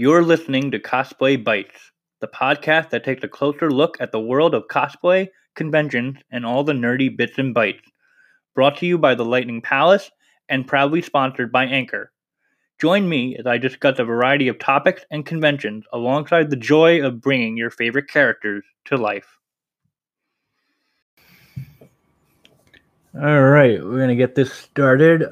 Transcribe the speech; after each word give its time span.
You're 0.00 0.22
listening 0.22 0.70
to 0.70 0.78
Cosplay 0.78 1.44
Bites, 1.44 1.92
the 2.22 2.26
podcast 2.26 2.88
that 2.88 3.04
takes 3.04 3.22
a 3.22 3.28
closer 3.28 3.70
look 3.70 3.98
at 4.00 4.12
the 4.12 4.18
world 4.18 4.54
of 4.54 4.66
cosplay, 4.66 5.28
conventions, 5.54 6.16
and 6.32 6.46
all 6.46 6.64
the 6.64 6.72
nerdy 6.72 7.14
bits 7.14 7.36
and 7.36 7.54
bytes. 7.54 7.82
Brought 8.54 8.78
to 8.78 8.86
you 8.86 8.96
by 8.96 9.14
the 9.14 9.26
Lightning 9.26 9.60
Palace 9.60 10.10
and 10.48 10.66
proudly 10.66 11.02
sponsored 11.02 11.52
by 11.52 11.66
Anchor. 11.66 12.12
Join 12.80 13.10
me 13.10 13.36
as 13.36 13.46
I 13.46 13.58
discuss 13.58 13.98
a 13.98 14.04
variety 14.04 14.48
of 14.48 14.58
topics 14.58 15.04
and 15.10 15.26
conventions 15.26 15.84
alongside 15.92 16.48
the 16.48 16.56
joy 16.56 17.04
of 17.04 17.20
bringing 17.20 17.58
your 17.58 17.68
favorite 17.68 18.08
characters 18.08 18.64
to 18.86 18.96
life. 18.96 19.36
All 23.14 23.42
right, 23.42 23.84
we're 23.84 23.98
going 23.98 24.08
to 24.08 24.16
get 24.16 24.34
this 24.34 24.50
started. 24.50 25.26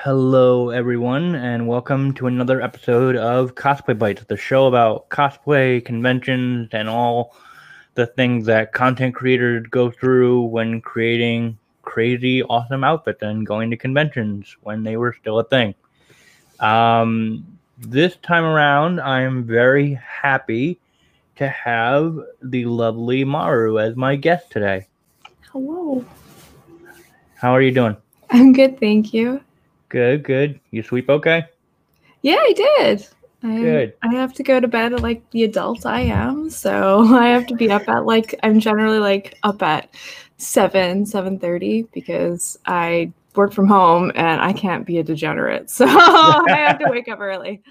Hello, 0.00 0.68
everyone, 0.68 1.34
and 1.34 1.66
welcome 1.66 2.12
to 2.14 2.26
another 2.26 2.60
episode 2.60 3.16
of 3.16 3.54
Cosplay 3.54 3.98
Bites, 3.98 4.22
the 4.24 4.36
show 4.36 4.66
about 4.66 5.08
cosplay, 5.08 5.82
conventions, 5.82 6.68
and 6.72 6.86
all 6.86 7.34
the 7.94 8.06
things 8.06 8.44
that 8.44 8.74
content 8.74 9.14
creators 9.14 9.66
go 9.70 9.90
through 9.90 10.42
when 10.42 10.82
creating 10.82 11.56
crazy, 11.80 12.42
awesome 12.42 12.84
outfits 12.84 13.22
and 13.22 13.46
going 13.46 13.70
to 13.70 13.76
conventions 13.78 14.54
when 14.60 14.82
they 14.82 14.98
were 14.98 15.14
still 15.18 15.38
a 15.38 15.44
thing. 15.44 15.74
Um, 16.60 17.58
this 17.78 18.16
time 18.16 18.44
around, 18.44 19.00
I'm 19.00 19.44
very 19.44 19.94
happy 19.94 20.78
to 21.36 21.48
have 21.48 22.20
the 22.42 22.66
lovely 22.66 23.24
Maru 23.24 23.78
as 23.78 23.96
my 23.96 24.14
guest 24.14 24.50
today. 24.50 24.86
Hello. 25.50 26.04
How 27.36 27.52
are 27.52 27.62
you 27.62 27.72
doing? 27.72 27.96
I'm 28.30 28.52
good, 28.52 28.78
thank 28.78 29.14
you. 29.14 29.40
Good, 29.88 30.24
good. 30.24 30.60
You 30.70 30.82
sleep 30.82 31.08
okay? 31.08 31.46
Yeah, 32.22 32.38
I 32.38 32.52
did. 32.52 33.06
I, 33.42 33.60
Good. 33.60 33.94
I 34.02 34.14
have 34.14 34.32
to 34.34 34.42
go 34.42 34.58
to 34.58 34.66
bed 34.66 34.92
at 34.92 35.02
like 35.02 35.28
the 35.30 35.44
adult 35.44 35.86
I 35.86 36.00
am, 36.00 36.50
so 36.50 37.00
I 37.14 37.28
have 37.28 37.46
to 37.48 37.54
be 37.54 37.70
up 37.70 37.88
at 37.88 38.04
like 38.04 38.34
I'm 38.42 38.58
generally 38.60 38.98
like 38.98 39.38
up 39.42 39.62
at 39.62 39.94
seven, 40.38 41.06
seven 41.06 41.38
thirty 41.38 41.82
because 41.92 42.58
I 42.66 43.12
work 43.34 43.52
from 43.52 43.68
home 43.68 44.10
and 44.14 44.40
I 44.40 44.52
can't 44.52 44.86
be 44.86 44.98
a 44.98 45.02
degenerate, 45.02 45.70
so 45.70 45.84
I 45.86 46.64
have 46.66 46.78
to 46.80 46.86
wake 46.90 47.08
up 47.08 47.20
early. 47.20 47.62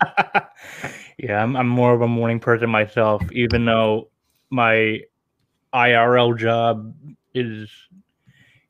yeah, 1.17 1.41
I'm, 1.41 1.55
I'm 1.55 1.67
more 1.67 1.94
of 1.94 2.02
a 2.02 2.07
morning 2.07 2.39
person 2.39 2.69
myself, 2.69 3.22
even 3.31 3.66
though 3.66 4.09
my 4.52 5.02
IRL 5.73 6.38
job 6.38 6.94
is 7.33 7.69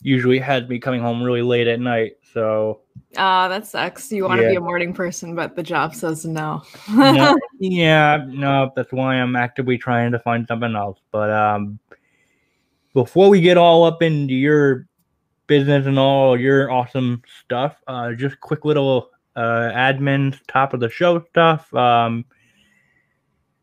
usually 0.01 0.39
has 0.39 0.67
me 0.67 0.79
coming 0.79 1.01
home 1.01 1.21
really 1.21 1.41
late 1.41 1.67
at 1.67 1.79
night. 1.79 2.13
So 2.33 2.81
Ah, 3.17 3.47
that 3.47 3.65
sucks. 3.65 4.11
You 4.11 4.25
want 4.25 4.41
to 4.41 4.47
be 4.47 4.55
a 4.55 4.61
morning 4.61 4.93
person, 4.93 5.35
but 5.35 5.55
the 5.55 5.63
job 5.63 5.95
says 5.95 6.25
no. 6.25 6.63
no, 6.89 7.37
yeah, 7.59 8.25
no, 8.27 8.71
that's 8.75 8.91
why 8.91 9.15
I'm 9.15 9.35
actively 9.35 9.77
trying 9.77 10.11
to 10.11 10.19
find 10.19 10.47
something 10.47 10.75
else. 10.75 10.99
But 11.11 11.31
um, 11.31 11.79
before 12.93 13.29
we 13.29 13.41
get 13.41 13.57
all 13.57 13.83
up 13.83 14.01
into 14.01 14.33
your 14.33 14.87
business 15.47 15.85
and 15.85 15.99
all 15.99 16.39
your 16.39 16.71
awesome 16.71 17.21
stuff, 17.43 17.81
uh, 17.87 18.13
just 18.13 18.39
quick 18.39 18.65
little 18.65 19.09
uh, 19.35 19.71
admin 19.73 20.37
top 20.47 20.73
of 20.73 20.79
the 20.79 20.89
show 20.89 21.23
stuff. 21.29 21.73
Um, 21.73 22.25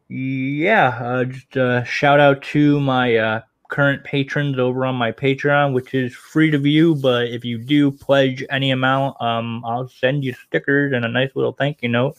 yeah, 0.09 0.99
uh, 1.03 1.25
just 1.25 1.57
uh, 1.57 1.85
shout 1.85 2.21
out 2.21 2.43
to 2.43 2.81
my 2.81 3.17
uh, 3.17 3.41
current 3.73 4.05
patrons 4.05 4.59
over 4.59 4.85
on 4.85 4.95
my 4.95 5.11
Patreon, 5.11 5.73
which 5.73 5.95
is 5.95 6.15
free 6.15 6.51
to 6.51 6.59
view. 6.59 6.95
But 6.95 7.29
if 7.29 7.43
you 7.43 7.57
do 7.57 7.91
pledge 7.91 8.45
any 8.51 8.71
amount, 8.71 9.19
um, 9.19 9.65
I'll 9.65 9.89
send 9.89 10.25
you 10.25 10.35
stickers 10.35 10.93
and 10.93 11.07
a 11.07 11.09
nice 11.09 11.31
little 11.35 11.55
thank 11.55 11.79
you 11.81 11.89
note. 11.89 12.19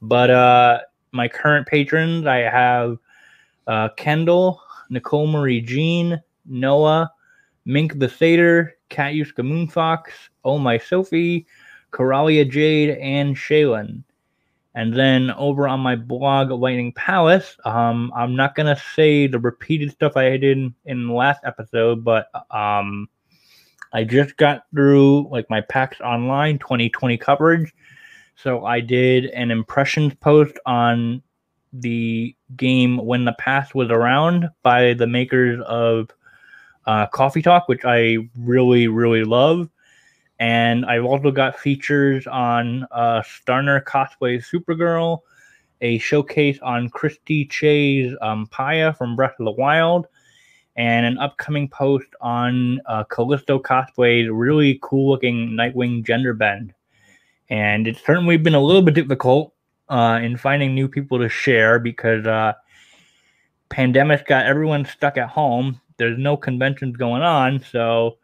But 0.00 0.30
uh, 0.30 0.78
my 1.10 1.26
current 1.26 1.66
patrons, 1.66 2.24
I 2.28 2.36
have 2.36 2.98
uh, 3.66 3.88
Kendall, 3.96 4.62
Nicole 4.88 5.26
Marie 5.26 5.60
Jean, 5.60 6.22
Noah, 6.44 7.10
Mink 7.64 7.98
the 7.98 8.08
Satyr, 8.08 8.76
Katyuska 8.88 9.42
Moonfox, 9.42 10.04
Oh 10.44 10.56
My 10.56 10.78
Sophie, 10.78 11.48
Coralia 11.90 12.48
Jade, 12.48 12.96
and 12.98 13.34
Shaylin. 13.34 14.04
And 14.76 14.92
then 14.92 15.30
over 15.30 15.66
on 15.66 15.80
my 15.80 15.96
blog, 15.96 16.50
Lightning 16.50 16.92
Palace, 16.92 17.56
um, 17.64 18.12
I'm 18.14 18.36
not 18.36 18.54
gonna 18.54 18.78
say 18.94 19.26
the 19.26 19.38
repeated 19.38 19.90
stuff 19.90 20.18
I 20.18 20.36
did 20.36 20.44
in, 20.44 20.74
in 20.84 21.06
the 21.06 21.14
last 21.14 21.40
episode, 21.44 22.04
but 22.04 22.28
um, 22.54 23.08
I 23.94 24.04
just 24.04 24.36
got 24.36 24.64
through 24.74 25.28
like 25.30 25.48
my 25.48 25.62
PAX 25.62 25.98
Online 26.02 26.58
2020 26.58 27.16
coverage. 27.16 27.74
So 28.36 28.66
I 28.66 28.80
did 28.80 29.24
an 29.30 29.50
impressions 29.50 30.12
post 30.20 30.58
on 30.66 31.22
the 31.72 32.36
game 32.54 32.98
When 32.98 33.24
the 33.24 33.32
Past 33.38 33.74
Was 33.74 33.88
Around 33.88 34.50
by 34.62 34.92
the 34.92 35.06
makers 35.06 35.58
of 35.66 36.10
uh, 36.86 37.06
Coffee 37.06 37.40
Talk, 37.40 37.66
which 37.66 37.86
I 37.86 38.18
really, 38.38 38.88
really 38.88 39.24
love. 39.24 39.70
And 40.38 40.84
I've 40.84 41.04
also 41.04 41.30
got 41.30 41.58
features 41.58 42.26
on 42.26 42.86
uh, 42.90 43.22
Starner 43.22 43.82
Cosplay 43.82 44.44
Supergirl, 44.44 45.20
a 45.80 45.98
showcase 45.98 46.58
on 46.62 46.90
Christy 46.90 47.46
Che's 47.46 48.14
um, 48.20 48.46
Paya 48.46 48.96
from 48.96 49.16
Breath 49.16 49.34
of 49.38 49.46
the 49.46 49.52
Wild, 49.52 50.06
and 50.76 51.06
an 51.06 51.18
upcoming 51.18 51.68
post 51.68 52.08
on 52.20 52.80
uh, 52.86 53.04
Callisto 53.04 53.58
Cosplay's 53.58 54.28
really 54.30 54.78
cool 54.82 55.10
looking 55.10 55.50
Nightwing 55.50 56.04
gender 56.04 56.34
bend. 56.34 56.74
And 57.48 57.86
it's 57.86 58.04
certainly 58.04 58.36
been 58.36 58.54
a 58.54 58.60
little 58.60 58.82
bit 58.82 58.94
difficult 58.94 59.54
uh, 59.88 60.20
in 60.22 60.36
finding 60.36 60.74
new 60.74 60.88
people 60.88 61.18
to 61.18 61.28
share 61.28 61.78
because 61.78 62.26
uh, 62.26 62.54
pandemic 63.70 64.26
got 64.26 64.46
everyone 64.46 64.84
stuck 64.84 65.16
at 65.16 65.28
home. 65.28 65.80
There's 65.96 66.18
no 66.18 66.36
conventions 66.36 66.96
going 66.96 67.22
on, 67.22 67.60
so 67.60 68.18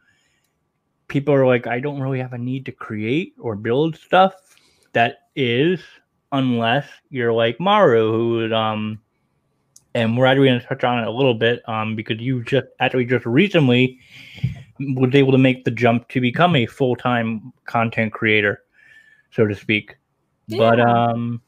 people 1.12 1.34
are 1.34 1.46
like, 1.46 1.66
I 1.66 1.78
don't 1.78 2.00
really 2.00 2.18
have 2.20 2.32
a 2.32 2.38
need 2.38 2.64
to 2.66 2.72
create 2.72 3.34
or 3.38 3.54
build 3.54 3.96
stuff. 3.96 4.34
That 4.94 5.28
is, 5.36 5.80
unless 6.32 6.88
you're 7.10 7.32
like 7.32 7.60
Maru, 7.60 8.10
who 8.10 8.54
um, 8.54 8.98
and 9.94 10.16
we're 10.16 10.24
actually 10.24 10.48
going 10.48 10.60
to 10.60 10.66
touch 10.66 10.84
on 10.84 11.00
it 11.00 11.06
a 11.06 11.10
little 11.10 11.34
bit 11.34 11.66
um, 11.68 11.94
because 11.94 12.18
you 12.18 12.42
just 12.42 12.66
actually 12.80 13.04
just 13.04 13.26
recently 13.26 13.98
was 14.80 15.14
able 15.14 15.32
to 15.32 15.38
make 15.38 15.64
the 15.64 15.70
jump 15.70 16.08
to 16.08 16.20
become 16.20 16.56
a 16.56 16.64
full 16.66 16.96
time 16.96 17.52
content 17.66 18.12
creator, 18.12 18.62
so 19.30 19.46
to 19.46 19.54
speak. 19.54 19.96
Yeah. 20.46 20.58
But 20.58 20.80
um, 20.80 21.42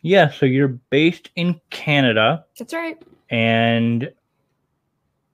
yeah, 0.00 0.30
so 0.30 0.46
you're 0.46 0.68
based 0.68 1.28
in 1.36 1.60
Canada. 1.68 2.46
That's 2.58 2.72
right. 2.72 3.00
And 3.28 4.10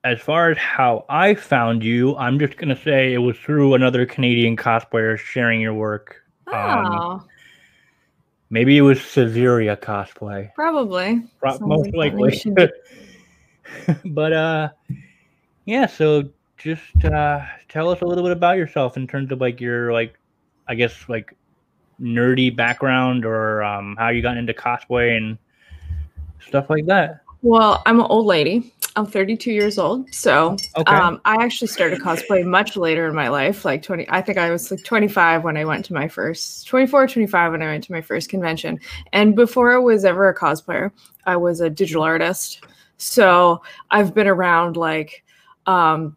as 0.03 0.19
far 0.19 0.51
as 0.51 0.57
how 0.57 1.05
I 1.09 1.35
found 1.35 1.83
you, 1.83 2.15
I'm 2.17 2.39
just 2.39 2.57
gonna 2.57 2.79
say 2.81 3.13
it 3.13 3.17
was 3.17 3.37
through 3.37 3.73
another 3.73 4.05
Canadian 4.05 4.55
cosplayer 4.55 5.17
sharing 5.17 5.59
your 5.61 5.73
work. 5.73 6.23
Um, 6.47 6.55
Oh, 6.55 7.23
maybe 8.49 8.77
it 8.77 8.81
was 8.81 8.99
Caesarea 9.13 9.75
cosplay, 9.77 10.53
probably. 10.53 11.23
pro- 11.39 11.59
most 11.59 11.93
like 11.93 12.13
likely. 12.13 12.41
but 14.05 14.33
uh, 14.33 14.69
yeah. 15.65 15.85
So 15.87 16.29
just 16.57 17.03
uh, 17.05 17.41
tell 17.69 17.89
us 17.89 18.01
a 18.01 18.05
little 18.05 18.23
bit 18.23 18.31
about 18.31 18.57
yourself 18.57 18.97
in 18.97 19.07
terms 19.07 19.31
of 19.31 19.41
like 19.41 19.59
your 19.59 19.91
like, 19.91 20.17
I 20.67 20.75
guess 20.75 20.93
like 21.09 21.35
nerdy 22.01 22.55
background 22.55 23.25
or 23.25 23.63
um, 23.63 23.95
how 23.97 24.09
you 24.09 24.21
got 24.21 24.37
into 24.37 24.53
cosplay 24.53 25.17
and 25.17 25.37
stuff 26.39 26.69
like 26.69 26.85
that. 26.85 27.21
Well, 27.41 27.81
I'm 27.85 27.99
an 27.99 28.05
old 28.09 28.25
lady. 28.25 28.73
I'm 28.97 29.05
32 29.05 29.51
years 29.51 29.77
old. 29.77 30.11
So 30.13 30.57
Okay. 30.75 30.95
um, 30.95 31.21
I 31.23 31.35
actually 31.35 31.67
started 31.67 31.99
cosplay 31.99 32.43
much 32.43 32.75
later 32.75 33.07
in 33.07 33.13
my 33.13 33.27
life, 33.27 33.63
like 33.63 33.83
20. 33.83 34.09
I 34.09 34.21
think 34.23 34.39
I 34.39 34.49
was 34.49 34.71
like 34.71 34.83
25 34.83 35.43
when 35.43 35.55
I 35.55 35.65
went 35.65 35.85
to 35.85 35.93
my 35.93 36.07
first, 36.07 36.67
24 36.67 37.07
25 37.07 37.51
when 37.51 37.61
I 37.61 37.67
went 37.67 37.83
to 37.83 37.91
my 37.91 38.01
first 38.01 38.27
convention. 38.27 38.79
And 39.13 39.35
before 39.35 39.71
I 39.71 39.77
was 39.77 40.03
ever 40.03 40.27
a 40.27 40.35
cosplayer, 40.35 40.91
I 41.27 41.35
was 41.35 41.61
a 41.61 41.69
digital 41.69 42.01
artist. 42.01 42.65
So 42.97 43.61
I've 43.91 44.15
been 44.15 44.27
around 44.27 44.77
like 44.77 45.23
um, 45.67 46.16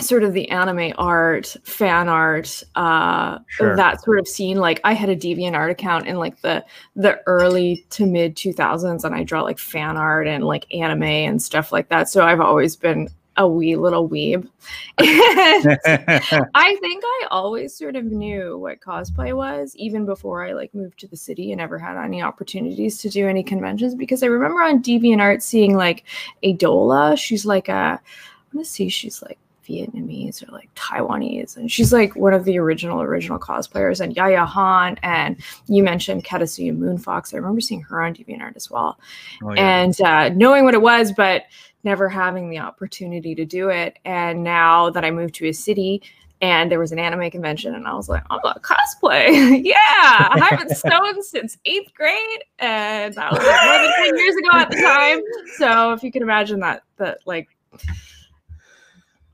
sort 0.00 0.22
of 0.22 0.32
the 0.32 0.48
anime 0.50 0.92
art, 0.98 1.56
fan 1.64 2.08
art, 2.08 2.62
uh, 2.74 3.38
Sure. 3.48 3.76
that 3.76 4.02
sort 4.02 4.18
of 4.18 4.28
scene. 4.28 4.58
Like 4.58 4.80
I 4.84 4.92
had 4.92 5.08
a 5.08 5.16
Deviant 5.16 5.54
Art 5.54 5.70
account 5.70 6.06
in 6.06 6.16
like 6.16 6.40
the 6.42 6.64
the 6.94 7.20
early 7.26 7.86
to 7.90 8.06
mid 8.06 8.36
2000s, 8.36 9.04
and 9.04 9.14
I 9.14 9.22
draw 9.24 9.42
like 9.42 9.58
fan 9.58 9.96
art 9.96 10.26
and 10.26 10.44
like 10.44 10.72
anime 10.74 11.02
and 11.02 11.42
stuff 11.42 11.72
like 11.72 11.88
that. 11.88 12.08
So 12.08 12.24
I've 12.24 12.40
always 12.40 12.76
been 12.76 13.08
a 13.38 13.46
wee 13.46 13.76
little 13.76 14.08
weeb. 14.08 14.48
I 14.98 16.76
think 16.80 17.04
I 17.04 17.26
always 17.30 17.74
sort 17.74 17.94
of 17.96 18.04
knew 18.04 18.56
what 18.58 18.80
cosplay 18.80 19.34
was, 19.36 19.74
even 19.76 20.06
before 20.06 20.46
I 20.46 20.52
like 20.52 20.74
moved 20.74 20.98
to 21.00 21.06
the 21.08 21.16
city 21.18 21.52
and 21.52 21.60
ever 21.60 21.78
had 21.78 22.02
any 22.02 22.22
opportunities 22.22 22.98
to 22.98 23.10
do 23.10 23.28
any 23.28 23.42
conventions. 23.42 23.94
Because 23.94 24.22
I 24.22 24.26
remember 24.26 24.62
on 24.62 24.82
DeviantArt 24.82 25.42
seeing 25.42 25.74
like 25.76 26.04
Adola. 26.42 27.18
She's 27.18 27.44
like 27.44 27.68
a, 27.68 27.72
I 27.72 27.98
want 28.54 28.64
to 28.66 28.70
see, 28.70 28.88
she's 28.88 29.22
like 29.22 29.38
Vietnamese 29.66 30.46
or 30.46 30.52
like 30.52 30.72
Taiwanese. 30.74 31.56
And 31.56 31.70
she's 31.70 31.92
like 31.92 32.14
one 32.16 32.32
of 32.34 32.44
the 32.44 32.58
original, 32.58 33.02
original 33.02 33.38
cosplayers. 33.38 34.00
And 34.00 34.14
Yaya 34.14 34.44
Han. 34.44 34.98
And 35.02 35.36
you 35.66 35.82
mentioned 35.82 36.24
Katyuska 36.24 36.76
Moonfox. 36.76 37.34
I 37.34 37.38
remember 37.38 37.60
seeing 37.60 37.82
her 37.82 38.02
on 38.02 38.14
DeviantArt 38.14 38.56
as 38.56 38.70
well. 38.70 38.98
Oh, 39.42 39.52
yeah. 39.52 39.82
And 39.82 40.00
uh, 40.00 40.28
knowing 40.30 40.64
what 40.64 40.74
it 40.74 40.82
was, 40.82 41.12
but 41.12 41.44
never 41.84 42.08
having 42.08 42.50
the 42.50 42.58
opportunity 42.58 43.34
to 43.34 43.44
do 43.44 43.68
it. 43.68 43.98
And 44.04 44.42
now 44.42 44.90
that 44.90 45.04
I 45.04 45.10
moved 45.10 45.34
to 45.36 45.46
a 45.48 45.52
city, 45.52 46.02
and 46.42 46.70
there 46.70 46.78
was 46.78 46.92
an 46.92 46.98
anime 46.98 47.30
convention 47.30 47.74
and 47.74 47.88
I 47.88 47.94
was 47.94 48.08
like, 48.08 48.22
I'm 48.28 48.40
a 48.44 48.60
cosplay. 48.60 49.60
yeah, 49.64 49.74
I 49.78 50.48
haven't 50.50 50.70
sewn 50.76 51.22
since 51.22 51.56
eighth 51.64 51.94
grade. 51.94 52.44
And 52.58 53.14
that 53.14 53.32
was 53.32 53.40
like 53.40 53.64
more 53.64 53.82
than 53.82 53.92
10 54.04 54.16
years 54.18 54.36
ago 54.36 54.48
at 54.52 54.70
the 54.70 54.76
time. 54.76 55.20
So 55.56 55.92
if 55.92 56.02
you 56.02 56.12
can 56.12 56.22
imagine 56.22 56.60
that, 56.60 56.82
that 56.98 57.18
like 57.24 57.48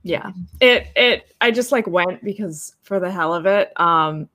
yeah. 0.03 0.33
It 0.61 0.89
it 0.97 1.35
i 1.41 1.51
just 1.51 1.73
like 1.73 1.87
went 1.87 2.23
because 2.25 2.75
for 2.83 3.01
the 3.01 3.11
hell 3.11 3.35
of 3.35 3.47
it 3.47 3.73
um 3.81 4.29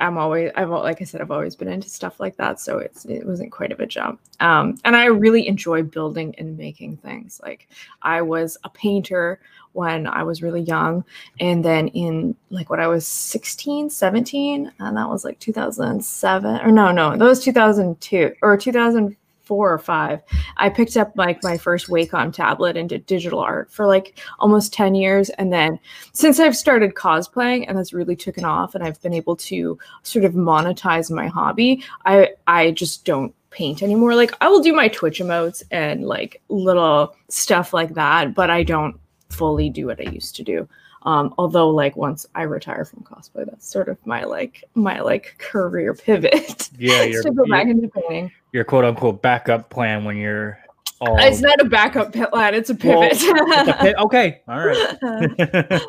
i'm 0.00 0.16
always 0.16 0.50
i've 0.54 0.70
like 0.70 1.00
i 1.00 1.04
said 1.04 1.20
i've 1.20 1.30
always 1.30 1.56
been 1.56 1.68
into 1.68 1.88
stuff 1.88 2.20
like 2.20 2.36
that 2.36 2.60
so 2.60 2.78
it's 2.78 3.04
it 3.04 3.26
wasn't 3.26 3.50
quite 3.50 3.72
of 3.72 3.80
a 3.80 3.86
jump. 3.86 4.20
Um 4.40 4.76
and 4.84 4.94
i 4.96 5.06
really 5.06 5.46
enjoy 5.48 5.82
building 5.82 6.34
and 6.38 6.56
making 6.56 6.96
things. 6.98 7.40
Like 7.42 7.68
i 8.02 8.22
was 8.22 8.56
a 8.64 8.70
painter 8.70 9.40
when 9.72 10.06
i 10.06 10.22
was 10.22 10.42
really 10.42 10.62
young 10.62 11.04
and 11.40 11.64
then 11.64 11.88
in 11.88 12.34
like 12.50 12.70
when 12.70 12.80
i 12.80 12.86
was 12.86 13.06
16 13.06 13.90
17 13.90 14.72
and 14.78 14.96
that 14.96 15.08
was 15.08 15.24
like 15.24 15.38
2007 15.38 16.60
or 16.60 16.72
no 16.72 16.90
no 16.90 17.16
that 17.16 17.24
was 17.24 17.44
2002 17.44 18.34
or 18.42 18.56
2000 18.56 19.16
four 19.48 19.72
or 19.72 19.78
five, 19.78 20.22
I 20.58 20.68
picked 20.68 20.96
up 20.98 21.12
like 21.16 21.42
my 21.42 21.56
first 21.56 21.88
Wacom 21.88 22.32
tablet 22.32 22.76
and 22.76 22.86
did 22.86 23.06
digital 23.06 23.40
art 23.40 23.72
for 23.72 23.86
like 23.86 24.20
almost 24.38 24.74
10 24.74 24.94
years. 24.94 25.30
And 25.30 25.50
then 25.50 25.80
since 26.12 26.38
I've 26.38 26.56
started 26.56 26.94
cosplaying 26.94 27.64
and 27.66 27.78
that's 27.78 27.94
really 27.94 28.14
taken 28.14 28.44
off 28.44 28.74
and 28.74 28.84
I've 28.84 29.00
been 29.00 29.14
able 29.14 29.36
to 29.36 29.78
sort 30.02 30.26
of 30.26 30.34
monetize 30.34 31.10
my 31.10 31.26
hobby, 31.26 31.82
I 32.04 32.34
I 32.46 32.72
just 32.72 33.06
don't 33.06 33.34
paint 33.48 33.82
anymore. 33.82 34.14
Like 34.14 34.32
I 34.42 34.48
will 34.48 34.60
do 34.60 34.74
my 34.74 34.88
Twitch 34.88 35.18
emotes 35.18 35.62
and 35.70 36.04
like 36.04 36.42
little 36.50 37.16
stuff 37.30 37.72
like 37.72 37.94
that, 37.94 38.34
but 38.34 38.50
I 38.50 38.62
don't 38.62 39.00
fully 39.30 39.70
do 39.70 39.86
what 39.86 40.00
I 40.06 40.10
used 40.10 40.36
to 40.36 40.42
do. 40.42 40.68
Um, 41.02 41.34
although 41.38 41.70
like 41.70 41.96
once 41.96 42.26
I 42.34 42.42
retire 42.42 42.84
from 42.84 43.04
cosplay, 43.04 43.46
that's 43.46 43.68
sort 43.68 43.88
of 43.88 44.04
my 44.06 44.24
like 44.24 44.64
my 44.74 45.00
like 45.00 45.36
career 45.38 45.94
pivot. 45.94 46.70
Yeah, 46.78 47.02
you're, 47.04 47.22
to 47.22 47.32
go 47.32 47.44
back 47.46 47.66
into 47.66 47.88
painting. 47.88 48.30
Your 48.52 48.64
quote 48.64 48.84
unquote 48.84 49.22
backup 49.22 49.70
plan 49.70 50.04
when 50.04 50.16
you're 50.16 50.58
all 51.00 51.16
It's 51.18 51.40
not 51.40 51.60
a 51.60 51.64
backup 51.64 52.12
plan, 52.12 52.54
it's 52.54 52.70
a 52.70 52.74
pivot. 52.74 53.22
Well, 53.22 53.68
a 53.68 54.00
Okay. 54.04 54.42
All 54.48 54.66
right. 54.66 55.82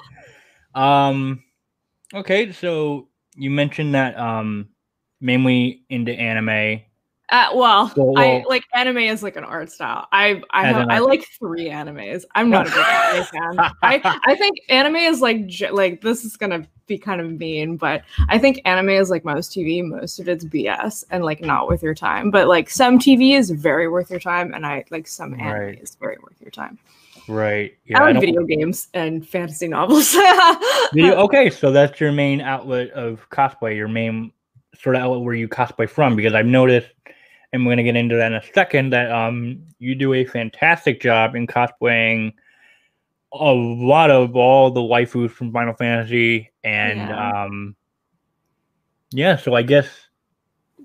um 0.76 1.44
okay, 2.14 2.52
so 2.52 3.10
you 3.36 3.50
mentioned 3.50 3.96
that 3.96 4.18
um 4.18 4.70
mainly 5.22 5.84
into 5.90 6.12
anime 6.14 6.82
uh, 7.32 7.50
well, 7.54 7.94
well, 7.96 8.18
I 8.18 8.44
like 8.48 8.64
anime 8.74 8.98
is 8.98 9.22
like 9.22 9.36
an 9.36 9.44
art 9.44 9.72
style. 9.72 10.08
I 10.12 10.42
I, 10.50 10.68
have, 10.68 10.88
I 10.90 11.00
like 11.00 11.26
three 11.38 11.70
animes. 11.70 12.26
I'm 12.36 12.50
not 12.50 12.68
a 12.68 12.72
big 12.72 12.80
anime 12.80 13.26
fan. 13.26 13.72
I 13.84 14.20
I 14.26 14.36
think 14.36 14.58
anime 14.70 14.96
is 14.96 15.22
like 15.22 15.50
like 15.72 16.02
this 16.02 16.26
is 16.26 16.38
gonna 16.38 16.68
be 16.88 16.98
kind 16.98 17.22
of 17.22 17.32
mean, 17.40 17.78
but 17.78 18.04
I 18.28 18.38
think 18.38 18.62
anime 18.66 18.90
is 18.90 19.10
like 19.10 19.24
most 19.24 19.52
TV. 19.52 19.84
Most 19.84 20.20
of 20.20 20.28
it's 20.28 20.44
BS 20.44 21.04
and 21.12 21.24
like 21.24 21.42
not 21.42 21.68
worth 21.68 21.84
your 21.84 21.96
time. 21.96 22.32
But 22.32 22.48
like 22.48 22.70
some 22.70 23.00
TV 23.00 23.38
is 23.38 23.52
very 23.52 23.88
worth 23.88 24.10
your 24.10 24.20
time, 24.20 24.54
and 24.54 24.66
I 24.66 24.84
like 24.90 25.08
some 25.08 25.34
anime 25.36 25.62
right. 25.62 25.82
is 25.82 25.96
very 25.96 26.18
worth 26.22 26.42
your 26.42 26.52
time. 26.52 26.78
Right. 27.28 27.78
Yeah, 27.86 28.02
I 28.02 28.12
like 28.12 28.22
video 28.22 28.44
games 28.44 28.88
and 28.96 29.26
fantasy 29.28 29.68
novels. 29.68 30.12
video, 30.94 31.16
okay, 31.18 31.52
so 31.52 31.72
that's 31.72 32.02
your 32.02 32.12
main 32.12 32.42
outlet 32.42 32.90
of 32.92 33.30
cosplay. 33.30 33.76
Your 33.76 33.88
main 33.88 34.32
sort 34.76 34.96
of 34.96 35.04
outlet 35.04 35.22
where 35.22 35.36
you 35.36 35.48
cosplay 35.48 35.88
from, 35.88 36.16
because 36.16 36.34
I've 36.34 36.48
noticed 36.48 36.90
and 37.52 37.66
we're 37.66 37.70
going 37.70 37.78
to 37.78 37.84
get 37.84 37.96
into 37.96 38.16
that 38.16 38.32
in 38.32 38.38
a 38.38 38.44
second, 38.54 38.92
that 38.92 39.12
um, 39.12 39.62
you 39.80 39.96
do 39.96 40.14
a 40.14 40.26
fantastic 40.26 41.02
job 41.02 41.36
in 41.36 41.48
cosplaying 41.48 42.34
a 43.34 43.52
lot 43.52 44.12
of 44.12 44.36
all 44.36 44.72
the 44.72 44.82
waifus 44.82 45.32
from 45.32 45.52
Final 45.52 45.74
Fantasy. 45.74 46.52
And 46.64 47.00
yeah, 47.00 47.44
um, 47.44 47.76
yeah 49.12 49.36
so 49.36 49.56
I 49.56 49.64
guess, 49.64 49.88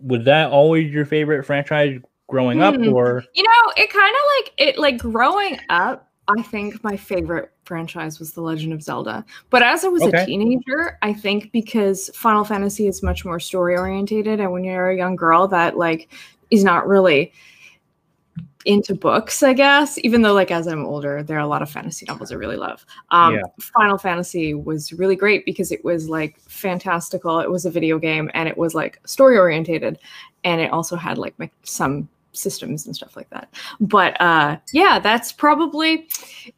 was 0.02 0.24
that 0.24 0.50
always 0.50 0.92
your 0.92 1.06
favorite 1.06 1.44
franchise 1.44 2.00
growing 2.28 2.62
up 2.62 2.74
hmm. 2.74 2.92
or? 2.92 3.24
You 3.34 3.42
know, 3.42 3.72
it 3.76 3.90
kind 3.92 4.14
of 4.14 4.22
like, 4.38 4.52
it 4.58 4.78
like 4.78 4.98
growing 4.98 5.58
up, 5.68 6.10
I 6.26 6.40
think 6.40 6.82
my 6.82 6.96
favorite 6.96 7.52
franchise 7.64 8.18
was 8.18 8.32
The 8.32 8.40
Legend 8.40 8.72
of 8.72 8.82
Zelda. 8.82 9.24
But 9.50 9.62
as 9.62 9.84
I 9.84 9.88
was 9.88 10.02
okay. 10.02 10.22
a 10.22 10.26
teenager, 10.26 10.98
I 11.02 11.12
think 11.12 11.52
because 11.52 12.10
Final 12.14 12.44
Fantasy 12.44 12.86
is 12.86 13.02
much 13.02 13.26
more 13.26 13.38
story 13.38 13.76
orientated, 13.76 14.40
and 14.40 14.50
when 14.50 14.64
you're 14.64 14.88
a 14.88 14.96
young 14.96 15.16
girl, 15.16 15.46
that 15.48 15.76
like 15.76 16.10
is 16.54 16.64
not 16.64 16.86
really 16.86 17.32
into 18.64 18.94
books, 18.94 19.42
I 19.42 19.52
guess, 19.52 19.98
even 19.98 20.22
though 20.22 20.32
like 20.32 20.50
as 20.50 20.66
I'm 20.66 20.84
older, 20.86 21.22
there 21.22 21.36
are 21.36 21.40
a 21.40 21.46
lot 21.46 21.62
of 21.62 21.70
fantasy 21.70 22.06
novels 22.06 22.32
I 22.32 22.36
really 22.36 22.56
love. 22.56 22.84
Um, 23.10 23.34
yeah. 23.34 23.42
Final 23.60 23.98
Fantasy 23.98 24.54
was 24.54 24.92
really 24.92 25.16
great 25.16 25.44
because 25.44 25.70
it 25.70 25.84
was 25.84 26.08
like 26.08 26.40
fantastical. 26.40 27.40
It 27.40 27.50
was 27.50 27.66
a 27.66 27.70
video 27.70 27.98
game 27.98 28.30
and 28.34 28.48
it 28.48 28.56
was 28.56 28.74
like 28.74 29.00
story 29.06 29.36
orientated, 29.36 29.98
and 30.44 30.60
it 30.60 30.72
also 30.72 30.96
had 30.96 31.18
like 31.18 31.34
some 31.62 32.08
systems 32.32 32.86
and 32.86 32.96
stuff 32.96 33.16
like 33.16 33.30
that. 33.30 33.48
But 33.80 34.20
uh, 34.20 34.56
yeah, 34.72 34.98
that's 34.98 35.32
probably. 35.32 36.08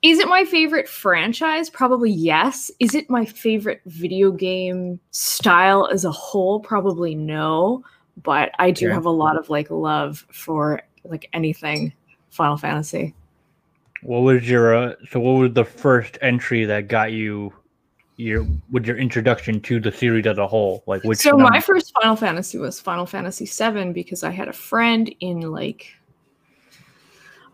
Is 0.02 0.18
it 0.18 0.28
my 0.28 0.44
favorite 0.44 0.88
franchise? 0.88 1.68
Probably 1.70 2.10
yes. 2.10 2.70
Is 2.78 2.94
it 2.94 3.10
my 3.10 3.24
favorite 3.24 3.80
video 3.86 4.30
game 4.30 5.00
style 5.10 5.88
as 5.92 6.04
a 6.04 6.12
whole? 6.12 6.60
Probably 6.60 7.14
no 7.14 7.84
but 8.22 8.50
I 8.58 8.70
do 8.70 8.88
yeah. 8.88 8.94
have 8.94 9.06
a 9.06 9.10
lot 9.10 9.38
of 9.38 9.50
like 9.50 9.70
love 9.70 10.26
for 10.32 10.82
like 11.04 11.28
anything 11.32 11.92
Final 12.30 12.56
Fantasy. 12.56 13.14
What 14.02 14.20
was 14.20 14.48
your 14.48 14.74
uh, 14.74 14.94
so? 15.10 15.20
What 15.20 15.32
was 15.32 15.52
the 15.54 15.64
first 15.64 16.18
entry 16.22 16.64
that 16.64 16.88
got 16.88 17.12
you 17.12 17.52
your 18.16 18.46
with 18.70 18.86
your 18.86 18.96
introduction 18.96 19.60
to 19.62 19.80
the 19.80 19.90
series 19.90 20.26
as 20.26 20.38
a 20.38 20.46
whole? 20.46 20.82
Like 20.86 21.02
which? 21.04 21.18
So 21.18 21.30
number? 21.30 21.44
my 21.44 21.60
first 21.60 21.92
Final 22.00 22.16
Fantasy 22.16 22.58
was 22.58 22.80
Final 22.80 23.06
Fantasy 23.06 23.46
VII 23.46 23.92
because 23.92 24.22
I 24.22 24.30
had 24.30 24.48
a 24.48 24.52
friend 24.52 25.12
in 25.20 25.40
like 25.40 25.92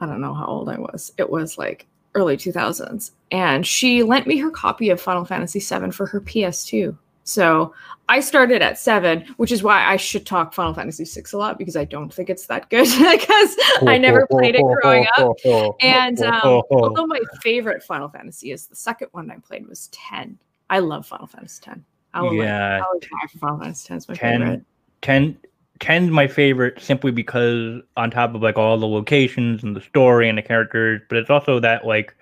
I 0.00 0.06
don't 0.06 0.20
know 0.20 0.34
how 0.34 0.46
old 0.46 0.68
I 0.68 0.78
was. 0.78 1.12
It 1.16 1.30
was 1.30 1.58
like 1.58 1.86
early 2.14 2.36
2000s, 2.36 3.12
and 3.30 3.66
she 3.66 4.02
lent 4.02 4.26
me 4.26 4.36
her 4.38 4.50
copy 4.50 4.90
of 4.90 5.00
Final 5.00 5.24
Fantasy 5.24 5.60
VII 5.60 5.92
for 5.92 6.06
her 6.06 6.20
PS2. 6.20 6.96
So 7.24 7.74
I 8.08 8.20
started 8.20 8.62
at 8.62 8.78
seven, 8.78 9.24
which 9.36 9.52
is 9.52 9.62
why 9.62 9.84
I 9.84 9.96
should 9.96 10.26
talk 10.26 10.52
Final 10.52 10.74
Fantasy 10.74 11.04
VI 11.04 11.22
a 11.32 11.36
lot 11.36 11.58
because 11.58 11.76
I 11.76 11.84
don't 11.84 12.12
think 12.12 12.28
it's 12.28 12.46
that 12.46 12.68
good 12.68 12.84
because 13.10 13.56
I 13.86 13.98
never 13.98 14.26
played 14.26 14.56
it 14.56 14.64
growing 14.82 15.06
up. 15.16 15.36
And 15.80 16.20
um, 16.22 16.62
although 16.70 17.06
my 17.06 17.20
favorite 17.40 17.82
Final 17.82 18.08
Fantasy 18.08 18.50
is 18.52 18.66
the 18.66 18.76
second 18.76 19.08
one 19.12 19.30
I 19.30 19.36
played 19.36 19.66
was 19.66 19.88
10. 19.88 20.38
I 20.68 20.80
love 20.80 21.06
Final 21.06 21.26
Fantasy 21.26 21.60
10. 21.64 21.84
I 22.14 22.22
will 22.22 22.34
yeah, 22.34 22.82
like, 22.92 23.08
Final 23.38 23.58
Fantasy 23.60 23.88
10 23.88 23.96
is 23.96 24.08
my 24.08 24.14
10, 24.14 24.40
favorite. 24.40 24.62
10, 25.02 25.38
10 25.80 26.04
is 26.04 26.10
my 26.10 26.26
favorite 26.26 26.80
simply 26.80 27.10
because 27.10 27.82
on 27.96 28.10
top 28.10 28.34
of 28.34 28.42
like 28.42 28.58
all 28.58 28.76
the 28.78 28.86
locations 28.86 29.62
and 29.62 29.74
the 29.74 29.80
story 29.80 30.28
and 30.28 30.36
the 30.36 30.42
characters, 30.42 31.00
but 31.08 31.18
it's 31.18 31.30
also 31.30 31.60
that 31.60 31.86
like 31.86 32.14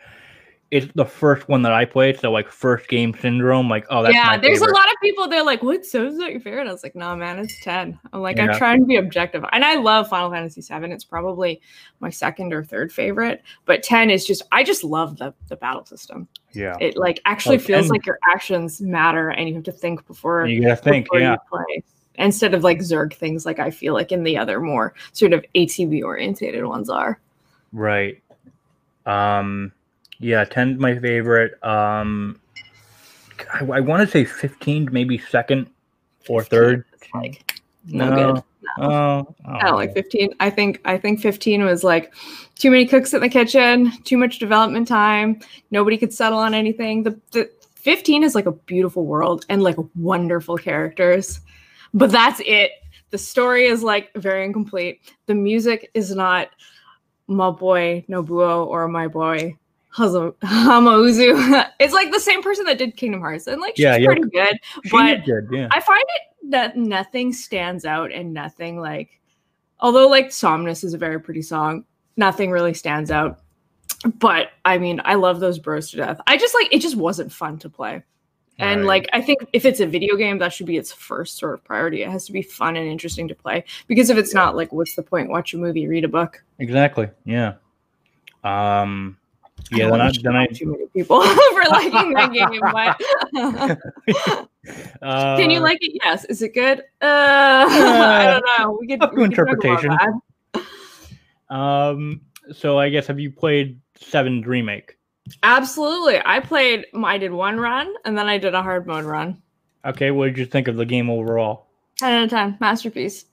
it's 0.71 0.87
the 0.95 1.05
first 1.05 1.49
one 1.49 1.63
that 1.63 1.73
I 1.73 1.85
played, 1.85 2.21
so 2.21 2.31
like 2.31 2.49
first 2.49 2.89
game 2.89 3.13
syndrome. 3.21 3.69
Like, 3.69 3.87
oh, 3.91 4.05
that's 4.05 4.15
yeah. 4.15 4.37
there's 4.37 4.61
favorite. 4.61 4.71
a 4.71 4.75
lot 4.75 4.87
of 4.87 4.95
people. 5.03 5.29
They're 5.29 5.45
like, 5.45 5.63
"What? 5.65 5.85
So 5.85 6.07
is 6.07 6.19
that 6.19 6.31
your 6.31 6.41
favorite?" 6.41 6.69
I 6.69 6.73
was 6.73 6.85
like, 6.85 6.95
"No, 6.95 7.17
man, 7.17 7.41
it's 7.41 7.59
ten. 7.65 7.99
I'm 8.13 8.21
like, 8.21 8.37
yeah. 8.37 8.45
I'm 8.45 8.57
trying 8.57 8.81
to 8.81 8.87
be 8.87 8.97
objective, 8.97 9.45
and 9.53 9.65
I 9.65 9.75
love 9.75 10.09
Final 10.09 10.31
Fantasy 10.31 10.61
Seven. 10.61 10.93
It's 10.93 11.05
probably 11.05 11.61
my 11.99 12.09
second 12.09 12.53
or 12.53 12.63
third 12.63 12.93
favorite, 12.93 13.43
but 13.65 13.83
ten 13.83 14.11
is 14.11 14.25
just. 14.25 14.43
I 14.53 14.63
just 14.63 14.85
love 14.85 15.19
the 15.19 15.35
the 15.49 15.57
battle 15.57 15.85
system. 15.85 16.29
Yeah, 16.53 16.77
it 16.81 16.97
like 16.97 17.21
actually 17.25 17.57
oh, 17.57 17.61
feels 17.61 17.87
10. 17.87 17.91
like 17.91 18.07
your 18.07 18.19
actions 18.33 18.81
matter, 18.81 19.31
and 19.31 19.49
you 19.49 19.57
have 19.57 19.65
to 19.65 19.73
think 19.73 20.07
before 20.07 20.47
you 20.47 20.63
gotta 20.63 20.77
think. 20.77 21.09
Yeah, 21.13 21.37
play 21.49 21.83
instead 22.15 22.55
of 22.55 22.63
like 22.63 22.79
Zerg 22.79 23.15
things, 23.15 23.45
like 23.45 23.59
I 23.59 23.71
feel 23.73 23.95
like 23.95 24.13
in 24.13 24.23
the 24.23 24.39
other 24.39 24.61
more 24.61 24.95
sort 25.13 25.33
of 25.33 25.45
ATB 25.57 26.05
orientated 26.05 26.65
ones 26.65 26.89
are. 26.89 27.19
Right. 27.73 28.23
Um 29.07 29.73
yeah, 30.21 30.45
10's 30.45 30.79
my 30.79 30.99
favorite. 30.99 31.63
Um, 31.65 32.39
I, 33.53 33.65
I 33.65 33.81
want 33.81 34.03
to 34.03 34.07
say 34.07 34.25
15, 34.25 34.91
maybe 34.93 35.19
second 35.19 35.69
or 36.29 36.45
third. 36.45 36.85
Like 37.15 37.61
no, 37.87 38.11
no 38.11 38.17
good. 38.35 38.43
No. 38.79 38.85
Oh, 38.87 39.35
I 39.47 39.63
don't 39.63 39.77
like 39.77 39.95
15. 39.95 40.35
I 40.39 40.51
think 40.51 40.81
I 40.85 40.97
think 40.97 41.21
15 41.21 41.65
was 41.65 41.83
like 41.83 42.15
too 42.57 42.71
many 42.71 42.87
cooks 42.87 43.13
in 43.13 43.21
the 43.21 43.29
kitchen, 43.29 43.91
too 44.05 44.17
much 44.17 44.39
development 44.39 44.87
time. 44.87 45.41
Nobody 45.71 45.97
could 45.97 46.13
settle 46.13 46.39
on 46.39 46.55
anything. 46.55 47.03
The, 47.03 47.19
the 47.33 47.51
15 47.77 48.23
is 48.23 48.35
like 48.35 48.47
a 48.47 48.53
beautiful 48.53 49.07
world 49.07 49.47
and 49.49 49.63
like 49.63 49.77
wonderful 49.97 50.57
characters, 50.57 51.41
but 51.95 52.13
that's 52.13 52.41
it. 52.45 52.73
The 53.11 53.19
story 53.19 53.65
is 53.65 53.83
like 53.83 54.13
very 54.15 54.45
incomplete. 54.45 55.01
The 55.27 55.35
music 55.35 55.91
is 55.95 56.15
not 56.15 56.51
my 57.27 57.51
boy 57.51 58.05
Nobuo 58.09 58.67
or 58.67 58.87
my 58.87 59.09
boy 59.09 59.57
Hazu- 59.97 60.35
Hamauzu. 60.43 61.67
it's 61.81 61.93
like 61.95 62.13
the 62.13 62.21
same 62.21 62.43
person 62.43 62.65
that 62.67 62.79
did 62.79 62.97
Kingdom 62.97 63.21
Hearts, 63.21 63.47
and 63.47 63.61
like 63.61 63.77
she's 63.77 63.85
Yeah, 63.85 63.97
yeah. 63.97 64.07
pretty 64.07 64.29
good. 64.31 64.59
She 64.85 64.91
But 64.91 65.25
good, 65.25 65.49
yeah. 65.51 65.69
I 65.71 65.81
find 65.81 66.03
it 66.17 66.51
that 66.51 66.77
nothing 66.77 67.33
stands 67.33 67.85
out 67.85 68.13
and 68.13 68.33
nothing 68.33 68.81
like, 68.81 69.21
although 69.81 70.09
like 70.09 70.31
Somnus 70.33 70.85
is 70.85 70.95
a 70.95 70.99
very 70.99 71.21
pretty 71.21 71.43
song, 71.43 71.85
nothing 72.17 72.51
really 72.51 72.75
stands 72.75 73.11
out. 73.11 73.41
But 74.19 74.51
I 74.65 74.79
mean, 74.79 75.01
I 75.05 75.15
love 75.15 75.41
those 75.41 75.59
bros 75.59 75.91
to 75.91 75.97
death. 75.99 76.21
I 76.27 76.37
just 76.39 76.55
like 76.55 76.69
it 76.73 76.79
just 76.81 76.97
wasn't 76.97 77.33
fun 77.33 77.59
to 77.59 77.69
play. 77.69 78.03
And 78.59 78.81
Right. 78.83 78.87
like 78.87 79.09
I 79.13 79.21
think 79.23 79.41
if 79.53 79.65
it's 79.65 79.81
a 79.81 79.87
video 79.87 80.17
game, 80.17 80.39
that 80.39 80.53
should 80.53 80.67
be 80.67 80.77
its 80.77 80.93
first 80.93 81.39
sort 81.39 81.55
of 81.55 81.65
priority. 81.65 82.03
It 82.03 82.11
has 82.11 82.27
to 82.27 82.33
be 82.33 82.43
fun 82.43 82.77
and 82.77 82.87
interesting 82.87 83.27
to 83.29 83.35
play. 83.35 83.65
Because 83.89 84.09
if 84.11 84.19
it's 84.19 84.35
not, 84.35 84.55
like, 84.55 84.71
what's 84.73 84.95
the 84.95 85.03
point? 85.03 85.31
Watch 85.31 85.55
a 85.55 85.59
movie, 85.59 85.89
read 85.89 86.05
a 86.05 86.09
book. 86.09 86.43
Exactly. 86.59 87.09
Yeah. 87.25 87.55
Um. 88.45 89.17
I 89.73 89.77
Yeah. 89.77 89.89
don't 89.89 89.99
Then 89.99 90.01
I, 90.01 90.13
then 90.23 90.37
I 90.37 90.47
too 90.47 90.67
many 90.67 90.87
people 90.89 91.23
for 91.25 91.63
liking 91.71 92.13
that 92.15 92.33
game. 92.33 92.61
But 92.73 94.49
uh, 95.03 95.37
can 95.37 95.51
you 95.51 95.61
like 95.61 95.79
it? 95.81 96.01
Yes. 96.03 96.25
Is 96.27 96.43
it 96.43 96.55
good? 96.55 96.81
Uh, 97.01 97.67
I 97.71 98.27
don't 98.41 98.45
know. 98.59 98.79
We 98.81 98.87
could 98.87 99.03
up 99.03 99.13
to 99.15 99.23
interpretation. 99.23 99.97
Um. 101.49 102.21
So 102.53 102.79
I 102.79 102.89
guess 102.89 103.07
have 103.07 103.21
you 103.21 103.31
played 103.31 103.81
Seven's 103.97 104.47
remake? 104.47 104.97
Absolutely. 105.43 106.21
I 106.25 106.41
played. 106.41 106.87
I 106.95 107.19
did 107.19 107.33
one 107.33 107.59
run, 107.59 107.93
and 108.05 108.17
then 108.17 108.29
I 108.29 108.39
did 108.39 108.55
a 108.55 108.63
hard 108.63 108.87
mode 108.87 109.05
run. 109.05 109.41
Okay. 109.85 110.11
What 110.11 110.27
did 110.27 110.39
you 110.39 110.47
think 110.47 110.69
of 110.69 110.77
the 110.77 110.87
game 110.87 111.11
overall? 111.11 111.67
Ten 111.97 112.13
out 112.13 112.25
of 112.25 112.31
ten, 112.31 112.57
masterpiece. 112.61 113.27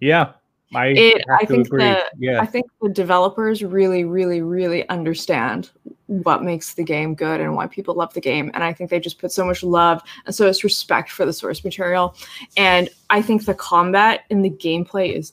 Yeah. 0.00 0.32
I 0.74 0.86
It- 0.88 1.24
I 1.30 1.44
think 1.44 1.66
agree. 1.66 1.82
the- 1.84 2.04
yeah. 2.18 2.40
I 2.40 2.46
think 2.46 2.66
the 2.82 2.88
developers 2.88 3.62
really, 3.62 4.04
really, 4.04 4.40
really 4.42 4.88
understand 4.88 5.70
what 6.06 6.42
makes 6.42 6.74
the 6.74 6.84
game 6.84 7.14
good 7.14 7.40
and 7.40 7.54
why 7.56 7.66
people 7.66 7.94
love 7.94 8.12
the 8.14 8.20
game. 8.20 8.50
And 8.54 8.62
I 8.62 8.72
think 8.72 8.90
they 8.90 9.00
just 9.00 9.18
put 9.18 9.32
so 9.32 9.44
much 9.44 9.62
love 9.62 10.02
and 10.26 10.34
so 10.34 10.46
much 10.46 10.62
respect 10.62 11.10
for 11.10 11.24
the 11.24 11.32
source 11.32 11.64
material. 11.64 12.14
And 12.56 12.88
I 13.10 13.22
think 13.22 13.46
the 13.46 13.54
combat 13.54 14.20
in 14.30 14.42
the 14.42 14.50
gameplay 14.50 15.14
is 15.16 15.32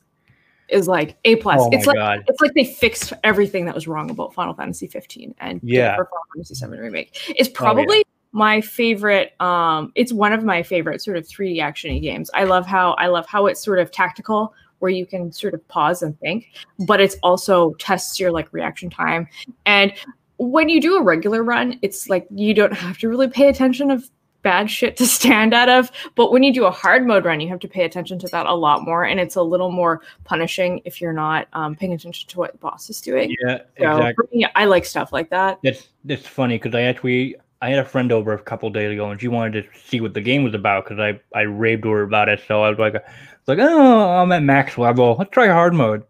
is 0.70 0.88
like 0.88 1.18
A 1.26 1.36
plus. 1.36 1.60
oh 1.60 1.70
it's 1.74 1.86
like 1.86 1.98
god. 1.98 2.24
it's 2.30 2.40
like 2.40 2.54
they 2.54 2.64
fixed 2.64 3.12
everything 3.26 3.66
that 3.66 3.76
was 3.76 3.90
wrong 3.90 4.10
about 4.10 4.34
Final 4.34 4.54
Fantasy 4.54 4.88
15 4.88 5.36
and 5.42 5.60
Yeah. 5.62 5.98
for 5.98 6.06
Final 6.06 6.24
Fantasy 6.34 6.56
7 6.56 6.80
remake. 6.80 7.18
It's 7.36 7.50
yeah. 7.50 7.54
probably 7.56 8.04
my 8.32 8.62
favorite 8.62 9.34
um 9.42 9.92
it's 9.96 10.14
one 10.14 10.32
of 10.32 10.46
my 10.46 10.64
favorite 10.64 11.02
sort 11.02 11.18
of 11.18 11.28
3D 11.28 11.58
actiony 11.58 12.02
games. 12.02 12.32
I 12.34 12.46
love 12.46 12.66
how 12.66 12.94
I 12.94 13.08
love 13.08 13.26
how 13.28 13.48
it's 13.48 13.62
sort 13.62 13.80
of 13.80 13.92
tactical 13.92 14.54
where 14.82 14.92
you 14.92 15.06
can 15.06 15.32
sort 15.32 15.54
of 15.54 15.66
pause 15.68 16.02
and 16.02 16.20
think, 16.20 16.48
but 16.86 17.00
it's 17.00 17.16
also 17.24 17.74
tests 17.76 18.20
your 18.20 18.32
like 18.32 18.52
reaction 18.52 18.90
time. 18.90 19.28
And 19.66 19.94
when 20.38 20.70
you 20.70 20.82
do 20.82 20.98
a 20.98 21.04
regular 21.04 21.44
run, 21.44 21.80
it's 21.82 22.10
like 22.10 22.28
you 22.32 22.54
don't 22.54 22.74
have 22.74 22.98
to 23.00 23.10
really 23.10 23.28
pay 23.28 23.48
attention 23.48 23.92
of 23.92 24.10
bad 24.42 24.72
shit 24.72 24.98
to 24.98 25.06
stand 25.06 25.54
out 25.54 25.70
of. 25.70 25.92
But 26.16 26.32
when 26.32 26.44
you 26.44 26.54
do 26.54 26.66
a 26.66 26.72
hard 26.72 27.06
mode 27.06 27.26
run, 27.26 27.40
you 27.40 27.48
have 27.50 27.60
to 27.60 27.68
pay 27.68 27.84
attention 27.84 28.20
to 28.20 28.28
that 28.28 28.46
a 28.46 28.54
lot 28.56 28.84
more, 28.84 29.04
and 29.04 29.20
it's 29.20 29.36
a 29.36 29.42
little 29.42 29.72
more 29.72 30.02
punishing 30.24 30.82
if 30.86 31.00
you're 31.00 31.14
not 31.14 31.48
um, 31.54 31.76
paying 31.76 31.94
attention 31.94 32.28
to 32.30 32.40
what 32.40 32.54
the 32.54 32.58
boss 32.58 32.90
is 32.90 33.02
doing. 33.02 33.36
Yeah. 33.42 33.60
So 33.78 33.98
Exactly. 33.98 34.14
for 34.16 34.36
me, 34.36 34.48
I 34.56 34.66
like 34.66 34.86
stuff 34.86 35.14
like 35.14 35.30
that. 35.30 35.60
That's 35.64 35.90
that's 36.06 36.28
funny 36.28 36.58
because 36.58 36.76
I 36.76 36.82
actually 36.82 37.36
I 37.62 37.70
had 37.70 37.80
a 37.80 37.86
friend 37.86 38.12
over 38.12 38.34
a 38.34 38.42
couple 38.42 38.70
days 38.72 38.92
ago 38.92 39.12
and 39.12 39.22
she 39.22 39.28
wanted 39.28 39.64
to 39.64 39.80
see 39.80 40.02
what 40.02 40.16
the 40.16 40.22
game 40.22 40.44
was 40.44 40.56
about 40.56 40.86
because 40.86 41.00
I 41.00 41.20
I 41.38 41.42
raved 41.42 41.84
to 41.84 41.90
her 41.92 42.02
about 42.02 42.28
it. 42.28 42.42
So 42.48 42.64
I 42.64 42.70
was 42.70 42.80
like, 42.80 42.96
it's 43.42 43.48
like 43.48 43.60
oh 43.60 44.10
I'm 44.12 44.32
at 44.32 44.44
max 44.44 44.78
level. 44.78 45.16
Let's 45.18 45.32
try 45.32 45.48
hard 45.48 45.74
mode. 45.74 46.04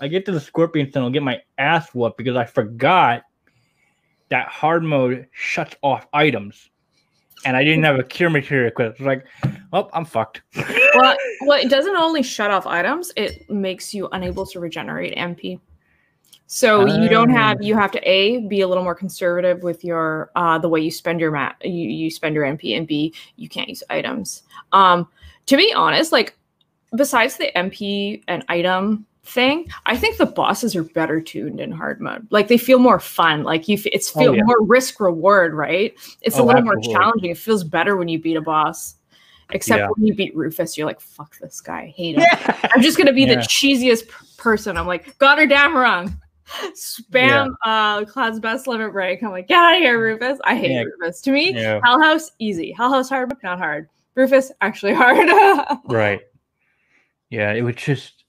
I 0.00 0.08
get 0.08 0.26
to 0.26 0.32
the 0.32 0.40
scorpion 0.40 0.90
tunnel, 0.90 1.08
get 1.08 1.22
my 1.22 1.40
ass 1.56 1.94
whooped 1.94 2.18
because 2.18 2.36
I 2.36 2.44
forgot 2.44 3.22
that 4.28 4.48
hard 4.48 4.82
mode 4.82 5.28
shuts 5.30 5.76
off 5.82 6.08
items, 6.12 6.68
and 7.44 7.56
I 7.56 7.62
didn't 7.62 7.84
have 7.84 7.98
a 7.98 8.02
cure 8.02 8.28
material 8.28 8.68
equipped. 8.68 8.98
It's 8.98 9.06
like, 9.06 9.24
oh 9.72 9.88
I'm 9.92 10.04
fucked. 10.04 10.42
well, 10.96 11.16
well, 11.42 11.60
it 11.60 11.70
doesn't 11.70 11.94
only 11.94 12.24
shut 12.24 12.50
off 12.50 12.66
items; 12.66 13.12
it 13.16 13.48
makes 13.48 13.94
you 13.94 14.08
unable 14.10 14.44
to 14.46 14.58
regenerate 14.58 15.16
MP. 15.16 15.60
So 16.46 16.86
you 16.86 17.08
don't 17.08 17.30
Oh. 17.30 17.34
have 17.34 17.62
you 17.62 17.74
have 17.76 17.90
to 17.92 18.08
a 18.08 18.46
be 18.48 18.60
a 18.60 18.68
little 18.68 18.84
more 18.84 18.94
conservative 18.94 19.62
with 19.62 19.84
your 19.84 20.30
uh, 20.36 20.58
the 20.58 20.68
way 20.68 20.80
you 20.80 20.90
spend 20.90 21.20
your 21.20 21.30
mat 21.30 21.56
you, 21.64 21.88
you 21.88 22.10
spend 22.10 22.34
your 22.34 22.44
MP 22.44 22.76
and 22.76 22.86
b 22.86 23.14
you 23.36 23.48
can't 23.48 23.68
use 23.68 23.82
items. 23.88 24.42
Um, 24.72 25.08
to 25.46 25.56
be 25.56 25.72
honest, 25.72 26.12
like 26.12 26.36
besides 26.96 27.36
the 27.36 27.50
MP 27.56 28.22
and 28.28 28.44
item 28.48 29.06
thing, 29.24 29.66
I 29.86 29.96
think 29.96 30.18
the 30.18 30.26
bosses 30.26 30.76
are 30.76 30.82
better 30.84 31.20
tuned 31.20 31.58
in 31.60 31.72
hard 31.72 32.00
mode. 32.00 32.26
Like 32.30 32.48
they 32.48 32.58
feel 32.58 32.78
more 32.78 33.00
fun. 33.00 33.42
Like 33.42 33.68
you, 33.68 33.76
f- 33.78 33.86
it's 33.86 34.14
Oh, 34.16 34.20
feel 34.20 34.36
yeah. 34.36 34.42
more 34.44 34.62
risk 34.62 35.00
reward, 35.00 35.54
right? 35.54 35.94
It's 36.22 36.36
a 36.38 36.42
Oh, 36.42 36.44
little 36.44 36.62
more 36.62 36.78
challenging. 36.80 37.30
It 37.30 37.38
feels 37.38 37.64
better 37.64 37.96
when 37.96 38.08
you 38.08 38.18
beat 38.18 38.36
a 38.36 38.42
boss. 38.42 38.96
Except 39.50 39.78
Yeah. 39.80 39.88
when 39.94 40.06
you 40.06 40.14
beat 40.14 40.34
Rufus, 40.34 40.76
you're 40.76 40.86
like, 40.86 41.00
"Fuck 41.00 41.38
this 41.38 41.60
guy, 41.60 41.80
I 41.82 41.86
hate 41.94 42.18
him." 42.18 42.26
I'm 42.74 42.80
just 42.82 42.96
gonna 42.96 43.12
be 43.12 43.22
Yeah. 43.24 43.36
the 43.36 43.40
cheesiest 43.42 44.08
p- 44.08 44.14
person. 44.38 44.76
I'm 44.78 44.86
like, 44.86 45.16
got 45.18 45.38
her 45.38 45.46
damn 45.46 45.76
wrong. 45.76 46.18
Spam 46.74 47.54
uh 47.64 48.04
Cloud's 48.04 48.40
best 48.40 48.66
limit 48.66 48.92
break. 48.92 49.22
I'm 49.22 49.30
like, 49.30 49.48
get 49.48 49.58
out 49.58 49.74
of 49.74 49.80
here, 49.80 50.00
Rufus. 50.00 50.38
I 50.44 50.54
hate 50.56 50.70
Yeah. 50.70 50.82
Rufus. 50.84 51.20
To 51.22 51.30
me, 51.30 51.52
Yeah. 51.54 51.80
Hell 51.84 52.00
House 52.02 52.30
easy. 52.38 52.72
Hell 52.72 52.92
House 52.92 53.08
hard, 53.08 53.28
but 53.28 53.42
not 53.42 53.58
hard. 53.58 53.88
Rufus 54.14 54.50
actually 54.60 54.94
hard. 54.94 55.28
Right. 55.88 56.20
Yeah, 57.30 57.52
it 57.52 57.62
was 57.62 57.76
just, 57.76 58.24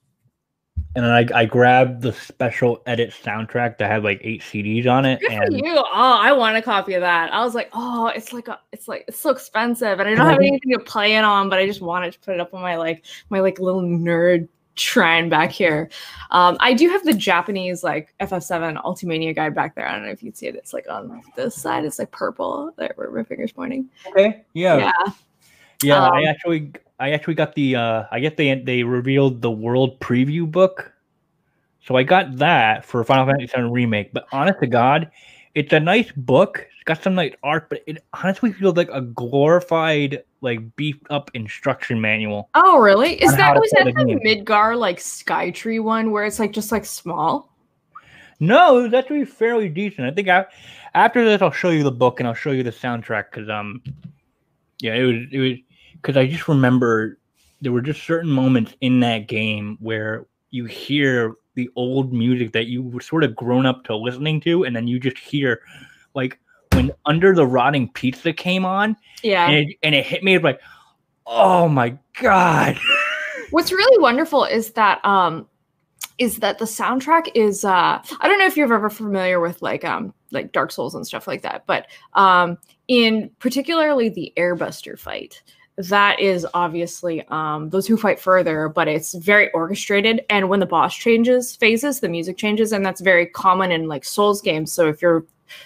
and 0.94 1.04
then 1.04 1.12
I 1.12 1.26
I 1.34 1.44
grabbed 1.44 2.02
the 2.02 2.12
special 2.12 2.82
edit 2.86 3.10
soundtrack 3.10 3.78
that 3.78 3.90
had 3.90 4.02
like 4.02 4.20
eight 4.22 4.42
CDs 4.42 4.86
on 4.86 5.04
it, 5.04 5.20
Good 5.20 5.32
for 5.32 5.42
and 5.42 5.58
you. 5.58 5.74
Oh, 5.76 6.18
I 6.20 6.32
want 6.32 6.56
a 6.56 6.62
copy 6.62 6.94
of 6.94 7.02
that. 7.02 7.32
I 7.32 7.44
was 7.44 7.54
like, 7.54 7.70
oh, 7.72 8.08
it's 8.08 8.32
like 8.32 8.48
a, 8.48 8.58
it's 8.72 8.88
like 8.88 9.04
it's 9.06 9.20
so 9.20 9.30
expensive, 9.30 10.00
and 10.00 10.08
I 10.08 10.14
don't 10.14 10.26
have 10.26 10.38
anything 10.38 10.72
to 10.72 10.78
play 10.78 11.16
it 11.16 11.24
on, 11.24 11.48
but 11.48 11.58
I 11.58 11.66
just 11.66 11.80
wanted 11.80 12.12
to 12.12 12.18
put 12.20 12.34
it 12.34 12.40
up 12.40 12.52
on 12.54 12.62
my 12.62 12.76
like 12.76 13.04
my 13.30 13.40
like 13.40 13.58
little 13.58 13.82
nerd 13.82 14.48
shrine 14.78 15.28
back 15.28 15.50
here. 15.50 15.88
Um, 16.30 16.56
I 16.60 16.74
do 16.74 16.88
have 16.90 17.04
the 17.04 17.14
Japanese 17.14 17.82
like 17.82 18.14
FF7 18.20 18.82
Ultimania 18.82 19.34
guide 19.34 19.54
back 19.54 19.74
there. 19.74 19.86
I 19.88 19.92
don't 19.92 20.04
know 20.04 20.10
if 20.10 20.22
you 20.22 20.30
can 20.30 20.36
see 20.36 20.46
it. 20.48 20.54
It's 20.54 20.72
like 20.72 20.86
on 20.90 21.22
this 21.34 21.54
side. 21.54 21.84
It's 21.84 21.98
like 21.98 22.10
purple. 22.10 22.72
There, 22.76 22.92
where 22.96 23.10
my 23.10 23.22
finger's 23.22 23.52
pointing. 23.52 23.88
okay, 24.08 24.44
yeah, 24.54 24.76
Yeah. 24.76 24.92
Yeah, 25.82 26.02
I 26.02 26.20
Um, 26.20 26.26
actually 26.26 26.72
I 26.98 27.10
actually 27.10 27.34
got 27.34 27.54
the 27.54 27.76
uh 27.76 28.04
I 28.10 28.20
guess 28.20 28.34
they 28.36 28.54
they 28.54 28.82
revealed 28.82 29.42
the 29.42 29.50
world 29.50 30.00
preview 30.00 30.50
book. 30.50 30.92
So 31.80 31.96
I 31.96 32.02
got 32.02 32.36
that 32.38 32.84
for 32.84 33.04
Final 33.04 33.26
Fantasy 33.26 33.52
VII 33.54 33.62
Remake, 33.70 34.12
but 34.12 34.26
honest 34.32 34.58
to 34.60 34.66
God, 34.66 35.10
it's 35.54 35.72
a 35.72 35.78
nice 35.78 36.10
book. 36.12 36.66
It's 36.74 36.84
got 36.84 37.02
some 37.02 37.14
nice 37.14 37.32
art, 37.42 37.70
but 37.70 37.82
it 37.86 38.04
honestly 38.12 38.52
feels 38.52 38.76
like 38.76 38.90
a 38.92 39.00
glorified, 39.00 40.24
like 40.40 40.74
beefed 40.76 41.06
up 41.10 41.30
instruction 41.34 42.00
manual. 42.00 42.50
Oh, 42.54 42.78
really? 42.78 43.22
Is 43.22 43.36
that 43.36 43.54
was 43.54 43.70
that 43.70 43.84
the 43.84 43.92
game. 43.92 44.18
Midgar 44.20 44.76
like 44.76 44.98
Skytree 44.98 45.82
one 45.82 46.10
where 46.10 46.24
it's 46.24 46.40
like 46.40 46.52
just 46.52 46.72
like 46.72 46.84
small? 46.84 47.52
No, 48.40 48.80
it 48.80 48.82
was 48.82 48.94
actually 48.94 49.24
fairly 49.24 49.68
decent. 49.68 50.06
I 50.06 50.10
think 50.10 50.28
I, 50.28 50.44
after 50.94 51.24
this, 51.24 51.40
I'll 51.40 51.50
show 51.50 51.70
you 51.70 51.82
the 51.82 51.92
book 51.92 52.20
and 52.20 52.28
I'll 52.28 52.34
show 52.34 52.50
you 52.50 52.62
the 52.62 52.70
soundtrack 52.70 53.30
because 53.30 53.48
um, 53.48 53.82
yeah, 54.80 54.94
it 54.94 55.04
was 55.04 55.16
it 55.32 55.38
was 55.38 55.52
because 55.96 56.16
I 56.16 56.26
just 56.26 56.48
remember 56.48 57.18
there 57.60 57.72
were 57.72 57.80
just 57.80 58.02
certain 58.04 58.30
moments 58.30 58.74
in 58.80 59.00
that 59.00 59.28
game 59.28 59.78
where 59.80 60.26
you 60.50 60.64
hear 60.66 61.34
the 61.54 61.70
old 61.76 62.12
music 62.12 62.52
that 62.52 62.66
you 62.66 62.82
were 62.82 63.00
sort 63.00 63.24
of 63.24 63.34
grown 63.34 63.66
up 63.66 63.84
to 63.84 63.96
listening 63.96 64.40
to, 64.42 64.64
and 64.64 64.76
then 64.76 64.86
you 64.86 65.00
just 65.00 65.18
hear 65.18 65.60
like 66.14 66.38
when 66.72 66.90
Under 67.06 67.34
the 67.34 67.46
Rotting 67.46 67.90
Pizza 67.92 68.32
came 68.32 68.64
on, 68.64 68.96
Yeah. 69.22 69.46
and 69.48 69.70
it, 69.70 69.76
and 69.82 69.94
it 69.94 70.04
hit 70.04 70.22
me 70.22 70.38
like, 70.38 70.60
oh 71.26 71.68
my 71.68 71.96
god, 72.20 72.78
What's 73.50 73.70
really 73.72 73.98
wonderful 74.02 74.44
is 74.44 74.72
that 74.72 75.04
um 75.04 75.46
is 76.18 76.38
that 76.38 76.58
the 76.58 76.64
soundtrack 76.64 77.28
is 77.34 77.64
uh 77.64 78.02
I 78.20 78.28
don't 78.28 78.38
know 78.38 78.46
if 78.46 78.56
you're 78.56 78.72
ever 78.72 78.90
familiar 78.90 79.40
with 79.40 79.62
like 79.62 79.84
um 79.84 80.12
like 80.32 80.52
Dark 80.52 80.72
Souls 80.72 80.94
and 80.94 81.06
stuff 81.06 81.26
like 81.26 81.42
that, 81.42 81.64
but 81.66 81.86
um 82.14 82.58
in 82.88 83.30
particularly 83.38 84.08
the 84.08 84.32
Airbuster 84.36 84.98
fight, 84.98 85.42
that 85.78 86.18
is 86.20 86.46
obviously 86.54 87.22
um 87.28 87.68
those 87.70 87.86
who 87.86 87.96
fight 87.96 88.18
further, 88.18 88.68
but 88.68 88.88
it's 88.88 89.14
very 89.14 89.50
orchestrated 89.52 90.24
and 90.30 90.48
when 90.48 90.60
the 90.60 90.66
boss 90.66 90.96
changes 90.96 91.54
phases, 91.54 92.00
the 92.00 92.08
music 92.08 92.36
changes 92.38 92.72
and 92.72 92.84
that's 92.84 93.00
very 93.00 93.26
common 93.26 93.70
in 93.72 93.86
like 93.88 94.04
Souls 94.04 94.40
games. 94.40 94.72
So 94.72 94.88
if 94.88 95.02
you're 95.02 95.24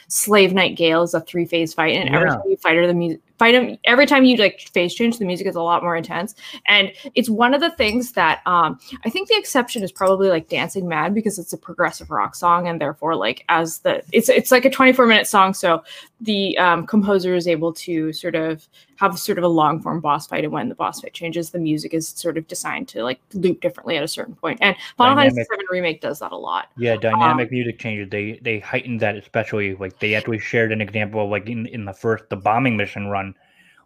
Slave 0.08 0.52
Knight 0.52 0.76
Gael 0.76 1.02
is 1.02 1.14
a 1.14 1.20
three 1.20 1.46
phase 1.46 1.72
fight, 1.72 1.94
and 1.96 2.14
every 2.14 2.28
Yeah. 2.28 2.34
time 2.34 2.42
you 2.48 2.56
fight 2.56 2.76
her, 2.76 2.86
the 2.86 2.92
mu- 2.94 3.16
fight 3.40 3.80
every 3.84 4.06
time 4.06 4.24
you 4.24 4.36
like 4.36 4.60
phase 4.74 4.94
change 4.94 5.18
the 5.18 5.24
music 5.24 5.46
is 5.46 5.56
a 5.56 5.62
lot 5.62 5.82
more 5.82 5.96
intense. 5.96 6.34
And 6.66 6.92
it's 7.14 7.30
one 7.30 7.54
of 7.54 7.60
the 7.60 7.70
things 7.70 8.12
that 8.12 8.40
um 8.46 8.78
i 9.06 9.10
think 9.10 9.28
the 9.28 9.36
exception 9.36 9.82
is 9.82 9.90
probably 9.90 10.28
like 10.28 10.48
dancing 10.48 10.86
mad 10.86 11.14
because 11.14 11.38
it's 11.38 11.52
a 11.52 11.58
progressive 11.58 12.10
rock 12.10 12.34
song 12.34 12.68
and 12.68 12.80
therefore 12.80 13.16
like 13.16 13.44
as 13.48 13.78
the 13.78 14.02
it's 14.12 14.28
it's 14.28 14.50
like 14.50 14.64
a 14.64 14.70
24 14.70 15.06
minute 15.06 15.26
song. 15.26 15.54
So 15.54 15.82
the 16.20 16.56
um, 16.58 16.86
composer 16.86 17.34
is 17.34 17.48
able 17.48 17.72
to 17.72 18.12
sort 18.12 18.34
of 18.34 18.68
have 18.96 19.18
sort 19.18 19.38
of 19.38 19.44
a 19.44 19.48
long 19.48 19.80
form 19.80 20.00
boss 20.00 20.26
fight. 20.26 20.44
And 20.44 20.52
when 20.52 20.68
the 20.68 20.74
boss 20.74 21.00
fight 21.00 21.14
changes 21.14 21.50
the 21.50 21.58
music 21.58 21.94
is 21.94 22.08
sort 22.08 22.36
of 22.36 22.46
designed 22.46 22.88
to 22.88 23.02
like 23.02 23.20
loop 23.32 23.60
differently 23.60 23.96
at 23.96 24.02
a 24.02 24.08
certain 24.08 24.34
point. 24.34 24.58
And 24.60 24.76
final 24.98 25.16
fantasy 25.16 25.42
7 25.42 25.64
remake 25.70 26.00
does 26.00 26.18
that 26.18 26.32
a 26.32 26.36
lot. 26.36 26.68
Yeah, 26.76 26.96
dynamic 26.96 27.50
music 27.50 27.78
changes. 27.78 28.10
They 28.10 28.38
they 28.42 28.58
heightened 28.58 29.00
that 29.00 29.16
especially 29.16 29.74
like 29.76 29.98
they 29.98 30.14
actually 30.14 30.38
shared 30.38 30.72
an 30.72 30.80
example 30.80 31.24
of 31.24 31.30
like 31.30 31.48
in, 31.48 31.66
in 31.66 31.84
the 31.86 31.94
first 31.94 32.28
the 32.28 32.36
bombing 32.36 32.76
mission 32.76 33.08
run 33.08 33.29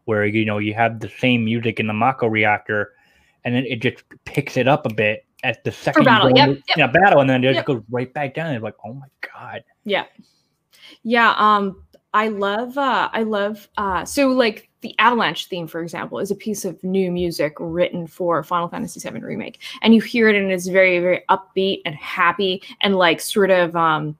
where 0.04 0.24
you 0.26 0.44
know 0.44 0.58
you 0.58 0.74
have 0.74 1.00
the 1.00 1.08
same 1.18 1.44
music 1.44 1.80
in 1.80 1.86
the 1.86 1.92
Mako 1.92 2.26
reactor 2.26 2.92
and 3.44 3.54
then 3.54 3.64
it 3.66 3.80
just 3.80 4.02
picks 4.24 4.56
it 4.56 4.66
up 4.68 4.86
a 4.86 4.94
bit 4.94 5.24
at 5.42 5.62
the 5.64 5.70
second 5.72 6.04
battle, 6.04 6.30
yep, 6.34 6.48
yep. 6.68 6.76
yeah, 6.76 6.86
battle 6.86 7.20
and 7.20 7.28
then 7.28 7.44
it 7.44 7.48
Yep. 7.48 7.54
just 7.56 7.66
goes 7.66 7.82
right 7.90 8.12
back 8.14 8.34
down. 8.34 8.46
And 8.48 8.56
It's 8.56 8.64
like, 8.64 8.76
oh 8.84 8.94
my 8.94 9.06
god. 9.20 9.62
Yeah. 9.84 10.04
Yeah, 11.02 11.34
um 11.38 11.82
I 12.14 12.28
love 12.28 12.78
uh 12.78 13.10
I 13.12 13.22
love 13.22 13.68
uh 13.76 14.04
so 14.04 14.28
like 14.28 14.70
the 14.80 14.94
Avalanche 14.98 15.46
theme 15.48 15.66
for 15.66 15.82
example 15.82 16.18
is 16.18 16.30
a 16.30 16.34
piece 16.34 16.64
of 16.64 16.82
new 16.84 17.10
music 17.10 17.54
written 17.58 18.06
for 18.06 18.42
Final 18.42 18.68
Fantasy 18.68 19.00
VII 19.00 19.20
remake 19.20 19.60
and 19.82 19.94
you 19.94 20.00
hear 20.00 20.28
it 20.28 20.36
and 20.36 20.50
it's 20.52 20.66
very 20.66 20.98
very 21.00 21.22
upbeat 21.28 21.80
and 21.84 21.94
happy 21.94 22.62
and 22.80 22.96
like 22.96 23.20
sort 23.20 23.50
of 23.50 23.74
um 23.76 24.16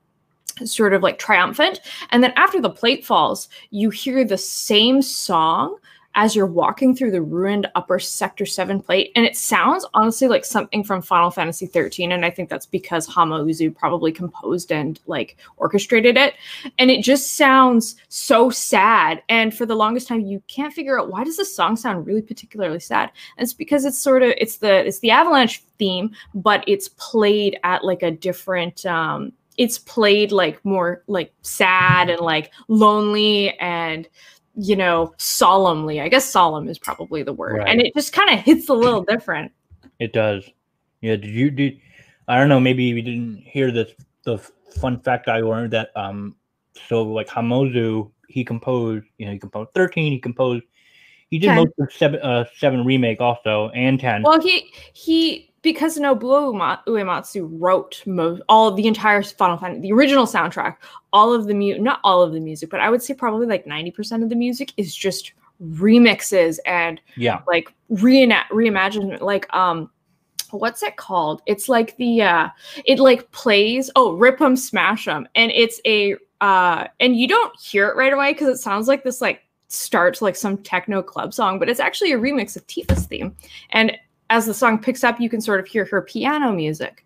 sort 0.63 0.93
of 0.93 1.03
like 1.03 1.19
triumphant. 1.19 1.81
And 2.11 2.23
then 2.23 2.33
after 2.35 2.61
the 2.61 2.69
plate 2.69 3.05
falls 3.05 3.49
you 3.71 3.89
hear 3.89 4.23
the 4.23 4.37
same 4.37 5.01
song 5.01 5.77
as 6.15 6.33
you're 6.33 6.45
walking 6.45 6.95
through 6.95 7.11
the 7.11 7.21
ruined 7.21 7.67
upper 7.75 7.99
sector 7.99 8.45
7 8.45 8.81
plate. 8.81 9.11
And 9.15 9.25
it 9.25 9.35
sounds 9.35 9.85
honestly 9.93 10.27
like 10.27 10.45
something 10.45 10.83
from 10.83 11.01
final 11.01 11.29
fantasy 11.29 11.65
13 11.65 12.11
and 12.11 12.25
i 12.25 12.29
think 12.29 12.49
that's 12.49 12.65
because 12.65 13.07
hamauzu 13.07 13.75
probably 13.75 14.11
composed 14.11 14.71
and 14.71 14.99
like 15.07 15.37
orchestrated 15.57 16.17
it. 16.17 16.35
And 16.79 16.89
it 16.89 17.03
just 17.03 17.35
sounds 17.35 17.95
so 18.07 18.49
sad. 18.49 19.21
And 19.29 19.53
for 19.53 19.65
the 19.65 19.75
longest 19.75 20.07
time 20.07 20.21
you 20.21 20.41
can't 20.47 20.73
figure 20.73 20.99
out 20.99 21.11
why 21.11 21.23
does 21.23 21.37
this 21.37 21.53
song 21.53 21.75
sound 21.75 22.07
really 22.07 22.21
particularly 22.21 22.79
sad? 22.79 23.11
And 23.37 23.43
it's 23.43 23.53
because 23.53 23.85
it's 23.85 23.99
sort 23.99 24.23
of 24.23 24.33
it's 24.37 24.57
the 24.57 24.85
it's 24.85 24.99
the 24.99 25.11
avalanche 25.11 25.63
theme 25.77 26.11
but 26.33 26.63
it's 26.65 26.89
played 26.89 27.59
at 27.63 27.83
like 27.83 28.01
a 28.01 28.11
different 28.11 28.85
um 28.85 29.33
it's 29.57 29.77
played 29.79 30.31
like 30.31 30.63
more 30.65 31.03
like 31.07 31.33
sad 31.41 32.09
and 32.09 32.19
like 32.21 32.51
lonely 32.67 33.57
and 33.59 34.07
you 34.55 34.75
know 34.75 35.13
solemnly 35.17 35.99
i 35.99 36.07
guess 36.07 36.25
solemn 36.25 36.69
is 36.69 36.79
probably 36.79 37.23
the 37.23 37.33
word 37.33 37.57
right. 37.57 37.67
and 37.67 37.81
it 37.81 37.93
just 37.93 38.13
kind 38.13 38.29
of 38.29 38.39
hits 38.39 38.69
a 38.69 38.73
little 38.73 39.03
different 39.03 39.51
It 39.99 40.11
does. 40.13 40.43
Yeah, 41.01 41.15
did 41.15 41.29
you 41.31 41.51
did 41.51 41.79
I 42.27 42.37
don't 42.39 42.49
know, 42.49 42.59
maybe 42.59 42.83
you 42.83 43.01
didn't 43.01 43.37
hear 43.37 43.71
this 43.71 43.91
the 44.23 44.37
fun 44.81 44.99
fact 44.99 45.27
I 45.27 45.39
learned 45.39 45.71
that 45.73 45.91
um 45.95 46.35
so 46.87 47.03
like 47.03 47.27
Hamauzu 47.27 48.11
he 48.27 48.43
composed, 48.43 49.05
you 49.17 49.25
know, 49.25 49.31
he 49.31 49.39
composed 49.39 49.69
13, 49.73 50.11
he 50.11 50.19
composed 50.19 50.63
he 51.29 51.39
did 51.39 51.47
10. 51.47 51.55
most 51.57 51.71
of 51.79 51.93
seven 51.93 52.19
uh 52.21 52.45
seven 52.57 52.83
remake 52.85 53.21
also 53.21 53.69
and 53.75 53.99
10. 53.99 54.23
well 54.23 54.41
he 54.41 54.69
he 54.93 55.53
because 55.65 55.97
Nobuo 55.97 56.53
Uematsu 56.85 57.49
wrote 57.59 58.03
most 58.05 58.39
all 58.47 58.71
the 58.71 58.85
entire 58.85 59.23
Final 59.23 59.57
Fantasy, 59.57 59.81
the 59.81 59.91
original 59.91 60.27
soundtrack, 60.27 60.77
all 61.11 61.33
of 61.33 61.47
the 61.47 61.55
mu 61.55 61.79
not 61.79 61.99
all 62.03 62.21
of 62.21 62.33
the 62.33 62.39
music, 62.39 62.69
but 62.69 62.79
I 62.79 62.89
would 62.91 63.01
say 63.01 63.15
probably 63.15 63.47
like 63.47 63.65
90% 63.65 64.21
of 64.21 64.29
the 64.29 64.35
music 64.35 64.73
is 64.77 64.95
just 64.95 65.33
remixes 65.59 66.59
and 66.67 67.01
yeah. 67.17 67.41
like 67.47 67.73
reina- 67.89 68.45
reimagined 68.51 69.19
like 69.21 69.51
um 69.55 69.89
what's 70.51 70.83
it 70.83 70.97
called 70.97 71.41
it's 71.45 71.69
like 71.69 71.95
the 71.95 72.21
uh 72.21 72.49
it 72.83 72.99
like 72.99 73.31
plays 73.31 73.89
oh 73.95 74.11
rip 74.17 74.41
'em 74.41 74.57
smash 74.57 75.07
'em 75.07 75.25
and 75.33 75.53
it's 75.53 75.79
a 75.85 76.17
uh 76.41 76.85
and 76.99 77.15
you 77.15 77.25
don't 77.25 77.57
hear 77.57 77.87
it 77.87 77.95
right 77.95 78.11
away 78.11 78.33
because 78.33 78.49
it 78.49 78.61
sounds 78.61 78.89
like 78.89 79.05
this 79.05 79.21
like 79.21 79.43
starts 79.69 80.21
like 80.21 80.35
some 80.35 80.57
techno 80.57 81.01
club 81.01 81.33
song 81.33 81.57
but 81.57 81.69
it's 81.69 81.79
actually 81.79 82.11
a 82.11 82.17
remix 82.17 82.57
of 82.57 82.67
tifa's 82.67 83.05
theme 83.05 83.33
and 83.69 83.97
as 84.35 84.45
the 84.45 84.53
song 84.53 84.77
picks 84.77 85.03
up 85.03 85.19
you 85.19 85.29
can 85.29 85.39
sort 85.39 85.59
of 85.61 85.65
hear 85.65 85.85
her 85.85 86.01
piano 86.01 86.51
music 86.51 87.05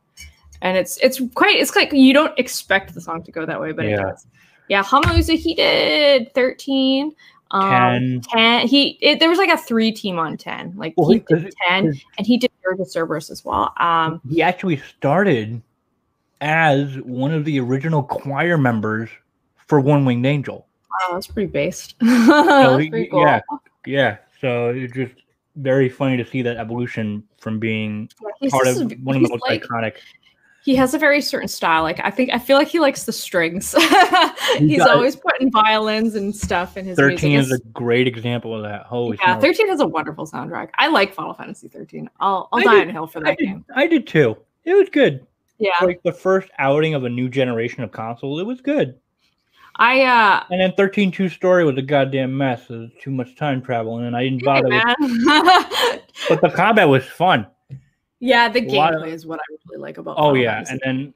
and 0.62 0.76
it's 0.78 0.98
it's 0.98 1.22
quite 1.36 1.56
it's 1.58 1.76
like 1.76 1.92
you 1.94 2.14
don't 2.14 2.38
expect 2.40 2.94
the 2.96 3.02
song 3.02 3.22
to 3.24 3.32
go 3.32 3.46
that 3.46 3.60
way 3.62 3.72
but 3.72 3.86
it 3.86 3.92
Yeah. 3.92 4.02
does 4.02 4.26
yeah 4.68 4.84
Hamauzu 4.84 5.38
he 5.38 5.54
did 5.54 6.34
13 6.34 7.14
um 7.52 7.62
10. 7.70 8.22
10 8.22 8.68
he 8.68 8.98
it, 9.02 9.20
there 9.20 9.30
was 9.30 9.38
like 9.38 9.50
a 9.50 9.58
three 9.58 9.92
team 9.92 10.18
on 10.20 10.38
10 10.38 10.74
like 10.76 10.94
Well, 10.98 11.10
he 11.12 11.20
did 11.20 11.54
10 11.68 11.86
his- 11.88 12.04
and 12.18 12.26
he 12.28 12.38
did 12.38 12.50
of 12.80 12.88
Cerberus 12.88 13.30
as 13.32 13.44
well 13.46 13.74
um 13.78 14.22
He 14.30 14.42
actually 14.44 14.78
started 14.78 15.60
as 16.42 16.96
one 17.02 17.32
of 17.34 17.44
the 17.46 17.60
original 17.60 18.04
choir 18.04 18.58
members 18.58 19.10
for 19.68 19.80
One 19.80 20.06
Winged 20.06 20.26
Angel. 20.26 20.68
wow 20.90 21.14
that's 21.14 21.28
pretty 21.28 21.52
based 21.52 21.96
that's 22.02 22.88
pretty 22.90 23.08
cool 23.08 23.22
Yeah, 23.24 23.42
yeah. 23.86 24.18
So 24.42 24.70
it's 24.70 24.94
just 24.94 25.14
very 25.62 25.90
funny 25.90 26.18
to 26.18 26.26
see 26.26 26.42
that 26.42 26.58
evolution 26.58 27.24
from 27.40 27.60
being 27.60 28.10
Yeah, 28.42 28.50
part 28.50 28.68
of 28.68 28.92
one 29.04 29.16
of 29.16 29.22
the 29.24 29.30
most 29.30 29.42
like- 29.48 29.64
iconic. 29.64 29.94
he 30.64 30.76
has 30.76 30.94
a 30.94 30.98
very 31.00 31.22
certain 31.22 31.48
style 31.48 31.84
like 31.84 32.00
i 32.04 32.12
think 32.12 32.30
i 32.34 32.38
feel 32.38 32.58
like 32.58 32.68
he 32.68 32.80
likes 32.80 33.04
the 33.06 33.14
strings 33.14 33.74
he's 34.58 34.82
always 34.82 35.16
putting 35.16 35.50
violins 35.52 36.16
and 36.16 36.36
stuff 36.36 36.76
in 36.78 36.86
his 36.86 36.98
Thirteen 36.98 37.32
music 37.34 37.54
is 37.54 37.60
a 37.62 37.64
great 37.70 38.08
example 38.08 38.54
of 38.56 38.64
that. 38.64 38.86
Holy 38.86 39.18
yeah. 39.22 39.40
13 39.40 39.70
has 39.70 39.80
a 39.80 39.88
wonderful 39.88 40.28
soundtrack 40.28 40.70
i 40.78 40.88
like 40.88 41.14
final 41.14 41.34
fantasy 41.34 41.68
13 41.70 42.10
i'll 42.20 42.50
i'll 42.52 42.60
I 42.60 42.64
die 42.64 42.74
did- 42.80 42.88
on 42.90 42.94
hill 42.94 43.08
for 43.08 43.20
I 43.20 43.30
that 43.32 43.38
did, 43.38 43.46
game 43.46 43.66
I 43.76 43.88
did 43.88 44.06
too. 44.08 44.36
It 44.66 44.74
was 44.74 44.90
good. 44.90 45.26
yeah 45.58 45.72
Like 45.82 46.02
the 46.04 46.12
first 46.12 46.50
outing 46.60 46.94
of 46.94 47.04
a 47.06 47.10
new 47.10 47.30
generation 47.30 47.82
of 47.84 47.92
consoles, 47.92 48.40
it 48.42 48.46
was 48.46 48.62
good. 48.62 49.00
I 49.80 50.02
uh 50.04 50.44
And 50.52 50.62
then 50.62 50.72
13-2 50.74 51.32
story 51.32 51.64
was 51.66 51.78
a 51.78 51.82
goddamn 51.82 52.38
mess. 52.38 52.70
It 52.70 52.78
was 52.78 52.90
too 53.02 53.12
much 53.12 53.36
time 53.36 53.62
travel, 53.62 53.98
and 53.98 54.16
I 54.16 54.24
didn't 54.26 54.44
bother. 54.44 54.70
with, 54.70 54.84
but 56.30 56.42
the 56.42 56.52
combat 56.54 56.88
was 56.88 57.06
fun. 57.06 57.48
yeah 58.20 58.48
the 58.50 58.62
lot 58.62 58.94
of- 58.94 59.02
gameplay 59.02 59.14
is 59.14 59.26
what 59.26 59.40
i 59.40 59.44
really 59.70 59.82
like 59.82 59.98
about 59.98 60.16
Oh 60.20 60.34
yeah, 60.36 60.64
and 60.70 60.80
then 60.86 61.14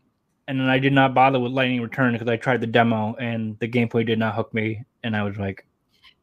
and 0.47 0.59
then 0.59 0.67
I 0.67 0.77
did 0.79 0.91
not 0.91 1.13
bother 1.13 1.39
with 1.39 1.53
Lightning 1.53 1.81
Return 1.81 2.11
because 2.13 2.27
I 2.27 2.35
tried 2.35 2.59
the 2.59 2.67
demo 2.67 3.15
and 3.15 3.57
the 3.59 3.67
gameplay 3.67 4.05
did 4.05 4.19
not 4.19 4.35
hook 4.35 4.53
me, 4.53 4.83
and 5.03 5.15
I 5.15 5.23
was 5.23 5.37
like, 5.37 5.65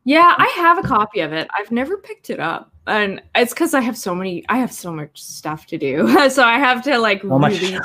Yeah, 0.05 0.35
I 0.37 0.47
have 0.57 0.77
a 0.79 0.83
copy 0.83 1.21
of 1.21 1.33
it. 1.33 1.49
I've 1.57 1.71
never 1.71 1.97
picked 1.97 2.29
it 2.29 2.39
up. 2.41 2.71
And 2.87 3.23
it's 3.35 3.55
because 3.55 3.73
I 3.73 3.81
have 3.81 3.97
so 3.97 4.15
many 4.15 4.45
I 4.49 4.59
have 4.59 4.73
so 4.73 4.93
much 4.93 5.21
stuff 5.23 5.67
to 5.69 5.79
do. 5.79 6.29
so 6.37 6.43
I 6.45 6.59
have 6.59 6.83
to 6.85 6.99
like 6.99 7.23
"How 7.23 7.39
much?" 7.39 7.61
really 7.61 7.79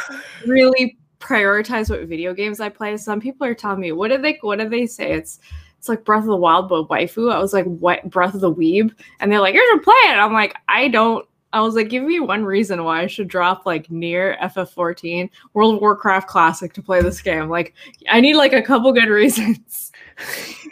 really 0.46 0.98
prioritize 1.26 1.90
what 1.90 2.08
video 2.08 2.34
games 2.34 2.60
I 2.60 2.70
play. 2.70 2.96
Some 2.98 3.20
people 3.20 3.48
are 3.48 3.56
telling 3.56 3.80
me, 3.80 3.92
what 3.92 4.10
did 4.10 4.24
they 4.24 4.38
what 4.42 4.60
did 4.60 4.70
they 4.70 4.86
say? 4.86 5.12
It's 5.14 5.40
it's 5.78 5.90
like 5.90 6.06
Breath 6.06 6.22
of 6.22 6.28
the 6.28 6.36
Wild 6.36 6.70
but 6.70 6.88
waifu. 6.88 7.34
I 7.34 7.40
was 7.40 7.54
like, 7.54 7.66
what 7.66 8.10
Breath 8.10 8.36
of 8.36 8.42
the 8.42 8.54
Weeb? 8.54 8.94
And 9.20 9.32
they're 9.32 9.42
like, 9.42 9.56
you 9.56 9.68
should 9.72 9.84
play 9.84 9.94
it. 10.12 10.18
I'm 10.18 10.34
like, 10.34 10.56
I 10.68 10.88
don't 10.88 11.28
I 11.56 11.62
was 11.62 11.74
like, 11.76 11.88
give 11.88 12.04
me 12.04 12.20
one 12.20 12.44
reason 12.44 12.84
why 12.84 13.02
I 13.02 13.08
should 13.08 13.30
drop 13.30 13.66
like 13.66 13.90
near 13.90 14.38
FF14 14.42 15.30
World 15.54 15.76
of 15.76 15.82
Warcraft 15.82 16.28
Classic 16.28 16.74
to 16.74 16.82
play 16.82 17.02
this 17.02 17.22
game. 17.22 17.48
Like, 17.48 17.74
I 18.10 18.20
need 18.20 18.36
like 18.36 18.52
a 18.52 18.62
couple 18.62 18.92
good 18.92 19.08
reasons. 19.10 19.94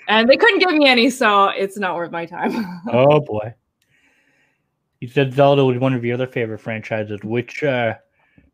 and 0.09 0.29
they 0.29 0.35
couldn't 0.35 0.59
give 0.59 0.71
me 0.71 0.85
any, 0.87 1.09
so 1.09 1.45
it's 1.47 1.77
not 1.77 1.95
worth 1.95 2.11
my 2.11 2.25
time. 2.25 2.81
"Oh 2.91 3.21
boy." 3.21 3.53
You 4.99 5.07
said 5.07 5.33
Zelda 5.33 5.63
was 5.63 5.77
one 5.77 5.93
of 5.93 6.03
your 6.03 6.15
other 6.15 6.27
favorite 6.27 6.59
franchises. 6.59 7.19
Which, 7.23 7.63
uh, 7.63 7.95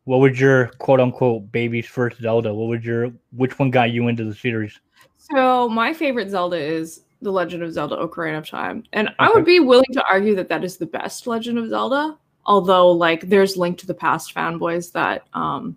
what 0.04 0.20
would 0.20 0.38
your 0.38 0.68
quote 0.78 1.00
unquote 1.00 1.50
baby's 1.52 1.86
first 1.86 2.20
Zelda? 2.20 2.52
What 2.54 2.68
would 2.68 2.84
your 2.84 3.12
which 3.32 3.58
one 3.58 3.70
got 3.70 3.90
you 3.90 4.08
into 4.08 4.24
the 4.24 4.34
series? 4.34 4.78
so 5.18 5.68
my 5.68 5.92
favorite 5.92 6.30
Zelda 6.30 6.56
is 6.56 7.02
The 7.22 7.30
Legend 7.30 7.62
of 7.62 7.72
Zelda: 7.72 7.96
Ocarina 7.96 8.38
of 8.38 8.48
Time, 8.48 8.84
and 8.92 9.10
I 9.18 9.30
would 9.30 9.44
be 9.44 9.60
willing 9.60 9.92
to 9.92 10.04
argue 10.10 10.34
that 10.36 10.48
that 10.48 10.64
is 10.64 10.76
the 10.76 10.86
best 10.86 11.26
Legend 11.26 11.58
of 11.58 11.68
Zelda. 11.68 12.16
Although, 12.46 12.90
like, 12.90 13.28
there's 13.28 13.56
Link 13.56 13.78
to 13.78 13.86
the 13.86 13.94
Past 13.94 14.34
fanboys 14.34 14.90
that, 14.92 15.26
um, 15.34 15.76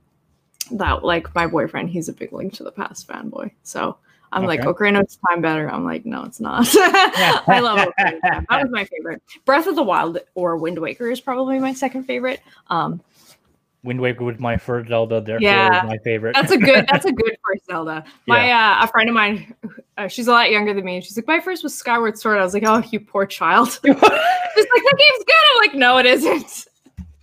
that 0.71 1.03
like 1.03 1.33
my 1.35 1.45
boyfriend, 1.45 1.89
he's 1.89 2.07
a 2.07 2.13
big 2.13 2.31
Link 2.31 2.53
to 2.53 2.63
the 2.63 2.71
Past 2.71 3.07
fanboy. 3.07 3.51
So 3.63 3.97
I'm 4.31 4.45
like, 4.45 4.61
Okay. 4.61 4.69
Ocarina 4.69 5.01
of 5.01 5.17
Time 5.29 5.41
better. 5.41 5.69
I'm 5.69 5.83
like, 5.83 6.05
no, 6.05 6.23
it's 6.23 6.39
not. 6.39 6.65
I 6.73 7.59
love 7.59 7.79
Ocarina 7.79 8.15
of 8.15 8.21
Time. 8.21 8.45
That 8.49 8.63
was 8.63 8.71
my 8.71 8.85
favorite. 8.85 9.21
Breath 9.45 9.67
of 9.67 9.75
the 9.75 9.83
Wild 9.83 10.19
or 10.35 10.57
Wind 10.57 10.79
Waker 10.79 11.11
is 11.11 11.19
probably 11.19 11.59
my 11.59 11.73
second 11.73 12.05
favorite. 12.05 12.41
Um, 12.69 13.01
Wind 13.83 13.99
Waker 13.99 14.23
was 14.23 14.39
my 14.39 14.57
first 14.57 14.89
Zelda, 14.89 15.19
therefore 15.21 15.41
Yeah. 15.47 15.83
my 15.85 15.97
favorite. 15.99 16.35
That's 16.35 16.51
a 16.51 16.57
good. 16.57 16.87
That's 16.89 17.05
a 17.05 17.11
good 17.13 17.37
first 17.45 17.65
Zelda. 17.65 18.03
My 18.27 18.51
uh, 18.51 18.83
a 18.83 18.87
friend 18.87 19.09
of 19.09 19.15
mine, 19.15 19.53
uh, 19.97 20.07
she's 20.07 20.27
a 20.27 20.31
lot 20.31 20.51
younger 20.51 20.73
than 20.73 20.85
me. 20.85 21.01
She's 21.01 21.17
like, 21.17 21.27
my 21.27 21.39
first 21.39 21.63
was 21.63 21.75
Skyward 21.75 22.17
Sword. 22.17 22.39
I 22.39 22.43
was 22.43 22.53
like, 22.53 22.63
oh, 22.65 22.81
you 22.91 22.99
poor 22.99 23.25
child. 23.25 23.69
she's 23.83 23.83
like, 23.83 23.99
that 24.01 24.97
game's 24.97 25.25
good. 25.25 25.35
I'm 25.51 25.57
like, 25.57 25.75
no, 25.75 25.97
it 25.97 26.05
isn't. 26.05 26.65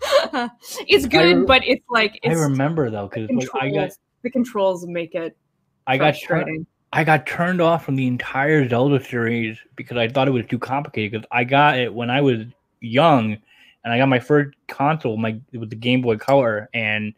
it's 0.87 1.07
good, 1.07 1.39
re- 1.39 1.45
but 1.47 1.63
it's 1.65 1.85
like 1.89 2.21
I 2.25 2.33
remember 2.33 2.91
though, 2.91 3.09
because 3.09 3.31
like, 3.31 3.49
I 3.63 3.71
got. 3.71 3.91
The 4.23 4.31
controls 4.31 4.87
make 4.87 5.15
it 5.15 5.35
I 5.87 5.97
got 5.97 6.13
turned. 6.13 6.67
I 6.93 7.05
got 7.05 7.27
turned 7.27 7.61
off 7.61 7.85
from 7.85 7.97
the 7.97 8.07
entire 8.07 8.69
Zelda 8.69 9.03
series 9.03 9.59
because 9.77 9.97
I 9.97 10.09
thought 10.09 10.29
it 10.29 10.33
was 10.33 10.45
too 10.47 10.59
complicated. 10.59 11.13
Because 11.13 11.27
I 11.31 11.45
got 11.45 11.79
it 11.79 11.93
when 11.95 12.11
I 12.11 12.21
was 12.21 12.41
young, 12.81 13.39
and 13.85 13.93
I 13.93 13.99
got 13.99 14.09
my 14.09 14.21
first 14.21 14.57
console, 14.69 15.17
my 15.17 15.41
with 15.53 15.71
the 15.71 15.77
Game 15.77 16.03
Boy 16.03 16.17
Color, 16.17 16.69
and 16.75 17.15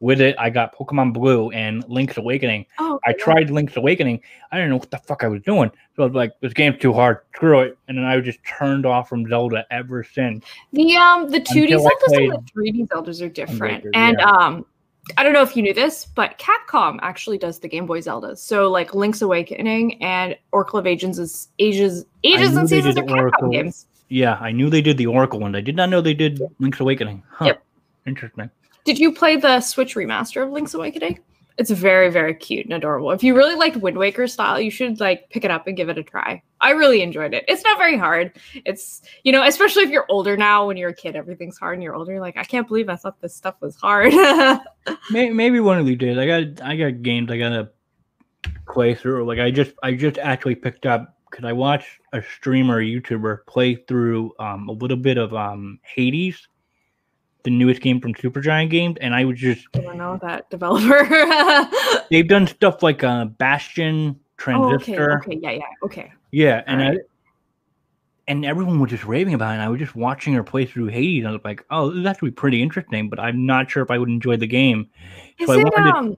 with 0.00 0.20
it 0.20 0.34
I 0.38 0.50
got 0.50 0.74
Pokemon 0.74 1.12
Blue 1.12 1.50
and 1.50 1.86
Link's 1.88 2.16
Awakening. 2.16 2.66
Oh, 2.78 2.98
I 3.04 3.12
tried 3.12 3.50
Link's 3.50 3.76
Awakening. 3.76 4.20
I 4.50 4.56
didn't 4.56 4.70
know 4.70 4.78
what 4.78 4.90
the 4.90 4.98
fuck 4.98 5.22
I 5.22 5.28
was 5.28 5.42
doing. 5.42 5.70
So 5.94 6.02
I 6.02 6.06
was 6.06 6.14
like, 6.14 6.32
this 6.40 6.52
game's 6.52 6.80
too 6.80 6.92
hard. 6.92 7.20
Screw 7.34 7.60
it. 7.60 7.78
And 7.86 7.98
then 7.98 8.04
I 8.04 8.16
was 8.16 8.24
just 8.24 8.40
turned 8.44 8.86
off 8.86 9.08
from 9.08 9.28
Zelda 9.28 9.66
ever 9.70 10.02
since. 10.02 10.44
The 10.72 10.96
um 10.96 11.30
the 11.30 11.40
2D 11.40 11.74
Until 11.74 11.86
I 11.86 11.90
Zeldas 11.90 12.16
and 12.16 12.32
the 12.32 12.52
3D 12.52 12.88
Zeldas 12.88 13.22
are 13.22 13.28
different. 13.28 13.86
And 13.94 14.16
yeah. 14.18 14.26
um 14.26 14.66
I 15.16 15.22
don't 15.22 15.32
know 15.32 15.42
if 15.42 15.56
you 15.56 15.62
knew 15.62 15.74
this, 15.74 16.04
but 16.04 16.38
Capcom 16.38 16.98
actually 17.02 17.38
does 17.38 17.58
the 17.58 17.68
Game 17.68 17.86
Boy 17.86 18.00
Zeldas. 18.00 18.38
So 18.38 18.70
like 18.70 18.94
Link's 18.94 19.22
Awakening 19.22 20.02
and 20.02 20.36
Oracle 20.52 20.78
of 20.78 20.86
Ages 20.86 21.18
is 21.18 21.48
Ages 21.58 22.06
Ages 22.24 22.56
and 22.56 22.68
Seasons 22.68 22.96
are 22.96 23.02
Capcom 23.02 23.18
Oracle. 23.18 23.50
games. 23.50 23.86
Yeah, 24.10 24.34
I 24.34 24.50
knew 24.50 24.68
they 24.68 24.82
did 24.82 24.98
the 24.98 25.06
Oracle 25.06 25.40
one. 25.40 25.54
I 25.54 25.60
did 25.60 25.76
not 25.76 25.88
know 25.88 26.00
they 26.00 26.14
did 26.14 26.42
Link's 26.58 26.80
Awakening. 26.80 27.22
Huh. 27.30 27.46
Yep. 27.46 27.62
Interesting. 28.06 28.50
Did 28.84 28.98
you 28.98 29.12
play 29.12 29.36
the 29.36 29.60
Switch 29.60 29.94
remaster 29.94 30.42
of 30.42 30.50
Link's 30.50 30.74
Awakening? 30.74 31.20
It's 31.58 31.70
very, 31.70 32.10
very 32.10 32.34
cute 32.34 32.64
and 32.64 32.74
adorable. 32.74 33.10
If 33.12 33.22
you 33.22 33.36
really 33.36 33.54
liked 33.54 33.76
Wind 33.76 33.98
Waker 33.98 34.26
style, 34.26 34.58
you 34.58 34.70
should 34.70 34.98
like 34.98 35.28
pick 35.30 35.44
it 35.44 35.50
up 35.50 35.66
and 35.66 35.76
give 35.76 35.88
it 35.88 35.98
a 35.98 36.02
try. 36.02 36.42
I 36.60 36.70
really 36.70 37.02
enjoyed 37.02 37.34
it. 37.34 37.44
It's 37.46 37.62
not 37.62 37.78
very 37.78 37.98
hard. 37.98 38.32
It's 38.64 39.02
you 39.22 39.30
know, 39.30 39.44
especially 39.44 39.82
if 39.82 39.90
you're 39.90 40.06
older 40.08 40.36
now. 40.36 40.66
When 40.66 40.76
you're 40.76 40.90
a 40.90 40.94
kid, 40.94 41.16
everything's 41.16 41.58
hard, 41.58 41.74
and 41.74 41.82
you're 41.82 41.94
older. 41.94 42.12
You're 42.12 42.20
like, 42.20 42.36
I 42.36 42.44
can't 42.44 42.66
believe 42.66 42.88
I 42.88 42.96
thought 42.96 43.20
this 43.20 43.36
stuff 43.36 43.56
was 43.60 43.76
hard. 43.76 44.12
Maybe, 45.10 45.32
maybe 45.34 45.60
one 45.60 45.78
of 45.78 45.86
these 45.86 45.98
days. 45.98 46.16
I 46.16 46.26
got 46.26 46.66
I 46.66 46.76
got 46.76 47.02
games 47.02 47.30
I 47.30 47.38
gotta 47.38 47.70
play 48.72 48.94
through. 48.94 49.26
Like 49.26 49.38
I 49.38 49.50
just 49.50 49.72
I 49.82 49.92
just 49.92 50.18
actually 50.18 50.54
picked 50.54 50.86
up 50.86 51.19
because 51.30 51.44
I 51.44 51.52
watched 51.52 51.88
a 52.12 52.22
streamer 52.22 52.82
YouTuber 52.82 53.46
play 53.46 53.76
through 53.76 54.32
um, 54.38 54.68
a 54.68 54.72
little 54.72 54.96
bit 54.96 55.16
of 55.16 55.32
um, 55.34 55.78
Hades, 55.82 56.48
the 57.44 57.50
newest 57.50 57.80
game 57.80 58.00
from 58.00 58.14
Supergiant 58.14 58.70
Games, 58.70 58.96
and 59.00 59.14
I 59.14 59.24
was 59.24 59.38
just 59.38 59.66
I 59.74 59.80
don't 59.80 59.96
know 59.96 60.18
that 60.22 60.50
developer. 60.50 61.08
they've 62.10 62.28
done 62.28 62.46
stuff 62.46 62.82
like 62.82 63.04
uh, 63.04 63.26
Bastion, 63.26 64.18
oh, 64.48 64.74
okay, 64.74 64.98
okay, 64.98 65.38
yeah, 65.40 65.50
yeah, 65.52 65.62
okay. 65.84 66.12
yeah, 66.32 66.62
and 66.66 66.82
I, 66.82 66.96
and 68.28 68.44
everyone 68.44 68.80
was 68.80 68.90
just 68.90 69.04
raving 69.04 69.34
about 69.34 69.50
it. 69.50 69.54
And 69.54 69.62
I 69.62 69.68
was 69.68 69.78
just 69.78 69.96
watching 69.96 70.34
her 70.34 70.44
play 70.44 70.66
through 70.66 70.86
Hades, 70.86 71.20
and 71.20 71.28
I 71.28 71.32
was 71.32 71.44
like, 71.44 71.64
oh, 71.70 71.90
this 71.90 72.00
is 72.00 72.06
actually 72.06 72.30
pretty 72.32 72.62
interesting, 72.62 73.08
but 73.08 73.18
I'm 73.18 73.46
not 73.46 73.70
sure 73.70 73.82
if 73.82 73.90
I 73.90 73.98
would 73.98 74.08
enjoy 74.08 74.36
the 74.36 74.46
game. 74.46 74.88
Is 75.38 75.46
So 75.46 75.52
it 75.54 75.64
to- 75.70 75.82
um, 75.82 76.16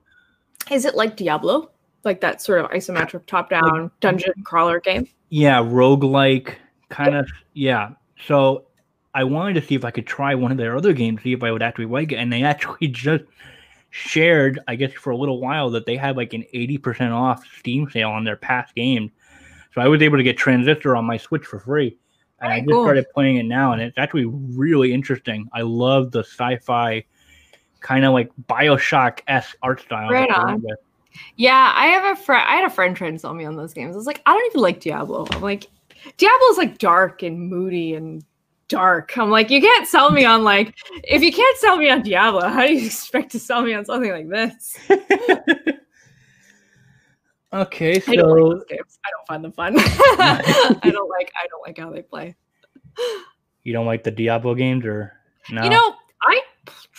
is 0.71 0.85
it 0.85 0.95
like 0.95 1.17
Diablo, 1.17 1.71
like 2.05 2.21
that 2.21 2.41
sort 2.41 2.59
of 2.59 2.71
isometric 2.71 3.25
top-down 3.25 3.91
dungeon 3.99 4.33
crawler 4.43 4.79
game? 4.79 5.07
Yeah, 5.29 5.59
roguelike 5.59 6.55
kind 6.89 7.15
of 7.15 7.29
yeah. 7.53 7.91
So 8.27 8.65
I 9.13 9.23
wanted 9.23 9.53
to 9.55 9.67
see 9.67 9.75
if 9.75 9.85
I 9.85 9.91
could 9.91 10.07
try 10.07 10.35
one 10.35 10.51
of 10.51 10.57
their 10.57 10.75
other 10.75 10.93
games, 10.93 11.21
see 11.21 11.33
if 11.33 11.43
I 11.43 11.51
would 11.51 11.61
actually 11.61 11.85
like 11.85 12.11
it. 12.11 12.15
And 12.15 12.31
they 12.31 12.43
actually 12.43 12.87
just 12.87 13.23
shared, 13.89 14.59
I 14.67 14.75
guess 14.75 14.93
for 14.93 15.11
a 15.11 15.17
little 15.17 15.39
while, 15.39 15.69
that 15.71 15.85
they 15.85 15.95
had 15.95 16.17
like 16.17 16.33
an 16.33 16.45
80% 16.53 17.11
off 17.11 17.45
Steam 17.59 17.89
sale 17.89 18.09
on 18.09 18.23
their 18.23 18.37
past 18.37 18.75
games. 18.75 19.11
So 19.73 19.81
I 19.81 19.87
was 19.87 20.01
able 20.01 20.17
to 20.17 20.23
get 20.23 20.37
Transistor 20.37 20.95
on 20.95 21.05
my 21.05 21.17
Switch 21.17 21.45
for 21.45 21.59
free. 21.59 21.97
And 22.39 22.51
I 22.51 22.59
just 22.59 22.71
cool. 22.71 22.83
started 22.83 23.05
playing 23.13 23.37
it 23.37 23.45
now, 23.45 23.71
and 23.71 23.81
it's 23.81 23.97
actually 23.97 24.25
really 24.25 24.91
interesting. 24.91 25.49
I 25.53 25.61
love 25.61 26.11
the 26.11 26.19
sci-fi 26.19 27.05
kind 27.79 28.03
of 28.03 28.11
like 28.11 28.31
Bioshock 28.49 29.19
esque 29.27 29.55
art 29.61 29.79
style. 29.79 30.09
Right 30.09 30.29
on. 30.29 30.61
with. 30.61 30.77
Yeah, 31.35 31.73
I 31.75 31.87
have 31.87 32.17
a 32.17 32.21
friend. 32.21 32.45
I 32.47 32.55
had 32.55 32.65
a 32.65 32.69
friend 32.69 32.95
try 32.95 33.07
and 33.07 33.19
sell 33.19 33.33
me 33.33 33.45
on 33.45 33.55
those 33.55 33.73
games. 33.73 33.95
I 33.95 33.97
was 33.97 34.07
like, 34.07 34.21
I 34.25 34.33
don't 34.33 34.45
even 34.47 34.61
like 34.61 34.79
Diablo. 34.79 35.25
I'm 35.31 35.41
like, 35.41 35.69
Diablo 36.17 36.47
is 36.49 36.57
like 36.57 36.77
dark 36.77 37.23
and 37.23 37.49
moody 37.49 37.95
and 37.95 38.23
dark. 38.67 39.17
I'm 39.17 39.29
like, 39.29 39.49
you 39.49 39.61
can't 39.61 39.87
sell 39.87 40.11
me 40.11 40.25
on 40.25 40.43
like, 40.43 40.75
if 41.03 41.21
you 41.21 41.31
can't 41.31 41.57
sell 41.57 41.77
me 41.77 41.89
on 41.89 42.01
Diablo, 42.01 42.47
how 42.47 42.65
do 42.65 42.73
you 42.73 42.85
expect 42.85 43.31
to 43.31 43.39
sell 43.39 43.61
me 43.61 43.73
on 43.73 43.85
something 43.85 44.11
like 44.11 44.29
this? 44.29 44.77
okay, 47.53 48.01
I 48.07 48.15
don't 48.15 48.29
like 48.29 48.39
so 48.39 48.49
those 48.49 48.65
games. 48.69 48.99
I 49.05 49.09
don't 49.11 49.27
find 49.27 49.43
them 49.43 49.51
fun. 49.51 49.75
I 49.77 50.89
don't 50.91 51.09
like. 51.09 51.31
I 51.35 51.47
don't 51.49 51.61
like 51.65 51.77
how 51.77 51.91
they 51.91 52.01
play. 52.01 52.35
you 53.63 53.73
don't 53.73 53.85
like 53.85 54.03
the 54.03 54.11
Diablo 54.11 54.55
games, 54.55 54.85
or 54.85 55.13
no? 55.49 55.63
You 55.63 55.69
know, 55.69 55.95
I 56.21 56.41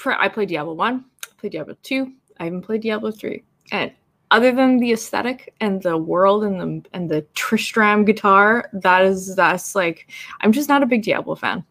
I 0.06 0.28
played 0.28 0.48
Diablo 0.48 0.74
one, 0.74 1.04
I 1.24 1.28
played 1.38 1.52
Diablo 1.52 1.76
two. 1.82 2.12
I 2.38 2.46
even 2.46 2.62
played 2.62 2.82
Diablo 2.82 3.10
three, 3.10 3.44
and 3.70 3.92
other 4.34 4.50
than 4.50 4.78
the 4.78 4.92
aesthetic 4.92 5.54
and 5.60 5.80
the 5.80 5.96
world 5.96 6.42
and 6.42 6.60
the 6.60 6.88
and 6.92 7.08
the 7.08 7.22
Tristram 7.34 8.04
guitar, 8.04 8.68
that 8.72 9.04
is 9.04 9.36
that's 9.36 9.76
like 9.76 10.10
I'm 10.40 10.50
just 10.50 10.68
not 10.68 10.82
a 10.82 10.86
big 10.86 11.04
Diablo 11.04 11.36
fan. 11.36 11.64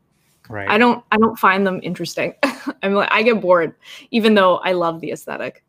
right? 0.48 0.70
I 0.70 0.78
don't 0.78 1.04
I 1.12 1.18
don't 1.18 1.38
find 1.38 1.68
them 1.68 1.82
interesting. 1.84 2.34
I'm 2.82 2.94
like 2.94 3.10
I 3.12 3.22
get 3.22 3.42
bored, 3.42 3.76
even 4.12 4.34
though 4.34 4.58
I 4.60 4.72
love 4.72 5.02
the 5.02 5.12
aesthetic. 5.12 5.62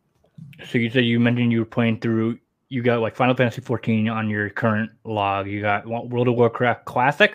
So 0.70 0.78
you 0.78 0.88
said 0.88 1.04
you 1.04 1.18
mentioned 1.18 1.50
you 1.50 1.58
were 1.58 1.64
playing 1.64 1.98
through. 1.98 2.38
You 2.68 2.80
got 2.82 3.00
like 3.00 3.16
Final 3.16 3.34
Fantasy 3.34 3.60
14 3.60 4.08
on 4.08 4.30
your 4.30 4.48
current 4.50 4.90
log. 5.02 5.48
You 5.48 5.62
got 5.62 5.86
World 5.86 6.28
of 6.28 6.36
Warcraft 6.36 6.84
Classic. 6.84 7.34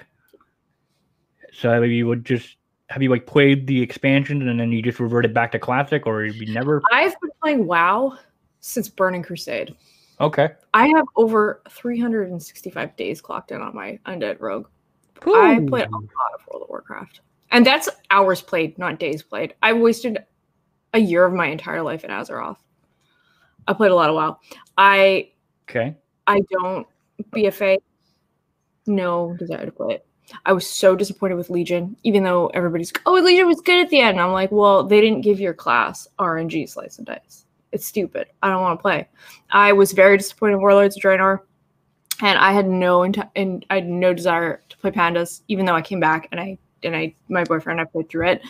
So 1.52 1.82
maybe 1.82 1.96
you 1.96 2.08
would 2.08 2.24
just 2.24 2.56
have 2.90 3.04
you 3.04 3.10
like 3.10 3.26
played 3.26 3.68
the 3.68 3.82
expansions 3.82 4.42
and 4.42 4.58
then 4.58 4.72
you 4.72 4.82
just 4.82 5.02
reverted 5.02 5.34
back 5.34 5.52
to 5.52 5.60
Classic, 5.60 6.08
or 6.08 6.24
you 6.24 6.54
never? 6.54 6.82
I've 6.94 7.20
been 7.20 7.32
playing 7.42 7.66
WoW 7.68 8.18
since 8.60 8.90
Burning 8.90 9.24
Crusade. 9.24 9.76
Okay. 10.20 10.50
I 10.74 10.88
have 10.88 11.06
over 11.16 11.62
365 11.70 12.96
days 12.96 13.22
clocked 13.22 13.52
in 13.52 13.62
on 13.62 13.76
my 13.76 14.00
Undead 14.06 14.40
Rogue. 14.40 14.68
I 15.22 15.60
played 15.68 15.88
a 15.88 15.92
lot 15.92 16.04
of 16.34 16.48
World 16.48 16.64
of 16.64 16.70
Warcraft. 16.70 17.22
And 17.52 17.66
that's 17.66 17.90
hours 18.12 18.42
played, 18.42 18.78
not 18.78 19.00
days 19.00 19.24
played. 19.24 19.56
I 19.62 19.74
wasted 19.74 20.20
a 20.94 21.00
year 21.00 21.26
of 21.26 21.34
my 21.34 21.48
entire 21.48 21.82
life 21.82 22.04
in 22.04 22.12
Azeroth. 22.12 22.58
I 23.68 23.74
played 23.74 23.92
a 23.92 23.96
lot 23.96 24.10
of 24.10 24.16
WoW. 24.16 24.40
I 24.78 25.32
Okay. 25.70 25.96
I 26.26 26.42
don't 26.52 26.88
BFA. 27.32 27.78
No 28.88 29.36
desire 29.38 29.66
to 29.66 29.72
play 29.72 29.96
it. 29.96 30.06
I 30.46 30.54
was 30.54 30.70
so 30.70 30.96
disappointed 30.96 31.36
with 31.36 31.50
Legion, 31.50 31.96
even 32.04 32.24
though 32.24 32.48
everybody's 32.48 32.92
oh 33.06 33.14
Legion 33.14 33.48
was 33.48 33.62
good 33.62 33.84
at 33.84 33.90
the 33.90 34.00
end. 34.00 34.20
I'm 34.20 34.32
like, 34.32 34.52
well, 34.52 34.84
they 34.84 35.02
didn't 35.02 35.22
give 35.22 35.40
your 35.40 35.54
class 35.54 36.08
RNG 36.18 36.70
slice 36.70 36.98
and 36.98 37.08
dice. 37.08 37.46
It's 37.72 37.86
stupid. 37.86 38.28
I 38.42 38.50
don't 38.50 38.62
want 38.62 38.80
to 38.80 38.82
play. 38.82 39.08
I 39.52 39.74
was 39.74 39.92
very 39.92 40.18
disappointed 40.18 40.54
in 40.56 40.62
Warlords 40.62 40.98
of 40.98 41.04
Draenor, 41.04 41.40
and 42.22 42.38
I 42.40 42.52
had 42.52 42.68
no 42.68 43.04
int- 43.04 43.18
and 43.36 43.66
I 43.70 43.76
had 43.76 43.88
no 43.88 44.14
desire 44.14 44.62
to 44.70 44.78
play 44.78 44.92
Pandas, 44.92 45.42
even 45.48 45.66
though 45.66 45.76
I 45.76 45.82
came 45.82 46.00
back 46.00 46.28
and 46.32 46.40
I 46.40 46.58
and 46.84 46.96
I 46.96 47.14
my 47.28 47.44
boyfriend 47.44 47.80
and 47.80 47.88
I 47.88 47.92
played 47.92 48.10
through 48.10 48.28
it. 48.30 48.42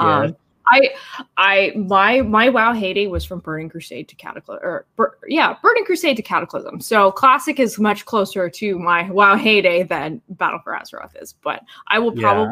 Yeah. 0.00 0.18
Um, 0.18 0.36
I 0.68 0.90
I 1.36 1.72
my 1.76 2.20
my 2.22 2.48
WoW 2.48 2.72
heyday 2.72 3.06
was 3.06 3.24
from 3.24 3.38
Burning 3.38 3.68
Crusade 3.68 4.08
to 4.08 4.16
Cataclysm, 4.16 4.64
or 4.64 4.86
Bur- 4.96 5.16
yeah, 5.28 5.54
Burning 5.62 5.84
Crusade 5.84 6.16
to 6.16 6.22
Cataclysm. 6.22 6.80
So 6.80 7.12
Classic 7.12 7.60
is 7.60 7.78
much 7.78 8.04
closer 8.04 8.50
to 8.50 8.78
my 8.78 9.08
WoW 9.10 9.36
heyday 9.36 9.84
than 9.84 10.20
Battle 10.30 10.60
for 10.64 10.72
Azeroth 10.72 11.20
is. 11.22 11.34
But 11.42 11.62
I 11.86 11.98
will 11.98 12.18
Yeah. 12.18 12.50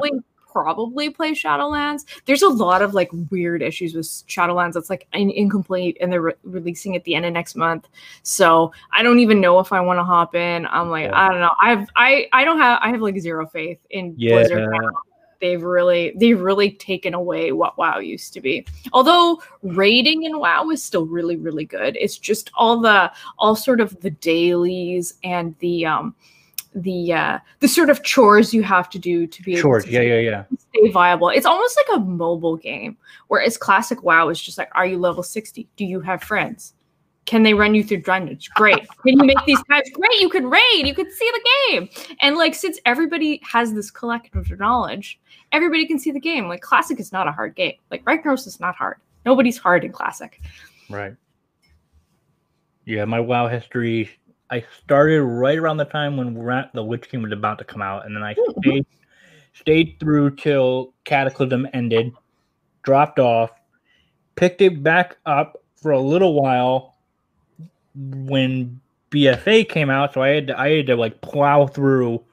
Probably 0.55 1.11
play 1.11 1.33
Shadowlands. 1.33 2.05
There's 2.25 2.43
a 2.43 2.49
lot 2.49 2.81
of 2.81 2.95
like 2.95 3.11
weird 3.31 3.61
issues 3.61 3.95
with 3.95 4.07
Shadowlands. 4.07 4.73
That's 4.75 4.89
like 4.89 5.07
in- 5.13 5.31
incomplete, 5.31 5.99
and 6.01 6.11
they're 6.11 6.23
re- 6.23 6.35
releasing 6.45 6.97
at 6.97 7.05
the 7.05 7.15
end 7.15 7.27
of 7.27 7.33
next 7.33 7.57
month. 7.57 7.89
So 8.23 8.73
I 8.93 9.03
don't 9.03 9.19
even 9.19 9.41
know 9.41 9.59
if 9.59 9.73
I 9.73 9.81
want 9.81 9.99
to 9.99 10.05
hop 10.05 10.35
in. 10.35 10.67
I'm 10.67 10.89
like, 10.89 11.07
Yeah. 11.07 11.21
I 11.21 11.29
don't 11.29 11.41
know. 11.41 11.53
I've 11.61 11.89
I 11.97 12.29
I 12.33 12.45
don't 12.45 12.59
have 12.59 12.79
I 12.81 12.89
have 12.91 13.01
like 13.01 13.19
zero 13.19 13.47
faith 13.47 13.81
in 13.91 14.15
Blizzard 14.15 14.71
now 14.71 14.91
they've 15.41 15.63
really 15.63 16.15
they've 16.17 16.41
really 16.41 16.71
taken 16.71 17.13
away 17.13 17.53
what 17.53 17.77
WoW 17.77 17.99
used 17.99 18.33
to 18.33 18.41
be. 18.41 18.65
Although 18.95 19.43
raiding 19.63 20.23
in 20.23 20.39
WoW 20.39 20.71
is 20.71 20.83
still 20.83 21.05
really 21.07 21.37
really 21.37 21.67
good. 21.67 21.99
It's 22.01 22.17
just 22.17 22.51
all 22.55 22.81
the 22.81 23.13
all 23.39 23.55
sort 23.55 23.81
of 23.81 24.01
the 24.01 24.11
dailies 24.11 25.15
and 25.23 25.55
the 25.59 25.85
um 25.85 26.15
the 26.75 27.13
uh 27.13 27.39
the 27.61 27.69
sort 27.69 27.89
of 27.89 28.03
chores 28.03 28.53
you 28.53 28.63
have 28.63 28.91
to 28.91 28.99
do 28.99 29.27
to 29.27 29.43
be 29.43 29.53
able 29.53 29.63
Chores. 29.63 29.85
to 29.85 29.91
Yeah, 29.91 30.01
yeah, 30.01 30.19
yeah. 30.19 30.45
stay 30.59 30.91
viable. 30.91 31.29
It's 31.29 31.47
almost 31.47 31.79
like 31.89 31.99
a 31.99 32.01
mobile 32.05 32.57
game. 32.57 32.97
Whereas 33.29 33.57
classic 33.57 34.03
WoW 34.03 34.29
is 34.29 34.41
just 34.41 34.59
like, 34.59 34.71
are 34.75 34.87
you 34.87 34.99
level 34.99 35.23
60? 35.23 35.69
Do 35.77 35.85
you 35.85 36.01
have 36.01 36.23
friends? 36.23 36.75
Can 37.27 37.43
they 37.43 37.55
run 37.55 37.75
you 37.75 37.83
through 37.83 38.03
dungeons? 38.03 38.49
Great. 38.49 38.87
Can 39.03 39.19
you 39.19 39.25
make 39.25 39.43
these 39.47 39.63
types? 39.71 39.89
Great. 39.91 40.21
You 40.21 40.29
can 40.29 40.51
raid. 40.51 40.87
You 40.87 40.95
can 40.95 41.11
see 41.11 41.31
the 41.33 41.49
game. 41.71 41.89
And 42.21 42.37
like, 42.37 42.55
since 42.55 42.79
everybody 42.85 43.41
has 43.51 43.73
this 43.73 43.91
collective 43.91 44.51
knowledge, 44.59 45.19
everybody 45.51 45.87
can 45.87 45.99
see 45.99 46.11
the 46.11 46.21
game. 46.21 46.49
Like, 46.49 46.61
classic 46.61 47.01
is 47.01 47.13
not 47.13 47.27
a 47.27 47.33
hard 47.33 47.55
game. 47.55 47.77
Like, 47.91 48.05
Ragnaros 48.05 48.47
is 48.47 48.61
not 48.61 48.75
hard. 48.77 48.99
Nobody's 49.25 49.57
hard 49.57 49.85
in 49.85 49.93
classic. 49.93 50.41
Right. 50.91 51.15
Yeah, 52.85 53.07
my 53.07 53.21
WoW 53.21 53.49
history. 53.49 54.11
I 54.51 54.65
started 54.83 55.23
right 55.23 55.59
around 55.59 55.79
the 55.79 55.85
time 55.85 56.17
when 56.17 56.37
Ra- 56.39 56.69
the 56.75 56.85
Witch 56.85 57.09
King 57.09 57.23
was 57.23 57.33
about 57.33 57.59
to 57.59 57.65
come 57.65 57.83
out, 57.83 58.07
and 58.07 58.15
then 58.15 58.23
I 58.23 58.35
Mhm. 58.35 58.61
stayed 58.63 58.87
stayed 59.53 59.97
through 60.01 60.35
till 60.37 60.95
Cataclysm 61.05 61.69
ended, 61.73 62.13
dropped 62.83 63.19
off, 63.21 63.53
picked 64.37 64.61
it 64.61 64.83
back 64.83 65.17
up 65.27 65.57
for 65.77 65.93
a 65.93 66.01
little 66.01 66.35
while 66.35 66.97
when 67.95 68.81
BFA 69.11 69.65
came 69.65 69.91
out, 69.91 70.13
so 70.15 70.23
I 70.23 70.29
had 70.31 70.49
to, 70.49 70.59
I 70.59 70.71
had 70.79 70.87
to 70.89 70.97
like 70.97 71.21
plow 71.21 71.67
through 71.67 72.25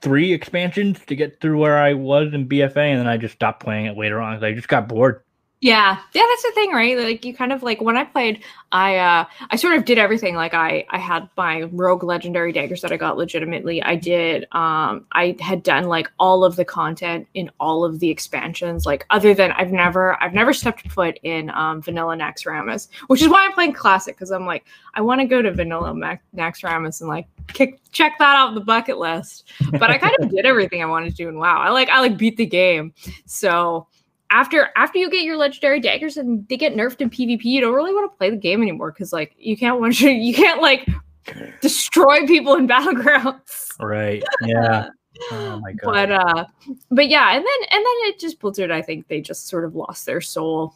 three 0.00 0.32
expansions 0.32 1.04
to 1.06 1.16
get 1.16 1.40
through 1.40 1.58
where 1.58 1.78
I 1.78 1.92
was 1.92 2.32
in 2.32 2.48
BFA, 2.48 2.90
and 2.90 3.00
then 3.00 3.06
I 3.08 3.18
just 3.18 3.34
stopped 3.34 3.62
playing 3.62 3.86
it 3.86 3.98
later 3.98 4.20
on 4.20 4.36
because 4.36 4.44
I 4.44 4.52
just 4.54 4.68
got 4.68 4.88
bored. 4.88 5.22
Yeah. 5.62 5.98
Yeah, 6.12 6.22
that's 6.28 6.42
the 6.42 6.52
thing, 6.54 6.70
right? 6.72 6.98
Like 6.98 7.24
you 7.24 7.34
kind 7.34 7.50
of 7.50 7.62
like 7.62 7.80
when 7.80 7.96
I 7.96 8.04
played, 8.04 8.44
I 8.72 8.98
uh 8.98 9.24
I 9.50 9.56
sort 9.56 9.74
of 9.74 9.86
did 9.86 9.96
everything. 9.96 10.34
Like 10.34 10.52
I 10.52 10.84
I 10.90 10.98
had 10.98 11.30
my 11.34 11.62
rogue 11.72 12.04
legendary 12.04 12.52
daggers 12.52 12.82
that 12.82 12.92
I 12.92 12.98
got 12.98 13.16
legitimately. 13.16 13.82
I 13.82 13.96
did 13.96 14.42
um 14.52 15.06
I 15.12 15.34
had 15.40 15.62
done 15.62 15.84
like 15.84 16.10
all 16.18 16.44
of 16.44 16.56
the 16.56 16.64
content 16.66 17.26
in 17.32 17.50
all 17.58 17.86
of 17.86 18.00
the 18.00 18.10
expansions. 18.10 18.84
Like 18.84 19.06
other 19.08 19.32
than 19.32 19.52
I've 19.52 19.72
never 19.72 20.22
I've 20.22 20.34
never 20.34 20.52
stepped 20.52 20.92
foot 20.92 21.18
in 21.22 21.48
um 21.50 21.80
vanilla 21.80 22.16
Naxxramas, 22.16 22.88
which 23.06 23.22
is 23.22 23.28
why 23.28 23.46
I'm 23.46 23.52
playing 23.52 23.72
classic 23.72 24.14
because 24.16 24.30
I'm 24.32 24.44
like 24.44 24.66
I 24.92 25.00
want 25.00 25.22
to 25.22 25.26
go 25.26 25.40
to 25.40 25.50
vanilla 25.52 25.94
Mac- 25.94 26.22
Naxxramas 26.36 27.00
and 27.00 27.08
like 27.08 27.26
kick 27.48 27.80
check 27.92 28.12
that 28.18 28.36
off 28.36 28.54
the 28.54 28.60
bucket 28.60 28.98
list. 28.98 29.50
But 29.72 29.90
I 29.90 29.96
kind 29.96 30.14
of 30.20 30.28
did 30.34 30.44
everything 30.44 30.82
I 30.82 30.86
wanted 30.86 31.10
to 31.10 31.16
do 31.16 31.30
in 31.30 31.38
WoW. 31.38 31.58
I 31.60 31.70
like 31.70 31.88
I 31.88 32.00
like 32.00 32.18
beat 32.18 32.36
the 32.36 32.46
game. 32.46 32.92
So 33.24 33.86
after 34.30 34.70
after 34.76 34.98
you 34.98 35.10
get 35.10 35.24
your 35.24 35.36
legendary 35.36 35.80
daggers 35.80 36.16
and 36.16 36.46
they 36.48 36.56
get 36.56 36.74
nerfed 36.74 37.00
in 37.00 37.10
PvP, 37.10 37.44
you 37.44 37.60
don't 37.60 37.74
really 37.74 37.94
want 37.94 38.10
to 38.10 38.16
play 38.16 38.30
the 38.30 38.36
game 38.36 38.62
anymore 38.62 38.92
because 38.92 39.12
like 39.12 39.34
you 39.38 39.56
can't 39.56 39.80
want 39.80 39.96
to 39.96 40.10
you 40.10 40.34
can't 40.34 40.60
like 40.60 40.88
destroy 41.60 42.26
people 42.26 42.54
in 42.54 42.68
battlegrounds. 42.68 43.72
Right. 43.80 44.22
Yeah. 44.42 44.88
oh 45.30 45.60
my 45.60 45.72
god. 45.72 45.84
But 45.84 46.12
uh 46.12 46.44
but 46.90 47.08
yeah, 47.08 47.34
and 47.34 47.44
then 47.44 47.68
and 47.70 47.84
then 47.84 47.94
it 48.08 48.18
just 48.18 48.40
Blizzard, 48.40 48.70
I 48.70 48.82
think 48.82 49.08
they 49.08 49.20
just 49.20 49.48
sort 49.48 49.64
of 49.64 49.74
lost 49.74 50.06
their 50.06 50.20
soul. 50.20 50.74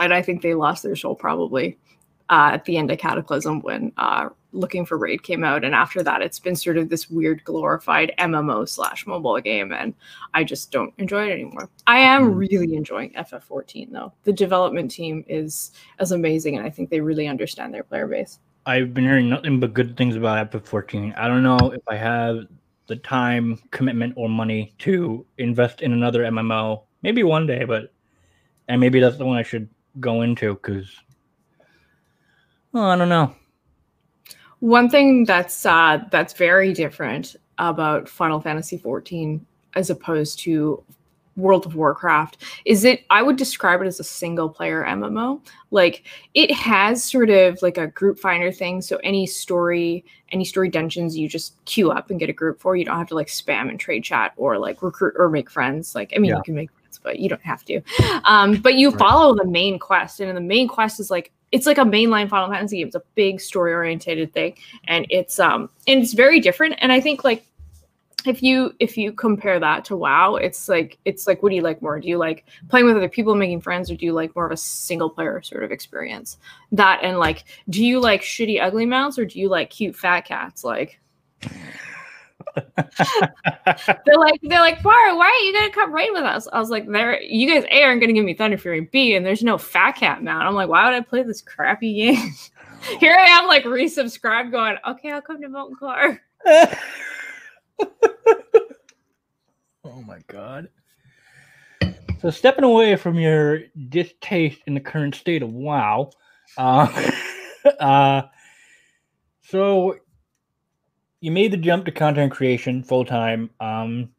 And 0.00 0.14
I 0.14 0.22
think 0.22 0.40
they 0.40 0.54
lost 0.54 0.82
their 0.82 0.96
soul 0.96 1.14
probably 1.14 1.76
uh, 2.30 2.52
at 2.54 2.64
the 2.64 2.78
end 2.78 2.90
of 2.90 2.98
Cataclysm 2.98 3.60
when 3.60 3.92
uh, 3.98 4.30
Looking 4.54 4.84
for 4.84 4.98
Raid 4.98 5.22
came 5.22 5.44
out, 5.44 5.64
and 5.64 5.74
after 5.74 6.02
that, 6.02 6.20
it's 6.20 6.38
been 6.38 6.54
sort 6.56 6.76
of 6.76 6.90
this 6.90 7.08
weird 7.10 7.42
glorified 7.44 8.12
MMO 8.18 8.68
slash 8.68 9.06
mobile 9.06 9.40
game, 9.40 9.72
and 9.72 9.94
I 10.34 10.44
just 10.44 10.70
don't 10.70 10.92
enjoy 10.98 11.28
it 11.28 11.32
anymore. 11.32 11.70
I 11.86 11.98
am 11.98 12.32
Mm. 12.32 12.36
really 12.36 12.74
enjoying 12.76 13.12
FF14 13.16 13.90
though. 13.92 14.12
The 14.24 14.32
development 14.32 14.90
team 14.90 15.24
is 15.26 15.72
as 15.98 16.12
amazing, 16.12 16.56
and 16.56 16.66
I 16.66 16.70
think 16.70 16.90
they 16.90 17.00
really 17.00 17.28
understand 17.28 17.72
their 17.72 17.82
player 17.82 18.06
base. 18.06 18.40
I've 18.66 18.92
been 18.92 19.04
hearing 19.04 19.28
nothing 19.30 19.58
but 19.58 19.72
good 19.74 19.96
things 19.96 20.16
about 20.16 20.38
FF14. 20.50 21.14
I 21.16 21.28
don't 21.28 21.42
know 21.42 21.72
if 21.72 21.82
I 21.88 21.96
have 21.96 22.46
the 22.88 22.96
time, 22.96 23.58
commitment, 23.70 24.12
or 24.16 24.28
money 24.28 24.74
to 24.80 25.24
invest 25.38 25.80
in 25.80 25.92
another 25.92 26.24
MMO. 26.24 26.82
Maybe 27.02 27.22
one 27.22 27.46
day, 27.46 27.64
but 27.64 27.92
and 28.68 28.80
maybe 28.80 29.00
that's 29.00 29.16
the 29.16 29.24
one 29.24 29.38
I 29.38 29.42
should 29.42 29.68
go 29.98 30.22
into 30.22 30.54
because 30.54 30.94
well, 32.72 32.84
I 32.84 32.96
don't 32.96 33.08
know. 33.08 33.34
One 34.62 34.88
thing 34.88 35.24
that's 35.24 35.66
uh, 35.66 36.04
that's 36.12 36.34
very 36.34 36.72
different 36.72 37.34
about 37.58 38.08
Final 38.08 38.40
Fantasy 38.40 38.78
XIV 38.78 39.40
as 39.74 39.90
opposed 39.90 40.38
to 40.40 40.80
World 41.36 41.66
of 41.66 41.74
Warcraft 41.74 42.44
is 42.64 42.84
it 42.84 43.04
I 43.10 43.22
would 43.22 43.34
describe 43.36 43.80
it 43.82 43.86
as 43.88 43.98
a 43.98 44.04
single 44.04 44.48
player 44.48 44.84
MMO. 44.84 45.40
Like 45.72 46.04
it 46.34 46.52
has 46.52 47.02
sort 47.02 47.28
of 47.28 47.60
like 47.60 47.76
a 47.76 47.88
group 47.88 48.20
finder 48.20 48.52
thing. 48.52 48.82
So 48.82 48.98
any 49.02 49.26
story, 49.26 50.04
any 50.30 50.44
story 50.44 50.68
dungeons 50.68 51.18
you 51.18 51.28
just 51.28 51.56
queue 51.64 51.90
up 51.90 52.10
and 52.10 52.20
get 52.20 52.30
a 52.30 52.32
group 52.32 52.60
for. 52.60 52.76
You 52.76 52.84
don't 52.84 52.98
have 52.98 53.08
to 53.08 53.16
like 53.16 53.26
spam 53.26 53.68
and 53.68 53.80
trade 53.80 54.04
chat 54.04 54.32
or 54.36 54.58
like 54.58 54.80
recruit 54.80 55.14
or 55.16 55.28
make 55.28 55.50
friends. 55.50 55.96
Like 55.96 56.12
I 56.14 56.20
mean 56.20 56.28
Yeah. 56.30 56.36
you 56.36 56.42
can 56.44 56.54
make 56.54 56.70
friends, 56.70 57.00
but 57.02 57.18
you 57.18 57.28
don't 57.28 57.42
have 57.42 57.64
to. 57.64 57.80
Um, 58.26 58.60
but 58.60 58.74
you 58.74 58.90
Right. 58.90 58.98
follow 59.00 59.34
the 59.34 59.44
main 59.46 59.80
quest, 59.80 60.20
and 60.20 60.36
the 60.36 60.40
main 60.40 60.68
quest 60.68 61.00
is 61.00 61.10
like 61.10 61.32
it's 61.52 61.66
like 61.66 61.78
a 61.78 61.82
mainline 61.82 62.28
Final 62.28 62.50
Fantasy 62.50 62.78
game. 62.78 62.88
It's 62.88 62.96
a 62.96 63.02
big 63.14 63.40
story 63.40 63.72
oriented 63.72 64.32
thing, 64.32 64.56
and 64.84 65.06
it's 65.10 65.38
um 65.38 65.70
and 65.86 66.02
it's 66.02 66.14
very 66.14 66.40
different. 66.40 66.76
And 66.78 66.90
I 66.90 67.00
think 67.00 67.24
like 67.24 67.46
if 68.26 68.42
you 68.42 68.74
if 68.78 68.96
you 68.96 69.12
compare 69.12 69.60
that 69.60 69.84
to 69.86 69.96
WoW, 69.96 70.36
it's 70.36 70.68
like 70.68 70.98
it's 71.04 71.26
like 71.26 71.42
what 71.42 71.50
do 71.50 71.56
you 71.56 71.62
like 71.62 71.82
more? 71.82 72.00
Do 72.00 72.08
you 72.08 72.18
like 72.18 72.46
playing 72.68 72.86
with 72.86 72.96
other 72.96 73.08
people, 73.08 73.34
making 73.34 73.60
friends, 73.60 73.90
or 73.90 73.96
do 73.96 74.06
you 74.06 74.12
like 74.12 74.34
more 74.34 74.46
of 74.46 74.52
a 74.52 74.56
single 74.56 75.10
player 75.10 75.42
sort 75.42 75.64
of 75.64 75.70
experience? 75.70 76.38
That 76.72 77.00
and 77.02 77.18
like, 77.18 77.44
do 77.68 77.84
you 77.84 78.00
like 78.00 78.22
shitty 78.22 78.62
ugly 78.62 78.86
mounts 78.86 79.18
or 79.18 79.24
do 79.24 79.38
you 79.38 79.48
like 79.48 79.70
cute 79.70 79.96
fat 79.96 80.22
cats? 80.22 80.64
Like 80.64 81.00
they're 84.04 84.18
like 84.18 84.40
they're 84.42 84.60
like, 84.60 84.82
Mara, 84.84 85.16
why 85.16 85.26
are 85.26 85.44
you 85.44 85.52
gonna 85.52 85.72
come 85.72 85.92
raid 85.92 86.10
with 86.12 86.22
us? 86.22 86.48
I 86.52 86.58
was 86.58 86.70
like, 86.70 86.86
there 86.88 87.20
you 87.22 87.48
guys 87.48 87.64
A 87.70 87.82
aren't 87.82 88.00
gonna 88.00 88.12
give 88.12 88.24
me 88.24 88.34
Thunder 88.34 88.58
Fury 88.58 88.88
B, 88.92 89.14
and 89.14 89.24
there's 89.24 89.42
no 89.42 89.58
fat 89.58 89.92
cat 89.92 90.22
mount. 90.22 90.46
I'm 90.46 90.54
like, 90.54 90.68
why 90.68 90.84
would 90.84 90.94
I 90.94 91.00
play 91.00 91.22
this 91.22 91.40
crappy 91.40 91.94
game? 91.94 92.34
Here 92.98 93.16
I 93.18 93.26
am, 93.26 93.46
like 93.46 93.64
resubscribed, 93.64 94.50
going, 94.50 94.76
okay, 94.86 95.12
I'll 95.12 95.22
come 95.22 95.40
to 95.40 95.48
Molten 95.48 95.76
Core. 95.76 96.20
oh 99.84 100.02
my 100.06 100.18
god. 100.26 100.68
So 102.20 102.30
stepping 102.30 102.64
away 102.64 102.96
from 102.96 103.18
your 103.18 103.60
distaste 103.88 104.60
in 104.66 104.74
the 104.74 104.80
current 104.80 105.14
state 105.14 105.42
of 105.42 105.52
WoW, 105.52 106.10
uh, 106.56 107.10
uh, 107.80 108.22
so 109.42 109.96
you 111.22 111.30
made 111.30 111.52
the 111.52 111.56
jump 111.56 111.84
to 111.86 111.92
content 111.92 112.32
creation 112.32 112.82
full 112.82 113.04
time. 113.04 113.48
Um, 113.60 114.10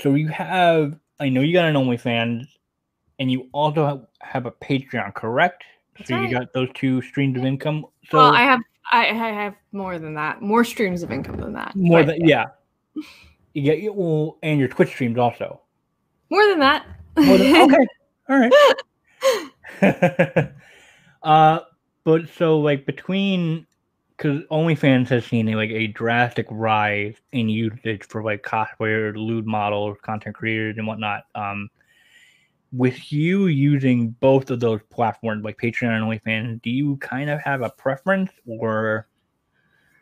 so 0.00 0.14
you 0.14 0.28
have, 0.28 0.96
I 1.18 1.28
know 1.28 1.40
you 1.40 1.52
got 1.52 1.64
an 1.64 1.74
OnlyFans, 1.74 2.46
and 3.18 3.30
you 3.30 3.48
also 3.52 3.84
have, 3.84 4.06
have 4.20 4.46
a 4.46 4.52
Patreon, 4.52 5.12
correct? 5.14 5.64
That's 5.98 6.08
so 6.08 6.20
you 6.20 6.30
got 6.30 6.52
those 6.52 6.68
two 6.74 7.02
streams 7.02 7.36
of 7.36 7.44
income. 7.44 7.84
So 8.10 8.18
well, 8.18 8.32
I 8.32 8.42
have 8.42 8.60
I, 8.92 9.08
I 9.08 9.32
have 9.32 9.54
more 9.72 9.98
than 9.98 10.14
that, 10.14 10.40
more 10.40 10.62
streams 10.62 11.02
of 11.02 11.10
income 11.10 11.36
than 11.36 11.52
that. 11.54 11.74
more 11.74 12.04
but 12.04 12.18
than 12.18 12.28
yeah, 12.28 12.44
you 13.52 13.62
get 13.62 13.80
you 13.80 13.92
well, 13.92 14.38
and 14.44 14.60
your 14.60 14.68
Twitch 14.68 14.90
streams 14.90 15.18
also. 15.18 15.60
more 16.30 16.46
than 16.46 16.60
that. 16.60 16.86
More 17.16 17.38
than- 17.38 17.56
okay, 17.72 17.86
all 18.28 18.38
right. 19.82 20.52
uh, 21.24 21.58
but 22.04 22.28
so 22.36 22.60
like 22.60 22.86
between 22.86 23.66
because 24.18 24.42
OnlyFans 24.50 25.08
has 25.08 25.24
seen 25.24 25.46
like 25.52 25.70
a 25.70 25.86
drastic 25.86 26.46
rise 26.50 27.14
in 27.30 27.48
usage 27.48 28.04
for 28.04 28.22
like 28.24 28.42
cosplayer, 28.42 29.14
lewd 29.14 29.46
models, 29.46 29.96
content 30.02 30.34
creators, 30.34 30.76
and 30.76 30.88
whatnot. 30.88 31.22
Um, 31.36 31.70
with 32.72 33.12
you 33.12 33.46
using 33.46 34.10
both 34.20 34.50
of 34.50 34.58
those 34.58 34.80
platforms, 34.90 35.44
like 35.44 35.56
Patreon 35.56 35.96
and 35.96 36.04
OnlyFans, 36.04 36.60
do 36.62 36.70
you 36.70 36.96
kind 36.96 37.30
of 37.30 37.40
have 37.40 37.62
a 37.62 37.70
preference, 37.70 38.32
or 38.44 39.06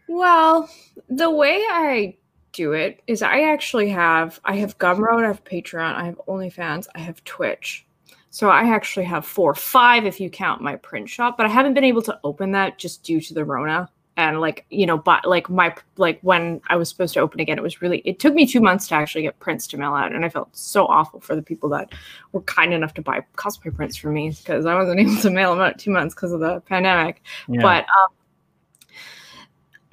Well, 0.08 0.68
the 1.10 1.30
way 1.30 1.62
I 1.68 2.16
do 2.52 2.72
it 2.72 3.02
is 3.06 3.20
I 3.20 3.42
actually 3.42 3.90
have 3.90 4.40
I 4.46 4.56
have 4.56 4.78
Gumroad, 4.78 5.24
I 5.24 5.28
have 5.28 5.44
Patreon, 5.44 5.94
I 5.94 6.06
have 6.06 6.20
OnlyFans, 6.26 6.86
I 6.94 7.00
have 7.00 7.22
Twitch. 7.24 7.86
So 8.30 8.48
I 8.48 8.64
actually 8.64 9.04
have 9.04 9.26
four, 9.26 9.54
five 9.54 10.06
if 10.06 10.20
you 10.20 10.30
count 10.30 10.62
my 10.62 10.76
print 10.76 11.08
shop, 11.08 11.36
but 11.36 11.46
I 11.46 11.50
haven't 11.50 11.74
been 11.74 11.84
able 11.84 12.02
to 12.02 12.18
open 12.24 12.52
that 12.52 12.78
just 12.78 13.02
due 13.02 13.20
to 13.20 13.34
the 13.34 13.44
Rona. 13.44 13.90
And 14.18 14.40
like 14.40 14.64
you 14.70 14.86
know, 14.86 14.96
but 14.96 15.26
like 15.26 15.50
my 15.50 15.74
like 15.96 16.18
when 16.22 16.62
I 16.68 16.76
was 16.76 16.88
supposed 16.88 17.12
to 17.14 17.20
open 17.20 17.38
again, 17.38 17.58
it 17.58 17.62
was 17.62 17.82
really 17.82 17.98
it 18.06 18.18
took 18.18 18.32
me 18.32 18.46
two 18.46 18.60
months 18.60 18.88
to 18.88 18.94
actually 18.94 19.22
get 19.22 19.38
prints 19.40 19.66
to 19.68 19.76
mail 19.76 19.92
out, 19.92 20.14
and 20.14 20.24
I 20.24 20.30
felt 20.30 20.56
so 20.56 20.86
awful 20.86 21.20
for 21.20 21.36
the 21.36 21.42
people 21.42 21.68
that 21.70 21.92
were 22.32 22.40
kind 22.42 22.72
enough 22.72 22.94
to 22.94 23.02
buy 23.02 23.24
cosplay 23.36 23.74
prints 23.74 23.94
for 23.96 24.10
me 24.10 24.30
because 24.30 24.64
I 24.64 24.74
wasn't 24.74 25.00
able 25.00 25.16
to 25.16 25.30
mail 25.30 25.54
them 25.54 25.60
out 25.60 25.78
two 25.78 25.90
months 25.90 26.14
because 26.14 26.32
of 26.32 26.40
the 26.40 26.60
pandemic. 26.60 27.22
Know, 27.46 27.60
but 27.60 27.84
um, 27.84 28.14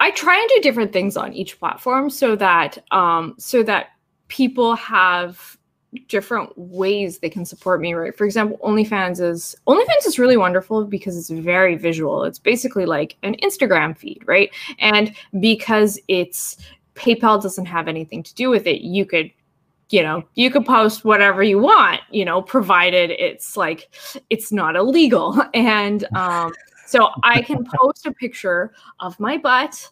I 0.00 0.10
try 0.10 0.38
and 0.38 0.48
do 0.54 0.60
different 0.62 0.92
things 0.92 1.16
on 1.16 1.32
each 1.34 1.58
platform 1.58 2.08
so 2.10 2.36
that 2.36 2.78
um, 2.92 3.34
so 3.38 3.62
that 3.62 3.88
people 4.28 4.74
have 4.76 5.58
different 6.08 6.56
ways 6.56 7.18
they 7.18 7.30
can 7.30 7.44
support 7.44 7.80
me. 7.80 7.94
Right? 7.94 8.16
For 8.16 8.24
example, 8.24 8.58
OnlyFans 8.62 9.20
is 9.20 9.56
OnlyFans 9.66 10.06
is 10.06 10.18
really 10.18 10.36
wonderful 10.36 10.84
because 10.84 11.16
it's 11.16 11.30
very 11.30 11.76
visual. 11.76 12.24
It's 12.24 12.38
basically 12.38 12.86
like 12.86 13.16
an 13.22 13.36
Instagram 13.42 13.96
feed, 13.96 14.22
right? 14.26 14.50
And 14.78 15.14
because 15.40 15.98
it's 16.08 16.56
PayPal 16.94 17.42
doesn't 17.42 17.66
have 17.66 17.88
anything 17.88 18.22
to 18.22 18.34
do 18.34 18.50
with 18.50 18.66
it, 18.66 18.82
you 18.82 19.04
could 19.04 19.30
you 19.90 20.02
know 20.02 20.24
you 20.34 20.50
could 20.50 20.64
post 20.64 21.04
whatever 21.04 21.42
you 21.42 21.58
want 21.58 22.00
you 22.10 22.24
know 22.24 22.40
provided 22.40 23.10
it's 23.10 23.54
like 23.54 23.94
it's 24.30 24.50
not 24.50 24.76
illegal 24.76 25.40
and 25.54 26.04
um 26.16 26.52
so 26.86 27.10
I 27.22 27.42
can 27.42 27.64
post 27.64 28.06
a 28.06 28.12
picture 28.12 28.72
of 29.00 29.18
my 29.18 29.36
butt 29.36 29.90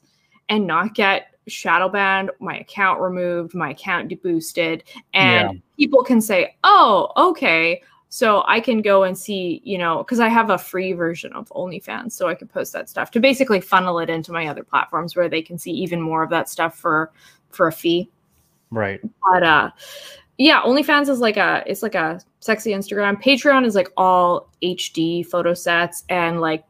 and 0.49 0.67
not 0.67 0.95
get 0.95 1.32
shadow 1.49 1.89
banned, 1.89 2.31
my 2.41 2.59
account 2.59 3.01
removed, 3.01 3.55
my 3.55 3.71
account 3.71 4.11
deboosted, 4.11 4.83
and 5.15 5.63
people 5.77 6.03
can 6.03 6.21
say, 6.21 6.57
"Oh, 6.65 7.11
okay." 7.17 7.83
So 8.09 8.45
I 8.47 8.61
can 8.61 8.83
go 8.83 9.05
and 9.05 9.17
see, 9.17 9.63
you 9.65 9.79
know, 9.79 9.99
because 9.99 10.21
I 10.21 10.29
have 10.29 10.51
a 10.51 10.59
free 10.59 10.93
version 10.93 11.33
of 11.33 11.49
OnlyFans, 11.51 12.13
so 12.13 12.29
I 12.29 12.35
can 12.35 12.47
post 12.47 12.73
that 12.75 12.91
stuff 12.91 13.11
to 13.13 13.21
basically 13.21 13.61
funnel 13.61 13.99
it 14.01 14.11
into 14.11 14.33
my 14.33 14.47
other 14.49 14.63
platforms 14.63 15.17
where 15.17 15.31
they 15.31 15.41
can 15.41 15.59
see 15.59 15.71
even 15.73 16.01
more 16.01 16.23
of 16.23 16.31
that 16.31 16.49
stuff 16.49 16.77
for 16.77 17.11
for 17.53 17.69
a 17.69 17.73
fee 17.73 18.11
right? 18.73 19.01
but 19.31 19.43
uh 19.43 19.71
yeah 20.39 20.63
onlyfans 20.63 21.09
is 21.09 21.21
like 21.21 21.37
a 21.37 21.63
it's 21.67 21.83
like 21.83 21.95
a 21.95 22.21
sexy 22.41 22.73
instagram 22.73 23.23
patreon 23.23 23.65
is 23.65 23.75
like 23.75 23.89
all 23.97 24.49
hd 24.63 25.25
photo 25.27 25.55
sets 25.55 26.05
and 26.09 26.41
like 26.41 26.65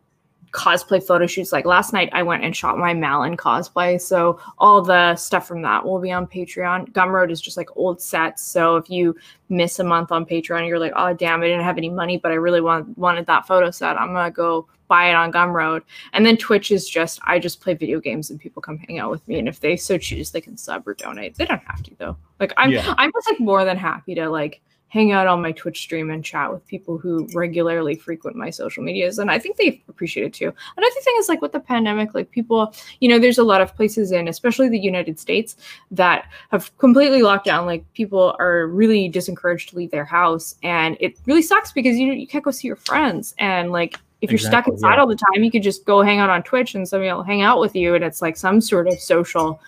cosplay 0.52 1.02
photo 1.02 1.26
shoots. 1.26 1.52
Like 1.52 1.64
last 1.64 1.92
night, 1.92 2.10
I 2.12 2.22
went 2.22 2.44
and 2.44 2.54
shot 2.54 2.78
my 2.78 2.94
Malin 2.94 3.36
cosplay. 3.36 4.00
So 4.00 4.38
all 4.58 4.82
the 4.82 5.16
stuff 5.16 5.46
from 5.46 5.62
that 5.62 5.84
will 5.84 5.98
be 5.98 6.12
on 6.12 6.26
Patreon. 6.26 6.90
Gumroad 6.92 7.30
is 7.30 7.40
just 7.40 7.56
like 7.56 7.70
old 7.76 8.00
sets. 8.00 8.42
So 8.42 8.76
if 8.76 8.88
you 8.90 9.16
miss 9.48 9.78
a 9.78 9.84
month 9.84 10.12
on 10.12 10.24
Patreon, 10.26 10.68
you're 10.68 10.78
like, 10.78 10.92
oh 10.94 11.14
damn, 11.14 11.40
I 11.40 11.46
didn't 11.46 11.64
have 11.64 11.78
any 11.78 11.90
money, 11.90 12.18
but 12.18 12.32
I 12.32 12.36
really 12.36 12.60
want 12.60 12.96
wanted 12.96 13.26
that 13.26 13.46
photo 13.46 13.70
set. 13.70 13.98
I'm 13.98 14.12
gonna 14.12 14.30
go 14.30 14.68
buy 14.88 15.08
it 15.08 15.14
on 15.14 15.32
Gumroad. 15.32 15.82
And 16.12 16.26
then 16.26 16.36
Twitch 16.36 16.70
is 16.70 16.86
just 16.86 17.18
I 17.24 17.38
just 17.38 17.62
play 17.62 17.72
video 17.72 17.98
games 17.98 18.30
and 18.30 18.38
people 18.38 18.60
come 18.60 18.76
hang 18.76 18.98
out 18.98 19.10
with 19.10 19.26
me. 19.26 19.38
And 19.38 19.48
if 19.48 19.60
they 19.60 19.76
so 19.76 19.96
choose, 19.96 20.30
they 20.30 20.42
can 20.42 20.58
sub 20.58 20.86
or 20.86 20.94
donate. 20.94 21.36
They 21.36 21.46
don't 21.46 21.62
have 21.64 21.82
to 21.84 21.94
though. 21.98 22.16
Like 22.38 22.52
I'm 22.58 22.70
Yeah. 22.70 22.94
I'm 22.98 23.10
just 23.10 23.30
like 23.30 23.40
more 23.40 23.64
than 23.64 23.78
happy 23.78 24.14
to 24.16 24.28
like 24.28 24.60
hang 24.92 25.10
out 25.10 25.26
on 25.26 25.40
my 25.40 25.52
Twitch 25.52 25.80
stream 25.80 26.10
and 26.10 26.22
chat 26.22 26.52
with 26.52 26.66
people 26.66 26.98
who 26.98 27.26
regularly 27.32 27.94
frequent 27.94 28.36
my 28.36 28.50
social 28.50 28.82
medias. 28.82 29.18
And 29.18 29.30
I 29.30 29.38
think 29.38 29.56
they 29.56 29.82
appreciate 29.88 30.26
it 30.26 30.34
too. 30.34 30.52
Another 30.76 31.00
thing 31.00 31.14
is 31.16 31.30
like 31.30 31.40
with 31.40 31.52
the 31.52 31.60
pandemic, 31.60 32.14
like 32.14 32.30
people, 32.30 32.74
you 33.00 33.08
know, 33.08 33.18
there's 33.18 33.38
a 33.38 33.42
lot 33.42 33.62
of 33.62 33.74
places 33.74 34.12
in, 34.12 34.28
especially 34.28 34.68
the 34.68 34.78
United 34.78 35.18
States, 35.18 35.56
that 35.90 36.26
have 36.50 36.76
completely 36.76 37.22
locked 37.22 37.46
down. 37.46 37.64
Like 37.64 37.90
people 37.94 38.36
are 38.38 38.66
really 38.66 39.10
disencouraged 39.10 39.70
to 39.70 39.76
leave 39.76 39.90
their 39.90 40.04
house. 40.04 40.56
And 40.62 40.98
it 41.00 41.18
really 41.24 41.40
sucks 41.40 41.72
because 41.72 41.96
you 41.96 42.12
you 42.12 42.26
can't 42.26 42.44
go 42.44 42.50
see 42.50 42.66
your 42.68 42.76
friends. 42.76 43.34
And 43.38 43.72
like 43.72 43.98
if 44.20 44.30
you're 44.30 44.38
stuck 44.38 44.68
inside 44.68 44.96
yeah. 44.96 45.00
all 45.00 45.06
the 45.06 45.16
time, 45.16 45.42
you 45.42 45.50
could 45.50 45.62
just 45.62 45.86
go 45.86 46.02
hang 46.02 46.18
out 46.18 46.28
on 46.28 46.42
Twitch 46.42 46.74
and 46.74 46.86
somebody 46.86 47.10
will 47.10 47.22
hang 47.22 47.40
out 47.40 47.60
with 47.60 47.74
you. 47.74 47.94
And 47.94 48.04
it's 48.04 48.20
like 48.20 48.36
some 48.36 48.60
sort 48.60 48.88
of 48.88 49.00
social 49.00 49.58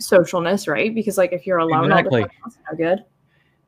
socialness, 0.00 0.66
right? 0.66 0.94
Because 0.94 1.18
like 1.18 1.34
if 1.34 1.46
you're 1.46 1.58
alone 1.58 1.92
Exactly. 1.92 2.22
all 2.22 2.26
the 2.26 2.32
time, 2.32 2.40
that's 2.42 2.58
not 2.70 2.78
good. 2.78 3.04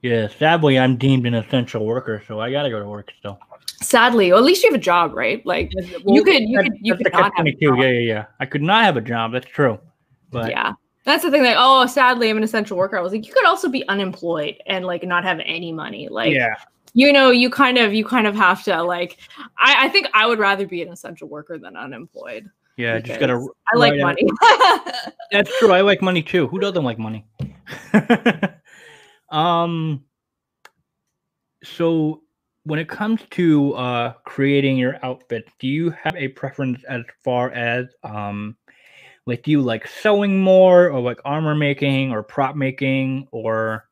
Yeah, 0.05 0.29
sadly, 0.29 0.79
I'm 0.79 0.99
deemed 0.99 1.25
an 1.25 1.33
essential 1.33 1.87
worker, 1.87 2.23
so 2.29 2.39
I 2.39 2.51
gotta 2.51 2.69
go 2.69 2.79
to 2.79 2.87
work 2.87 3.11
still. 3.19 3.39
Sadly, 3.81 4.31
well, 4.31 4.39
at 4.39 4.45
least 4.45 4.63
you 4.63 4.71
have 4.71 4.79
a 4.79 4.83
job, 4.83 5.15
right? 5.15 5.45
Like 5.47 5.73
you 5.73 6.23
could, 6.23 6.43
you 6.43 6.63
could, 6.63 6.73
you 6.79 6.95
could 6.95 7.11
not 7.11 7.33
have 7.35 7.47
a 7.47 7.53
catch-22. 7.53 7.61
job. 7.61 7.79
Yeah, 7.79 7.89
yeah, 7.89 8.01
yeah. 8.01 8.25
I 8.39 8.45
could 8.45 8.61
not 8.61 8.85
have 8.85 8.99
a 8.99 9.01
job. 9.01 9.33
That's 9.33 9.47
true. 9.47 9.81
But 10.31 10.51
yeah. 10.51 10.75
That's 11.07 11.23
the 11.23 11.31
thing. 11.31 11.43
Like, 11.43 11.57
oh, 11.59 11.87
sadly, 11.87 12.29
I'm 12.29 12.37
an 12.37 12.43
essential 12.43 12.77
worker. 12.77 12.99
I 12.99 13.01
was 13.01 13.13
like, 13.13 13.27
you 13.27 13.33
could 13.33 13.47
also 13.47 13.71
be 13.71 13.89
unemployed 13.89 14.57
and 14.67 14.85
like 14.85 15.05
not 15.05 15.25
have 15.25 15.41
any 15.43 15.73
money. 15.73 16.11
Like, 16.11 16.35
yeah, 16.35 16.55
you 16.93 17.11
know, 17.11 17.31
you 17.31 17.49
kind 17.49 17.79
of, 17.79 17.95
you 17.95 18.05
kind 18.05 18.27
of 18.27 18.35
have 18.35 18.63
to 18.65 18.83
like. 18.83 19.17
I, 19.57 19.87
I 19.87 19.89
think 19.89 20.09
I 20.13 20.27
would 20.27 20.39
rather 20.39 20.67
be 20.67 20.83
an 20.83 20.93
essential 20.93 21.29
worker 21.29 21.57
than 21.59 21.79
unemployed. 21.79 22.51
yeah. 22.77 22.99
Just 22.99 23.21
gotta. 23.21 23.43
I 23.73 23.79
like 23.79 23.99
money. 23.99 24.29
That's 25.33 25.51
true. 25.59 25.73
I 25.73 25.81
like 25.81 26.03
money 26.03 26.23
too. 26.23 26.47
Who 26.49 26.59
doesn't 26.59 26.85
like 26.85 26.99
money? 26.99 27.25
um. 29.35 30.05
So, 31.63 32.23
when 32.65 32.79
it 32.79 32.89
comes 32.89 33.21
to 33.33 33.75
uh 33.75 34.13
creating 34.25 34.77
your 34.77 34.99
outfits, 35.05 35.51
do 35.59 35.67
you 35.67 35.91
have 35.91 36.15
a 36.17 36.29
preference 36.29 36.83
as 36.85 37.03
far 37.23 37.51
as 37.51 37.87
um, 38.03 38.57
like 39.27 39.43
do 39.43 39.51
you 39.51 39.61
like 39.61 39.87
sewing 39.87 40.41
more, 40.41 40.89
or 40.91 41.01
like 41.01 41.19
armor 41.25 41.55
making, 41.55 42.13
or 42.13 42.23
prop 42.23 42.55
making, 42.57 43.29
or 43.33 43.89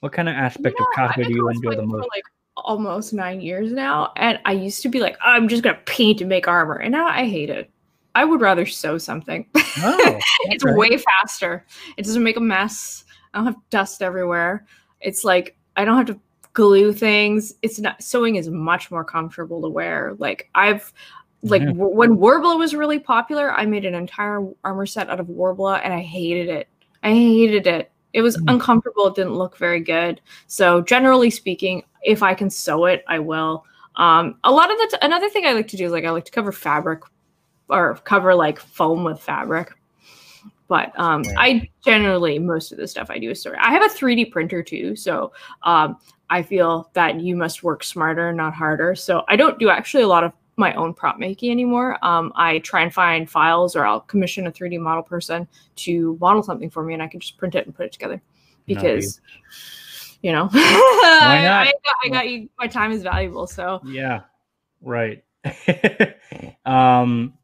what 0.00 0.12
kind 0.12 0.28
of 0.28 0.34
aspect 0.34 0.78
of 0.80 0.86
cosplay 0.96 1.26
do 1.26 1.34
you 1.34 1.48
enjoy 1.48 1.74
the 1.74 1.82
most? 1.82 2.08
like 2.14 2.24
almost 2.56 3.12
nine 3.12 3.40
years 3.40 3.72
now, 3.72 4.12
and 4.16 4.38
I 4.44 4.52
used 4.52 4.82
to 4.82 4.88
be 4.88 5.00
like, 5.00 5.16
I'm 5.22 5.48
just 5.48 5.62
gonna 5.62 5.80
paint 5.86 6.20
and 6.20 6.28
make 6.28 6.46
armor, 6.46 6.76
and 6.76 6.92
now 6.92 7.06
I 7.06 7.26
hate 7.26 7.50
it. 7.50 7.70
I 8.14 8.24
would 8.24 8.40
rather 8.40 8.66
sew 8.66 8.98
something. 8.98 9.46
Oh, 9.76 10.20
it's 10.44 10.64
way 10.64 10.96
faster. 10.98 11.66
It 11.96 12.04
doesn't 12.04 12.22
make 12.22 12.36
a 12.36 12.40
mess. 12.40 13.03
I 13.34 13.38
don't 13.38 13.46
have 13.46 13.56
dust 13.70 14.00
everywhere. 14.02 14.64
It's 15.00 15.24
like 15.24 15.56
I 15.76 15.84
don't 15.84 15.96
have 15.96 16.06
to 16.06 16.20
glue 16.52 16.92
things. 16.92 17.52
It's 17.62 17.80
not 17.80 18.02
sewing 18.02 18.36
is 18.36 18.48
much 18.48 18.90
more 18.90 19.04
comfortable 19.04 19.60
to 19.62 19.68
wear. 19.68 20.14
Like 20.18 20.48
I've 20.54 20.92
like 21.42 21.62
Yeah. 21.62 21.72
w- 21.72 21.94
when 21.94 22.16
Worbla 22.16 22.56
was 22.58 22.74
really 22.74 22.98
popular, 23.00 23.52
I 23.52 23.66
made 23.66 23.84
an 23.84 23.94
entire 23.94 24.46
armor 24.62 24.86
set 24.86 25.10
out 25.10 25.20
of 25.20 25.26
Worbla 25.26 25.80
and 25.84 25.92
I 25.92 26.00
hated 26.00 26.48
it. 26.48 26.68
I 27.02 27.10
hated 27.12 27.66
it. 27.66 27.90
It 28.12 28.22
was 28.22 28.36
Hmm. 28.36 28.48
uncomfortable. 28.50 29.08
It 29.08 29.16
didn't 29.16 29.34
look 29.34 29.56
very 29.58 29.80
good. 29.80 30.20
So 30.46 30.80
generally 30.80 31.28
speaking, 31.30 31.82
if 32.04 32.22
I 32.22 32.32
can 32.34 32.48
sew 32.48 32.84
it, 32.86 33.04
I 33.08 33.18
will. 33.18 33.64
Um, 33.96 34.36
a 34.44 34.50
lot 34.52 34.70
of 34.70 34.78
the 34.78 34.88
t- 34.92 34.98
another 35.06 35.28
thing 35.28 35.44
I 35.46 35.52
like 35.52 35.68
to 35.68 35.76
do 35.76 35.84
is 35.84 35.92
like 35.92 36.04
I 36.04 36.10
like 36.10 36.24
to 36.26 36.32
cover 36.32 36.52
fabric 36.52 37.00
or 37.68 37.96
cover 38.04 38.34
like 38.34 38.58
foam 38.60 39.02
with 39.04 39.20
fabric. 39.20 39.72
But 40.74 40.98
um. 40.98 41.22
I 41.36 41.70
generally 41.84 42.40
most 42.40 42.72
of 42.72 42.78
the 42.78 42.88
stuff 42.88 43.08
I 43.08 43.20
do 43.20 43.30
is 43.30 43.40
story. 43.40 43.56
I 43.60 43.72
have 43.72 43.84
a 43.84 43.94
3D 43.94 44.32
printer 44.32 44.60
too, 44.60 44.96
so 44.96 45.30
um, 45.62 45.98
I 46.30 46.42
feel 46.42 46.90
that 46.94 47.20
you 47.20 47.36
must 47.36 47.62
work 47.62 47.84
smarter, 47.84 48.32
not 48.32 48.54
harder. 48.54 48.96
So 48.96 49.22
I 49.28 49.36
don't 49.36 49.56
do 49.60 49.68
actually 49.68 50.02
a 50.02 50.08
lot 50.08 50.24
of 50.24 50.32
my 50.56 50.74
own 50.74 50.92
prop 50.92 51.16
making 51.16 51.52
anymore. 51.52 52.04
Um, 52.04 52.32
I 52.34 52.58
try 52.58 52.82
and 52.82 52.92
find 52.92 53.30
files, 53.30 53.76
or 53.76 53.86
I'll 53.86 54.00
commission 54.00 54.48
a 54.48 54.50
3D 54.50 54.80
model 54.80 55.04
person 55.04 55.46
to 55.76 56.18
model 56.20 56.42
something 56.42 56.70
for 56.70 56.82
me, 56.82 56.92
and 56.92 57.00
I 57.04 57.06
can 57.06 57.20
just 57.20 57.38
print 57.38 57.54
it 57.54 57.66
and 57.66 57.74
put 57.74 57.86
it 57.86 57.92
together 57.92 58.20
because. 58.66 59.20
You 60.22 60.32
know, 60.32 60.48
I. 60.54 61.66
I, 61.68 61.72
got, 61.84 61.96
I 62.02 62.08
got 62.08 62.30
you. 62.30 62.48
My 62.58 62.66
time 62.66 62.92
is 62.92 63.02
valuable, 63.02 63.46
so 63.46 63.82
Yeah, 63.84 64.22
right. 64.80 65.22
um, 66.64 67.34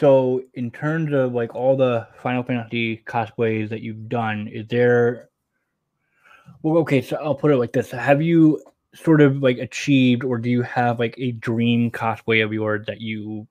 so 0.00 0.42
in 0.54 0.70
terms 0.70 1.12
of 1.12 1.34
like 1.34 1.54
all 1.54 1.76
the 1.76 2.08
Final 2.22 2.42
Fantasy 2.42 3.02
cosplays 3.06 3.68
that 3.68 3.82
you've 3.82 4.08
done, 4.08 4.48
is 4.48 4.66
there? 4.68 5.28
Well, 6.62 6.78
okay, 6.78 7.02
so 7.02 7.16
I'll 7.16 7.34
put 7.34 7.52
it 7.52 7.58
like 7.58 7.72
this: 7.72 7.90
Have 7.90 8.22
you 8.22 8.64
sort 8.94 9.20
of 9.20 9.42
like 9.42 9.58
achieved, 9.58 10.24
or 10.24 10.38
do 10.38 10.48
you 10.48 10.62
have 10.62 10.98
like 10.98 11.14
a 11.18 11.32
dream 11.32 11.90
cosplay 11.90 12.42
of 12.42 12.50
yours 12.50 12.86
that 12.86 13.02
you 13.02 13.46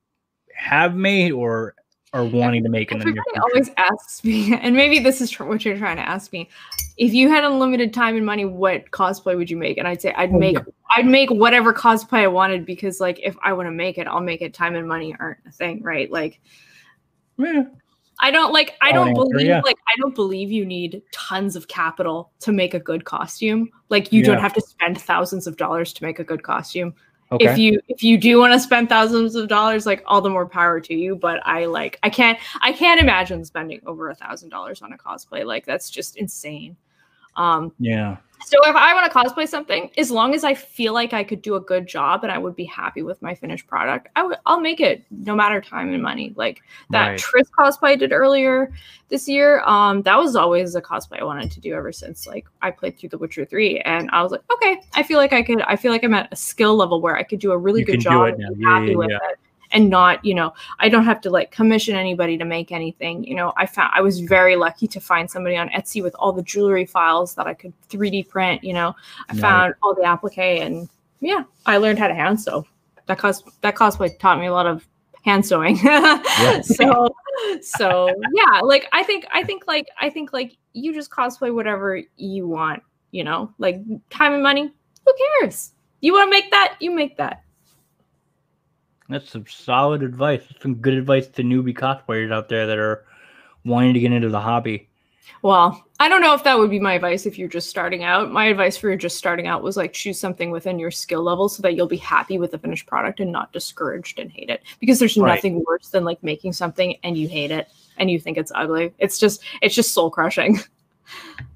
have 0.55 0.95
made 0.95 1.31
or 1.31 1.75
are 2.13 2.25
wanting 2.25 2.63
to 2.63 2.69
make 2.69 2.91
in 2.91 2.99
the 2.99 3.05
near 3.05 3.13
future? 3.13 3.41
always 3.41 3.69
asks 3.77 4.23
me, 4.23 4.53
and 4.61 4.75
maybe 4.75 4.99
this 4.99 5.21
is 5.21 5.31
what 5.39 5.63
you're 5.63 5.77
trying 5.77 5.97
to 5.97 6.07
ask 6.07 6.31
me. 6.33 6.49
If 6.97 7.13
you 7.13 7.29
had 7.29 7.43
unlimited 7.43 7.93
time 7.93 8.15
and 8.15 8.25
money, 8.25 8.45
what 8.45 8.89
cosplay 8.91 9.37
would 9.37 9.49
you 9.49 9.57
make? 9.57 9.77
And 9.77 9.87
I'd 9.87 10.01
say 10.01 10.13
I'd 10.13 10.31
Oh, 10.33 10.37
make 10.37 10.55
yeah. 10.55 10.63
I'd 10.95 11.05
make 11.05 11.29
whatever 11.29 11.73
cosplay 11.73 12.19
I 12.19 12.27
wanted 12.27 12.65
because 12.65 12.99
like 12.99 13.19
if 13.21 13.35
I 13.43 13.53
want 13.53 13.67
to 13.67 13.71
make 13.71 13.97
it, 13.97 14.07
I'll 14.07 14.21
make 14.21 14.41
it. 14.41 14.53
Time 14.53 14.75
and 14.75 14.87
money 14.87 15.15
aren't 15.19 15.39
a 15.47 15.51
thing, 15.51 15.81
right? 15.83 16.11
Like 16.11 16.41
Yeah, 17.37 17.63
I 18.19 18.31
don't 18.31 18.51
like 18.51 18.75
I 18.81 18.91
don't 18.91 19.09
answer, 19.09 19.21
believe 19.29 19.47
yeah. 19.47 19.61
like 19.63 19.77
I 19.87 19.95
don't 20.01 20.15
believe 20.15 20.51
you 20.51 20.65
need 20.65 21.01
tons 21.13 21.55
of 21.55 21.67
capital 21.67 22.31
to 22.41 22.51
make 22.51 22.73
a 22.73 22.79
good 22.79 23.05
costume. 23.05 23.69
Like 23.89 24.11
you 24.11 24.23
don't 24.23 24.39
have 24.39 24.53
to 24.53 24.61
spend 24.61 24.99
thousands 24.99 25.47
of 25.47 25.55
dollars 25.57 25.93
to 25.93 26.03
make 26.03 26.19
a 26.19 26.23
good 26.23 26.43
costume 26.43 26.93
okay. 27.31 27.45
if 27.45 27.57
you 27.57 27.79
if 27.87 28.03
you 28.03 28.17
do 28.17 28.39
want 28.39 28.53
to 28.53 28.59
spend 28.59 28.89
thousands 28.89 29.35
of 29.35 29.47
dollars 29.47 29.85
like 29.85 30.03
all 30.05 30.21
the 30.21 30.29
more 30.29 30.45
power 30.45 30.79
to 30.79 30.95
you 30.95 31.15
but 31.15 31.39
i 31.45 31.65
like 31.65 31.99
i 32.03 32.09
can't 32.09 32.39
i 32.61 32.71
can't 32.71 32.99
imagine 32.99 33.43
spending 33.45 33.81
over 33.85 34.09
a 34.09 34.15
thousand 34.15 34.49
dollars 34.49 34.81
on 34.81 34.93
a 34.93 34.97
cosplay 34.97 35.45
like 35.45 35.65
that's 35.65 35.89
just 35.89 36.17
insane 36.17 36.75
um 37.39 37.71
yeah, 37.79 38.17
so 38.45 38.57
if 38.63 38.75
i 38.75 38.93
want 38.93 39.11
to 39.11 39.17
cosplay 39.17 39.47
something 39.47 39.89
as 39.97 40.11
long 40.11 40.33
as 40.33 40.43
i 40.43 40.53
feel 40.53 40.93
like 40.93 41.13
i 41.13 41.23
could 41.23 41.41
do 41.41 41.55
a 41.55 41.59
good 41.59 41.87
job 41.87 42.23
and 42.23 42.31
i 42.31 42.37
would 42.37 42.55
be 42.55 42.65
happy 42.65 43.01
with 43.01 43.21
my 43.21 43.33
finished 43.33 43.65
product 43.67 44.07
i 44.15 44.23
would 44.23 44.37
i'll 44.45 44.59
make 44.59 44.79
it 44.79 45.03
no 45.11 45.35
matter 45.35 45.59
time 45.59 45.93
and 45.93 46.01
money 46.03 46.33
like 46.35 46.61
that 46.89 47.07
right. 47.09 47.19
Triss 47.19 47.49
cosplay 47.57 47.89
I 47.89 47.95
did 47.95 48.11
earlier 48.11 48.71
this 49.09 49.27
year. 49.27 49.61
Um, 49.61 50.03
that 50.03 50.17
was 50.17 50.35
always 50.35 50.75
a 50.75 50.81
cosplay 50.81 51.19
I 51.19 51.23
wanted 51.23 51.51
to 51.51 51.59
do 51.59 51.73
ever 51.73 51.91
since 51.91 52.27
like 52.27 52.45
I 52.61 52.71
played 52.71 52.97
through 52.97 53.09
The 53.09 53.17
Witcher 53.17 53.45
3 53.45 53.79
and 53.81 54.09
I 54.11 54.21
was 54.21 54.31
like, 54.31 54.41
okay, 54.53 54.81
I 54.93 55.03
feel 55.03 55.17
like 55.17 55.33
I 55.33 55.41
could 55.41 55.61
I 55.61 55.75
feel 55.75 55.91
like 55.91 56.03
I'm 56.03 56.13
at 56.13 56.31
a 56.31 56.35
skill 56.35 56.75
level 56.75 57.01
where 57.01 57.17
I 57.17 57.23
could 57.23 57.39
do 57.39 57.51
a 57.51 57.57
really 57.57 57.81
You 57.81 57.85
good 57.87 57.91
can 57.93 57.99
do 58.01 58.03
job 58.03 58.27
it 58.27 58.39
and 58.39 58.57
be 58.57 58.63
Yeah, 58.63 58.69
happy 58.69 58.91
yeah, 58.91 58.95
with 58.97 59.09
yeah. 59.09 59.17
it. 59.31 59.39
And 59.71 59.89
not, 59.89 60.23
you 60.25 60.33
know, 60.33 60.53
I 60.79 60.89
don't 60.89 61.05
have 61.05 61.21
to 61.21 61.29
like 61.29 61.51
commission 61.51 61.95
anybody 61.95 62.37
to 62.37 62.45
make 62.45 62.71
anything. 62.71 63.23
You 63.23 63.35
know, 63.35 63.53
I 63.55 63.67
found 63.67 63.91
I 63.93 64.01
was 64.01 64.19
very 64.19 64.55
lucky 64.55 64.87
to 64.87 64.99
find 64.99 65.29
somebody 65.29 65.55
on 65.57 65.69
Etsy 65.69 66.01
with 66.01 66.15
all 66.17 66.33
the 66.33 66.41
jewelry 66.41 66.85
files 66.85 67.35
that 67.35 67.45
I 67.45 67.53
could 67.53 67.73
3D 67.89 68.27
print. 68.29 68.63
You 68.63 68.73
know, 68.73 68.95
I 69.29 69.33
Nice. 69.33 69.41
found 69.41 69.73
all 69.83 69.93
the 69.93 70.03
applique 70.03 70.37
and 70.39 70.89
yeah, 71.19 71.43
I 71.65 71.77
learned 71.77 71.99
how 71.99 72.07
to 72.07 72.15
hand 72.15 72.41
sew. 72.41 72.65
That 73.05 73.19
cos 73.19 73.43
that 73.61 73.75
cosplay 73.75 74.17
taught 74.17 74.39
me 74.39 74.47
a 74.47 74.53
lot 74.53 74.65
of 74.65 74.87
hand 75.23 75.45
sewing. 75.45 75.77
so 76.63 77.13
so 77.61 78.07
yeah, 78.33 78.61
like 78.61 78.87
I 78.91 79.03
think 79.03 79.25
I 79.31 79.43
think 79.43 79.63
like 79.67 79.87
I 79.99 80.09
think 80.09 80.33
like 80.33 80.57
you 80.73 80.93
just 80.93 81.11
cosplay 81.11 81.53
whatever 81.53 82.01
you 82.17 82.47
want, 82.47 82.81
you 83.11 83.23
know, 83.23 83.53
like 83.57 83.81
time 84.09 84.33
and 84.33 84.43
money. 84.43 84.71
Who 85.05 85.13
cares? 85.41 85.73
You 86.01 86.13
want 86.13 86.27
to 86.27 86.31
make 86.31 86.49
that, 86.51 86.77
you 86.79 86.91
make 86.91 87.17
that. 87.17 87.43
That's 89.09 89.29
some 89.29 89.45
solid 89.47 90.03
advice. 90.03 90.43
Some 90.61 90.75
good 90.75 90.93
advice 90.93 91.27
to 91.29 91.43
newbie 91.43 91.75
cosplayers 91.75 92.31
out 92.31 92.47
there 92.47 92.67
that 92.67 92.77
are 92.77 93.05
wanting 93.65 93.93
to 93.95 93.99
get 93.99 94.11
into 94.11 94.29
the 94.29 94.39
hobby. 94.39 94.87
Well, 95.41 95.85
I 95.99 96.09
don't 96.09 96.21
know 96.21 96.33
if 96.33 96.43
that 96.43 96.57
would 96.57 96.69
be 96.69 96.79
my 96.79 96.93
advice 96.93 97.25
if 97.25 97.37
you're 97.37 97.47
just 97.47 97.69
starting 97.69 98.03
out. 98.03 98.31
My 98.31 98.45
advice 98.45 98.77
for 98.77 98.89
you 98.89 98.97
just 98.97 99.17
starting 99.17 99.47
out 99.47 99.63
was 99.63 99.77
like 99.77 99.93
choose 99.93 100.19
something 100.19 100.51
within 100.51 100.79
your 100.79 100.91
skill 100.91 101.23
level 101.23 101.49
so 101.49 101.61
that 101.61 101.75
you'll 101.75 101.87
be 101.87 101.97
happy 101.97 102.37
with 102.39 102.51
the 102.51 102.57
finished 102.57 102.87
product 102.87 103.19
and 103.19 103.31
not 103.31 103.51
discouraged 103.53 104.19
and 104.19 104.31
hate 104.31 104.49
it. 104.49 104.63
Because 104.79 104.99
there's 104.99 105.17
Right. 105.17 105.35
nothing 105.35 105.63
worse 105.67 105.89
than 105.89 106.03
like 106.03 106.21
making 106.23 106.53
something 106.53 106.95
and 107.03 107.17
you 107.17 107.27
hate 107.27 107.51
it 107.51 107.67
and 107.97 108.09
you 108.09 108.19
think 108.19 108.37
it's 108.37 108.51
ugly. 108.55 108.93
It's 108.99 109.19
just 109.19 109.41
it's 109.61 109.75
just 109.75 109.93
soul 109.93 110.09
crushing. 110.09 110.59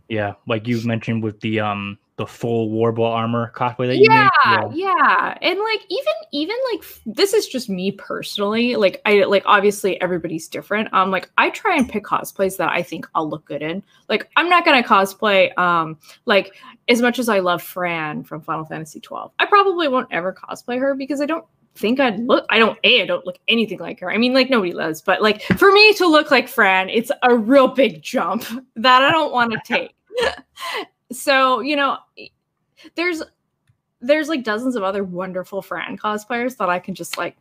Yeah, 0.10 0.34
like 0.48 0.68
you 0.68 0.80
mentioned 0.86 1.24
with 1.24 1.40
the 1.42 1.60
um 1.62 1.98
the 2.16 2.28
full 2.28 2.70
Worbla 2.70 3.10
armor 3.10 3.52
cosplay 3.56 3.88
that 3.88 3.98
you 3.98 4.08
yeah, 4.10 4.30
made. 4.46 4.76
yeah, 4.76 5.38
and 5.42 5.60
like 5.60 5.82
even 5.90 6.14
even 6.32 6.56
like 6.72 6.84
this 7.06 7.34
is 7.34 7.48
just 7.48 7.70
me 7.70 7.92
personally. 7.92 8.76
Like 8.76 9.02
I 9.06 9.24
like 9.24 9.44
obviously 9.46 10.00
everybody's 10.00 10.48
different. 10.48 10.94
Um, 10.94 11.10
like 11.10 11.30
I 11.38 11.50
try 11.50 11.76
and 11.76 11.90
pick 11.90 12.04
cosplays 12.04 12.58
that 12.58 12.70
I 12.70 12.84
think 12.84 13.08
I'll 13.16 13.28
look 13.28 13.46
good 13.46 13.64
in. 13.64 13.82
Like 14.10 14.30
I'm 14.36 14.48
not 14.48 14.64
gonna 14.64 14.84
cosplay 14.84 15.58
um 15.58 15.98
like 16.26 16.54
as 16.88 17.02
much 17.02 17.18
as 17.18 17.30
I 17.30 17.40
love 17.40 17.64
Fran 17.64 18.24
from 18.24 18.42
Final 18.42 18.66
Fantasy 18.66 19.00
12. 19.00 19.32
I 19.40 19.46
probably 19.46 19.88
won't 19.88 20.08
ever 20.12 20.34
cosplay 20.34 20.80
her 20.80 20.94
because 20.94 21.20
I 21.20 21.26
don't 21.26 21.46
think 21.76 22.00
I'd 22.00 22.20
look. 22.20 22.46
I 22.50 22.60
don't 22.60 22.78
a 22.84 23.02
I 23.02 23.06
don't 23.06 23.26
look 23.26 23.40
anything 23.48 23.80
like 23.80 24.00
her. 24.02 24.12
I 24.12 24.18
mean, 24.18 24.34
like 24.34 24.50
nobody 24.50 24.74
does, 24.74 25.02
but 25.02 25.22
like 25.22 25.42
for 25.42 25.72
me 25.72 25.94
to 25.94 26.08
look 26.08 26.30
like 26.30 26.48
Fran, 26.48 26.90
it's 26.90 27.12
a 27.24 27.36
real 27.36 27.68
big 27.68 28.02
jump 28.04 28.46
that 28.76 29.02
I 29.02 29.12
don't 29.12 29.32
want 29.32 29.52
to 29.52 29.60
take. 29.66 29.96
so 31.16 31.60
you 31.62 31.76
know 31.76 31.98
there's 32.96 33.24
there's 34.02 34.30
like 34.30 34.44
dozens 34.44 34.76
of 34.76 34.84
other 34.84 35.04
wonderful 35.04 35.62
Fran 35.62 35.98
cosplayers 35.98 36.58
that 36.58 36.70
I 36.70 36.80
can 36.80 36.94
just 36.94 37.18
like 37.18 37.38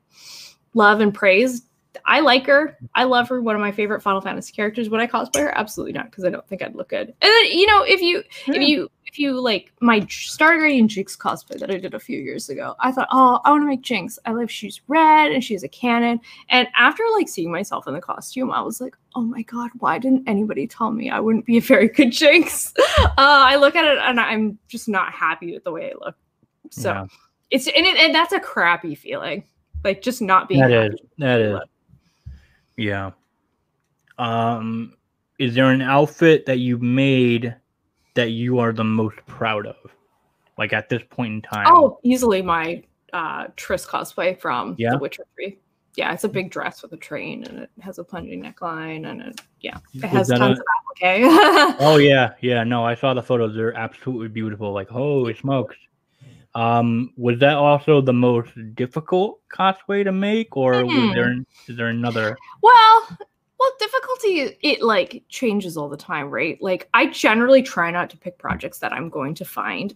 love 0.74 1.00
and 1.00 1.12
praise. 1.12 1.62
I 2.06 2.20
like 2.20 2.46
her. 2.46 2.78
I 2.94 3.04
love 3.04 3.28
her. 3.28 3.42
One 3.42 3.54
of 3.54 3.60
my 3.60 3.72
favorite 3.72 4.00
Final 4.00 4.22
Fantasy 4.22 4.52
characters. 4.52 4.88
Would 4.88 5.00
I 5.00 5.06
cosplay 5.06 5.40
her? 5.40 5.58
Absolutely 5.58 5.92
not, 5.92 6.06
because 6.06 6.24
I 6.24 6.30
don't 6.30 6.46
think 6.48 6.62
I'd 6.62 6.74
look 6.74 6.88
good. 6.88 7.08
And 7.08 7.16
then 7.20 7.44
you 7.46 7.66
know, 7.66 7.82
if 7.82 8.00
you 8.00 8.22
Yeah. 8.46 8.54
if 8.54 8.56
hmm. 8.56 8.62
you 8.62 8.90
if 9.04 9.18
you 9.18 9.38
like 9.38 9.72
my 9.80 10.06
Star 10.08 10.56
Guardian 10.56 10.88
Jinx 10.88 11.16
cosplay 11.16 11.58
that 11.58 11.70
I 11.70 11.76
did 11.76 11.92
a 11.92 12.00
few 12.00 12.18
years 12.18 12.48
ago, 12.48 12.74
I 12.80 12.92
thought, 12.92 13.08
oh, 13.12 13.40
I 13.44 13.50
want 13.50 13.62
to 13.62 13.66
make 13.66 13.82
Jinx. 13.82 14.18
I 14.24 14.32
love 14.32 14.50
she's 14.50 14.80
red 14.88 15.32
and 15.32 15.44
she's 15.44 15.64
a 15.64 15.68
cannon. 15.68 16.18
And 16.48 16.66
after 16.74 17.02
like 17.12 17.28
seeing 17.28 17.50
myself 17.50 17.86
in 17.86 17.92
the 17.92 18.00
costume, 18.00 18.50
I 18.50 18.62
was 18.62 18.80
like, 18.80 18.96
oh 19.14 19.22
my 19.22 19.42
god, 19.42 19.70
why 19.78 19.98
didn't 19.98 20.28
anybody 20.28 20.66
tell 20.66 20.90
me 20.90 21.10
I 21.10 21.20
wouldn't 21.20 21.46
be 21.46 21.58
a 21.58 21.60
very 21.60 21.88
good 21.88 22.12
Jinx? 22.12 22.72
uh, 22.98 23.12
I 23.16 23.56
look 23.56 23.76
at 23.76 23.84
it 23.84 23.98
and 23.98 24.18
I'm 24.18 24.58
just 24.68 24.88
not 24.88 25.12
happy 25.12 25.52
with 25.54 25.64
the 25.64 25.72
way 25.72 25.90
I 25.92 26.04
look. 26.04 26.16
So 26.70 26.90
Yeah. 26.90 27.06
it's 27.50 27.66
and, 27.66 27.86
it, 27.86 27.96
and 27.96 28.14
that's 28.14 28.32
a 28.32 28.40
crappy 28.40 28.94
feeling, 28.94 29.44
like 29.84 30.02
just 30.02 30.22
not 30.22 30.48
being. 30.48 30.60
That 30.60 30.72
is 30.72 30.94
that 31.18 31.40
is. 31.40 31.52
look. 31.52 31.68
Yeah. 32.76 33.10
Um, 34.18 34.94
is 35.38 35.54
there 35.54 35.70
an 35.70 35.82
outfit 35.82 36.46
that 36.46 36.58
you 36.58 36.78
made 36.78 37.54
that 38.14 38.30
you 38.30 38.58
are 38.58 38.72
the 38.72 38.84
most 38.84 39.16
proud 39.26 39.66
of? 39.66 39.76
Like 40.58 40.72
at 40.72 40.88
this 40.88 41.02
point 41.10 41.32
in 41.32 41.42
time. 41.42 41.66
Oh, 41.68 41.98
easily 42.02 42.42
my 42.42 42.82
uh 43.12 43.48
Triss 43.56 43.86
cosplay 43.86 44.38
from 44.38 44.74
Yeah? 44.78 44.92
The 44.92 44.98
Witcher 44.98 45.24
Three. 45.34 45.58
Yeah, 45.94 46.12
it's 46.14 46.24
a 46.24 46.28
big 46.28 46.50
dress 46.50 46.82
with 46.82 46.92
a 46.94 46.96
train 46.96 47.44
and 47.44 47.58
it 47.58 47.70
has 47.80 47.98
a 47.98 48.04
plunging 48.04 48.42
neckline 48.42 49.10
and 49.10 49.20
it 49.20 49.40
yeah, 49.60 49.78
it 49.94 50.04
has 50.04 50.28
tons 50.28 50.58
a- 50.58 50.62
of 50.62 50.66
applique. 51.02 51.76
Oh 51.80 51.96
yeah, 52.00 52.32
yeah. 52.40 52.64
No, 52.64 52.84
I 52.84 52.94
saw 52.94 53.12
the 53.12 53.22
photos. 53.22 53.54
They're 53.54 53.74
absolutely 53.76 54.28
beautiful. 54.28 54.72
Like 54.72 54.88
holy 54.88 55.34
smokes. 55.34 55.76
Um, 56.54 57.12
was 57.16 57.38
that 57.40 57.54
also 57.54 58.00
the 58.00 58.12
most 58.12 58.50
difficult 58.74 59.40
cosplay 59.48 60.04
to 60.04 60.12
make, 60.12 60.56
or 60.56 60.84
was 60.84 60.92
Hmm. 60.94 61.12
there 61.12 61.36
is 61.68 61.76
there 61.76 61.88
another? 61.88 62.36
Well, 62.62 63.08
well, 63.60 63.70
difficulty 63.78 64.56
it 64.62 64.82
like 64.82 65.22
changes 65.28 65.76
all 65.76 65.88
the 65.88 65.96
time, 65.96 66.30
right? 66.30 66.58
Like 66.62 66.88
I 66.94 67.06
generally 67.06 67.62
try 67.62 67.90
not 67.90 68.10
to 68.10 68.16
pick 68.16 68.38
projects 68.38 68.78
that 68.78 68.92
I'm 68.92 69.08
going 69.08 69.34
to 69.34 69.44
find 69.44 69.94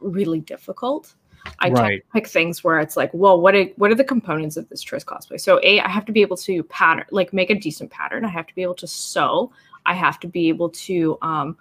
really 0.00 0.40
difficult. 0.40 1.14
I 1.60 1.66
tend 1.66 1.78
Right. 1.78 2.02
to 2.02 2.12
pick 2.12 2.26
things 2.26 2.62
where 2.62 2.78
it's 2.78 2.96
like, 2.96 3.10
well, 3.12 3.40
what 3.40 3.54
are, 3.54 3.64
what 3.76 3.90
are 3.90 3.94
the 3.94 4.04
components 4.04 4.56
of 4.56 4.68
this 4.68 4.84
Triss 4.84 5.04
cosplay? 5.04 5.40
So 5.40 5.60
a, 5.62 5.80
I 5.80 5.88
have 5.88 6.04
to 6.06 6.12
be 6.12 6.22
able 6.22 6.36
to 6.38 6.62
pattern, 6.64 7.06
like 7.10 7.32
make 7.32 7.50
a 7.50 7.54
decent 7.54 7.90
pattern. 7.90 8.24
I 8.24 8.28
have 8.28 8.46
to 8.46 8.54
be 8.54 8.62
able 8.62 8.74
to 8.76 8.86
sew. 8.86 9.52
I 9.84 9.94
have 9.94 10.18
to 10.20 10.28
be 10.28 10.48
able 10.48 10.70
to 10.70 11.18
um, 11.22 11.56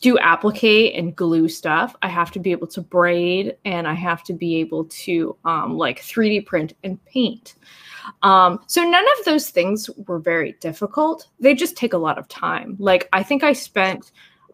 do 0.00 0.18
applique 0.18 0.92
and 0.96 1.14
glue 1.14 1.48
stuff. 1.48 1.94
I 2.02 2.08
have 2.08 2.30
to 2.32 2.40
be 2.40 2.50
able 2.50 2.66
to 2.68 2.80
braid, 2.80 3.56
and 3.64 3.86
I 3.86 3.94
have 3.94 4.24
to 4.24 4.32
be 4.32 4.56
able 4.56 4.84
to 4.86 5.36
um, 5.44 5.76
like 5.78 6.00
3D 6.00 6.44
print 6.44 6.74
and 6.82 7.02
paint. 7.04 7.54
Um, 8.22 8.58
so 8.66 8.82
none 8.82 9.04
of 9.18 9.24
those 9.24 9.50
things 9.50 9.88
were 10.08 10.18
very 10.18 10.52
difficult. 10.60 11.28
They 11.38 11.54
just 11.54 11.76
take 11.76 11.92
a 11.92 11.98
lot 11.98 12.18
of 12.18 12.26
time. 12.28 12.76
Like 12.80 13.08
I 13.12 13.22
think 13.22 13.44
I 13.44 13.52
spent 13.52 14.10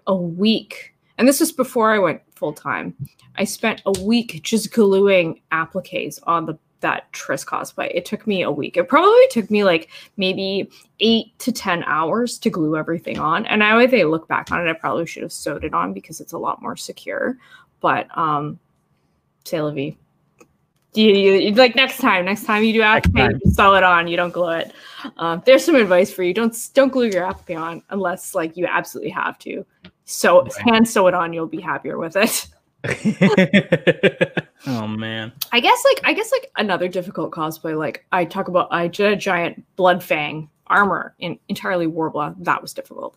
a 0.07 0.15
week, 0.15 0.95
and 1.19 1.29
this 1.29 1.41
was 1.41 1.53
before 1.53 1.93
I 1.93 1.99
went 1.99 2.23
full 2.35 2.53
time. 2.53 2.95
I 3.37 3.45
spent 3.45 3.83
a 3.87 3.93
week 4.03 4.41
just 4.43 4.73
gluing 4.73 5.41
appliques 5.53 6.21
on 6.23 6.47
the 6.47 6.59
that 6.81 7.13
Triss 7.13 7.45
cosplay. 7.45 7.91
It 7.93 8.05
took 8.05 8.27
me 8.27 8.43
a 8.43 8.51
week. 8.51 8.77
It 8.77 8.89
probably 8.89 9.27
took 9.31 9.51
me 9.51 9.65
like 9.65 9.89
maybe 10.17 10.71
eight 11.01 11.37
to 11.41 11.53
ten 11.53 11.83
hours 11.85 12.39
to 12.39 12.51
glue 12.51 12.77
everything 12.77 13.19
on. 13.19 13.47
And 13.47 13.59
now 13.59 13.79
if 13.81 13.93
I 13.93 14.05
look 14.05 14.29
back 14.29 14.51
on 14.53 14.67
it, 14.67 14.71
I 14.71 14.75
probably 14.75 15.07
should 15.07 15.23
have 15.25 15.33
sewed 15.33 15.65
it 15.65 15.75
on 15.75 15.93
because 15.93 16.21
it's 16.21 16.33
a 16.33 16.39
lot 16.39 16.63
more 16.63 16.77
secure. 16.77 17.37
But 17.81 18.07
um, 18.17 18.59
c'est 19.45 19.61
la 19.61 19.71
vie. 19.71 19.97
You, 20.95 21.13
you, 21.13 21.53
like 21.53 21.77
next 21.77 21.99
time, 21.99 22.25
next 22.25 22.45
time 22.45 22.65
you 22.65 22.73
do 22.73 22.83
applique, 22.83 23.39
you 23.45 23.51
sew 23.53 23.75
it 23.75 23.85
on. 23.85 24.09
You 24.09 24.17
don't 24.17 24.33
glue 24.33 24.51
it. 24.51 24.73
Um, 25.19 25.43
there's 25.45 25.65
some 25.65 25.75
advice 25.75 26.11
for 26.13 26.23
you. 26.23 26.33
Don't 26.33 26.57
don't 26.75 26.93
glue 26.93 27.07
your 27.07 27.25
applique 27.25 27.59
on 27.59 27.83
unless 27.91 28.35
like 28.35 28.57
you 28.57 28.67
absolutely 28.67 29.11
have 29.11 29.39
to. 29.41 29.65
So 30.09 30.43
Right. 30.43 30.53
hand 30.73 30.89
sew 30.89 31.07
it 31.07 31.15
on. 31.15 31.35
You'll 31.35 31.47
be 31.47 31.61
happier 31.61 31.99
with 31.99 32.17
it. 32.17 32.47
oh 34.67 34.87
man. 34.87 35.33
I 35.53 35.61
guess 35.61 35.85
like 35.85 36.01
I 36.05 36.13
guess 36.15 36.33
like 36.33 36.51
another 36.57 36.89
difficult 36.89 37.31
cosplay. 37.31 37.77
Like 37.77 38.07
I 38.11 38.25
talk 38.25 38.49
about, 38.49 38.69
I 38.71 38.89
did 38.89 39.13
a 39.13 39.17
giant 39.17 39.65
Bloodfang 39.77 40.49
armor 40.69 41.15
in 41.19 41.39
entirely 41.49 41.87
Worbla. 41.87 42.35
That 42.39 42.63
was 42.63 42.73
difficult. 42.73 43.17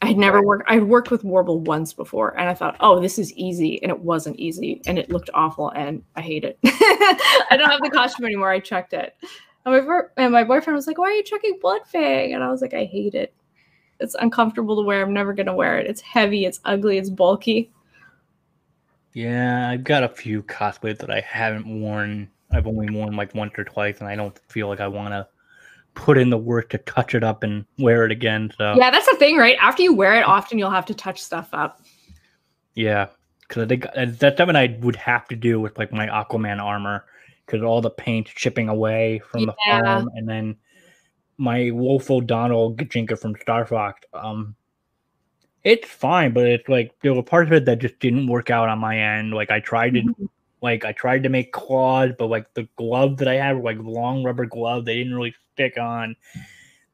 I 0.00 0.06
had 0.06 0.16
never 0.16 0.40
worked. 0.42 0.70
I'd 0.70 0.84
worked 0.84 1.10
with 1.10 1.22
Worbla 1.22 1.58
once 1.58 1.92
before, 1.92 2.38
and 2.38 2.48
I 2.48 2.54
thought, 2.54 2.76
oh, 2.80 3.00
this 3.00 3.18
is 3.18 3.34
easy, 3.34 3.82
and 3.82 3.90
it 3.90 4.00
wasn't 4.00 4.36
easy, 4.40 4.80
and 4.86 4.98
it 4.98 5.10
looked 5.10 5.28
awful, 5.34 5.68
and 5.70 6.02
I 6.16 6.22
hate 6.22 6.44
it. 6.44 6.58
I 6.64 7.56
don't 7.58 7.68
have 7.70 7.82
the 7.82 7.90
costume 7.90 8.24
anymore. 8.24 8.50
I 8.50 8.60
checked 8.60 8.94
it, 8.94 9.14
and 9.66 9.74
my, 9.74 9.80
ver- 9.80 10.10
and 10.16 10.32
my 10.32 10.44
boyfriend 10.44 10.74
was 10.76 10.86
like, 10.86 10.96
"Why 10.96 11.08
are 11.08 11.12
you 11.12 11.22
checking 11.22 11.58
Bloodfang?" 11.62 12.34
And 12.34 12.42
I 12.42 12.50
was 12.50 12.62
like, 12.62 12.72
"I 12.72 12.84
hate 12.84 13.14
it. 13.14 13.34
It's 14.00 14.14
uncomfortable 14.16 14.76
to 14.76 14.82
wear. 14.82 15.02
I'm 15.02 15.12
never 15.12 15.32
gonna 15.34 15.54
wear 15.54 15.78
it. 15.78 15.86
It's 15.86 16.00
heavy. 16.00 16.44
It's 16.46 16.60
ugly. 16.64 16.98
It's 16.98 17.10
bulky." 17.10 17.70
Yeah, 19.12 19.68
I've 19.68 19.84
got 19.84 20.04
a 20.04 20.08
few 20.08 20.42
cosplays 20.44 20.98
that 20.98 21.10
I 21.10 21.20
haven't 21.20 21.66
worn. 21.66 22.30
I've 22.52 22.66
only 22.66 22.90
worn 22.90 23.16
like 23.16 23.34
once 23.34 23.52
or 23.58 23.64
twice, 23.64 24.00
and 24.00 24.08
I 24.08 24.16
don't 24.16 24.38
feel 24.48 24.68
like 24.68 24.80
I 24.80 24.88
want 24.88 25.12
to 25.12 25.26
put 25.94 26.16
in 26.16 26.30
the 26.30 26.38
work 26.38 26.70
to 26.70 26.78
touch 26.78 27.14
it 27.14 27.24
up 27.24 27.42
and 27.42 27.64
wear 27.78 28.04
it 28.04 28.12
again. 28.12 28.52
So 28.56 28.74
Yeah, 28.76 28.90
that's 28.90 29.10
the 29.10 29.16
thing, 29.16 29.36
right? 29.36 29.56
After 29.60 29.82
you 29.82 29.92
wear 29.94 30.14
it, 30.14 30.22
often 30.22 30.58
you'll 30.58 30.70
have 30.70 30.86
to 30.86 30.94
touch 30.94 31.20
stuff 31.20 31.48
up. 31.52 31.80
Yeah, 32.74 33.08
because 33.40 33.64
I 33.64 33.66
think 33.66 33.86
uh, 33.96 34.06
that's 34.08 34.36
something 34.36 34.54
I 34.56 34.78
would 34.80 34.96
have 34.96 35.26
to 35.28 35.36
do 35.36 35.58
with 35.60 35.76
like 35.78 35.92
my 35.92 36.06
Aquaman 36.06 36.60
armor, 36.62 37.04
because 37.44 37.62
all 37.62 37.80
the 37.80 37.90
paint 37.90 38.28
chipping 38.28 38.68
away 38.68 39.20
from 39.28 39.46
the 39.46 39.54
Yeah. 39.66 39.80
foam, 39.80 40.10
and 40.14 40.28
then 40.28 40.56
my 41.40 41.70
Wolf 41.70 42.10
O'Donnell 42.10 42.74
Gijinka 42.74 43.18
from 43.18 43.34
Star 43.40 43.64
Fox. 43.64 44.02
Um, 44.12 44.54
it's 45.64 45.88
fine, 45.88 46.34
but 46.34 46.46
it's 46.46 46.68
like 46.68 46.94
there 47.00 47.14
were 47.14 47.22
parts 47.22 47.48
of 47.48 47.54
it 47.54 47.64
that 47.64 47.78
just 47.78 47.98
didn't 47.98 48.26
work 48.26 48.50
out 48.50 48.68
on 48.68 48.78
my 48.78 48.98
end. 48.98 49.32
Like 49.32 49.50
I 49.50 49.58
tried 49.58 49.94
to, 49.94 50.30
like 50.60 50.84
I 50.84 50.92
tried 50.92 51.22
to 51.22 51.30
make 51.30 51.52
claws, 51.52 52.10
but 52.18 52.26
like 52.26 52.52
the 52.52 52.68
glove 52.76 53.16
that 53.16 53.28
I 53.28 53.36
had, 53.36 53.56
like 53.62 53.78
long 53.80 54.22
rubber 54.22 54.44
glove, 54.44 54.84
they 54.84 54.98
didn't 54.98 55.14
really 55.14 55.34
stick 55.54 55.78
on. 55.78 56.14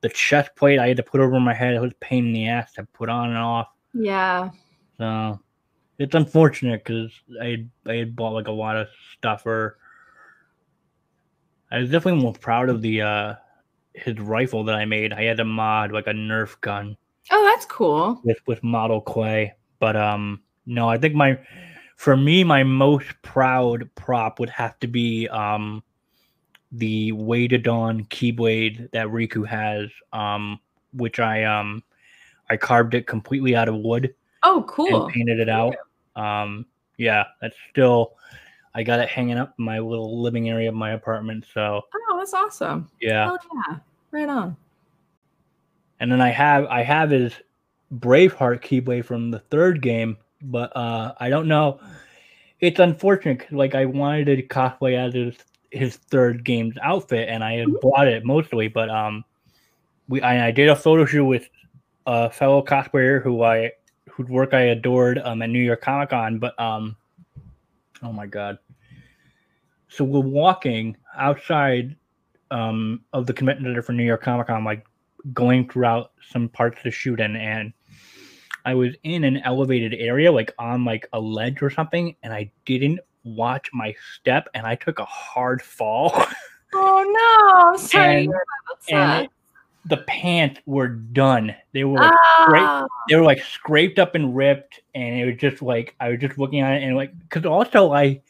The 0.03 0.11
chest 0.11 0.55
plate 0.55 0.79
I 0.79 0.87
had 0.87 0.97
to 0.99 1.03
put 1.03 1.21
over 1.21 1.41
my 1.41 1.55
head. 1.55 1.75
It 1.75 1.81
was 1.81 1.91
a 1.91 2.05
pain 2.05 2.27
in 2.27 2.33
the 2.33 2.47
ass 2.47 2.73
to 2.75 2.85
put 2.85 3.09
on 3.09 3.31
and 3.31 3.39
off. 3.39 3.67
Yeah. 3.95 4.51
So 4.99 5.41
it's 5.99 6.15
unfortunate 6.15 6.85
because 6.85 7.11
I 7.43 7.67
I 7.85 7.95
had 7.95 8.15
bought 8.15 8.35
like 8.35 8.47
a 8.47 8.53
lot 8.53 8.77
of 8.77 8.87
stuff 9.19 9.45
or 9.45 9.79
I 11.73 11.79
was 11.81 11.91
definitely 11.91 12.23
more 12.23 12.35
proud 12.35 12.69
of 12.69 12.81
the 12.81 13.03
uh 13.03 13.35
his 13.97 14.19
rifle 14.21 14.65
that 14.65 14.75
I 14.75 14.85
made. 14.85 15.13
I 15.13 15.23
had 15.25 15.41
a 15.41 15.45
mod 15.45 15.93
like 15.93 16.07
a 16.07 16.13
Nerf 16.13 16.61
gun 16.61 16.97
Oh, 17.31 17.43
that's 17.45 17.67
cool. 17.67 18.21
with 18.25 18.39
with 18.47 18.63
model 18.63 19.01
clay. 19.01 19.55
But 19.81 19.97
um 19.97 20.43
no, 20.67 20.89
I 20.89 20.99
think 20.99 21.15
my 21.15 21.39
for 21.97 22.17
me 22.17 22.45
my 22.45 22.63
most 22.63 23.07
proud 23.23 23.89
prop 23.95 24.39
would 24.39 24.51
have 24.51 24.79
to 24.81 24.87
be 24.87 25.29
um 25.29 25.83
the 26.73 27.13
Way 27.13 27.49
to 27.49 27.59
Dawn 27.59 28.05
keyblade 28.07 28.91
that 28.93 29.07
Riku 29.09 29.47
has 29.47 29.89
um 30.13 30.61
which 30.93 31.19
I 31.21 31.45
um 31.45 31.83
I 32.51 32.57
carved 32.57 32.95
it 32.95 33.07
completely 33.07 33.57
out 33.57 33.69
of 33.69 33.77
wood 33.77 34.15
Oh, 34.43 34.65
cool. 34.69 35.07
and 35.07 35.13
painted 35.13 35.41
it 35.41 35.49
out. 35.49 35.75
Um, 36.15 36.67
yeah, 36.99 37.25
that's 37.41 37.57
still. 37.71 38.13
I 38.77 38.83
got 38.85 39.01
it 39.01 39.09
hanging 39.09 39.39
up 39.39 39.55
in 39.59 39.65
my 39.65 39.81
little 39.81 40.23
living 40.23 40.49
area 40.49 40.69
of 40.69 40.75
my 40.77 40.93
apartment. 40.93 41.45
So 41.53 41.83
Oh, 41.93 42.17
that's 42.19 42.35
awesome. 42.35 42.89
yeah, 43.01 43.29
Oh 43.31 43.39
yeah. 43.69 43.79
Right 44.11 44.29
on. 44.29 44.57
and 46.01 46.11
then 46.11 46.21
I 46.21 46.31
have 46.31 46.67
I 46.67 46.83
have 46.83 47.11
his 47.11 47.33
Braveheart 47.95 48.63
keyblade 48.63 49.05
from 49.05 49.31
the 49.31 49.39
third 49.39 49.81
game, 49.83 50.17
but 50.43 50.75
uh, 50.77 51.15
I 51.21 51.29
don't 51.29 51.49
know. 51.49 51.81
It's 52.61 52.81
unfortunate 52.81 53.41
'cause, 53.41 53.53
like 53.53 53.75
I 53.75 53.85
wanted 53.85 54.25
to 54.27 54.43
cosplay 54.43 54.97
as 54.97 55.15
his 55.15 55.35
his 55.71 55.97
third 55.97 56.45
game's 56.45 56.77
outfit, 56.83 57.29
and 57.29 57.45
I 57.45 57.55
had 57.55 57.69
bought 57.81 58.09
it 58.09 58.25
mostly, 58.25 58.69
but 58.69 58.89
um, 58.91 59.25
we 60.09 60.21
I, 60.23 60.49
I 60.49 60.51
did 60.51 60.69
a 60.69 60.77
photo 60.77 61.05
shoot 61.05 61.25
with 61.27 61.49
a 62.07 62.31
fellow 62.31 62.63
cosplayer 62.63 63.23
who 63.23 63.43
I 63.43 63.73
whose 64.09 64.29
work 64.29 64.55
I 64.55 64.63
adored 64.63 65.19
um, 65.19 65.43
at 65.43 65.51
New 65.51 65.59
York 65.63 65.83
Comic 65.83 66.11
Con. 66.11 66.39
But 66.39 66.59
um, 66.61 66.97
oh 68.03 68.13
my 68.13 68.27
god! 68.27 68.59
So 69.89 70.05
we're 70.05 70.21
walking 70.21 70.97
outside 71.17 71.97
um, 72.51 73.01
of 73.13 73.27
the 73.27 73.33
convention 73.33 73.65
center 73.65 73.83
for 73.83 73.93
New 73.93 74.05
York 74.05 74.23
Comic 74.23 74.47
Con, 74.49 74.65
like 74.65 74.87
going 75.33 75.69
throughout 75.69 76.13
some 76.31 76.49
parts 76.49 76.83
to 76.83 76.91
shoot 76.91 77.21
in, 77.21 77.37
and 77.37 77.73
I 78.65 78.75
was 78.75 78.95
in 79.05 79.25
an 79.25 79.39
elevated 79.39 79.95
area, 79.95 80.31
like 80.33 80.53
on 80.59 80.85
like 80.85 81.09
a 81.13 81.21
ledge 81.21 81.63
or 81.63 81.71
something, 81.71 82.17
and 82.23 82.33
I 82.33 82.51
didn't 82.65 83.01
watch 83.25 83.71
my 83.73 83.95
step, 84.15 84.49
and 84.55 84.67
I 84.67 84.75
took 84.77 84.99
a 84.99 85.05
hard 85.05 85.63
fall. 85.63 86.25
Oh 86.75 87.71
no! 87.73 87.77
Sorry. 87.79 88.29
And- 88.91 89.29
the 89.89 89.99
pants 89.99 90.61
were 90.67 90.89
done. 90.89 91.55
They 91.73 91.85
were 91.85 91.99
like, 91.99 92.13
Ah, 92.13 92.87
they 93.09 93.15
were 93.15 93.23
like 93.23 93.41
scraped 93.41 93.99
up 94.01 94.17
and 94.17 94.37
ripped, 94.37 94.81
and 94.95 95.19
it 95.21 95.25
was 95.27 95.37
just 95.37 95.63
like 95.63 95.95
I 96.01 96.11
was 96.11 96.19
just 96.21 96.39
looking 96.39 96.61
at 96.61 96.75
it 96.75 96.83
and 96.83 96.97
like 96.97 97.17
because 97.21 97.47
also 97.47 97.93
I 97.93 98.21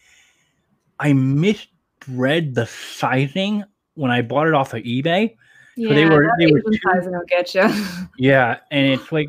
I 1.01 1.15
misread 1.15 2.55
the 2.55 2.67
sizing 2.67 3.65
when 3.97 4.11
I 4.11 4.23
bought 4.23 4.47
it 4.47 4.55
off 4.55 4.73
of 4.73 4.83
eBay. 4.85 5.35
yeah, 5.77 5.89
so 5.89 5.95
they 5.95 6.05
were- 6.09 6.31
they 6.39 6.47
were 6.53 6.61
too- 6.63 7.11
will 7.11 7.23
get 7.27 7.55
you. 7.55 7.69
Yeah, 8.19 8.59
and 8.71 8.87
it's 8.87 9.11
like 9.13 9.29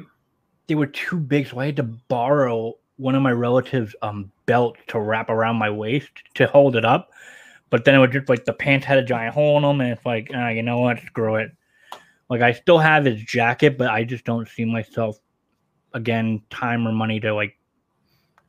they 0.67 0.75
were 0.75 0.87
too 0.87 1.17
big, 1.19 1.47
so 1.47 1.59
I 1.59 1.65
had 1.65 1.75
to 1.77 1.83
borrow 1.83 2.75
one 2.97 3.15
of 3.15 3.21
my 3.21 3.31
relatives' 3.31 3.95
um 4.01 4.31
belts 4.45 4.79
to 4.87 4.99
wrap 4.99 5.29
around 5.29 5.55
my 5.57 5.69
waist 5.69 6.09
to 6.35 6.47
hold 6.47 6.75
it 6.75 6.85
up. 6.85 7.09
But 7.69 7.83
then 7.83 7.95
it 7.95 7.99
was 7.99 8.11
just 8.11 8.29
like 8.29 8.45
the 8.45 8.53
pants 8.53 8.85
had 8.85 8.97
a 8.97 9.03
giant 9.03 9.33
hole 9.33 9.57
in 9.57 9.63
them, 9.63 9.81
and 9.81 9.91
it's 9.91 10.05
like, 10.05 10.31
ah, 10.33 10.49
you 10.49 10.63
know 10.63 10.79
what, 10.79 10.99
screw 11.01 11.35
it. 11.35 11.51
Like 12.29 12.41
I 12.41 12.53
still 12.53 12.77
have 12.79 13.03
his 13.05 13.21
jacket, 13.21 13.77
but 13.77 13.89
I 13.89 14.03
just 14.05 14.23
don't 14.25 14.47
see 14.47 14.63
myself 14.65 15.17
again 15.93 16.41
time 16.49 16.87
or 16.87 16.91
money 16.91 17.19
to 17.21 17.33
like 17.33 17.57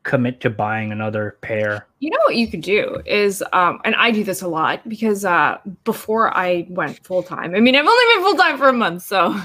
commit 0.08 0.40
to 0.40 0.50
buying 0.50 0.90
another 0.90 1.36
pair. 1.42 1.86
You 2.00 2.10
know 2.10 2.18
what 2.24 2.34
you 2.34 2.48
could 2.48 2.62
do 2.62 3.00
is, 3.06 3.44
um, 3.52 3.80
and 3.84 3.94
I 3.96 4.10
do 4.10 4.24
this 4.24 4.42
a 4.42 4.48
lot 4.48 4.88
because 4.88 5.24
uh, 5.24 5.58
before 5.84 6.36
I 6.36 6.66
went 6.70 7.04
full 7.04 7.22
time, 7.22 7.54
I 7.54 7.60
mean, 7.60 7.76
I've 7.76 7.86
only 7.86 8.14
been 8.14 8.24
full 8.24 8.36
time 8.36 8.56
for 8.58 8.68
a 8.68 8.72
month, 8.72 9.02
so 9.02 9.38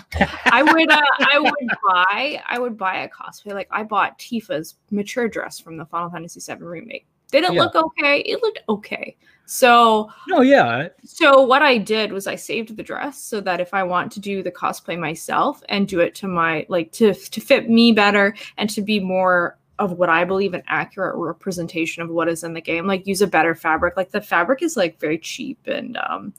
I 0.46 0.64
would, 0.64 0.90
uh, 0.90 1.02
I 1.20 1.40
would 1.40 1.70
buy, 1.92 2.42
I 2.48 2.58
would 2.60 2.78
buy 2.78 3.02
a 3.02 3.10
cosplay. 3.10 3.54
Like 3.54 3.68
I 3.72 3.84
bought 3.84 4.18
Tifa's 4.18 4.76
mature 4.90 5.28
dress 5.28 5.60
from 5.60 5.78
the 5.78 5.86
Final 5.86 6.10
Fantasy 6.10 6.40
VII 6.40 6.64
remake. 6.64 7.06
Did 7.32 7.44
it 7.44 7.54
Yeah. 7.54 7.62
look 7.62 7.76
okay? 7.76 8.20
It 8.22 8.42
looked 8.42 8.60
okay. 8.70 9.18
So, 9.46 10.10
No, 10.30 10.42
yeah, 10.42 10.88
so 11.04 11.42
what 11.42 11.62
I 11.62 11.78
did 11.78 12.14
was 12.14 12.28
I 12.28 12.36
saved 12.36 12.78
the 12.78 12.84
dress 12.84 13.22
so 13.22 13.42
that 13.42 13.60
if 13.60 13.74
I 13.74 13.84
want 13.84 14.12
to 14.14 14.22
do 14.22 14.42
the 14.42 14.52
cosplay 14.52 14.98
myself 14.98 15.62
and 15.68 15.86
do 15.88 16.00
it 16.00 16.16
to 16.16 16.28
my 16.30 16.66
like 16.70 16.94
to 16.94 17.14
to 17.14 17.42
fit 17.42 17.70
me 17.70 17.92
better 17.92 18.36
and 18.58 18.70
to 18.70 18.82
be 18.82 19.00
more 19.02 19.58
of 19.80 19.94
what 19.94 20.10
I 20.10 20.24
believe 20.24 20.54
an 20.54 20.64
accurate 20.68 21.16
representation 21.16 22.04
of 22.04 22.10
what 22.10 22.30
is 22.30 22.44
in 22.44 22.54
the 22.54 22.62
game, 22.62 22.86
like 22.88 23.08
use 23.08 23.22
a 23.22 23.28
better 23.28 23.56
fabric. 23.56 23.98
Like 23.98 24.12
the 24.12 24.22
fabric 24.22 24.62
is 24.62 24.78
like 24.78 25.00
very 25.00 25.18
cheap 25.18 25.60
and 25.66 25.98
um 25.98 26.34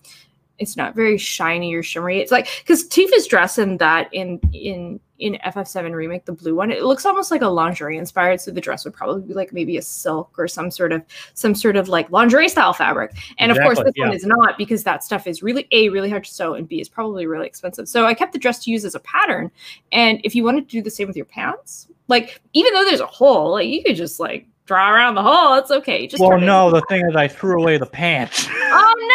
it's 0.58 0.76
not 0.76 0.94
very 0.94 1.18
shiny 1.18 1.74
or 1.74 1.82
shimmery. 1.82 2.20
It's 2.20 2.30
like 2.30 2.48
because 2.60 2.86
Tifa's 2.88 3.26
dress 3.26 3.58
in 3.58 3.78
that 3.78 4.08
in 4.12 4.40
in 4.52 5.00
in 5.18 5.38
FF7 5.44 5.94
remake, 5.94 6.24
the 6.24 6.32
blue 6.32 6.54
one, 6.54 6.70
it 6.70 6.82
looks 6.82 7.06
almost 7.06 7.30
like 7.30 7.42
a 7.42 7.48
lingerie 7.48 7.96
inspired. 7.96 8.40
So 8.40 8.50
the 8.50 8.60
dress 8.60 8.84
would 8.84 8.94
probably 8.94 9.22
be 9.22 9.34
like 9.34 9.52
maybe 9.52 9.76
a 9.76 9.82
silk 9.82 10.36
or 10.38 10.48
some 10.48 10.70
sort 10.70 10.92
of 10.92 11.02
some 11.34 11.54
sort 11.54 11.76
of 11.76 11.88
like 11.88 12.10
lingerie 12.10 12.48
style 12.48 12.72
fabric. 12.72 13.12
And 13.38 13.52
of 13.52 13.58
course, 13.58 13.78
Exactly, 13.78 13.92
this 13.96 14.06
one 14.06 14.16
is 14.16 14.26
not 14.26 14.58
because 14.58 14.82
that 14.84 15.04
stuff 15.04 15.26
is 15.26 15.42
really 15.42 15.68
a 15.70 15.88
really 15.88 16.10
hard 16.10 16.24
to 16.24 16.32
sew 16.32 16.54
and 16.54 16.68
b 16.68 16.80
is 16.80 16.88
probably 16.88 17.26
really 17.26 17.46
expensive. 17.46 17.88
So 17.88 18.06
I 18.06 18.14
kept 18.14 18.32
the 18.32 18.38
dress 18.38 18.64
to 18.64 18.70
use 18.70 18.84
as 18.84 18.94
a 18.94 19.00
pattern. 19.00 19.50
And 19.92 20.20
if 20.24 20.34
you 20.34 20.44
wanted 20.44 20.68
to 20.68 20.76
do 20.76 20.82
the 20.82 20.90
same 20.90 21.06
with 21.06 21.16
your 21.16 21.26
pants, 21.26 21.88
like 22.08 22.40
even 22.52 22.72
though 22.74 22.84
there's 22.84 23.00
a 23.00 23.06
hole, 23.06 23.52
like 23.52 23.68
you 23.68 23.82
could 23.82 23.96
just 23.96 24.18
like 24.18 24.46
draw 24.66 24.90
around 24.92 25.14
the 25.14 25.22
hole. 25.22 25.54
It's 25.54 25.70
okay. 25.70 26.06
Just 26.06 26.22
well, 26.22 26.38
no, 26.38 26.70
the 26.70 26.82
thing 26.88 27.04
is, 27.08 27.16
I 27.16 27.28
threw 27.28 27.60
away 27.60 27.78
the 27.78 27.86
pants. 27.86 28.48
Oh 28.50 28.94
no! 28.98 29.10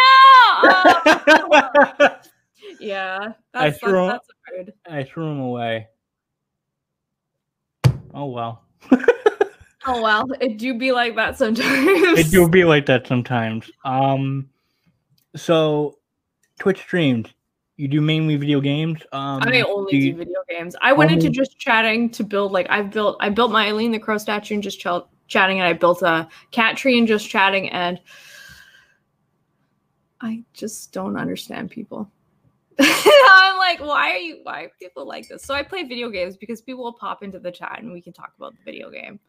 Oh, 0.62 2.08
yeah, 2.80 3.32
I 3.54 3.70
that's, 3.70 3.78
threw 3.78 4.06
that's, 4.06 4.26
that's 4.26 4.68
rude. 4.68 4.72
I 4.88 5.04
threw 5.04 5.24
them 5.26 5.40
away. 5.40 5.88
Oh 8.14 8.26
well. 8.26 8.64
Oh 9.86 10.02
well, 10.02 10.26
it 10.42 10.58
do 10.58 10.74
be 10.74 10.92
like 10.92 11.16
that 11.16 11.38
sometimes. 11.38 12.18
it 12.18 12.30
do 12.30 12.46
be 12.48 12.64
like 12.64 12.84
that 12.86 13.06
sometimes. 13.06 13.70
Um, 13.84 14.50
so 15.34 15.98
Twitch 16.58 16.80
streams. 16.80 17.28
You 17.78 17.88
do 17.88 18.02
mainly 18.02 18.36
video 18.36 18.60
games. 18.60 19.00
Um, 19.10 19.40
I 19.42 19.62
only 19.62 19.90
do, 19.92 19.96
you- 19.96 20.14
video 20.14 20.36
games. 20.50 20.76
I 20.82 20.92
went 20.92 21.12
into 21.12 21.30
just 21.30 21.58
chatting 21.58 22.10
to 22.10 22.22
build 22.22 22.52
like 22.52 22.66
I've 22.68 22.90
built 22.90 23.16
I 23.20 23.30
built 23.30 23.52
my 23.52 23.68
Eileen 23.68 23.90
the 23.90 23.98
Crow 23.98 24.18
statue 24.18 24.52
and 24.52 24.62
just 24.62 24.80
ch- 24.80 24.86
chatting 25.28 25.60
and 25.60 25.66
I 25.66 25.72
built 25.72 26.02
a 26.02 26.28
cat 26.50 26.76
tree 26.76 26.98
and 26.98 27.08
just 27.08 27.30
chatting 27.30 27.70
and 27.70 27.98
I 30.20 30.44
just 30.52 30.92
don't 30.92 31.16
understand 31.16 31.70
people. 31.70 32.10
I'm 33.30 33.56
like, 33.58 33.80
why 33.80 34.10
are 34.12 34.16
you 34.16 34.40
why 34.42 34.62
are 34.64 34.70
people 34.80 35.06
like 35.06 35.28
this? 35.28 35.42
So 35.42 35.54
I 35.54 35.62
play 35.62 35.82
video 35.84 36.08
games 36.10 36.36
because 36.36 36.62
people 36.62 36.84
will 36.84 36.92
pop 36.92 37.22
into 37.22 37.38
the 37.38 37.50
chat 37.50 37.78
and 37.80 37.92
we 37.92 38.00
can 38.00 38.12
talk 38.12 38.32
about 38.36 38.54
the 38.56 38.62
video 38.64 38.90
game. 38.90 39.20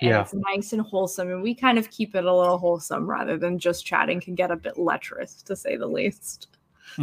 And 0.00 0.10
Yeah. 0.10 0.20
it's 0.22 0.34
nice 0.34 0.72
and 0.72 0.82
wholesome 0.82 1.30
and 1.30 1.42
we 1.42 1.54
kind 1.54 1.78
of 1.78 1.90
keep 1.90 2.14
it 2.14 2.24
a 2.24 2.34
little 2.34 2.58
wholesome 2.58 3.08
rather 3.08 3.36
than 3.36 3.58
just 3.58 3.84
chatting 3.84 4.20
can 4.20 4.34
get 4.34 4.50
a 4.50 4.56
bit 4.56 4.78
lecherous 4.78 5.42
to 5.42 5.56
say 5.56 5.76
the 5.76 5.86
least. 5.86 6.48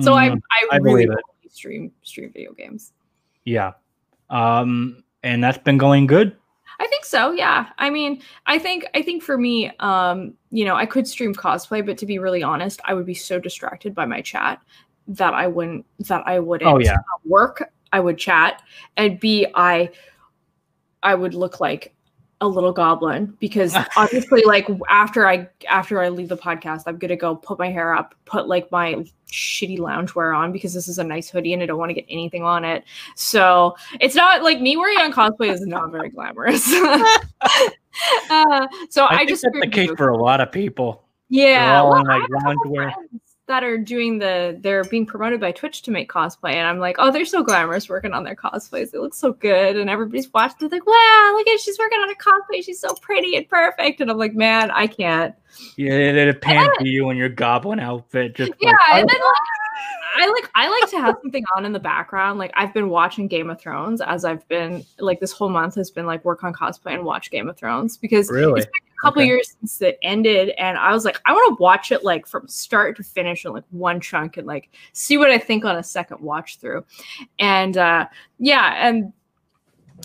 So 0.01 0.13
I 0.13 0.29
Mm, 0.29 0.41
I, 0.51 0.67
I 0.75 0.77
really 0.77 1.07
stream 1.49 1.91
stream 2.03 2.31
video 2.33 2.53
games. 2.53 2.93
yeah. 3.45 3.73
Um, 4.29 5.03
and 5.23 5.43
that's 5.43 5.57
been 5.57 5.77
going 5.77 6.07
good. 6.07 6.35
I 6.79 6.85
think 6.87 7.05
so. 7.05 7.31
Yeah. 7.31 7.67
I 7.79 7.89
mean, 7.89 8.21
I 8.45 8.59
think 8.59 8.85
I 8.93 9.01
think 9.01 9.23
for 9.23 9.37
me, 9.37 9.71
um, 9.79 10.33
you 10.51 10.63
know, 10.65 10.75
I 10.75 10.85
could 10.85 11.07
stream 11.07 11.33
cosplay, 11.33 11.83
but 11.83 11.97
to 11.99 12.05
be 12.05 12.19
really 12.19 12.43
honest, 12.43 12.81
I 12.85 12.93
would 12.93 13.05
be 13.05 13.15
so 13.15 13.39
distracted 13.39 13.95
by 13.95 14.05
my 14.05 14.21
chat 14.21 14.61
that 15.07 15.33
I 15.33 15.47
wouldn't 15.47 15.85
that 16.07 16.23
I 16.25 16.39
wouldn't 16.39 16.69
Oh, 16.69 16.79
yeah. 16.79 16.97
work. 17.25 17.71
I 17.93 17.99
would 17.99 18.17
chat 18.17 18.61
and 18.97 19.19
B 19.19 19.47
I 19.55 19.89
I 21.03 21.15
would 21.15 21.33
look 21.33 21.59
like 21.59 21.93
a 22.41 22.47
little 22.47 22.71
goblin 22.71 23.35
because 23.39 23.75
obviously 23.97 24.43
like 24.45 24.67
after 24.89 25.27
I 25.27 25.49
after 25.69 26.01
I 26.01 26.09
leave 26.09 26.29
the 26.29 26.37
podcast, 26.37 26.83
I'm 26.85 26.97
gonna 26.97 27.15
go 27.15 27.35
put 27.35 27.57
my 27.59 27.69
hair 27.71 27.93
up, 27.93 28.15
put 28.25 28.47
like 28.47 28.71
my 28.71 29.05
shitty 29.31 29.79
loungewear 29.79 30.37
on 30.37 30.51
because 30.51 30.73
this 30.73 30.87
is 30.87 30.99
a 30.99 31.03
nice 31.03 31.29
hoodie 31.29 31.53
and 31.53 31.63
I 31.63 31.65
don't 31.65 31.77
want 31.77 31.89
to 31.89 31.93
get 31.93 32.05
anything 32.09 32.43
on 32.43 32.63
it. 32.63 32.83
So 33.15 33.75
it's 33.99 34.15
not 34.15 34.43
like 34.43 34.61
me 34.61 34.77
wearing 34.77 34.99
on 34.99 35.11
cosplay 35.11 35.51
is 35.51 35.65
not 35.65 35.91
very 35.91 36.09
glamorous. 36.09 36.71
uh, 38.29 38.67
so 38.89 39.05
I, 39.05 39.15
I, 39.15 39.17
think 39.17 39.29
just 39.29 39.43
that's 39.43 39.59
the 39.59 39.67
case 39.67 39.91
for 39.97 40.09
a 40.09 40.17
lot 40.17 40.41
of 40.41 40.51
people. 40.51 41.03
yeah, 41.29 41.81
well, 41.81 42.03
like, 42.03 42.07
I 42.07 42.13
have 42.13 42.23
a 42.23 42.27
couple 42.27 42.71
loungewear. 42.71 42.93
That 43.47 43.63
are 43.63 43.77
doing 43.77 44.19
the 44.19 44.57
they're 44.61 44.83
being 44.83 45.05
promoted 45.05 45.39
by 45.39 45.51
Twitch 45.51 45.81
to 45.83 45.91
make 45.91 46.09
cosplay, 46.09 46.53
and 46.53 46.67
I'm 46.67 46.79
like, 46.79 46.97
oh, 46.99 47.11
they're 47.11 47.25
so 47.25 47.43
glamorous 47.43 47.89
working 47.89 48.13
on 48.13 48.23
their 48.23 48.35
cosplays. 48.35 48.93
It 48.93 48.99
looks 48.99 49.17
so 49.17 49.33
good, 49.33 49.77
and 49.77 49.89
everybody's 49.89 50.31
watching. 50.33 50.57
They're 50.59 50.69
like, 50.69 50.85
wow, 50.85 51.33
look 51.35 51.47
at 51.47 51.59
she's 51.59 51.79
working 51.79 51.99
on 51.99 52.09
a 52.09 52.15
cosplay. 52.15 52.63
She's 52.63 52.79
so 52.79 52.93
pretty 52.95 53.35
and 53.35 53.47
perfect, 53.47 54.01
and 54.01 54.11
I'm 54.11 54.17
like, 54.17 54.35
man, 54.35 54.69
I 54.71 54.87
can't. 54.87 55.33
Yeah, 55.75 55.93
it, 55.93 56.15
it 56.15 56.41
pans 56.41 56.69
to 56.79 56.87
you 56.87 57.09
in 57.09 57.17
your 57.17 57.29
goblin 57.29 57.79
outfit. 57.79 58.35
Just 58.35 58.51
Yeah, 58.59 58.71
like, 58.91 59.01
and 59.01 59.09
then 59.09 59.19
like, 59.19 59.35
I 60.17 60.27
like 60.27 60.51
I 60.55 60.69
like 60.69 60.89
to 60.91 60.99
have 60.99 61.15
something 61.21 61.43
on 61.55 61.65
in 61.65 61.73
the 61.73 61.79
background. 61.79 62.39
Like 62.39 62.51
I've 62.55 62.73
been 62.73 62.89
watching 62.89 63.27
Game 63.27 63.49
of 63.49 63.59
Thrones 63.59 64.01
as 64.01 64.25
I've 64.25 64.47
been 64.47 64.83
like 64.99 65.19
this 65.19 65.31
whole 65.31 65.49
month 65.49 65.75
has 65.75 65.91
been 65.91 66.05
like 66.05 66.25
work 66.25 66.43
on 66.43 66.53
cosplay 66.53 66.93
and 66.93 67.03
watch 67.03 67.31
Game 67.31 67.47
of 67.47 67.57
Thrones 67.57 67.97
because 67.97 68.29
really. 68.29 68.61
it's 68.61 68.65
been 68.65 68.86
a 68.86 68.86
couple 68.97 69.21
Okay. 69.21 69.27
years 69.27 69.55
since 69.59 69.81
it 69.81 69.97
ended 70.01 70.49
and 70.57 70.77
i 70.77 70.91
was 70.91 71.05
like 71.05 71.19
i 71.25 71.31
want 71.31 71.57
to 71.57 71.61
watch 71.61 71.91
it 71.91 72.03
like 72.03 72.25
from 72.27 72.47
start 72.47 72.97
to 72.97 73.03
finish 73.03 73.45
in 73.45 73.53
like 73.53 73.63
one 73.71 73.99
chunk 74.01 74.37
and 74.37 74.47
like 74.47 74.69
see 74.93 75.17
what 75.17 75.29
i 75.29 75.37
think 75.37 75.63
on 75.65 75.77
a 75.77 75.83
second 75.83 76.19
watch 76.19 76.57
through. 76.59 76.83
And 77.39 77.77
uh 77.77 78.07
yeah 78.39 78.87
and 78.87 79.13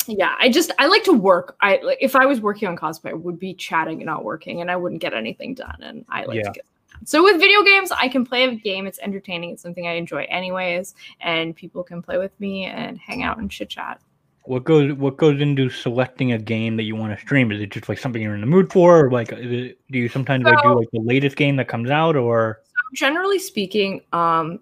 yeah 0.06 0.34
i 0.40 0.48
just 0.50 0.72
i 0.78 0.86
like 0.86 1.04
to 1.04 1.12
work. 1.12 1.56
I 1.60 1.80
like 1.82 1.98
if 2.00 2.16
i 2.16 2.24
was 2.26 2.40
working 2.40 2.68
on 2.68 2.76
cosplay 2.76 3.10
i 3.10 3.14
would 3.14 3.38
be 3.38 3.54
chatting 3.54 3.98
and 3.98 4.06
not 4.06 4.24
working 4.24 4.60
and 4.60 4.70
i 4.70 4.76
wouldn't 4.76 5.00
get 5.00 5.14
anything 5.14 5.54
done 5.54 5.76
and 5.80 6.04
i 6.08 6.24
like 6.24 6.36
Yeah. 6.36 6.44
to 6.44 6.50
get 6.52 6.64
so 7.04 7.22
with 7.22 7.40
video 7.40 7.62
games 7.62 7.90
i 7.92 8.08
can 8.08 8.24
play 8.24 8.44
a 8.44 8.54
game. 8.54 8.86
It's 8.86 8.98
entertaining. 9.00 9.50
It's 9.50 9.62
something 9.62 9.86
i 9.86 9.92
enjoy 9.92 10.26
anyways 10.28 10.94
and 11.20 11.54
people 11.56 11.82
can 11.82 12.02
play 12.02 12.18
with 12.18 12.38
me 12.40 12.64
and 12.66 12.98
hang 12.98 13.22
out 13.22 13.38
and 13.38 13.50
chit 13.50 13.70
chat 13.70 14.00
What 14.44 14.64
goes 14.64 14.92
what 14.94 15.16
goes 15.18 15.40
into 15.40 15.70
selecting 15.70 16.32
a 16.32 16.38
game 16.38 16.76
that 16.76 16.82
you 16.82 16.96
want 16.96 17.16
to 17.16 17.20
stream? 17.24 17.52
Is 17.52 17.60
it 17.60 17.70
just 17.70 17.88
like 17.88 17.98
something 17.98 18.20
you're 18.20 18.34
in 18.34 18.40
the 18.40 18.46
mood 18.46 18.72
for, 18.72 19.06
or 19.06 19.10
like 19.10 19.32
is 19.32 19.52
it, 19.52 19.78
do 19.90 19.98
you 19.98 20.08
sometimes 20.08 20.44
like 20.44 20.62
do 20.62 20.76
like 20.76 20.90
the 20.92 21.00
latest 21.00 21.36
game 21.36 21.56
that 21.56 21.68
comes 21.68 21.90
out, 21.90 22.16
or? 22.16 22.60
Generally 22.94 23.38
speaking, 23.38 24.00
um, 24.12 24.58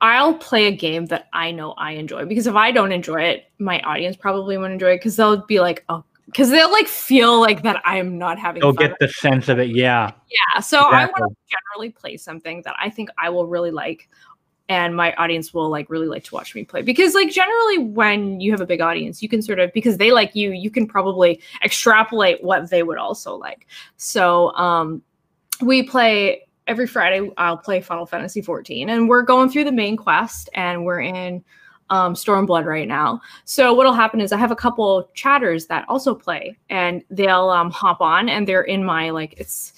I'll 0.00 0.34
play 0.34 0.66
a 0.66 0.72
game 0.72 1.06
that 1.06 1.28
I 1.32 1.50
know 1.50 1.72
I 1.72 1.92
enjoy 1.92 2.26
because 2.26 2.46
if 2.46 2.54
I 2.54 2.70
don't 2.70 2.92
enjoy 2.92 3.22
it, 3.22 3.50
my 3.58 3.80
audience 3.80 4.16
probably 4.16 4.58
won't 4.58 4.72
enjoy 4.72 4.92
it 4.92 4.96
because 4.98 5.16
they'll 5.16 5.44
be 5.46 5.60
like, 5.60 5.84
oh, 5.88 6.04
because 6.26 6.50
they'll 6.50 6.70
like 6.70 6.86
feel 6.86 7.40
like 7.40 7.62
that 7.62 7.82
I'm 7.84 8.18
not 8.18 8.38
having 8.38 8.60
they'll 8.60 8.72
get 8.72 8.94
the 9.00 9.08
sense 9.08 9.48
of 9.48 9.58
it? 9.58 9.70
Yeah, 9.70 10.12
yeah, 10.30 10.60
so 10.60 10.80
I 10.80 11.06
want 11.06 11.16
to 11.16 11.36
generally 11.48 11.90
play 11.90 12.16
something 12.16 12.62
that 12.62 12.76
I 12.78 12.90
think 12.90 13.08
I 13.18 13.30
will 13.30 13.46
really 13.46 13.70
like 13.70 14.08
and 14.68 14.94
my 14.94 15.12
audience 15.14 15.54
will 15.54 15.68
like 15.68 15.88
really 15.88 16.06
like 16.06 16.24
to 16.24 16.34
watch 16.34 16.54
me 16.54 16.64
play 16.64 16.82
because 16.82 17.14
like 17.14 17.30
generally 17.30 17.78
when 17.78 18.40
you 18.40 18.50
have 18.50 18.60
a 18.60 18.66
big 18.66 18.80
audience 18.80 19.22
you 19.22 19.28
can 19.28 19.42
sort 19.42 19.58
of 19.58 19.72
because 19.72 19.96
they 19.96 20.12
like 20.12 20.34
you 20.34 20.52
you 20.52 20.70
can 20.70 20.86
probably 20.86 21.40
extrapolate 21.64 22.42
what 22.42 22.68
they 22.70 22.82
would 22.82 22.98
also 22.98 23.36
like 23.36 23.66
so 23.96 24.52
um 24.54 25.02
we 25.62 25.82
play 25.82 26.46
every 26.66 26.86
friday 26.86 27.30
i'll 27.38 27.56
play 27.56 27.80
final 27.80 28.06
fantasy 28.06 28.42
14 28.42 28.88
and 28.88 29.08
we're 29.08 29.22
going 29.22 29.48
through 29.48 29.64
the 29.64 29.72
main 29.72 29.96
quest 29.96 30.48
and 30.54 30.84
we're 30.84 31.00
in 31.00 31.42
um, 31.90 32.14
Stormblood 32.14 32.66
right 32.66 32.86
now. 32.86 33.20
So 33.44 33.72
what'll 33.72 33.94
happen 33.94 34.20
is 34.20 34.32
I 34.32 34.36
have 34.36 34.50
a 34.50 34.56
couple 34.56 35.08
chatters 35.14 35.66
that 35.66 35.84
also 35.88 36.14
play, 36.14 36.56
and 36.68 37.02
they'll 37.10 37.48
um, 37.48 37.70
hop 37.70 38.00
on, 38.00 38.28
and 38.28 38.46
they're 38.46 38.62
in 38.62 38.84
my 38.84 39.10
like 39.10 39.34
it's. 39.38 39.72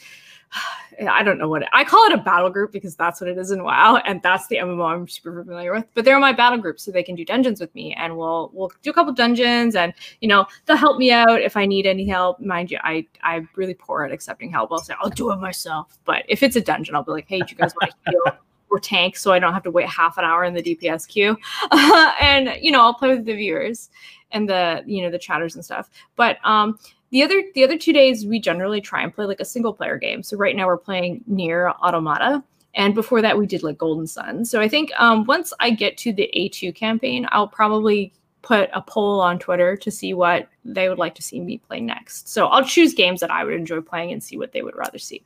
I 1.09 1.22
don't 1.22 1.38
know 1.38 1.48
what 1.48 1.62
it, 1.62 1.68
I 1.72 1.84
call 1.84 2.05
it 2.07 2.12
a 2.12 2.18
battle 2.18 2.51
group 2.51 2.72
because 2.72 2.96
that's 2.96 3.20
what 3.20 3.28
it 3.28 3.38
is 3.38 3.51
in 3.51 3.62
WoW, 3.62 3.96
and 4.05 4.20
that's 4.22 4.46
the 4.48 4.57
MMO 4.57 4.92
I'm 4.92 5.09
super 5.09 5.42
familiar 5.42 5.72
with. 5.72 5.86
But 5.94 6.05
they're 6.05 6.18
my 6.18 6.32
battle 6.32 6.59
group, 6.59 6.78
so 6.80 6.90
they 6.90 7.03
can 7.03 7.14
do 7.14 7.24
dungeons 7.24 7.61
with 7.61 7.74
me, 7.74 7.94
and 7.94 8.16
we'll 8.16 8.51
we'll 8.53 8.70
do 8.82 8.90
a 8.90 8.92
couple 8.92 9.12
dungeons, 9.12 9.76
and 9.76 9.92
you 10.20 10.28
know 10.28 10.46
they'll 10.66 10.76
help 10.76 10.98
me 10.98 11.11
out 11.11 11.40
if 11.40 11.57
I 11.57 11.66
need 11.66 11.86
any 11.86 12.07
help. 12.07 12.40
Mind 12.40 12.70
you, 12.70 12.78
I 12.82 13.07
I'm 13.22 13.48
really 13.57 13.74
poor 13.74 14.05
at 14.05 14.12
accepting 14.12 14.51
help. 14.51 14.72
I'll 14.72 14.78
say 14.78 14.94
I'll 15.01 15.11
do 15.11 15.32
it 15.32 15.36
myself, 15.36 15.98
but 16.05 16.24
if 16.28 16.42
it's 16.42 16.57
a 16.57 16.61
dungeon, 16.61 16.94
I'll 16.94 17.05
be 17.05 17.12
like, 17.12 17.28
hey, 17.28 17.38
do 17.38 17.46
you 17.48 17.57
guys 17.57 17.72
want 17.80 17.92
to 18.07 18.11
heal? 18.11 18.38
or 18.70 18.78
tank 18.78 19.16
so 19.16 19.32
I 19.32 19.40
don't 19.40 19.53
have 19.53 19.64
to 19.64 19.70
wait 19.70 19.88
half 19.88 20.16
an 20.16 20.24
hour 20.24 20.44
in 20.44 20.55
the 20.55 20.62
DPS 20.62 21.09
queue. 21.09 21.36
and 22.20 22.57
you 22.61 22.70
know, 22.70 22.82
I'll 22.82 22.94
play 22.94 23.09
with 23.09 23.24
the 23.24 23.34
viewers 23.34 23.90
and 24.30 24.48
the 24.48 24.82
you 24.86 25.03
know 25.03 25.11
the 25.11 25.18
chatters 25.18 25.57
and 25.57 25.64
stuff. 25.64 25.90
But 26.16 26.38
um 26.44 26.78
the 27.11 27.22
other 27.22 27.42
the 27.54 27.64
other 27.64 27.76
two 27.76 27.92
days 27.92 28.24
we 28.26 28.40
generally 28.40 28.80
try 28.80 29.02
and 29.02 29.14
play 29.14 29.26
like 29.26 29.40
a 29.40 29.44
single 29.44 29.74
player 29.74 29.98
game. 29.98 30.22
So 30.22 30.36
right 30.36 30.56
now 30.56 30.66
we're 30.66 30.76
playing 30.78 31.24
NieR 31.30 31.74
Automata. 31.76 32.42
And 32.74 32.94
before 32.94 33.20
that, 33.20 33.36
we 33.36 33.46
did 33.46 33.64
like 33.64 33.78
Golden 33.78 34.06
Sun. 34.06 34.44
So 34.44 34.61
I 34.61 34.68
think 34.68 34.92
um, 34.96 35.24
once 35.24 35.52
I 35.58 35.70
get 35.70 35.96
to 35.98 36.12
the 36.12 36.30
A2 36.36 36.72
campaign, 36.72 37.26
I'll 37.32 37.48
probably 37.48 38.12
put 38.42 38.70
a 38.72 38.80
poll 38.80 39.20
on 39.20 39.38
Twitter 39.38 39.76
to 39.76 39.90
see 39.90 40.14
what 40.14 40.48
they 40.64 40.88
would 40.88 40.98
like 40.98 41.14
to 41.16 41.22
see 41.22 41.40
me 41.40 41.58
play 41.58 41.80
next. 41.80 42.28
So 42.28 42.46
I'll 42.46 42.64
choose 42.64 42.94
games 42.94 43.20
that 43.20 43.30
I 43.30 43.44
would 43.44 43.54
enjoy 43.54 43.80
playing 43.80 44.12
and 44.12 44.22
see 44.22 44.36
what 44.36 44.52
they 44.52 44.62
would 44.62 44.76
rather 44.76 44.98
see. 44.98 45.24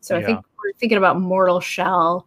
So 0.00 0.16
yeah. 0.16 0.22
I 0.22 0.26
think 0.26 0.38
we're 0.38 0.72
thinking 0.78 0.98
about 0.98 1.20
Mortal 1.20 1.60
Shell. 1.60 2.26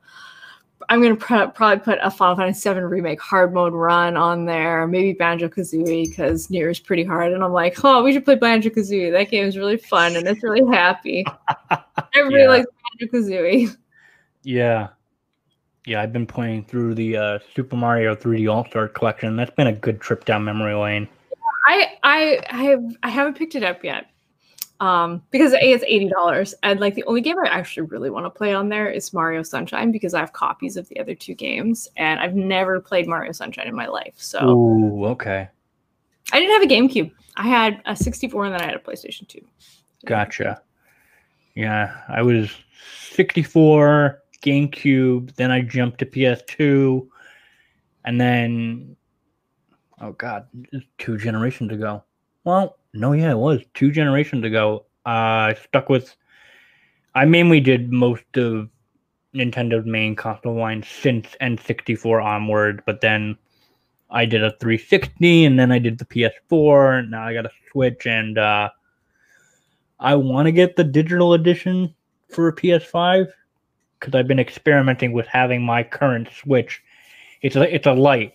I'm 0.89 1.01
gonna 1.01 1.15
pr- 1.15 1.51
probably 1.53 1.83
put 1.83 1.99
a 2.01 2.11
Final 2.11 2.35
Fantasy 2.35 2.69
VII 2.69 2.79
remake 2.81 3.19
hard 3.19 3.53
mode 3.53 3.73
run 3.73 4.17
on 4.17 4.45
there. 4.45 4.87
Maybe 4.87 5.13
Banjo 5.13 5.47
Kazooie 5.47 6.09
because 6.09 6.47
NieR 6.47 6.71
is 6.71 6.79
pretty 6.79 7.03
hard, 7.03 7.33
and 7.33 7.43
I'm 7.43 7.53
like, 7.53 7.83
oh, 7.83 8.03
we 8.03 8.13
should 8.13 8.25
play 8.25 8.35
Banjo 8.35 8.69
Kazooie. 8.69 9.11
That 9.11 9.29
game 9.29 9.45
is 9.45 9.57
really 9.57 9.77
fun 9.77 10.15
and 10.15 10.27
it's 10.27 10.43
really 10.43 10.65
happy. 10.75 11.25
Everybody 12.13 12.43
yeah. 12.43 12.49
likes 12.49 12.67
Banjo 12.99 13.17
Kazooie. 13.17 13.77
Yeah, 14.43 14.89
yeah. 15.85 16.01
I've 16.01 16.13
been 16.13 16.27
playing 16.27 16.65
through 16.65 16.95
the 16.95 17.17
uh, 17.17 17.39
Super 17.55 17.75
Mario 17.75 18.15
3D 18.15 18.51
All 18.51 18.65
Star 18.65 18.87
Collection. 18.87 19.35
That's 19.35 19.51
been 19.51 19.67
a 19.67 19.73
good 19.73 20.01
trip 20.01 20.25
down 20.25 20.43
memory 20.43 20.75
lane. 20.75 21.07
I 21.67 21.97
I 22.03 22.41
I 22.49 22.63
have 22.63 22.83
I 23.03 23.09
haven't 23.09 23.37
picked 23.37 23.55
it 23.55 23.63
up 23.63 23.83
yet 23.83 24.07
um 24.81 25.21
because 25.31 25.53
a 25.53 25.63
it's 25.63 25.85
$80 25.85 26.53
and 26.63 26.79
like 26.79 26.95
the 26.95 27.03
only 27.05 27.21
game 27.21 27.37
i 27.39 27.47
actually 27.47 27.87
really 27.87 28.09
want 28.09 28.25
to 28.25 28.29
play 28.29 28.53
on 28.53 28.67
there 28.67 28.89
is 28.89 29.13
mario 29.13 29.41
sunshine 29.41 29.91
because 29.91 30.13
i 30.13 30.19
have 30.19 30.33
copies 30.33 30.75
of 30.75 30.87
the 30.89 30.99
other 30.99 31.15
two 31.15 31.33
games 31.33 31.87
and 31.95 32.19
i've 32.19 32.35
never 32.35 32.81
played 32.81 33.07
mario 33.07 33.31
sunshine 33.31 33.67
in 33.67 33.75
my 33.75 33.87
life 33.87 34.15
so 34.17 34.49
Ooh, 34.49 35.05
okay. 35.05 35.47
I 36.33 36.39
didn't 36.39 36.53
have 36.53 36.63
a 36.63 36.73
gamecube. 36.73 37.11
I 37.37 37.47
had 37.47 37.81
a 37.85 37.95
64 37.95 38.45
and 38.45 38.53
then 38.53 38.61
i 38.61 38.65
had 38.65 38.75
a 38.75 38.79
playstation 38.79 39.27
2 39.27 39.39
gotcha. 40.05 40.61
Yeah 41.55 42.01
i 42.09 42.21
was 42.21 42.51
64 43.11 44.21
gamecube 44.43 45.33
then 45.35 45.51
i 45.51 45.61
jumped 45.61 45.99
to 45.99 46.05
ps2 46.05 47.07
and 48.03 48.19
then 48.19 48.95
oh 50.01 50.11
god 50.13 50.47
two 50.97 51.17
generations 51.17 51.71
ago. 51.71 52.03
Well 52.43 52.77
no, 52.95 53.11
yeah, 53.11 53.31
it 53.31 53.37
was 53.37 53.61
two 53.73 53.91
generations 53.91 54.45
ago. 54.45 54.85
Uh, 55.05 55.53
I 55.53 55.57
stuck 55.65 55.89
with. 55.89 56.15
I 57.13 57.25
mainly 57.25 57.59
did 57.59 57.91
most 57.91 58.37
of 58.37 58.69
Nintendo's 59.33 59.85
main 59.85 60.15
console 60.15 60.55
line 60.55 60.83
since 60.83 61.27
N64 61.41 62.23
onward, 62.23 62.83
but 62.85 63.01
then 63.01 63.37
I 64.09 64.25
did 64.25 64.43
a 64.43 64.51
360, 64.59 65.45
and 65.45 65.59
then 65.59 65.71
I 65.71 65.79
did 65.79 65.97
the 65.97 66.05
PS4. 66.05 66.99
And 66.99 67.11
now 67.11 67.25
I 67.25 67.33
got 67.33 67.45
a 67.45 67.51
Switch, 67.71 68.07
and 68.07 68.37
uh, 68.37 68.69
I 69.99 70.15
want 70.15 70.47
to 70.47 70.51
get 70.51 70.75
the 70.75 70.83
digital 70.83 71.33
edition 71.33 71.93
for 72.29 72.47
a 72.47 72.55
PS5 72.55 73.27
because 73.99 74.15
I've 74.15 74.27
been 74.27 74.39
experimenting 74.39 75.13
with 75.13 75.27
having 75.27 75.61
my 75.61 75.83
current 75.83 76.29
Switch. 76.33 76.81
It's 77.41 77.55
a 77.55 77.73
it's 77.73 77.87
a 77.87 77.93
light 77.93 78.33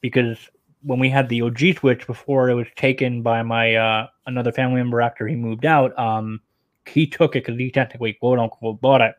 because 0.00 0.38
when 0.86 1.00
we 1.00 1.10
had 1.10 1.28
the 1.28 1.42
OG 1.42 1.78
Switch 1.78 2.06
before 2.06 2.48
it 2.48 2.54
was 2.54 2.68
taken 2.76 3.20
by 3.20 3.42
my 3.42 3.74
uh, 3.74 4.06
another 4.26 4.52
family 4.52 4.76
member 4.76 5.00
after 5.00 5.26
he 5.26 5.34
moved 5.34 5.66
out, 5.66 5.96
um, 5.98 6.40
he 6.86 7.08
took 7.08 7.34
it 7.34 7.44
because 7.44 7.58
he 7.58 7.70
technically 7.72 8.12
quote 8.14 8.38
unquote 8.38 8.80
bought 8.80 9.00
it. 9.00 9.16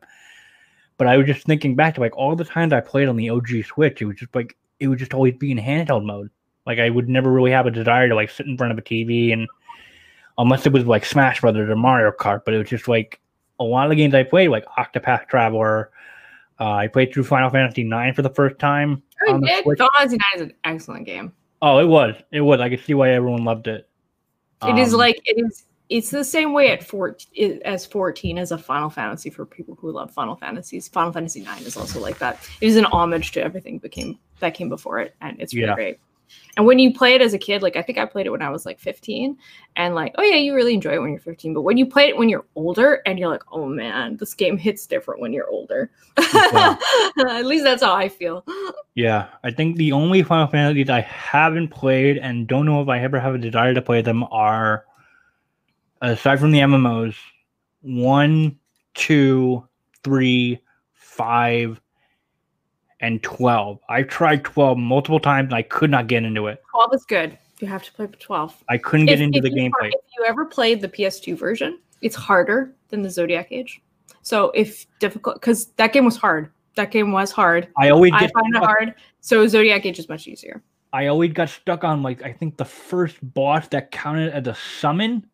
But 0.97 1.07
I 1.07 1.17
was 1.17 1.27
just 1.27 1.45
thinking 1.45 1.75
back 1.75 1.95
to 1.95 2.01
like 2.01 2.15
all 2.15 2.35
the 2.37 2.45
times 2.45 2.71
I 2.71 2.79
played 2.79 3.09
on 3.09 3.17
the 3.17 3.29
OG 3.29 3.65
Switch, 3.65 4.01
it 4.01 4.05
was 4.05 4.15
just 4.15 4.33
like 4.33 4.55
it 4.79 4.87
would 4.87 4.97
just 4.97 5.13
always 5.13 5.35
be 5.35 5.51
in 5.51 5.57
handheld 5.57 6.05
mode. 6.05 6.29
Like 6.65 6.79
I 6.79 6.89
would 6.89 7.09
never 7.09 7.31
really 7.31 7.51
have 7.51 7.65
a 7.65 7.71
desire 7.71 8.07
to 8.07 8.15
like 8.15 8.29
sit 8.29 8.45
in 8.45 8.57
front 8.57 8.71
of 8.71 8.79
a 8.79 8.81
TV 8.81 9.33
and 9.33 9.47
unless 10.37 10.65
it 10.65 10.71
was 10.71 10.85
like 10.85 11.03
Smash 11.03 11.41
Brothers 11.41 11.69
or 11.69 11.75
Mario 11.75 12.11
Kart, 12.11 12.41
but 12.45 12.53
it 12.53 12.59
was 12.59 12.69
just 12.69 12.87
like 12.87 13.19
a 13.59 13.63
lot 13.63 13.85
of 13.85 13.89
the 13.89 13.95
games 13.97 14.15
I 14.15 14.23
played, 14.23 14.49
like 14.49 14.65
Octopath 14.77 15.27
Traveler. 15.27 15.91
Uh, 16.59 16.71
I 16.71 16.87
played 16.87 17.13
through 17.13 17.25
Final 17.25 17.49
Fantasy 17.49 17.81
IX 17.81 18.15
for 18.15 18.21
the 18.21 18.29
first 18.29 18.57
time. 18.57 19.03
Oh, 19.27 19.39
did. 19.39 19.63
Final 19.63 19.89
Fantasy 19.97 20.15
IX 20.15 20.35
is 20.35 20.41
an 20.41 20.53
excellent 20.63 21.05
game. 21.05 21.33
Oh, 21.61 21.79
it 21.79 21.87
was. 21.87 22.15
It 22.31 22.41
was. 22.41 22.59
I 22.59 22.69
could 22.69 22.83
see 22.83 22.93
why 22.93 23.11
everyone 23.11 23.43
loved 23.43 23.67
it. 23.67 23.89
It 24.61 24.71
um, 24.71 24.77
is 24.77 24.93
like 24.93 25.19
it 25.25 25.43
is. 25.43 25.65
It's 25.89 26.09
the 26.11 26.23
same 26.23 26.51
way 26.51 26.71
at 26.71 26.83
four 26.83 27.17
as 27.63 27.85
fourteen 27.85 28.37
as 28.37 28.51
a 28.51 28.57
Final 28.57 28.89
Fantasy 28.89 29.29
for 29.29 29.45
people 29.45 29.75
who 29.75 29.91
love 29.91 30.11
Final 30.11 30.35
Fantasies. 30.35 30.87
Final 30.87 31.13
Fantasy 31.13 31.41
Nine 31.41 31.63
is 31.63 31.77
also 31.77 31.99
like 31.99 32.19
that. 32.19 32.39
It 32.61 32.67
is 32.67 32.75
an 32.75 32.85
homage 32.85 33.31
to 33.33 33.43
everything 33.43 33.79
that 33.79 33.89
came 33.89 34.19
that 34.39 34.53
came 34.53 34.69
before 34.69 34.99
it, 34.99 35.15
and 35.21 35.39
it's 35.39 35.53
really 35.53 35.67
yeah. 35.67 35.75
great. 35.75 35.99
And 36.55 36.65
when 36.65 36.79
you 36.79 36.93
play 36.93 37.13
it 37.13 37.21
as 37.21 37.33
a 37.33 37.37
kid, 37.37 37.61
like 37.61 37.75
I 37.75 37.81
think 37.81 37.97
I 37.97 38.05
played 38.05 38.25
it 38.25 38.31
when 38.31 38.41
I 38.41 38.49
was 38.49 38.65
like 38.65 38.79
15, 38.79 39.37
and 39.75 39.95
like, 39.95 40.15
oh 40.17 40.23
yeah, 40.23 40.35
you 40.35 40.53
really 40.55 40.73
enjoy 40.73 40.93
it 40.93 41.01
when 41.01 41.11
you're 41.11 41.19
15. 41.19 41.53
But 41.53 41.61
when 41.61 41.77
you 41.77 41.85
play 41.85 42.07
it 42.07 42.17
when 42.17 42.29
you're 42.29 42.45
older, 42.55 43.01
and 43.05 43.19
you're 43.19 43.29
like, 43.29 43.43
oh 43.51 43.67
man, 43.67 44.17
this 44.17 44.33
game 44.33 44.57
hits 44.57 44.87
different 44.87 45.21
when 45.21 45.33
you're 45.33 45.49
older. 45.49 45.91
Yeah. 46.33 46.77
At 47.27 47.45
least 47.45 47.63
that's 47.63 47.83
how 47.83 47.93
I 47.93 48.09
feel. 48.09 48.45
Yeah, 48.95 49.27
I 49.43 49.51
think 49.51 49.77
the 49.77 49.91
only 49.91 50.23
Final 50.23 50.47
Fantasies 50.47 50.89
I 50.89 51.01
haven't 51.01 51.69
played 51.69 52.17
and 52.17 52.47
don't 52.47 52.65
know 52.65 52.81
if 52.81 52.87
I 52.87 52.99
ever 52.99 53.19
have 53.19 53.35
a 53.35 53.37
desire 53.37 53.73
to 53.73 53.81
play 53.81 54.01
them 54.01 54.23
are, 54.31 54.85
aside 56.01 56.39
from 56.39 56.51
the 56.51 56.59
MMOs, 56.59 57.15
one, 57.81 58.57
two, 58.93 59.67
three, 60.03 60.61
five, 60.93 61.79
and 62.99 63.21
12. 63.23 63.79
I 63.89 64.03
tried 64.03 64.43
12 64.43 64.77
multiple 64.77 65.19
times 65.19 65.47
and 65.47 65.55
I 65.55 65.61
could 65.61 65.91
not 65.91 66.07
get 66.07 66.23
into 66.23 66.47
it. 66.47 66.61
12 66.71 66.93
is 66.93 67.05
good. 67.05 67.37
You 67.59 67.67
have 67.67 67.83
to 67.83 67.93
play 67.93 68.07
12. 68.07 68.63
I 68.69 68.77
couldn't 68.77 69.07
get 69.07 69.19
if, 69.19 69.21
into 69.21 69.39
if 69.39 69.43
the 69.43 69.49
gameplay. 69.49 69.87
If 69.87 70.01
you 70.17 70.25
ever 70.25 70.45
played 70.45 70.81
the 70.81 70.89
PS2 70.89 71.37
version, 71.37 71.79
it's 72.01 72.15
harder 72.15 72.73
than 72.89 73.01
the 73.01 73.09
Zodiac 73.09 73.51
Age. 73.51 73.81
So 74.21 74.51
if 74.51 74.85
difficult, 74.99 75.41
because 75.41 75.67
that 75.77 75.93
game 75.93 76.05
was 76.05 76.17
hard. 76.17 76.51
That 76.75 76.91
game 76.91 77.11
was 77.11 77.31
hard. 77.31 77.69
I 77.77 77.89
always 77.89 78.11
I 78.13 78.27
find 78.27 78.55
it 78.55 78.63
hard. 78.63 78.93
So 79.21 79.47
Zodiac 79.47 79.85
Age 79.85 79.97
is 79.97 80.09
much 80.09 80.27
easier. 80.27 80.61
I 80.93 81.07
always 81.07 81.33
got 81.33 81.49
stuck 81.49 81.83
on 81.83 82.03
like 82.03 82.23
I 82.23 82.31
think 82.31 82.57
the 82.57 82.65
first 82.65 83.17
boss 83.33 83.67
that 83.69 83.91
counted 83.91 84.31
as 84.33 84.47
a 84.47 84.55
summon. 84.55 85.25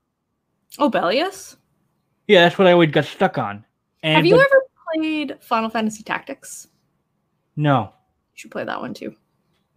Oh, 0.80 0.90
Obelius. 0.90 1.58
Yeah, 2.28 2.44
that's 2.44 2.58
what 2.58 2.68
I 2.68 2.72
always 2.72 2.92
got 2.92 3.06
stuck 3.06 3.38
on. 3.38 3.66
And 4.02 4.16
Have 4.16 4.26
you 4.26 4.38
the, 4.38 4.44
ever 4.44 4.64
played 4.94 5.38
Final 5.42 5.70
Fantasy 5.70 6.04
Tactics? 6.04 6.68
No. 7.56 7.94
You 8.34 8.40
should 8.40 8.52
play 8.52 8.64
that 8.64 8.82
one 8.82 8.94
too. 8.94 9.16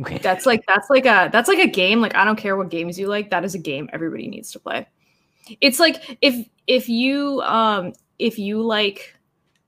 Okay. 0.01 0.19
That's 0.19 0.45
like 0.45 0.65
that's 0.67 0.91
like 0.91 1.07
a 1.07 1.31
that's 1.33 1.49
like 1.49 1.59
a 1.59 1.67
game. 1.67 2.01
Like 2.01 2.15
I 2.15 2.25
don't 2.25 2.37
care 2.37 2.57
what 2.57 2.69
games 2.69 2.99
you 2.99 3.07
like. 3.09 3.31
That 3.31 3.45
is 3.45 3.55
a 3.55 3.59
game 3.59 3.89
everybody 3.93 4.29
needs 4.29 4.51
to 4.53 4.59
play. 4.59 4.87
It's 5.61 5.79
like 5.79 6.19
if 6.21 6.47
if 6.67 6.89
you 6.89 7.41
um 7.43 7.93
if 8.19 8.39
you 8.39 8.63
like 8.63 9.15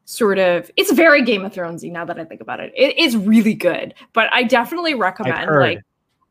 sort 0.05 0.39
of 0.39 0.71
it's 0.77 0.93
very 0.93 1.23
Game 1.23 1.45
of 1.45 1.53
Thronesy 1.53 1.91
now 1.91 2.05
that 2.05 2.19
I 2.19 2.25
think 2.25 2.41
about 2.41 2.61
it. 2.61 2.73
It 2.77 2.99
is 2.99 3.17
really 3.17 3.55
good. 3.55 3.95
But 4.13 4.33
I 4.33 4.43
definitely 4.43 4.95
recommend 4.95 5.51
like 5.51 5.81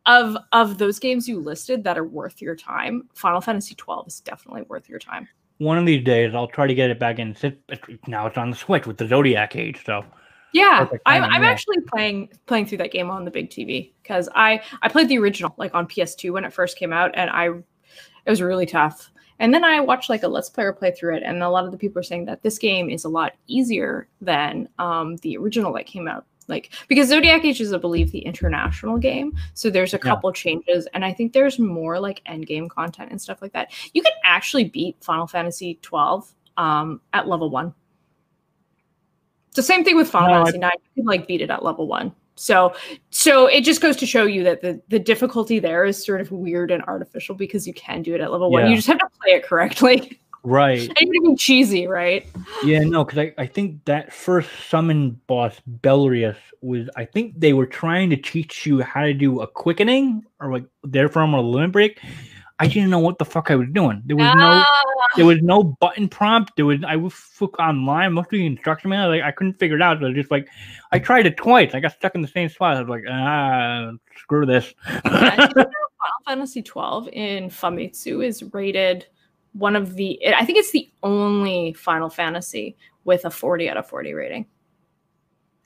of 0.05 0.37
of 0.51 0.77
those 0.77 0.99
games 0.99 1.27
you 1.27 1.39
listed 1.39 1.83
that 1.83 1.97
are 1.97 2.03
worth 2.03 2.41
your 2.41 2.55
time, 2.55 3.09
Final 3.13 3.41
Fantasy 3.41 3.75
12 3.75 4.07
is 4.07 4.19
definitely 4.21 4.63
worth 4.63 4.89
your 4.89 4.99
time. 4.99 5.27
One 5.57 5.77
of 5.77 5.85
these 5.85 6.03
days 6.03 6.33
I'll 6.33 6.47
try 6.47 6.67
to 6.67 6.75
get 6.75 6.89
it 6.89 6.99
back 6.99 7.19
in. 7.19 7.35
Now 8.07 8.27
it's 8.27 8.37
on 8.37 8.51
the 8.51 8.55
Switch 8.55 8.85
with 8.85 8.97
the 8.97 9.07
Zodiac 9.07 9.55
Age, 9.55 9.83
so 9.85 10.05
yeah, 10.53 10.87
I'm, 11.05 11.23
I'm 11.23 11.43
actually 11.43 11.81
playing 11.81 12.29
playing 12.45 12.65
through 12.67 12.79
that 12.79 12.91
game 12.91 13.09
on 13.09 13.25
the 13.25 13.31
big 13.31 13.49
TV 13.49 13.91
because 14.01 14.29
I 14.35 14.61
I 14.81 14.89
played 14.89 15.09
the 15.09 15.17
original 15.17 15.53
like 15.57 15.73
on 15.75 15.87
PS2 15.87 16.31
when 16.31 16.45
it 16.45 16.53
first 16.53 16.77
came 16.77 16.93
out, 16.93 17.11
and 17.15 17.29
I 17.29 17.47
it 17.47 18.29
was 18.29 18.41
really 18.41 18.65
tough. 18.65 19.11
And 19.39 19.53
then 19.53 19.63
I 19.63 19.79
watched 19.79 20.09
like 20.09 20.23
a 20.23 20.27
Let's 20.27 20.49
Player 20.49 20.73
play 20.73 20.91
through 20.91 21.15
it, 21.17 21.23
and 21.23 21.43
a 21.43 21.49
lot 21.49 21.65
of 21.65 21.71
the 21.71 21.77
people 21.77 21.99
are 21.99 22.03
saying 22.03 22.25
that 22.25 22.41
this 22.41 22.57
game 22.57 22.89
is 22.89 23.05
a 23.05 23.09
lot 23.09 23.33
easier 23.47 24.07
than 24.21 24.67
um, 24.79 25.17
the 25.17 25.37
original 25.37 25.71
that 25.73 25.85
came 25.85 26.07
out 26.07 26.25
like 26.47 26.71
because 26.87 27.09
Zodiac 27.09 27.43
Age 27.43 27.59
is, 27.61 27.73
I 27.73 27.77
believe, 27.77 28.11
the 28.11 28.19
international 28.19 28.97
game. 28.97 29.33
So 29.53 29.69
there's 29.69 29.93
a 29.93 29.97
Yeah. 29.97 30.01
couple 30.11 30.31
changes, 30.31 30.87
and 30.93 31.03
I 31.05 31.13
think 31.13 31.33
there's 31.33 31.59
more 31.59 31.99
like 31.99 32.21
end 32.25 32.47
game 32.47 32.69
content 32.69 33.11
and 33.11 33.21
stuff 33.21 33.41
like 33.41 33.51
that. 33.53 33.71
You 33.93 34.01
can 34.01 34.13
actually 34.23 34.63
beat 34.63 34.95
Final 35.03 35.27
Fantasy 35.27 35.77
12 35.81 36.33
um, 36.55 37.01
at 37.13 37.27
level 37.27 37.49
one. 37.49 37.73
The 39.57 39.63
same 39.63 39.83
thing 39.83 39.97
with 39.97 40.07
Final 40.07 40.29
No, 40.29 40.35
Fantasy 40.35 40.59
9. 40.59 40.71
You 40.95 41.01
can 41.01 41.05
like 41.05 41.27
beat 41.27 41.41
it 41.41 41.49
at 41.49 41.63
level 41.63 41.87
one. 41.87 42.13
So 42.35 42.75
so 43.09 43.47
it 43.47 43.61
just 43.61 43.81
goes 43.81 43.95
to 43.97 44.05
show 44.05 44.25
you 44.25 44.43
that 44.43 44.61
the 44.61 44.79
the 44.87 44.99
difficulty 44.99 45.57
there 45.57 45.83
is 45.83 46.05
sort 46.05 46.21
of 46.21 46.31
weird 46.31 46.69
and 46.69 46.83
artificial 46.83 47.33
because 47.33 47.65
you 47.65 47.73
can 47.73 48.03
do 48.03 48.13
it 48.13 48.21
at 48.21 48.31
level 48.31 48.51
one. 48.51 48.69
You 48.69 48.75
just 48.75 48.87
have 48.87 48.99
to 48.99 49.07
play 49.19 49.33
it 49.33 49.43
correctly. 49.43 50.19
Right. 50.43 50.87
and 51.01 51.09
be 51.09 51.35
cheesy, 51.35 51.87
right? 51.87 52.25
Yeah, 52.63 52.81
no, 52.81 53.03
because 53.03 53.17
I, 53.17 53.33
I 53.39 53.47
think 53.47 53.83
that 53.85 54.13
first 54.13 54.49
summon 54.69 55.19
boss, 55.25 55.59
Belias, 55.81 56.37
was 56.61 56.87
I 56.95 57.05
think 57.05 57.33
they 57.39 57.53
were 57.53 57.65
trying 57.65 58.11
to 58.11 58.15
teach 58.15 58.65
you 58.67 58.81
how 58.81 59.01
to 59.01 59.13
do 59.13 59.41
a 59.41 59.47
quickening 59.47 60.23
or 60.39 60.53
like 60.53 60.65
therefrom 60.85 61.33
a 61.33 61.41
limit 61.41 61.71
break. 61.71 61.99
I 62.59 62.67
didn't 62.67 62.89
know 62.89 62.99
what 62.99 63.19
the 63.19 63.25
fuck 63.25 63.51
I 63.51 63.55
was 63.55 63.67
doing. 63.71 64.01
There 64.05 64.15
was 64.15 64.33
no 64.35 64.63
Ah, 64.65 64.65
there 65.15 65.25
was 65.25 65.41
no 65.41 65.63
button 65.63 66.09
prompt. 66.09 66.55
There 66.55 66.65
was 66.65 66.79
I 66.85 66.95
was 66.95 67.13
online, 67.59 68.13
most 68.13 68.25
of 68.25 68.31
the 68.31 68.45
instruction 68.45 68.89
manual, 68.89 69.11
like 69.11 69.23
I 69.23 69.31
couldn't 69.31 69.59
figure 69.59 69.75
it 69.75 69.81
out. 69.81 69.99
So 69.99 70.05
I 70.05 70.07
was 70.09 70.15
just 70.15 70.31
like 70.31 70.47
I 70.91 70.99
tried 70.99 71.27
it 71.27 71.37
twice. 71.37 71.75
I 71.75 71.79
got 71.79 71.93
stuck 71.93 72.15
in 72.15 72.21
the 72.21 72.27
same 72.27 72.49
spot. 72.49 72.77
I 72.77 72.81
was 72.81 72.89
like, 72.89 73.03
ah, 73.09 73.91
screw 74.17 74.45
this. 74.45 74.73
yeah, 75.05 75.35
do 75.35 75.41
you 75.43 75.49
know 75.55 75.65
Final 75.97 76.25
Fantasy 76.25 76.61
12 76.61 77.09
in 77.13 77.49
Famitsu 77.49 78.25
is 78.25 78.43
rated 78.53 79.05
one 79.53 79.75
of 79.75 79.95
the 79.95 80.19
I 80.35 80.45
think 80.45 80.57
it's 80.57 80.71
the 80.71 80.89
only 81.03 81.73
Final 81.73 82.09
Fantasy 82.09 82.75
with 83.05 83.25
a 83.25 83.29
40 83.29 83.69
out 83.69 83.77
of 83.77 83.87
40 83.87 84.13
rating. 84.13 84.45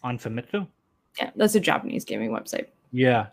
On 0.04 0.18
Famitsu? 0.18 0.68
Yeah, 1.20 1.32
that's 1.36 1.56
a 1.56 1.60
Japanese 1.60 2.06
gaming 2.06 2.32
website. 2.32 2.68
Yeah. 2.92 3.28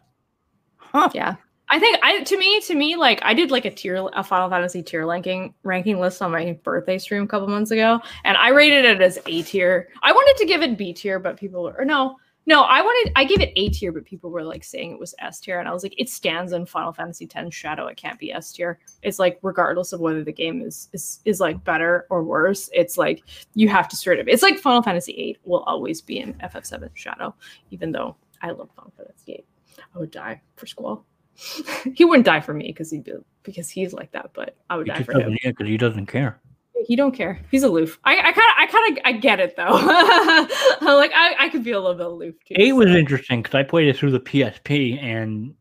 Huh. 0.76 1.10
Yeah. 1.14 1.36
I 1.70 1.78
think 1.78 1.98
I 2.02 2.22
to 2.22 2.38
me 2.38 2.60
to 2.60 2.74
me 2.74 2.96
like 2.96 3.20
I 3.22 3.34
did 3.34 3.50
like 3.50 3.64
a 3.64 3.70
tier 3.70 4.08
a 4.12 4.24
Final 4.24 4.48
Fantasy 4.48 4.82
tier 4.82 5.06
ranking 5.06 5.54
ranking 5.62 6.00
list 6.00 6.22
on 6.22 6.30
my 6.30 6.58
birthday 6.62 6.98
stream 6.98 7.24
a 7.24 7.26
couple 7.26 7.48
months 7.48 7.70
ago 7.70 8.00
and 8.24 8.36
I 8.36 8.50
rated 8.50 8.84
it 8.84 9.00
as 9.00 9.18
A 9.26 9.42
tier. 9.42 9.88
I 10.02 10.12
wanted 10.12 10.38
to 10.38 10.46
give 10.46 10.62
it 10.62 10.78
B 10.78 10.92
tier 10.92 11.18
but 11.18 11.36
people 11.36 11.62
were 11.62 11.74
or 11.78 11.84
no 11.84 12.16
no 12.46 12.62
I 12.62 12.80
wanted 12.80 13.12
I 13.16 13.24
gave 13.24 13.42
it 13.42 13.52
A 13.56 13.68
tier 13.68 13.92
but 13.92 14.06
people 14.06 14.30
were 14.30 14.42
like 14.42 14.64
saying 14.64 14.92
it 14.92 14.98
was 14.98 15.14
S 15.18 15.40
tier 15.40 15.58
and 15.58 15.68
I 15.68 15.72
was 15.72 15.82
like 15.82 15.94
it 15.98 16.08
stands 16.08 16.52
in 16.52 16.64
Final 16.64 16.92
Fantasy 16.92 17.28
X 17.32 17.54
Shadow 17.54 17.86
it 17.86 17.98
can't 17.98 18.18
be 18.18 18.32
S 18.32 18.50
tier. 18.52 18.78
It's 19.02 19.18
like 19.18 19.38
regardless 19.42 19.92
of 19.92 20.00
whether 20.00 20.24
the 20.24 20.32
game 20.32 20.62
is 20.62 20.88
is 20.94 21.20
is 21.26 21.38
like 21.38 21.62
better 21.64 22.06
or 22.08 22.24
worse 22.24 22.70
it's 22.72 22.96
like 22.96 23.22
you 23.54 23.68
have 23.68 23.88
to 23.88 23.96
sort 23.96 24.20
of 24.20 24.26
it's 24.26 24.42
like 24.42 24.58
Final 24.58 24.82
Fantasy 24.82 25.12
8 25.12 25.38
will 25.44 25.64
always 25.64 26.00
be 26.00 26.20
in 26.20 26.32
FF7 26.34 26.88
Shadow 26.94 27.34
even 27.70 27.92
though 27.92 28.16
I 28.40 28.52
love 28.52 28.70
Final 28.74 28.92
Fantasy 28.96 29.32
8. 29.32 29.46
I 29.94 29.98
would 29.98 30.10
die 30.10 30.40
for 30.56 30.66
Squall. 30.66 31.04
he 31.94 32.04
wouldn't 32.04 32.26
die 32.26 32.40
for 32.40 32.54
me 32.54 32.68
because 32.68 32.90
he'd 32.90 33.08
because 33.42 33.70
he's 33.70 33.92
like 33.92 34.10
that, 34.12 34.30
but 34.34 34.56
I 34.68 34.76
would 34.76 34.86
He 34.86 34.92
die 34.92 35.02
for 35.02 35.20
him. 35.20 35.36
because 35.42 35.66
he 35.68 35.76
doesn't 35.76 36.06
care. 36.06 36.40
He 36.86 36.96
don't 36.96 37.14
care. 37.14 37.40
He's 37.50 37.64
aloof. 37.64 37.98
I, 38.04 38.14
kind 38.16 38.28
of, 38.36 38.42
I 38.56 38.66
kind 38.66 38.98
of, 38.98 39.02
I 39.04 39.12
get 39.12 39.40
it 39.40 39.56
though. 39.56 39.64
like 40.96 41.10
I, 41.14 41.34
I 41.38 41.48
could 41.48 41.64
be 41.64 41.72
a 41.72 41.80
little 41.80 41.96
bit 41.96 42.06
aloof 42.06 42.34
too. 42.46 42.54
Eight 42.56 42.72
was 42.72 42.90
interesting 42.90 43.42
because 43.42 43.54
I 43.54 43.62
played 43.62 43.88
it 43.88 43.96
through 43.96 44.12
the 44.12 44.20
PSP, 44.20 45.02
and 45.02 45.54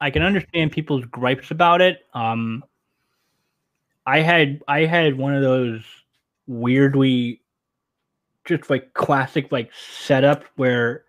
I 0.00 0.10
can 0.10 0.22
understand 0.22 0.72
people's 0.72 1.04
gripes 1.06 1.50
about 1.50 1.80
it. 1.80 2.00
Um, 2.14 2.64
I 4.06 4.20
had 4.20 4.60
I 4.66 4.86
had 4.86 5.16
one 5.16 5.34
of 5.34 5.42
those 5.42 5.82
weirdly, 6.46 7.42
just 8.44 8.70
like 8.70 8.92
classic 8.94 9.52
like 9.52 9.70
setup 9.74 10.44
where 10.56 11.03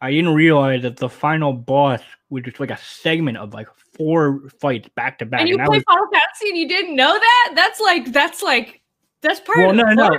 I 0.00 0.10
didn't 0.12 0.34
realize 0.34 0.82
that 0.82 0.96
the 0.96 1.08
final 1.08 1.52
boss 1.52 2.00
was 2.30 2.44
just 2.44 2.60
like 2.60 2.70
a 2.70 2.78
segment 2.78 3.36
of 3.36 3.52
like 3.54 3.68
four 3.96 4.48
fights 4.60 4.88
back 4.94 5.18
to 5.18 5.26
back, 5.26 5.40
And 5.40 5.48
you 5.48 5.56
that 5.56 5.66
play 5.66 5.78
was- 5.78 5.84
Final 5.88 6.06
Fantasy 6.12 6.48
and 6.50 6.58
you 6.58 6.68
didn't 6.68 6.94
know 6.96 7.14
that? 7.18 7.52
That's 7.56 7.80
like, 7.80 8.12
that's 8.12 8.42
like, 8.42 8.80
that's 9.22 9.40
part 9.40 9.58
Well, 9.58 9.70
of 9.70 9.76
the 9.76 9.82
no, 9.82 9.92
no. 9.94 10.18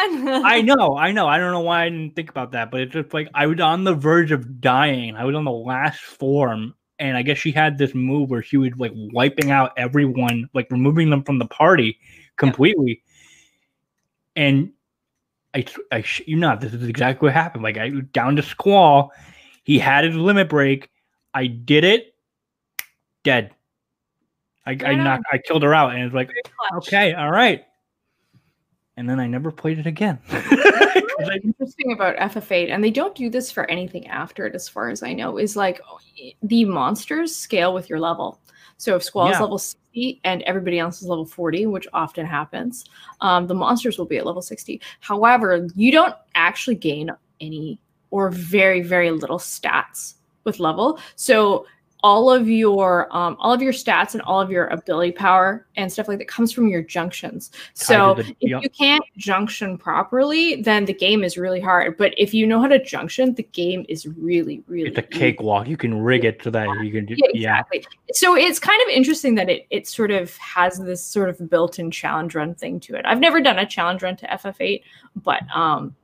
formula, 0.00 0.24
man. 0.32 0.44
I 0.46 0.60
know, 0.62 0.96
I 0.96 1.12
know. 1.12 1.28
I 1.28 1.38
don't 1.38 1.52
know 1.52 1.60
why 1.60 1.84
I 1.84 1.88
didn't 1.88 2.16
think 2.16 2.30
about 2.30 2.50
that, 2.52 2.72
but 2.72 2.80
it's 2.80 2.92
just 2.92 3.14
like 3.14 3.28
I 3.34 3.46
was 3.46 3.60
on 3.60 3.84
the 3.84 3.94
verge 3.94 4.32
of 4.32 4.60
dying. 4.60 5.14
I 5.14 5.24
was 5.24 5.36
on 5.36 5.44
the 5.44 5.52
last 5.52 6.00
form, 6.00 6.74
and 6.98 7.16
I 7.16 7.22
guess 7.22 7.38
she 7.38 7.52
had 7.52 7.78
this 7.78 7.94
move 7.94 8.30
where 8.30 8.42
she 8.42 8.56
was 8.56 8.72
like 8.76 8.90
wiping 8.94 9.52
out 9.52 9.70
everyone, 9.76 10.48
like 10.54 10.66
removing 10.72 11.08
them 11.10 11.22
from 11.22 11.38
the 11.38 11.46
party 11.46 12.00
completely. 12.36 13.02
And 14.34 14.72
I, 15.54 15.64
I, 15.90 16.02
sh- 16.02 16.22
you 16.26 16.36
know, 16.36 16.56
this 16.56 16.72
is 16.72 16.88
exactly 16.88 17.26
what 17.26 17.34
happened. 17.34 17.62
Like 17.62 17.76
I 17.76 17.90
down 18.12 18.36
to 18.36 18.42
Squall, 18.42 19.12
he 19.64 19.78
had 19.78 20.04
his 20.04 20.16
limit 20.16 20.48
break. 20.48 20.90
I 21.34 21.46
did 21.46 21.84
it, 21.84 22.14
dead. 23.22 23.54
I, 24.64 24.72
I 24.72 24.74
Right 24.74 24.96
knocked, 24.96 25.24
I 25.32 25.38
killed 25.38 25.62
her 25.64 25.74
out, 25.74 25.94
and 25.94 26.04
it's 26.04 26.14
like, 26.14 26.30
okay, 26.76 27.14
all 27.14 27.30
right. 27.30 27.64
And 28.96 29.08
then 29.08 29.18
I 29.18 29.26
never 29.26 29.50
played 29.50 29.78
it 29.78 29.86
again. 29.86 30.18
I- 30.30 31.40
interesting 31.42 31.92
about 31.92 32.16
FF8, 32.16 32.70
and 32.70 32.82
they 32.82 32.90
don't 32.90 33.14
do 33.14 33.30
this 33.30 33.50
for 33.50 33.70
anything 33.70 34.06
after 34.08 34.46
it, 34.46 34.54
as 34.54 34.68
far 34.68 34.88
as 34.90 35.02
I 35.02 35.12
know, 35.12 35.38
is 35.38 35.56
like 35.56 35.80
oh, 35.88 35.98
the 36.42 36.64
monsters 36.64 37.34
scale 37.34 37.74
with 37.74 37.88
your 37.88 38.00
level. 38.00 38.40
So 38.76 38.96
if 38.96 39.02
Squall 39.02 39.30
is 39.30 39.40
level 39.40 39.58
60 39.58 40.20
and 40.24 40.42
everybody 40.42 40.78
else 40.78 41.02
is 41.02 41.08
level 41.08 41.24
40, 41.24 41.66
which 41.66 41.86
often 41.92 42.26
happens, 42.26 42.84
um, 43.20 43.46
the 43.46 43.54
monsters 43.54 43.98
will 43.98 44.06
be 44.06 44.18
at 44.18 44.26
level 44.26 44.42
60. 44.42 44.80
However, 45.00 45.68
you 45.74 45.92
don't 45.92 46.14
actually 46.34 46.76
gain 46.76 47.10
any 47.40 47.78
or 48.10 48.30
very, 48.30 48.82
very 48.82 49.10
little 49.10 49.38
stats 49.38 50.14
with 50.44 50.60
level. 50.60 50.98
So 51.16 51.66
all 52.02 52.30
of 52.30 52.48
your 52.48 53.14
um, 53.16 53.36
all 53.38 53.52
of 53.52 53.62
your 53.62 53.72
stats 53.72 54.14
and 54.14 54.22
all 54.22 54.40
of 54.40 54.50
your 54.50 54.66
ability 54.68 55.12
power 55.12 55.66
and 55.76 55.90
stuff 55.92 56.08
like 56.08 56.18
that 56.18 56.28
comes 56.28 56.52
from 56.52 56.66
your 56.68 56.82
junctions. 56.82 57.50
So 57.74 58.14
to 58.16 58.22
the- 58.22 58.36
if 58.40 58.50
yep. 58.50 58.62
you 58.62 58.70
can't 58.70 59.04
junction 59.16 59.78
properly, 59.78 60.62
then 60.62 60.84
the 60.84 60.94
game 60.94 61.22
is 61.22 61.38
really 61.38 61.60
hard. 61.60 61.96
But 61.96 62.14
if 62.16 62.34
you 62.34 62.46
know 62.46 62.60
how 62.60 62.66
to 62.68 62.82
junction, 62.82 63.34
the 63.34 63.44
game 63.44 63.86
is 63.88 64.06
really, 64.06 64.62
really 64.66 64.88
it's 64.90 64.98
a 64.98 65.08
easy. 65.10 65.18
cakewalk. 65.20 65.68
You 65.68 65.76
can 65.76 66.02
rig 66.02 66.24
it 66.24 66.42
so 66.42 66.50
that 66.50 66.68
you 66.82 66.90
can 66.90 67.06
do, 67.06 67.14
Yeah, 67.16 67.28
yeah. 67.34 67.58
exactly. 67.60 67.86
So 68.12 68.36
it's 68.36 68.58
kind 68.58 68.80
of 68.82 68.88
interesting 68.88 69.34
that 69.36 69.48
it 69.48 69.66
it 69.70 69.86
sort 69.86 70.10
of 70.10 70.36
has 70.38 70.78
this 70.78 71.04
sort 71.04 71.28
of 71.30 71.48
built-in 71.48 71.90
challenge 71.90 72.34
run 72.34 72.54
thing 72.54 72.80
to 72.80 72.96
it. 72.96 73.04
I've 73.06 73.20
never 73.20 73.40
done 73.40 73.58
a 73.58 73.66
challenge 73.66 74.02
run 74.02 74.16
to 74.16 74.26
FF8, 74.26 74.82
but 75.16 75.42
um 75.54 75.94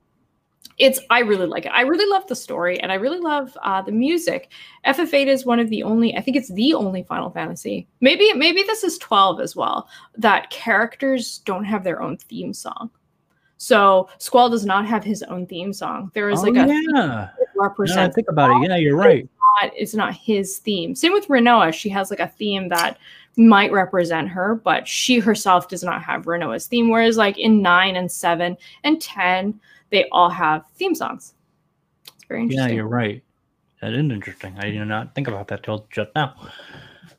it's 0.79 1.01
I 1.11 1.21
really 1.21 1.47
like 1.47 1.67
it. 1.67 1.73
I 1.75 1.83
really 1.83 2.09
love 2.11 2.27
the 2.29 2.37
story 2.37 2.79
and 2.81 2.93
I 2.93 2.95
really 2.97 3.19
love 3.19 3.57
uh, 3.63 3.83
the 3.83 3.93
music. 3.93 4.51
FF8 4.87 5.27
is 5.27 5.45
one 5.45 5.59
of 5.59 5.69
the 5.71 5.83
only 5.83 6.17
I 6.17 6.21
think 6.21 6.37
it's 6.37 6.53
the 6.53 6.75
only 6.75 7.03
Final 7.03 7.31
Fantasy. 7.31 7.87
Maybe 8.01 8.33
maybe 8.35 8.63
this 8.63 8.85
is 8.85 8.97
12 8.99 9.41
as 9.41 9.57
well 9.57 9.89
that 10.17 10.51
characters 10.51 11.39
don't 11.45 11.65
have 11.65 11.85
their 11.85 12.01
own 12.01 12.17
theme 12.17 12.55
song. 12.55 12.91
So 13.57 14.09
Squall 14.19 14.49
does 14.51 14.65
not 14.65 14.87
have 14.87 15.03
his 15.03 15.25
own 15.25 15.45
theme 15.47 15.73
song. 15.73 16.13
There 16.15 16.31
is 16.31 16.41
Oh, 16.41 16.43
like 16.45 16.55
a 16.55 16.59
yeah. 16.59 16.67
theme 16.67 16.93
that 16.93 17.35
Now 17.57 17.75
that 17.77 17.99
I 17.99 18.09
think 18.11 18.29
about 18.29 18.63
it. 18.63 18.69
Yeah, 18.69 18.77
you're 18.77 18.97
right. 18.97 19.29
not 19.63 19.73
it's 19.77 19.95
not 19.95 20.15
his 20.15 20.59
theme. 20.59 20.95
Same 20.95 21.13
with 21.13 21.27
Rinoa. 21.27 21.75
She 21.75 21.89
has 21.89 22.11
like 22.11 22.21
a 22.21 22.29
theme 22.29 22.69
that 22.69 22.99
might 23.37 23.73
represent 23.73 24.29
her, 24.29 24.57
but 24.57 24.87
she 24.87 25.19
herself 25.19 25.69
does 25.69 25.83
not 25.83 26.03
have 26.03 26.25
Rinoa's 26.27 26.67
theme. 26.69 26.89
Whereas 26.89 27.17
like 27.17 27.37
in 27.37 27.61
nine 27.63 27.97
and 27.97 28.11
seven 28.11 28.57
and 28.85 29.01
ten, 29.01 29.59
they 29.91 30.09
all 30.13 30.31
have 30.31 30.65
theme 30.77 30.95
songs. 30.95 31.35
It's 32.15 32.25
very 32.25 32.43
interesting. 32.43 32.69
Yeah, 32.69 32.75
you're 32.75 32.87
right. 32.89 33.23
That 33.81 33.93
is 33.93 33.99
interesting. 33.99 34.57
I 34.59 34.71
did 34.71 34.85
not 34.85 35.15
think 35.15 35.29
about 35.29 35.49
that 35.49 35.63
till 35.63 35.87
just 35.91 36.11
now. 36.15 36.35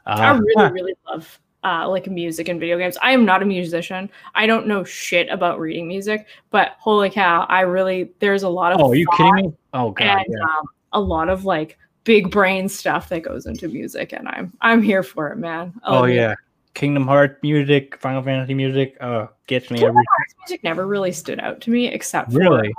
I 0.06 0.30
Uh, 0.32 0.40
really, 0.40 0.54
huh. 0.58 0.72
really 0.74 0.94
love 1.08 1.40
uh, 1.64 1.88
like 1.90 2.08
music 2.08 2.48
and 2.50 2.60
video 2.60 2.78
games. 2.78 2.98
I 3.02 3.12
am 3.12 3.26
not 3.26 3.42
a 3.42 3.46
musician. 3.46 4.10
I 4.36 4.46
don't 4.48 4.68
know 4.68 4.84
shit 4.84 5.30
about 5.30 5.60
reading 5.60 5.88
music, 5.88 6.26
but 6.52 6.76
holy 6.80 7.10
cow, 7.10 7.46
I 7.50 7.62
really 7.62 8.12
there's 8.20 8.44
a 8.44 8.50
lot 8.50 8.72
of 8.72 8.80
Oh, 8.82 8.90
are 8.92 8.96
you 8.96 9.08
kidding 9.16 9.36
me? 9.36 9.54
Oh 9.74 9.92
god. 9.92 10.04
and 10.08 10.26
Yeah. 10.30 10.44
um, 10.44 10.68
a 10.94 11.00
lot 11.00 11.30
of 11.30 11.46
like 11.46 11.78
big 12.06 12.32
brain 12.32 12.68
stuff 12.70 13.10
that 13.10 13.22
goes 13.22 13.46
into 13.46 13.68
music, 13.68 14.14
and 14.14 14.28
I'm 14.28 14.52
I'm 14.62 14.82
here 14.82 15.04
for 15.04 15.32
it, 15.32 15.38
man. 15.38 15.74
I 15.84 15.90
Oh 15.90 16.00
love 16.02 16.10
yeah. 16.10 16.36
Kingdom 16.74 17.08
Hearts 17.08 17.42
music, 17.44 17.98
Final 17.98 18.22
Fantasy 18.22 18.54
music, 18.54 18.96
uh, 19.02 19.28
gets 19.48 19.70
me 19.70 19.78
Kingdom 19.78 19.98
every 19.98 20.06
Hearts 20.18 20.36
music 20.40 20.64
never 20.64 20.88
really 20.88 21.12
stood 21.12 21.40
out 21.40 21.62
to 21.62 21.72
me, 21.72 21.88
except 21.88 22.32
for 22.32 22.40
really. 22.40 22.74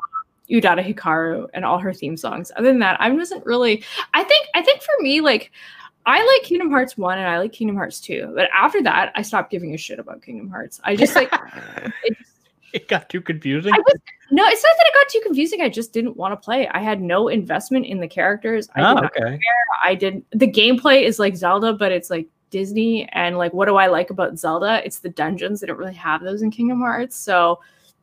Utada 0.51 0.85
Hikaru 0.85 1.49
and 1.55 1.65
all 1.65 1.79
her 1.79 1.93
theme 1.93 2.17
songs. 2.17 2.51
Other 2.57 2.69
than 2.69 2.81
that, 2.81 3.01
I 3.01 3.11
wasn't 3.11 3.45
really. 3.47 3.85
I 4.15 4.25
think 4.25 4.49
I 4.55 4.63
think 4.63 4.83
for 4.83 5.01
me, 5.01 5.21
like 5.21 5.53
I 6.07 6.25
like 6.25 6.43
Kingdom 6.47 6.71
Hearts 6.71 6.97
one 6.97 7.19
and 7.19 7.29
I 7.29 7.39
like 7.39 7.53
Kingdom 7.53 7.77
Hearts 7.77 8.01
two, 8.01 8.33
but 8.35 8.49
after 8.53 8.83
that, 8.83 9.13
I 9.15 9.23
stopped 9.23 9.51
giving 9.51 9.75
a 9.75 9.79
shit 9.79 9.99
about 9.99 10.23
Kingdom 10.23 10.51
Hearts. 10.51 10.81
I 10.83 10.97
just 10.97 11.15
like 11.15 11.33
it 12.05 12.19
just, 12.19 12.33
it 12.73 12.89
got 12.89 13.09
too 13.09 13.21
confusing. 13.21 13.73
I 13.73 13.79
was 13.79 13.95
no. 14.31 14.47
It's 14.47 14.63
not 14.63 14.73
that 14.77 14.87
it 14.87 14.95
got 14.95 15.09
too 15.09 15.21
confusing. 15.25 15.61
I 15.61 15.69
just 15.69 15.93
didn't 15.93 16.17
want 16.17 16.33
to 16.33 16.37
play. 16.37 16.69
I 16.69 16.81
had 16.81 17.01
no 17.01 17.29
investment 17.29 17.87
in 17.87 18.01
the 18.01 18.09
characters. 18.09 18.69
I 18.75 18.83
oh, 18.83 18.95
did 18.95 19.03
not 19.03 19.17
okay. 19.17 19.39
I 19.83 19.95
did 19.95 20.25
the 20.33 20.51
gameplay 20.51 21.03
is 21.03 21.19
like 21.19 21.37
Zelda, 21.37 21.75
but 21.75 21.93
it's 21.93 22.11
like 22.11 22.27
Disney. 22.51 23.09
And 23.13 23.39
like, 23.39 23.53
what 23.53 23.67
do 23.67 23.77
I 23.77 23.87
like 23.87 24.11
about 24.11 24.39
Zelda? 24.39 24.83
It's 24.85 24.99
the 24.99 25.09
dungeons. 25.11 25.61
They 25.61 25.67
don't 25.67 25.79
really 25.79 25.95
have 25.95 26.23
those 26.23 26.43
in 26.43 26.51
Kingdom 26.51 26.81
Hearts. 26.81 27.17
So 27.17 27.61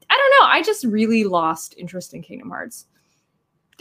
I 0.10 0.16
don't 0.18 0.42
know. 0.42 0.52
I 0.52 0.62
just 0.62 0.86
really 0.86 1.24
lost 1.26 1.76
interest 1.78 2.14
in 2.14 2.22
Kingdom 2.22 2.50
Hearts. 2.50 2.86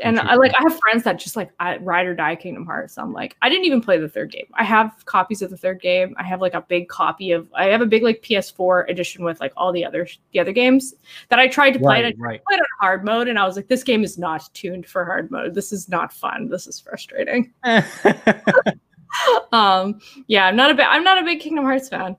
And 0.03 0.21
I 0.21 0.35
like 0.35 0.53
I 0.59 0.63
have 0.63 0.79
friends 0.81 1.05
that 1.05 1.19
just 1.19 1.37
like 1.37 1.51
I, 1.59 1.79
ride 1.79 2.05
or 2.07 2.15
die 2.15 2.37
Kingdom 2.37 2.67
Hearts. 2.67 2.99
I'm 2.99 3.15
like 3.15 3.35
I 3.41 3.49
didn't 3.49 3.65
even 3.65 3.81
play 3.81 3.97
the 3.97 4.11
third 4.11 4.31
game. 4.31 4.45
I 4.53 4.63
have 4.63 4.93
copies 5.07 5.41
of 5.41 5.49
the 5.49 5.57
third 5.57 5.81
game. 5.81 6.15
I 6.19 6.23
have 6.23 6.43
like 6.43 6.53
a 6.53 6.61
big 6.61 6.89
copy 6.89 7.33
of 7.33 7.49
I 7.55 7.69
have 7.69 7.81
a 7.81 7.87
big 7.87 8.03
like 8.03 8.21
PS4 8.21 8.91
edition 8.91 9.25
with 9.25 9.41
like 9.41 9.55
all 9.57 9.73
the 9.73 9.87
other 9.87 10.07
the 10.33 10.41
other 10.41 10.53
games 10.53 10.93
that 11.31 11.39
I 11.39 11.49
tried 11.49 11.71
to 11.71 11.79
play 11.79 12.03
Right, 12.03 12.05
it. 12.13 12.17
right. 12.19 12.43
Played 12.47 12.61
on 12.61 12.67
hard 12.83 13.07
mode 13.07 13.27
and 13.29 13.39
I 13.39 13.47
was 13.47 13.57
like, 13.57 13.69
this 13.69 13.83
game 13.83 14.05
is 14.05 14.19
not 14.19 14.53
tuned 14.53 14.85
for 14.85 15.03
hard 15.03 15.31
mode. 15.31 15.55
This 15.55 15.73
is 15.73 15.89
not 15.89 16.13
fun. 16.13 16.51
This 16.51 16.67
is 16.67 16.79
frustrating. 16.79 17.55
Um, 19.53 20.01
yeah, 20.27 20.47
I'm 20.47 20.57
not 20.57 20.71
a 20.71 20.75
big 20.75 20.87
I'm 20.89 21.05
not 21.05 21.21
a 21.21 21.25
big 21.25 21.41
Kingdom 21.41 21.65
Hearts 21.65 21.89
fan. 21.89 22.17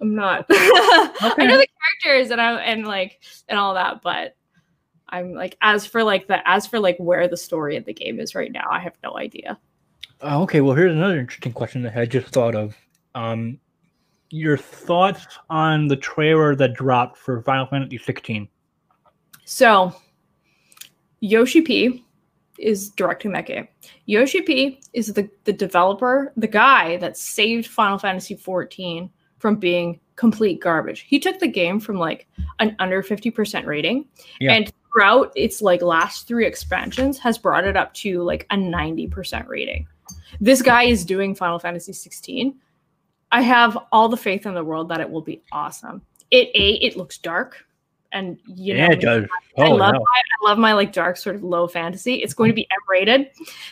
I'm 0.00 0.14
not. 0.14 0.46
I 0.50 1.34
know 1.38 1.56
the 1.56 1.68
characters 2.04 2.30
and 2.30 2.40
I 2.40 2.60
and 2.60 2.86
like 2.86 3.22
and 3.48 3.58
all 3.58 3.74
that, 3.74 4.02
but 4.02 4.36
I'm 5.08 5.32
like 5.32 5.56
as 5.60 5.86
for 5.86 6.02
like 6.02 6.26
the 6.26 6.46
as 6.48 6.66
for 6.66 6.78
like 6.78 6.96
where 6.98 7.28
the 7.28 7.36
story 7.36 7.76
of 7.76 7.84
the 7.84 7.94
game 7.94 8.20
is 8.20 8.34
right 8.34 8.52
now, 8.52 8.66
I 8.70 8.80
have 8.80 8.96
no 9.02 9.16
idea. 9.16 9.58
Oh, 10.20 10.42
okay, 10.42 10.60
well, 10.60 10.74
here's 10.74 10.92
another 10.92 11.18
interesting 11.18 11.52
question 11.52 11.82
that 11.82 11.96
I 11.96 12.06
just 12.06 12.28
thought 12.28 12.54
of. 12.54 12.76
Um, 13.14 13.58
your 14.30 14.56
thoughts 14.56 15.26
on 15.50 15.88
the 15.88 15.96
trailer 15.96 16.54
that 16.56 16.74
dropped 16.74 17.18
for 17.18 17.42
Final 17.42 17.66
Fantasy 17.66 17.98
16? 17.98 18.48
So 19.44 19.94
Yoshi 21.20 21.60
P 21.60 22.04
is 22.58 22.90
directing 22.90 23.32
that 23.32 23.46
game. 23.46 23.68
Yoshi 24.06 24.42
P 24.42 24.80
is 24.92 25.12
the, 25.12 25.28
the 25.44 25.52
developer, 25.52 26.32
the 26.36 26.46
guy 26.46 26.96
that 26.98 27.16
saved 27.16 27.66
Final 27.66 27.98
Fantasy 27.98 28.34
14 28.34 29.10
from 29.38 29.56
being 29.56 30.00
complete 30.16 30.60
garbage. 30.60 31.00
He 31.00 31.18
took 31.18 31.38
the 31.38 31.48
game 31.48 31.78
from 31.78 31.98
like 31.98 32.26
an 32.58 32.74
under 32.78 33.02
50% 33.02 33.66
rating 33.66 34.06
Yeah. 34.40 34.54
and 34.54 34.72
throughout 34.92 35.30
its 35.36 35.60
like 35.60 35.82
last 35.82 36.26
three 36.26 36.46
expansions 36.46 37.18
has 37.18 37.36
brought 37.36 37.64
it 37.66 37.76
up 37.76 37.92
to 37.94 38.22
like 38.22 38.46
a 38.50 38.56
90% 38.56 39.46
rating. 39.46 39.86
This 40.40 40.62
guy 40.62 40.84
is 40.84 41.04
doing 41.04 41.34
Final 41.34 41.58
Fantasy 41.58 41.92
16. 41.92 42.54
I 43.32 43.42
have 43.42 43.76
all 43.92 44.08
the 44.08 44.16
faith 44.16 44.46
in 44.46 44.54
the 44.54 44.64
world 44.64 44.88
that 44.88 45.00
it 45.00 45.10
will 45.10 45.20
be 45.20 45.42
awesome. 45.52 46.00
It 46.30 46.48
a 46.54 46.74
it 46.84 46.96
looks 46.96 47.18
dark 47.18 47.64
and 48.12 48.38
you 48.46 48.74
know 48.74 48.80
yeah, 48.84 48.92
it 48.92 49.00
does. 49.00 49.24
I 49.58 49.64
Oh, 49.66 49.70
love 49.74 49.94
no. 49.94 50.00
my 50.00 50.22
I 50.44 50.48
love 50.48 50.58
my 50.58 50.72
like 50.72 50.92
dark 50.92 51.16
sort 51.16 51.36
of 51.36 51.42
low 51.42 51.66
fantasy. 51.66 52.16
It's 52.16 52.34
going 52.34 52.50
to 52.50 52.54
be 52.54 52.66
M 52.70 52.78
rated, 52.88 53.30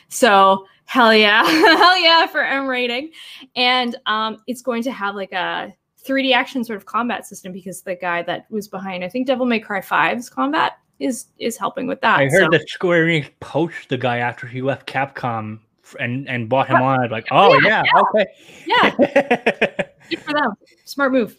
so 0.09 0.67
hell 0.87 1.15
yeah, 1.15 1.45
hell 1.45 1.99
yeah 1.99 2.27
for 2.27 2.43
M 2.43 2.67
rating, 2.67 3.11
and 3.57 3.97
um, 4.07 4.39
it's 4.47 4.63
going 4.63 4.83
to 4.85 4.93
have 4.93 5.15
like 5.15 5.33
a 5.33 5.75
3D 6.07 6.35
action 6.35 6.63
sort 6.65 6.77
of 6.77 6.85
combat 6.87 7.27
system 7.27 7.53
because 7.53 7.83
the 7.83 7.95
guy 7.95 8.23
that 8.23 8.45
was 8.51 8.69
behind 8.69 9.03
I 9.05 9.09
think 9.09 9.27
Devil 9.27 9.47
May 9.47 9.59
Cry 9.61 9.81
5's 9.81 10.29
combat 10.29 10.79
is 11.01 11.27
is 11.39 11.57
helping 11.57 11.87
with 11.87 12.01
that. 12.03 12.19
I 12.19 12.27
heard 12.29 12.45
so- 12.53 12.59
that 12.59 12.69
Square 12.69 13.07
Enix 13.07 13.31
poached 13.41 13.89
the 13.89 13.99
guy 13.99 14.19
after 14.19 14.47
he 14.47 14.63
left 14.63 14.87
Capcom 14.87 15.61
and, 16.01 16.29
and 16.29 16.49
bought 16.49 16.69
him 16.69 16.77
on. 16.81 17.11
Like, 17.11 17.27
oh, 17.31 17.59
yeah, 17.63 17.83
okay. 18.15 18.27
yeah, 18.67 18.91
good 20.11 20.21
for 20.21 20.33
them. 20.33 20.55
Smart 20.87 21.13
move. 21.13 21.37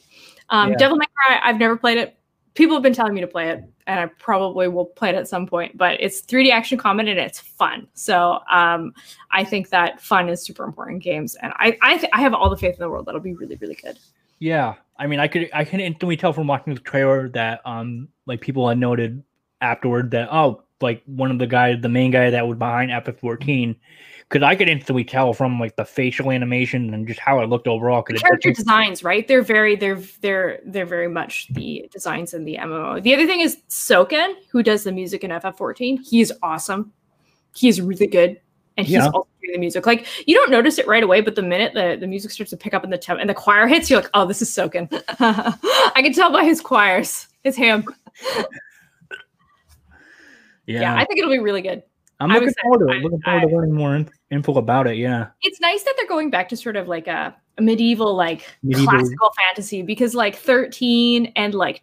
Um, 0.50 0.72
Yeah. 0.72 0.78
Devil 0.78 0.98
May 0.98 1.06
Cry, 1.16 1.40
I've 1.42 1.58
never 1.58 1.76
played 1.78 1.98
it. 1.98 2.16
People 2.56 2.76
have 2.76 2.84
been 2.84 2.94
telling 2.94 3.14
me 3.14 3.22
to 3.22 3.28
play 3.28 3.50
it, 3.50 3.64
and 3.86 4.00
I 4.00 4.06
probably 4.18 4.68
will 4.68 4.86
play 4.86 5.10
it 5.10 5.16
at 5.16 5.28
some 5.28 5.46
point. 5.46 5.78
But 5.78 6.02
it's 6.02 6.22
3D 6.22 6.52
action 6.52 6.78
combat 6.78 7.08
and 7.08 7.20
it's 7.20 7.40
fun. 7.40 7.88
So 7.94 8.40
um, 8.52 8.94
I 9.32 9.44
think 9.44 9.70
that 9.70 10.02
fun 10.02 10.30
is 10.30 10.42
super 10.42 10.64
important 10.64 10.96
in 10.96 11.00
games, 11.00 11.36
and 11.36 11.54
I 11.58 11.78
I, 11.82 11.98
th- 11.98 12.12
I 12.14 12.22
have 12.22 12.34
all 12.34 12.50
the 12.50 12.58
faith 12.58 12.74
in 12.76 12.80
the 12.80 12.90
world 12.90 13.06
that'll 13.06 13.22
be 13.22 13.34
really 13.34 13.56
really 13.58 13.76
good. 13.76 14.00
Yeah, 14.40 14.76
I 14.98 15.08
mean, 15.08 15.20
I 15.20 15.28
could 15.28 15.50
I 15.54 15.64
can 15.64 15.80
instantly 15.80 16.18
tell 16.18 16.34
from 16.34 16.48
watching 16.48 16.74
the 16.74 16.80
trailer 16.80 17.30
that 17.30 17.62
um 17.66 18.08
like 18.26 18.42
people 18.42 18.68
had 18.68 18.78
noted 18.78 19.24
afterward 19.62 20.12
that 20.12 20.30
oh 20.32 20.64
like 20.82 21.02
one 21.06 21.32
of 21.32 21.40
the 21.40 21.48
guys 21.48 21.82
the 21.82 21.90
main 21.90 22.12
guy 22.12 22.30
that 22.30 22.48
was 22.48 22.58
behind 22.58 22.92
FF14 22.92 23.76
because 24.30 24.44
I 24.44 24.56
could 24.56 24.68
instantly 24.70 25.04
tell 25.04 25.34
from 25.34 25.60
like 25.60 25.76
the 25.76 25.86
facial 25.86 26.32
animation 26.32 26.94
and 26.94 27.08
just 27.08 27.20
how 27.20 27.42
it 27.42 27.50
looked 27.50 27.68
overall. 27.68 28.04
The 28.08 28.16
character 28.18 28.52
designs, 28.52 29.04
right? 29.04 29.28
They're 29.28 29.42
very 29.44 29.76
they're 29.76 30.02
they're 30.22 30.60
they're 30.66 30.86
very 30.86 31.08
much 31.08 31.48
the 31.54 31.88
designs 31.92 32.34
in 32.34 32.44
the 32.44 32.56
MMO. 32.60 33.02
The 33.04 33.14
other 33.14 33.28
thing 33.28 33.42
is 33.42 33.58
Soken, 33.70 34.34
who 34.52 34.64
does 34.64 34.84
the 34.84 34.92
music 34.92 35.24
in 35.24 35.32
FF14. 35.32 36.00
He's 36.10 36.32
awesome. 36.42 36.92
He's 37.56 37.80
really 37.82 38.08
good. 38.08 38.42
And 38.78 38.86
he's 38.86 38.96
Yeah. 38.96 39.06
also 39.06 39.28
doing 39.42 39.54
the 39.54 39.60
music. 39.60 39.86
Like 39.86 40.08
you 40.28 40.36
don't 40.36 40.50
notice 40.52 40.80
it 40.80 40.88
right 40.88 41.04
away, 41.04 41.22
but 41.22 41.36
the 41.36 41.42
minute 41.44 41.74
the, 41.74 41.96
the 42.00 42.08
music 42.08 42.32
starts 42.32 42.50
to 42.50 42.58
pick 42.58 42.74
up 42.74 42.84
in 42.84 42.90
the 42.90 42.98
temp 42.98 43.20
and 43.22 43.30
the 43.30 43.34
choir 43.34 43.68
hits, 43.68 43.90
you're 43.90 44.02
like, 44.02 44.10
oh, 44.16 44.26
this 44.26 44.42
is 44.42 44.50
Soken. 44.50 44.88
I 45.20 46.02
can 46.02 46.12
tell 46.14 46.32
by 46.32 46.44
his 46.44 46.60
choirs. 46.62 47.28
It's 47.44 47.56
him. 47.56 47.86
yeah, 50.66 50.82
Yeah. 50.82 50.96
I 50.96 51.06
think 51.06 51.20
it'll 51.20 51.32
be 51.32 51.40
really 51.40 51.62
good. 51.62 51.84
I'm 52.20 52.30
looking 52.30 52.54
forward 52.62 52.88
to 52.88 52.94
it. 52.94 53.02
Looking 53.04 53.22
forward 53.22 53.42
to 53.42 53.48
learning 53.56 53.74
more 53.74 53.96
in- 53.96 54.10
info 54.32 54.58
about 54.58 54.88
it. 54.88 54.98
Yeah, 54.98 55.28
It's 55.42 55.60
nice 55.60 55.84
that 55.84 55.94
they're 55.98 56.08
going 56.08 56.30
back 56.30 56.48
to 56.50 56.58
sort 56.58 56.76
of 56.76 56.88
like 56.88 57.08
a, 57.08 57.36
medieval, 57.60 58.16
like 58.16 58.44
Medieval. 58.64 58.92
classical 58.94 59.32
fantasy 59.38 59.82
because 59.82 60.14
like 60.16 60.36
13 60.36 61.32
and 61.36 61.54
like 61.54 61.82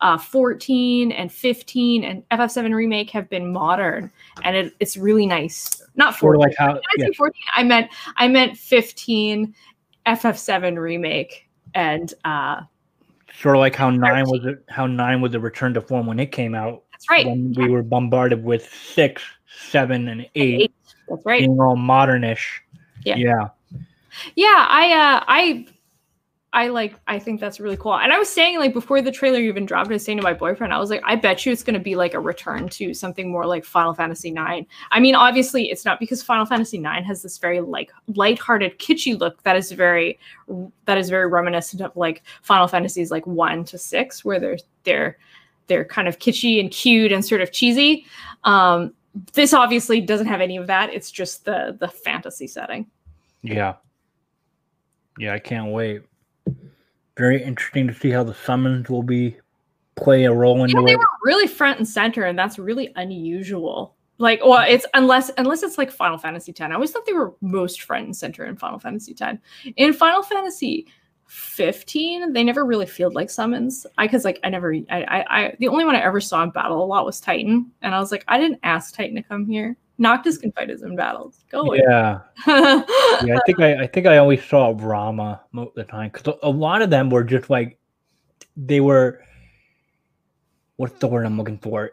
uh, 0.00 0.18
14 0.18 1.12
and 1.12 1.30
15 1.32 2.04
and 2.04 2.28
FF7 2.30 2.74
remake 2.74 3.10
have 3.10 3.28
been 3.30 3.52
modern 3.52 4.10
and 4.42 4.56
it, 4.56 4.74
it's 4.80 4.96
really 4.96 5.24
nice. 5.26 5.82
Not 5.96 6.16
14. 6.16 6.34
of 6.34 6.48
like 6.48 6.56
how 6.58 6.72
Did 6.74 6.82
I 6.82 6.94
yeah, 6.98 7.08
14? 7.16 7.32
I 7.54 7.62
meant 7.62 7.90
I 8.16 8.26
meant 8.28 8.56
15 8.56 9.54
FF7 10.06 10.78
remake 10.78 11.48
and 11.74 12.12
uh 12.24 12.62
sort 13.40 13.56
of 13.56 13.60
like 13.60 13.74
how 13.74 13.90
nine 13.90 14.24
was 14.26 14.44
a, 14.44 14.54
how 14.72 14.86
nine 14.86 15.20
was 15.20 15.32
the 15.32 15.40
return 15.40 15.74
to 15.74 15.80
form 15.80 16.06
when 16.06 16.18
it 16.20 16.30
came 16.32 16.54
out. 16.54 16.83
That's 17.06 17.10
right. 17.10 17.26
When 17.26 17.52
we 17.54 17.68
were 17.68 17.82
bombarded 17.82 18.44
with 18.44 18.68
six, 18.72 19.22
seven, 19.70 20.08
and 20.08 20.22
eight 20.34 20.62
Eight. 20.62 20.74
That's 21.08 21.24
right. 21.26 21.40
being 21.40 21.60
all 21.60 21.76
modernish. 21.76 22.44
Yeah. 23.04 23.16
yeah. 23.16 23.48
Yeah, 24.36 24.66
I 24.68 24.92
uh 24.92 25.24
I 25.26 25.66
I 26.52 26.68
like 26.68 26.94
I 27.08 27.18
think 27.18 27.40
that's 27.40 27.58
really 27.58 27.76
cool. 27.76 27.96
And 27.98 28.12
I 28.12 28.18
was 28.18 28.28
saying 28.28 28.60
like 28.60 28.72
before 28.72 29.02
the 29.02 29.10
trailer 29.10 29.40
even 29.40 29.66
dropped, 29.66 29.90
I 29.90 29.94
was 29.94 30.04
saying 30.04 30.18
to 30.18 30.22
my 30.22 30.32
boyfriend, 30.32 30.72
I 30.72 30.78
was 30.78 30.88
like, 30.88 31.02
I 31.04 31.16
bet 31.16 31.44
you 31.44 31.52
it's 31.52 31.64
gonna 31.64 31.80
be 31.80 31.96
like 31.96 32.14
a 32.14 32.20
return 32.20 32.68
to 32.70 32.94
something 32.94 33.30
more 33.30 33.44
like 33.44 33.64
Final 33.64 33.92
Fantasy 33.92 34.30
IX. 34.30 34.66
I 34.92 35.00
mean, 35.00 35.16
obviously 35.16 35.70
it's 35.70 35.84
not 35.84 35.98
because 35.98 36.22
Final 36.22 36.46
Fantasy 36.46 36.78
IX 36.78 37.04
has 37.06 37.22
this 37.22 37.38
very 37.38 37.60
like 37.60 37.90
lighthearted, 38.14 38.78
kitschy 38.78 39.18
look 39.18 39.42
that 39.42 39.56
is 39.56 39.72
very 39.72 40.18
that 40.84 40.96
is 40.96 41.10
very 41.10 41.26
reminiscent 41.28 41.82
of 41.82 41.94
like 41.96 42.22
Final 42.42 42.68
Fantasies 42.68 43.10
like 43.10 43.26
one 43.26 43.64
to 43.64 43.76
six, 43.76 44.24
where 44.24 44.38
they're 44.38 44.58
they're 44.84 45.18
they're 45.66 45.84
kind 45.84 46.08
of 46.08 46.18
kitschy 46.18 46.60
and 46.60 46.70
cute 46.70 47.12
and 47.12 47.24
sort 47.24 47.40
of 47.40 47.52
cheesy. 47.52 48.06
Um 48.44 48.92
this 49.32 49.54
obviously 49.54 50.00
doesn't 50.00 50.26
have 50.26 50.40
any 50.40 50.56
of 50.56 50.66
that. 50.66 50.92
It's 50.92 51.10
just 51.10 51.44
the 51.44 51.76
the 51.78 51.88
fantasy 51.88 52.46
setting. 52.46 52.86
Yeah. 53.42 53.74
Yeah, 55.18 55.34
I 55.34 55.38
can't 55.38 55.70
wait. 55.70 56.02
Very 57.16 57.42
interesting 57.42 57.86
to 57.86 57.94
see 57.94 58.10
how 58.10 58.24
the 58.24 58.34
summons 58.34 58.90
will 58.90 59.04
be 59.04 59.36
play 59.96 60.24
a 60.24 60.32
role 60.32 60.64
in 60.64 60.70
know, 60.70 60.84
they 60.84 60.96
were 60.96 61.04
really 61.22 61.46
front 61.46 61.78
and 61.78 61.88
center, 61.88 62.24
and 62.24 62.38
that's 62.38 62.58
really 62.58 62.92
unusual. 62.96 63.94
Like, 64.18 64.40
well, 64.44 64.64
it's 64.66 64.86
unless 64.94 65.30
unless 65.38 65.62
it's 65.62 65.78
like 65.78 65.90
Final 65.90 66.18
Fantasy 66.18 66.52
X. 66.52 66.60
I 66.60 66.72
always 66.72 66.90
thought 66.90 67.06
they 67.06 67.12
were 67.12 67.34
most 67.40 67.82
front 67.82 68.06
and 68.06 68.16
center 68.16 68.44
in 68.44 68.56
Final 68.56 68.78
Fantasy 68.78 69.14
X. 69.20 69.38
In 69.76 69.92
Final 69.92 70.22
Fantasy 70.22 70.86
15, 71.26 72.32
they 72.32 72.44
never 72.44 72.64
really 72.64 72.86
feel 72.86 73.10
like 73.12 73.30
summons. 73.30 73.86
I 73.98 74.06
because 74.06 74.24
like 74.24 74.40
I 74.44 74.50
never 74.50 74.74
I, 74.74 75.02
I 75.02 75.24
I 75.28 75.56
the 75.58 75.68
only 75.68 75.84
one 75.84 75.96
I 75.96 76.02
ever 76.02 76.20
saw 76.20 76.42
in 76.42 76.50
battle 76.50 76.82
a 76.82 76.86
lot 76.86 77.04
was 77.04 77.20
Titan, 77.20 77.70
and 77.82 77.94
I 77.94 78.00
was 78.00 78.12
like, 78.12 78.24
I 78.28 78.38
didn't 78.38 78.60
ask 78.62 78.94
Titan 78.94 79.16
to 79.16 79.22
come 79.22 79.46
here. 79.46 79.76
Noctis 79.96 80.38
can 80.38 80.50
fight 80.52 80.68
his 80.68 80.82
own 80.82 80.96
battles. 80.96 81.44
Go 81.50 81.62
away. 81.62 81.80
Yeah, 81.86 82.20
yeah. 82.46 83.36
I 83.36 83.40
think 83.46 83.60
I, 83.60 83.82
I 83.82 83.86
think 83.86 84.06
I 84.06 84.18
always 84.18 84.44
saw 84.44 84.74
Ramuh 84.74 85.40
most 85.52 85.68
of 85.68 85.74
the 85.74 85.84
time 85.84 86.10
because 86.12 86.34
a 86.42 86.50
lot 86.50 86.82
of 86.82 86.90
them 86.90 87.10
were 87.10 87.24
just 87.24 87.50
like 87.50 87.78
they 88.56 88.80
were. 88.80 89.20
What's 90.76 90.98
the 90.98 91.06
word 91.06 91.24
I'm 91.24 91.38
looking 91.38 91.58
for? 91.58 91.92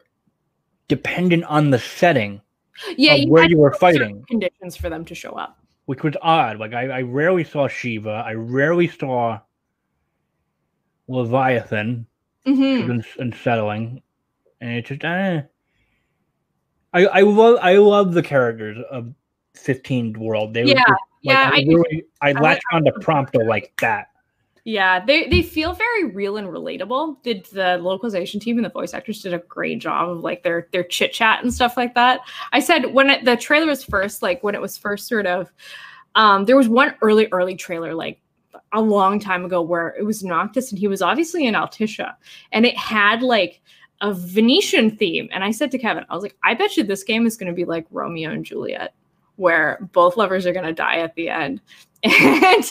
Dependent 0.87 1.43
on 1.43 1.69
the 1.69 1.77
setting 1.77 2.41
yeah, 2.97 3.13
of 3.13 3.29
where 3.29 3.45
you 3.45 3.57
were 3.57 3.73
fighting, 3.73 4.23
conditions 4.27 4.75
for 4.75 4.89
them 4.89 5.05
to 5.05 5.15
show 5.15 5.31
up. 5.31 5.60
Which 5.85 6.03
was 6.03 6.13
odd. 6.21 6.59
Like 6.59 6.73
I, 6.73 6.87
I 6.89 7.01
rarely 7.01 7.43
saw 7.43 7.67
Shiva. 7.67 8.23
I 8.25 8.33
rarely 8.33 8.87
saw 8.87 9.39
Leviathan. 11.07 12.05
Mhm. 12.47 12.89
uns- 12.89 13.17
unsettling, 13.19 14.01
and 14.61 14.71
it 14.71 14.85
just 14.85 15.03
eh. 15.03 15.41
I 16.93 17.05
I 17.05 17.21
love 17.21 17.59
I 17.61 17.75
love 17.77 18.13
the 18.13 18.23
characters 18.23 18.77
of 18.89 19.13
15 19.55 20.13
World. 20.19 20.53
They 20.53 20.63
were 20.63 20.69
Yeah, 20.69 20.75
just, 20.77 20.89
like, 20.89 20.97
yeah, 21.21 21.51
I, 21.53 21.57
I 21.57 21.65
really 21.67 22.03
I 22.21 22.29
I 22.29 22.31
latched 22.33 22.63
on 22.73 22.83
to 22.85 22.91
Prompto 22.93 23.45
like 23.45 23.73
that. 23.81 24.07
Yeah, 24.63 25.03
they 25.03 25.27
they 25.27 25.41
feel 25.41 25.73
very 25.73 26.05
real 26.05 26.37
and 26.37 26.47
relatable. 26.47 27.23
Did 27.23 27.45
the 27.45 27.77
localization 27.77 28.39
team 28.39 28.57
and 28.57 28.65
the 28.65 28.69
voice 28.69 28.93
actors 28.93 29.21
did 29.21 29.33
a 29.33 29.39
great 29.39 29.79
job 29.79 30.09
of 30.09 30.19
like 30.19 30.43
their 30.43 30.67
their 30.71 30.83
chit 30.83 31.13
chat 31.13 31.41
and 31.41 31.51
stuff 31.51 31.77
like 31.77 31.95
that. 31.95 32.19
I 32.51 32.59
said 32.59 32.93
when 32.93 33.09
it, 33.09 33.25
the 33.25 33.35
trailer 33.35 33.65
was 33.65 33.83
first 33.83 34.21
like 34.21 34.43
when 34.43 34.53
it 34.53 34.61
was 34.61 34.77
first 34.77 35.07
sort 35.07 35.25
of 35.25 35.51
um 36.13 36.45
there 36.45 36.57
was 36.57 36.69
one 36.69 36.93
early 37.01 37.27
early 37.31 37.55
trailer 37.55 37.95
like 37.95 38.21
a 38.73 38.81
long 38.81 39.19
time 39.19 39.45
ago 39.45 39.61
where 39.61 39.95
it 39.97 40.03
was 40.03 40.23
Noctis 40.23 40.71
and 40.71 40.77
he 40.77 40.87
was 40.87 41.01
obviously 41.01 41.47
in 41.47 41.55
Altissia 41.55 42.13
and 42.51 42.65
it 42.65 42.77
had 42.77 43.23
like 43.23 43.61
a 44.01 44.13
Venetian 44.13 44.95
theme. 44.97 45.29
And 45.31 45.43
I 45.43 45.51
said 45.51 45.71
to 45.71 45.77
Kevin, 45.77 46.05
I 46.09 46.15
was 46.15 46.23
like, 46.23 46.35
I 46.43 46.53
bet 46.53 46.75
you 46.75 46.83
this 46.83 47.03
game 47.03 47.25
is 47.25 47.37
going 47.37 47.51
to 47.51 47.55
be 47.55 47.65
like 47.65 47.85
Romeo 47.91 48.31
and 48.31 48.43
Juliet, 48.43 48.93
where 49.35 49.87
both 49.93 50.17
lovers 50.17 50.45
are 50.45 50.53
going 50.53 50.65
to 50.65 50.73
die 50.73 50.97
at 50.97 51.15
the 51.15 51.29
end. 51.29 51.61
And 52.03 52.63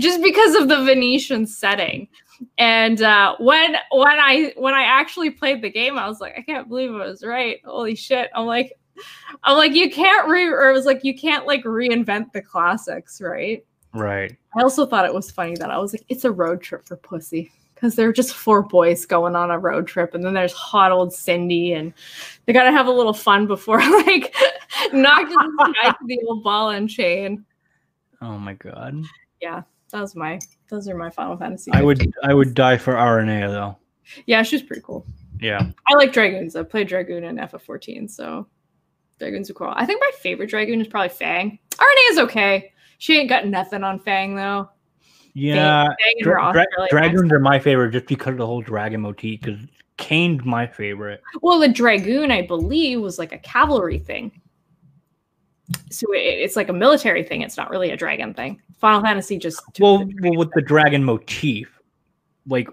just 0.00 0.22
because 0.22 0.54
of 0.54 0.68
the 0.68 0.82
Venetian 0.82 1.46
setting. 1.46 2.08
And 2.56 3.02
uh, 3.02 3.36
when 3.38 3.76
when 3.90 4.18
I 4.18 4.52
when 4.56 4.74
I 4.74 4.84
actually 4.84 5.30
played 5.30 5.60
the 5.62 5.70
game, 5.70 5.98
I 5.98 6.08
was 6.08 6.20
like, 6.20 6.34
I 6.38 6.42
can't 6.42 6.68
believe 6.68 6.90
I 6.94 7.06
was 7.06 7.24
right. 7.24 7.60
Holy 7.64 7.94
shit! 7.94 8.30
I'm 8.34 8.46
like, 8.46 8.78
I'm 9.42 9.56
like, 9.56 9.74
you 9.74 9.90
can't 9.90 10.28
re 10.28 10.46
or 10.46 10.70
it 10.70 10.72
was 10.72 10.86
like 10.86 11.04
you 11.04 11.16
can't 11.16 11.46
like 11.46 11.64
reinvent 11.64 12.32
the 12.32 12.42
classics, 12.42 13.20
right? 13.20 13.64
Right. 13.94 14.36
I 14.56 14.62
also 14.62 14.86
thought 14.86 15.04
it 15.04 15.14
was 15.14 15.30
funny 15.30 15.54
that 15.56 15.70
I 15.70 15.78
was 15.78 15.92
like, 15.92 16.04
it's 16.08 16.24
a 16.24 16.30
road 16.30 16.62
trip 16.62 16.86
for 16.86 16.96
pussy. 16.96 17.50
Because 17.74 17.94
they're 17.94 18.12
just 18.12 18.34
four 18.34 18.62
boys 18.62 19.06
going 19.06 19.36
on 19.36 19.52
a 19.52 19.58
road 19.58 19.86
trip, 19.86 20.12
and 20.12 20.24
then 20.24 20.34
there's 20.34 20.52
hot 20.52 20.90
old 20.90 21.12
Cindy, 21.12 21.74
and 21.74 21.94
they 22.44 22.52
gotta 22.52 22.72
have 22.72 22.88
a 22.88 22.92
little 22.92 23.12
fun 23.12 23.46
before 23.46 23.78
like 24.04 24.34
knocking 24.92 25.36
the 25.36 25.94
the 26.06 26.20
old 26.26 26.42
ball 26.42 26.70
and 26.70 26.90
chain. 26.90 27.44
Oh 28.20 28.38
my 28.38 28.54
god. 28.54 29.02
Yeah, 29.40 29.62
that 29.92 30.00
was 30.00 30.16
my 30.16 30.38
those 30.68 30.88
are 30.88 30.96
my 30.96 31.10
Final 31.10 31.36
Fantasy. 31.36 31.70
I 31.72 31.82
would 31.82 32.12
I 32.22 32.34
would 32.34 32.54
die 32.54 32.76
for 32.76 32.94
Aranea 32.94 33.48
though. 33.48 33.76
Yeah, 34.26 34.42
she's 34.42 34.62
pretty 34.62 34.82
cool. 34.82 35.06
Yeah. 35.40 35.70
I 35.86 35.94
like 35.94 36.12
dragoons. 36.12 36.56
I 36.56 36.62
played 36.62 36.88
dragoon 36.88 37.24
in 37.24 37.36
FF14, 37.36 38.10
so 38.10 38.46
dragoons 39.18 39.50
are 39.50 39.54
cool. 39.54 39.72
I 39.74 39.86
think 39.86 40.00
my 40.00 40.10
favorite 40.18 40.50
dragoon 40.50 40.80
is 40.80 40.88
probably 40.88 41.10
Fang. 41.10 41.58
Aranea 41.76 42.10
is 42.10 42.18
okay. 42.18 42.72
She 42.98 43.18
ain't 43.18 43.28
got 43.28 43.46
nothing 43.46 43.84
on 43.84 44.00
Fang 44.00 44.34
though. 44.34 44.68
Yeah. 45.34 45.84
Fang 45.84 46.14
Dra- 46.22 46.52
dra- 46.52 46.66
dragons 46.90 47.30
are 47.32 47.38
my 47.38 47.58
favorite 47.58 47.92
just 47.92 48.06
because 48.06 48.32
of 48.32 48.38
the 48.38 48.46
whole 48.46 48.62
dragon 48.62 49.02
motif. 49.02 49.40
Because 49.40 49.60
Kain's 49.98 50.44
my 50.44 50.66
favorite. 50.66 51.22
Well, 51.42 51.60
the 51.60 51.68
dragoon, 51.68 52.30
I 52.30 52.42
believe, 52.42 53.00
was 53.00 53.18
like 53.18 53.32
a 53.32 53.38
cavalry 53.38 53.98
thing. 53.98 54.40
So 55.90 56.12
it, 56.12 56.18
it's 56.18 56.56
like 56.56 56.68
a 56.68 56.72
military 56.72 57.22
thing. 57.22 57.42
It's 57.42 57.56
not 57.56 57.70
really 57.70 57.90
a 57.90 57.96
dragon 57.96 58.34
thing. 58.34 58.60
Final 58.78 59.02
Fantasy 59.02 59.38
just 59.38 59.60
Well, 59.80 60.06
well, 60.20 60.36
with 60.36 60.50
the 60.54 60.62
dragon 60.62 61.04
motif, 61.04 61.80
like 62.46 62.68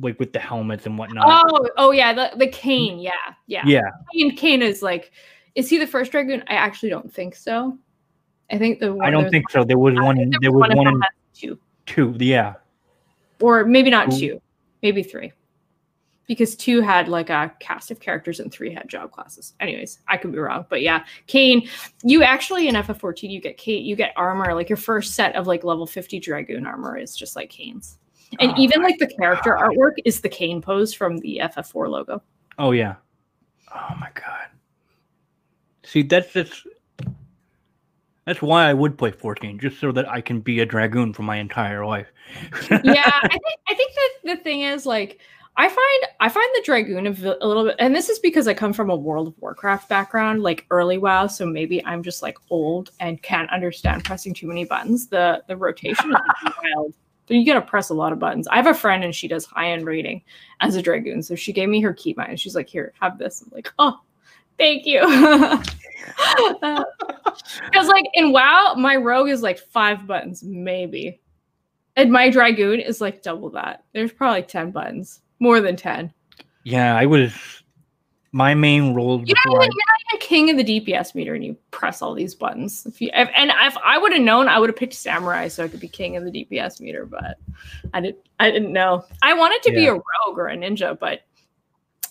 like 0.00 0.18
with 0.18 0.32
the 0.32 0.38
helmets 0.38 0.86
and 0.86 0.96
whatnot. 0.96 1.24
oh, 1.28 1.68
oh 1.76 1.90
yeah, 1.90 2.12
the, 2.12 2.30
the 2.36 2.46
Kain. 2.46 2.98
Yeah, 2.98 3.12
yeah. 3.46 3.62
yeah. 3.66 3.82
I 3.82 4.16
mean, 4.16 4.36
Kain 4.36 4.62
is 4.62 4.82
like, 4.82 5.12
is 5.54 5.68
he 5.68 5.78
the 5.78 5.86
first 5.86 6.12
dragoon? 6.12 6.42
I 6.46 6.54
actually 6.54 6.90
don't 6.90 7.12
think 7.12 7.34
so. 7.34 7.76
I 8.50 8.58
think 8.58 8.80
the 8.80 8.94
one 8.94 9.06
I 9.06 9.10
don't 9.10 9.30
think 9.30 9.50
so. 9.50 9.64
There 9.64 9.78
was 9.78 9.94
one. 9.96 10.32
There 10.40 10.52
was 10.52 10.70
one 10.74 10.88
in 10.88 11.00
two, 11.34 11.58
two. 11.86 12.16
Yeah. 12.18 12.54
or 13.40 13.64
maybe 13.64 13.90
not 13.90 14.12
Ooh. 14.12 14.18
two, 14.18 14.42
maybe 14.82 15.02
three, 15.02 15.32
because 16.30 16.54
two 16.54 16.80
had 16.80 17.08
like 17.08 17.28
a 17.28 17.52
cast 17.58 17.90
of 17.90 17.98
characters 17.98 18.38
and 18.38 18.52
three 18.52 18.72
had 18.72 18.88
job 18.88 19.10
classes. 19.10 19.54
Anyways, 19.58 19.98
I 20.06 20.16
could 20.16 20.30
be 20.30 20.38
wrong, 20.38 20.64
but 20.68 20.80
yeah, 20.80 21.04
Kain. 21.26 21.68
You 22.04 22.22
actually 22.22 22.68
in 22.68 22.76
FF14 22.76 23.28
you 23.28 23.40
get 23.40 23.56
Kate, 23.56 23.82
you 23.82 23.96
get 23.96 24.12
armor. 24.14 24.54
Like 24.54 24.68
your 24.68 24.76
first 24.76 25.14
set 25.14 25.34
of 25.34 25.48
like 25.48 25.64
level 25.64 25.88
50 25.88 26.20
dragoon 26.20 26.66
armor 26.66 26.96
is 26.96 27.16
just 27.16 27.34
like 27.34 27.50
Kain's, 27.50 27.98
and 28.38 28.52
Oh 28.52 28.60
even 28.60 28.80
like 28.80 28.96
the 29.00 29.08
character 29.08 29.56
God. 29.58 29.70
artwork 29.72 29.94
is 30.04 30.20
the 30.20 30.28
Kane 30.28 30.62
pose 30.62 30.94
from 30.94 31.16
the 31.18 31.40
FF4 31.42 31.90
logo. 31.90 32.22
Oh 32.60 32.70
yeah. 32.70 32.94
Oh 33.74 33.96
my 33.98 34.10
god. 34.14 34.50
See, 35.82 36.04
that's 36.04 36.32
just 36.32 36.64
that's 38.24 38.40
why 38.40 38.70
I 38.70 38.72
would 38.72 38.96
play 38.96 39.10
14, 39.10 39.58
just 39.58 39.80
so 39.80 39.90
that 39.90 40.08
I 40.08 40.20
can 40.20 40.38
be 40.38 40.60
a 40.60 40.64
dragoon 40.64 41.12
for 41.12 41.24
my 41.24 41.38
entire 41.38 41.84
life. 41.84 42.06
yeah, 42.70 43.10
I 43.20 43.28
think 43.28 43.58
I 43.68 43.74
think 43.74 43.92
that 43.94 44.36
the 44.36 44.36
thing 44.44 44.60
is 44.60 44.86
like 44.86 45.18
I 45.60 45.68
find 45.68 46.12
I 46.20 46.30
find 46.30 46.48
the 46.54 46.62
dragoon 46.64 47.06
a, 47.06 47.10
a 47.10 47.46
little 47.46 47.64
bit, 47.64 47.76
and 47.78 47.94
this 47.94 48.08
is 48.08 48.18
because 48.18 48.48
I 48.48 48.54
come 48.54 48.72
from 48.72 48.88
a 48.88 48.96
World 48.96 49.28
of 49.28 49.34
Warcraft 49.40 49.90
background, 49.90 50.42
like 50.42 50.64
early 50.70 50.96
WoW, 50.96 51.26
so 51.26 51.44
maybe 51.44 51.84
I'm 51.84 52.02
just 52.02 52.22
like 52.22 52.38
old 52.48 52.92
and 52.98 53.22
can't 53.22 53.50
understand 53.50 54.02
pressing 54.02 54.32
too 54.32 54.46
many 54.46 54.64
buttons. 54.64 55.08
The 55.08 55.42
the 55.48 55.58
rotation 55.58 56.12
is 56.12 56.52
wild. 56.64 56.94
So 57.28 57.34
you 57.34 57.44
gotta 57.44 57.60
press 57.60 57.90
a 57.90 57.94
lot 57.94 58.10
of 58.10 58.18
buttons. 58.18 58.48
I 58.48 58.56
have 58.56 58.68
a 58.68 58.72
friend 58.72 59.04
and 59.04 59.14
she 59.14 59.28
does 59.28 59.44
high 59.44 59.72
end 59.72 59.84
rating 59.84 60.22
as 60.60 60.76
a 60.76 60.82
dragoon, 60.82 61.22
so 61.22 61.34
she 61.34 61.52
gave 61.52 61.68
me 61.68 61.82
her 61.82 61.92
keybind 61.92 62.30
and 62.30 62.40
she's 62.40 62.54
like, 62.54 62.70
"Here, 62.70 62.94
have 62.98 63.18
this." 63.18 63.42
I'm 63.42 63.50
like, 63.52 63.70
"Oh, 63.78 64.00
thank 64.56 64.86
you." 64.86 65.02
Because 67.64 67.88
like 67.88 68.06
in 68.14 68.32
WoW, 68.32 68.74
my 68.78 68.96
rogue 68.96 69.28
is 69.28 69.42
like 69.42 69.58
five 69.58 70.06
buttons, 70.06 70.42
maybe. 70.42 71.20
And 71.96 72.10
my 72.10 72.30
dragoon 72.30 72.80
is 72.80 73.00
like 73.02 73.22
double 73.22 73.50
that. 73.50 73.84
There's 73.92 74.12
probably 74.12 74.42
10 74.42 74.70
buttons. 74.70 75.20
More 75.40 75.60
than 75.60 75.76
10. 75.76 76.12
yeah, 76.64 76.94
I 76.94 77.06
was 77.06 77.32
my 78.32 78.54
main 78.54 78.94
role 78.94 79.22
You're 79.24 79.36
not, 79.36 79.44
before 79.44 79.62
I, 79.62 79.64
even, 79.64 79.72
you're 79.72 79.84
not 79.86 80.14
even 80.14 80.26
king 80.26 80.50
of 80.50 80.56
the 80.56 80.80
DPS 80.80 81.14
meter 81.14 81.34
and 81.34 81.44
you 81.44 81.56
press 81.72 82.00
all 82.00 82.14
these 82.14 82.34
buttons. 82.34 82.86
If 82.86 83.00
you 83.00 83.10
if, 83.12 83.28
and 83.34 83.50
if 83.50 83.76
I 83.84 83.98
would 83.98 84.12
have 84.12 84.22
known, 84.22 84.46
I 84.46 84.58
would 84.58 84.68
have 84.68 84.76
picked 84.76 84.94
samurai 84.94 85.48
so 85.48 85.64
I 85.64 85.68
could 85.68 85.80
be 85.80 85.88
king 85.88 86.16
of 86.16 86.24
the 86.24 86.30
DPS 86.30 86.80
meter, 86.80 87.06
but 87.06 87.38
I 87.92 88.00
didn't 88.00 88.18
I 88.38 88.50
didn't 88.50 88.72
know. 88.72 89.04
I 89.22 89.34
wanted 89.34 89.62
to 89.64 89.72
be 89.72 89.86
a 89.86 89.94
rogue 89.94 90.38
or 90.38 90.48
a 90.48 90.56
ninja, 90.56 90.96
but 90.98 91.22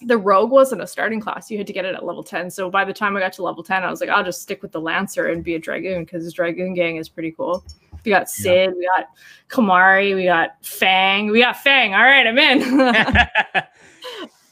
the 0.02 0.18
rogue 0.18 0.52
wasn't 0.52 0.82
a 0.82 0.88
starting 0.88 1.20
class. 1.20 1.50
You 1.50 1.58
had 1.58 1.68
to 1.68 1.74
get 1.74 1.86
it 1.86 1.96
at 1.96 2.06
level 2.06 2.24
10. 2.24 2.50
So 2.52 2.70
by 2.70 2.86
the 2.86 2.94
time 2.94 3.16
I 3.16 3.20
got 3.20 3.34
to 3.34 3.44
level 3.44 3.64
10, 3.64 3.84
I 3.84 3.90
was 3.90 4.00
like, 4.02 4.10
I'll 4.10 4.24
just 4.24 4.42
stick 4.42 4.62
with 4.62 4.72
the 4.72 4.80
Lancer 4.80 5.28
and 5.28 5.44
be 5.44 5.56
a 5.56 5.60
Dragoon 5.60 6.06
because 6.06 6.24
this 6.24 6.34
Dragoon 6.34 6.74
gang 6.74 6.98
is 6.98 7.10
pretty 7.10 7.32
cool. 7.32 7.66
We 8.06 8.12
got 8.12 8.30
Cid, 8.30 8.76
we 8.76 8.88
got 8.96 9.08
Kimahri, 9.50 10.16
we 10.16 10.26
got 10.26 10.64
Fang. 10.66 11.30
We 11.32 11.42
got 11.42 11.58
Fang. 11.58 11.94
All 11.94 12.02
right, 12.02 12.26
I'm 12.26 12.38
in. 12.38 12.60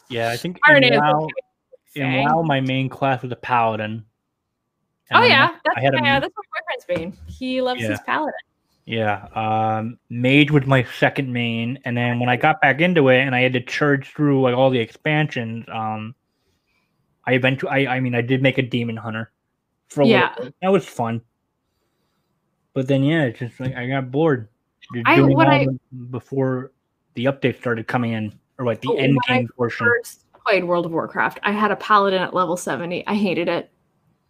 yeah, 0.10 0.32
I 0.32 0.38
think 0.38 0.60
in 0.68 0.93
WoW, 1.00 1.28
in. 1.95 2.24
WoW, 2.24 2.41
my 2.43 2.62
main 2.62 2.89
class 2.89 3.22
was 3.22 3.32
a 3.32 3.36
paladin. 3.36 4.04
Oh 5.12 5.22
And 5.22 5.30
yeah, 5.30 5.50
that's 5.64 5.78
I 5.78 5.82
had 5.82 5.95
a 5.95 6.00
yeah, 6.04 6.20
that's 6.20 6.34
my 6.36 6.60
boyfriend's 6.60 7.16
main. 7.16 7.26
He 7.28 7.62
loves 7.62 7.82
Yeah. 7.82 7.91
his 7.91 8.00
paladin. 8.02 8.34
Yeah, 8.86 9.28
um, 9.36 10.00
mage 10.10 10.50
was 10.52 10.66
my 10.66 10.84
second 10.98 11.32
main, 11.32 11.80
and 11.84 11.95
then 11.98 12.20
when 12.20 12.30
I 12.30 12.38
got 12.38 12.62
back 12.62 12.80
into 12.80 13.10
it 13.10 13.20
and 13.20 13.36
I 13.36 13.41
had 13.41 13.54
to 13.54 13.62
church 13.62 14.14
through 14.16 14.41
like 14.41 14.56
all 14.56 14.70
the 14.70 14.80
expansions, 14.80 15.66
um, 15.70 16.16
I 17.26 17.34
eventually, 17.34 17.72
I, 17.86 17.98
I 17.98 18.00
mean, 18.00 18.16
I 18.16 18.22
did 18.22 18.41
make 18.41 18.58
a 18.58 18.62
demon 18.62 18.95
hunter. 18.95 19.32
For 19.89 20.02
a 20.02 20.08
Yeah. 20.08 20.34
bit. 20.38 20.56
that 20.62 20.72
was 20.72 20.86
fun. 20.86 21.22
But 22.78 22.88
then, 22.88 23.01
yeah, 23.03 23.23
it's 23.23 23.39
just 23.39 23.59
like 23.59 23.75
I 23.75 23.88
got 23.88 24.11
bored. 24.11 24.49
I- 25.07 25.19
what 25.19 25.47
I- 25.47 25.65
before 26.11 26.73
the 27.15 27.25
update 27.25 27.57
started 27.57 27.88
coming 27.88 28.11
in, 28.11 28.38
or 28.59 28.67
like 28.67 28.82
the 28.82 28.89
Oh, 28.89 28.97
end 28.97 29.15
when 29.15 29.36
I 29.36 29.38
game 29.39 29.49
portion. 29.57 29.88
First 29.88 30.32
played 30.45 30.63
World 30.63 30.86
of 30.86 30.91
Warcraft. 30.91 31.39
I 31.41 31.53
had 31.53 31.71
a 31.71 31.75
paladin 31.78 32.21
at 32.21 32.36
level 32.36 32.55
70. 32.55 33.03
I 33.07 33.15
hated 33.15 33.47
it. 33.47 33.71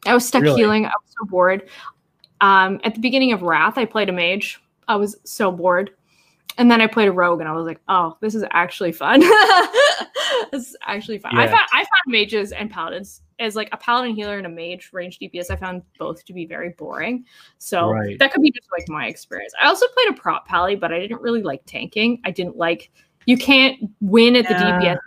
I 0.05 0.13
was 0.13 0.25
stuck 0.25 0.43
Really? 0.43 0.61
healing. 0.61 0.85
I 0.85 0.91
was 0.91 1.13
so 1.19 1.25
bored. 1.25 1.67
Um, 2.39 2.79
at 2.85 2.93
the 2.95 3.01
beginning 3.01 3.33
of 3.33 3.41
Wrath, 3.41 3.77
I 3.77 3.83
played 3.83 4.07
a 4.07 4.13
mage. 4.13 4.61
I 4.87 4.95
was 4.95 5.17
so 5.25 5.51
bored. 5.51 5.91
And 6.57 6.71
then 6.71 6.79
I 6.79 6.87
played 6.87 7.09
a 7.09 7.11
rogue 7.11 7.41
and 7.41 7.49
I 7.49 7.51
was 7.51 7.65
like, 7.65 7.81
oh, 7.89 8.15
this 8.21 8.33
is 8.33 8.45
actually 8.51 8.93
fun. 8.93 9.19
this 10.53 10.69
is 10.69 10.77
actually 10.87 11.17
fun. 11.17 11.37
I 11.37 11.47
found 11.47 11.59
I 11.73 11.79
found 11.79 11.87
mages 12.07 12.53
and 12.53 12.71
paladins 12.71 13.23
as 13.39 13.55
like 13.55 13.69
a 13.71 13.77
paladin 13.77 14.15
healer 14.15 14.37
and 14.37 14.45
a 14.45 14.49
mage 14.49 14.89
range 14.93 15.19
DPS. 15.19 15.51
I 15.51 15.55
found 15.55 15.83
both 15.99 16.25
to 16.25 16.33
be 16.33 16.45
very 16.45 16.69
boring. 16.69 17.25
So 17.57 17.89
Right. 17.91 18.17
that 18.19 18.33
could 18.33 18.41
be 18.41 18.51
just 18.51 18.69
like 18.71 18.87
my 18.89 19.07
experience. 19.07 19.53
I 19.61 19.67
also 19.67 19.85
played 19.93 20.09
a 20.09 20.13
prot 20.13 20.45
pally, 20.45 20.75
but 20.75 20.91
I 20.91 20.99
didn't 20.99 21.21
really 21.21 21.43
like 21.43 21.61
tanking. 21.65 22.19
I 22.23 22.31
didn't 22.31 22.57
like 22.57 22.91
you 23.25 23.37
can't 23.37 23.77
win 23.99 24.35
at 24.35 24.47
the 24.47 24.53
Yeah. 24.53 24.79
DPS 24.79 24.97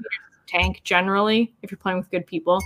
tank 0.46 0.80
generally 0.84 1.54
if 1.62 1.70
you're 1.70 1.78
playing 1.78 1.98
with 1.98 2.10
good 2.10 2.26
people. 2.26 2.62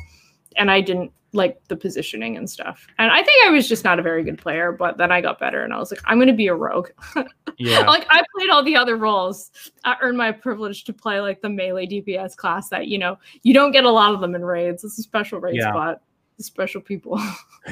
And 0.56 0.70
I 0.70 0.80
didn't 0.80 1.12
like 1.34 1.60
the 1.68 1.76
positioning 1.76 2.36
and 2.36 2.48
stuff. 2.48 2.86
And 2.98 3.10
I 3.10 3.22
think 3.22 3.44
I 3.46 3.50
was 3.50 3.68
just 3.68 3.84
not 3.84 3.98
a 3.98 4.02
very 4.02 4.22
good 4.22 4.38
player, 4.38 4.72
but 4.72 4.96
then 4.96 5.10
I 5.12 5.20
got 5.20 5.38
better 5.40 5.62
and 5.64 5.74
I 5.74 5.78
was 5.78 5.90
like, 5.90 6.00
I'm 6.04 6.18
gonna 6.18 6.32
be 6.32 6.46
a 6.48 6.54
rogue. 6.54 6.88
Yeah, 7.56 7.80
like 7.86 8.04
I 8.10 8.20
played 8.34 8.50
all 8.50 8.64
the 8.64 8.74
other 8.74 8.96
roles. 8.96 9.52
I 9.84 9.96
earned 10.02 10.18
my 10.18 10.32
privilege 10.32 10.82
to 10.84 10.92
play 10.92 11.20
like 11.20 11.40
the 11.40 11.48
melee 11.48 11.86
DPS 11.86 12.34
class 12.34 12.68
that 12.70 12.88
you 12.88 12.98
know 12.98 13.16
you 13.44 13.54
don't 13.54 13.70
get 13.70 13.84
a 13.84 13.90
lot 13.90 14.12
of 14.12 14.20
them 14.20 14.34
in 14.34 14.44
raids. 14.44 14.82
It's 14.82 14.98
a 14.98 15.02
special 15.02 15.38
raid 15.38 15.54
Yeah. 15.54 15.70
spot. 15.70 16.00
Special 16.40 16.80
people. 16.80 17.20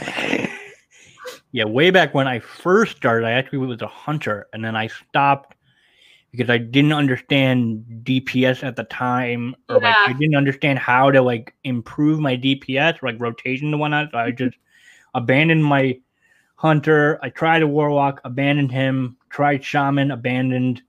yeah. 1.53 1.65
Way 1.65 1.91
back 1.91 2.15
when 2.15 2.29
I 2.29 2.39
first 2.39 2.97
started, 2.97 3.27
I 3.27 3.33
actually 3.33 3.59
was 3.59 3.83
a 3.83 3.87
hunter, 3.89 4.47
and 4.53 4.65
then 4.65 4.77
I 4.77 4.87
stopped 4.87 5.57
because 6.33 6.49
I 6.49 6.59
didn't 6.59 6.95
understand 6.95 7.85
DPS 8.05 8.65
at 8.65 8.75
the 8.75 8.85
time, 8.85 9.55
or 9.69 9.79
like 9.81 9.95
I 10.07 10.15
didn't 10.15 10.35
understand 10.35 10.79
how 10.79 11.11
to 11.11 11.21
like 11.21 11.55
improve 11.63 12.21
my 12.21 12.37
DPS, 12.37 13.03
or, 13.03 13.13
like 13.13 13.21
rotation 13.21 13.69
and 13.69 13.79
whatnot. 13.79 14.11
So 14.11 14.19
I 14.19 14.31
just 14.43 14.57
abandoned 15.15 15.65
my 15.65 16.01
hunter. 16.57 17.19
I 17.23 17.29
tried 17.29 17.63
a 17.63 17.69
warlock, 17.69 18.21
abandoned 18.25 18.73
him. 18.73 19.19
Tried 19.29 19.63
shaman, 19.63 20.11
abandoned. 20.11 20.83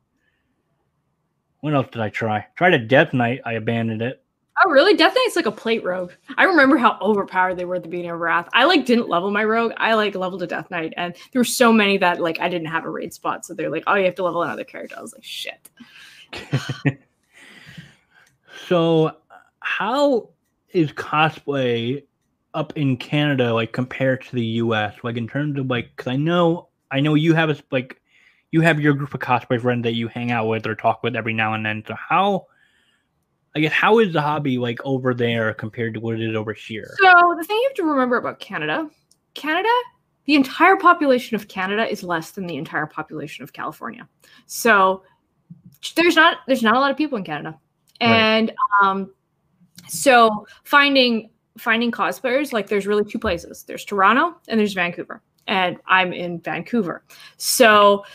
What 1.60 1.74
else 1.74 1.88
did 1.91 2.02
I 2.02 2.10
try? 2.10 2.48
Tried 2.56 2.74
a 2.74 2.80
death 2.80 3.14
knight. 3.14 3.41
I 3.46 3.54
abandoned 3.54 4.02
it. 4.02 4.23
Oh, 4.66 4.70
really? 4.70 4.95
Death 4.95 5.14
Knight's 5.16 5.36
like 5.36 5.45
a 5.45 5.51
plate 5.51 5.84
rogue. 5.84 6.11
I 6.38 6.43
remember 6.45 6.78
how 6.78 6.97
overpowered 7.01 7.55
they 7.55 7.66
were 7.66 7.76
at 7.76 7.84
the 7.84 7.89
beginning 7.89 8.11
of 8.11 8.20
Wrath. 8.20 8.47
I 8.53 8.64
like 8.64 8.86
didn't 8.86 9.09
level 9.09 9.30
my 9.30 9.43
rogue. 9.43 9.74
I 9.78 9.93
like 9.95 10.16
leveled 10.16 10.43
a 10.43 10.47
Death 10.47 10.72
Knight, 10.72 10.93
and 10.95 11.14
there 11.32 11.39
were 11.39 11.45
so 11.45 11.74
many 11.74 11.97
that 11.97 12.22
like 12.22 12.39
I 12.39 12.47
didn't 12.49 12.68
have 12.68 12.86
a 12.86 12.89
raid 12.89 13.14
spot. 13.14 13.45
So 13.45 13.53
they're 13.53 13.70
like, 13.70 13.84
oh, 13.88 13.95
you 13.95 14.05
have 14.05 14.16
to 14.16 14.24
level 14.24 14.43
another 14.43 14.64
character. 14.64 14.95
I 14.97 15.01
was 15.01 15.14
like, 15.14 15.24
shit. 15.24 15.70
So 18.68 19.18
how 19.59 20.30
is 20.72 20.91
cosplay 20.93 22.03
up 22.53 22.74
in 22.78 22.97
Canada 22.97 23.53
like 23.53 23.74
compared 23.74 24.24
to 24.26 24.36
the 24.36 24.45
US? 24.45 24.95
Like 25.03 25.18
in 25.18 25.28
terms 25.28 25.59
of 25.59 25.68
like, 25.68 25.91
because 25.95 26.11
I 26.11 26.16
know 26.16 26.70
I 26.91 26.99
know 26.99 27.16
you 27.16 27.34
have 27.34 27.49
a 27.49 27.57
like 27.72 27.99
you 28.51 28.61
have 28.61 28.80
your 28.80 28.93
group 28.93 29.14
of 29.14 29.20
cosplay 29.20 29.59
friends 29.59 29.84
that 29.84 29.93
you 29.93 30.07
hang 30.07 30.32
out 30.32 30.47
with 30.47 30.66
or 30.66 30.76
talk 30.76 31.03
with 31.03 31.16
every 31.16 31.34
now 31.34 31.53
and 31.53 31.66
then. 31.66 31.84
So 31.88 31.95
how 31.95 32.47
I 33.56 33.60
guess 33.60 33.72
how 33.72 33.99
is 33.99 34.14
the 34.14 34.22
hobby 34.22 34.58
like 34.58 34.80
over 34.84 35.14
there 35.14 35.54
compared 35.54 35.93
to 35.93 35.99
what 35.99 36.16
it 36.16 36.28
is 36.28 36.36
over 36.36 36.54
here? 36.54 36.95
So 37.01 37.36
the 37.38 37.43
thing 37.43 37.58
you 37.58 37.68
have 37.70 37.76
to 37.76 37.84
remember 37.84 38.18
about 38.18 38.39
Canada, 38.39 38.89
Canada, 39.36 39.70
the 40.26 40.36
entire 40.36 40.76
population 40.76 41.36
of 41.36 41.47
Canada 41.47 41.89
is 41.89 42.04
less 42.04 42.32
than 42.32 42.47
the 42.47 42.58
entire 42.58 42.88
population 42.88 43.43
of 43.43 43.54
California. 43.54 44.08
So 44.47 45.04
there's 45.95 46.16
not 46.16 46.38
there's 46.47 46.64
not 46.64 46.76
a 46.76 46.80
lot 46.80 46.91
of 46.91 46.97
people 46.97 47.18
in 47.18 47.24
Canada. 47.24 47.60
And 48.01 48.51
right. 48.82 48.89
um 48.89 49.12
so 49.88 50.47
finding 50.64 51.30
finding 51.58 51.91
cosplayers 51.91 52.54
like 52.54 52.68
there's 52.68 52.88
really 52.88 53.04
two 53.04 53.20
places. 53.20 53.64
There's 53.64 53.86
Toronto 53.86 54.36
and 54.47 54.60
there's 54.60 54.74
Vancouver. 54.74 55.22
And 55.45 55.78
I'm 55.86 56.14
in 56.14 56.39
Vancouver. 56.39 57.04
So 57.38 58.06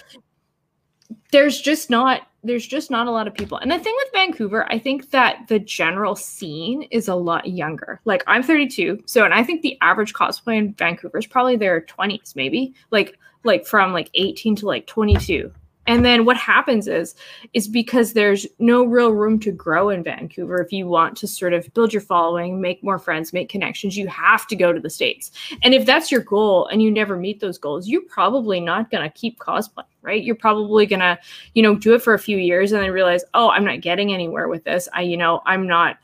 there's 1.30 1.60
just 1.60 1.90
not 1.90 2.22
there's 2.44 2.66
just 2.66 2.90
not 2.90 3.08
a 3.08 3.10
lot 3.10 3.26
of 3.26 3.34
people. 3.34 3.58
And 3.58 3.70
the 3.70 3.78
thing 3.78 3.94
with 3.98 4.12
Vancouver, 4.12 4.70
I 4.72 4.78
think 4.78 5.10
that 5.10 5.48
the 5.48 5.58
general 5.58 6.14
scene 6.14 6.82
is 6.84 7.08
a 7.08 7.14
lot 7.14 7.46
younger. 7.46 8.00
Like 8.04 8.22
I'm 8.26 8.42
32, 8.42 9.02
so 9.06 9.24
and 9.24 9.34
I 9.34 9.42
think 9.42 9.62
the 9.62 9.76
average 9.80 10.14
cosplay 10.14 10.56
in 10.56 10.72
Vancouver 10.74 11.18
is 11.18 11.26
probably 11.26 11.56
their 11.56 11.80
20s, 11.82 12.36
maybe 12.36 12.74
like 12.90 13.18
like 13.44 13.66
from 13.66 13.92
like 13.92 14.10
18 14.14 14.56
to 14.56 14.66
like 14.66 14.86
22. 14.86 15.52
And 15.88 16.04
then 16.04 16.26
what 16.26 16.36
happens 16.36 16.86
is 16.86 17.14
is 17.54 17.66
because 17.66 18.12
there's 18.12 18.46
no 18.58 18.84
real 18.84 19.10
room 19.10 19.40
to 19.40 19.50
grow 19.50 19.88
in 19.88 20.04
Vancouver 20.04 20.60
if 20.60 20.70
you 20.70 20.86
want 20.86 21.16
to 21.16 21.26
sort 21.26 21.54
of 21.54 21.72
build 21.72 21.94
your 21.94 22.02
following, 22.02 22.60
make 22.60 22.84
more 22.84 22.98
friends, 22.98 23.32
make 23.32 23.48
connections, 23.48 23.96
you 23.96 24.06
have 24.06 24.46
to 24.48 24.54
go 24.54 24.70
to 24.70 24.80
the 24.80 24.90
states. 24.90 25.32
And 25.62 25.72
if 25.72 25.86
that's 25.86 26.12
your 26.12 26.20
goal 26.20 26.66
and 26.66 26.82
you 26.82 26.90
never 26.90 27.16
meet 27.16 27.40
those 27.40 27.56
goals, 27.56 27.88
you're 27.88 28.02
probably 28.02 28.60
not 28.60 28.90
going 28.90 29.02
to 29.02 29.18
keep 29.18 29.38
cosplaying, 29.38 29.84
right? 30.02 30.22
You're 30.22 30.34
probably 30.34 30.84
going 30.84 31.00
to, 31.00 31.18
you 31.54 31.62
know, 31.62 31.74
do 31.74 31.94
it 31.94 32.02
for 32.02 32.12
a 32.12 32.18
few 32.18 32.36
years 32.36 32.70
and 32.72 32.82
then 32.82 32.90
realize, 32.90 33.24
"Oh, 33.32 33.48
I'm 33.48 33.64
not 33.64 33.80
getting 33.80 34.12
anywhere 34.12 34.48
with 34.48 34.64
this. 34.64 34.88
I, 34.92 35.00
you 35.02 35.16
know, 35.16 35.40
I'm 35.46 35.66
not 35.66 35.96